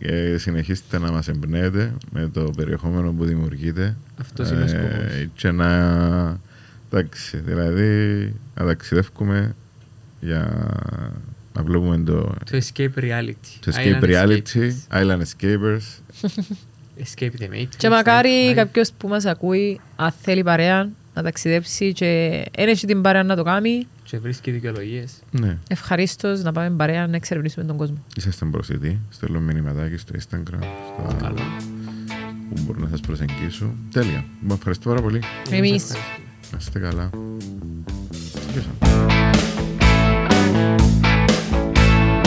Και 0.03 0.37
συνεχίστε 0.37 0.99
να 0.99 1.11
μας 1.11 1.27
εμπνέετε 1.27 1.93
με 2.11 2.29
το 2.33 2.49
περιεχόμενο 2.57 3.11
που 3.13 3.25
δημιουργείτε. 3.25 3.95
Αυτός 4.21 4.49
είναι 4.49 4.63
ο 4.63 4.67
σκοπός. 4.67 4.91
Ε, 4.91 5.29
Και 5.33 5.51
να... 5.51 6.39
Εντάξει, 6.91 7.37
δηλαδή 7.37 8.33
να 8.55 8.65
ταξιδεύουμε 8.65 9.55
για 10.19 10.69
να 11.53 11.63
βλέπουμε 11.63 11.97
το, 11.97 12.21
Το 12.21 12.57
escape 12.57 12.99
reality. 12.99 13.33
το 13.59 13.71
escape 13.75 14.03
Island 14.03 14.03
reality, 14.03 14.41
escapes. 14.43 15.01
Island 15.01 15.21
Escapers. 15.21 15.81
Escape 16.99 17.31
the 17.39 17.49
Matrix. 17.53 17.67
Και 17.77 17.89
μακάρι 17.89 18.29
Island- 18.51 18.55
κάποιος 18.55 18.91
που 18.97 19.07
μας 19.07 19.25
ακούει, 19.25 19.79
αν 19.95 20.11
θέλει 20.21 20.43
παρέα, 20.43 20.89
να 21.13 21.23
ταξιδέψει 21.23 21.93
και 21.93 22.41
δεν 22.55 22.67
έχει 22.67 22.85
την 22.87 23.01
παρέα 23.01 23.23
να 23.23 23.35
το 23.35 23.43
κάνει, 23.43 23.87
Και 24.03 24.17
βρίσκει 24.19 24.51
δικαιολογίες. 24.51 25.13
Ναι, 25.31 25.57
ευχαρίστως 25.69 26.41
να 26.43 26.51
πάμε 26.51 26.69
παρέα 26.75 27.07
να 27.07 27.15
εξερευνήσουμε 27.15 27.65
τον 27.65 27.77
κόσμο. 27.77 27.97
είσαστε 28.15 28.45
προσιτοί. 28.45 28.99
Στέλνω 29.09 29.39
μηνυματάκι 29.39 29.97
στο 29.97 30.13
Instagram, 30.17 30.63
στο 31.07 31.15
Καλό. 31.21 31.41
που 32.55 32.61
μπορούν 32.65 32.81
να 32.81 32.89
σας 32.89 32.99
προσεγγίσουν. 32.99 33.75
Τέλεια. 33.91 34.25
Λοιπόν, 34.41 34.57
ευχαριστώ 34.57 34.89
πάρα 34.89 35.01
πολύ. 35.01 35.21
Εμείς. 35.49 35.83
ευχαριστούμε. 35.83 35.99
Να 36.51 36.57
είστε 36.59 36.79
καλά. 36.79 37.09
Γεια 38.53 38.61
σας. 38.61 39.50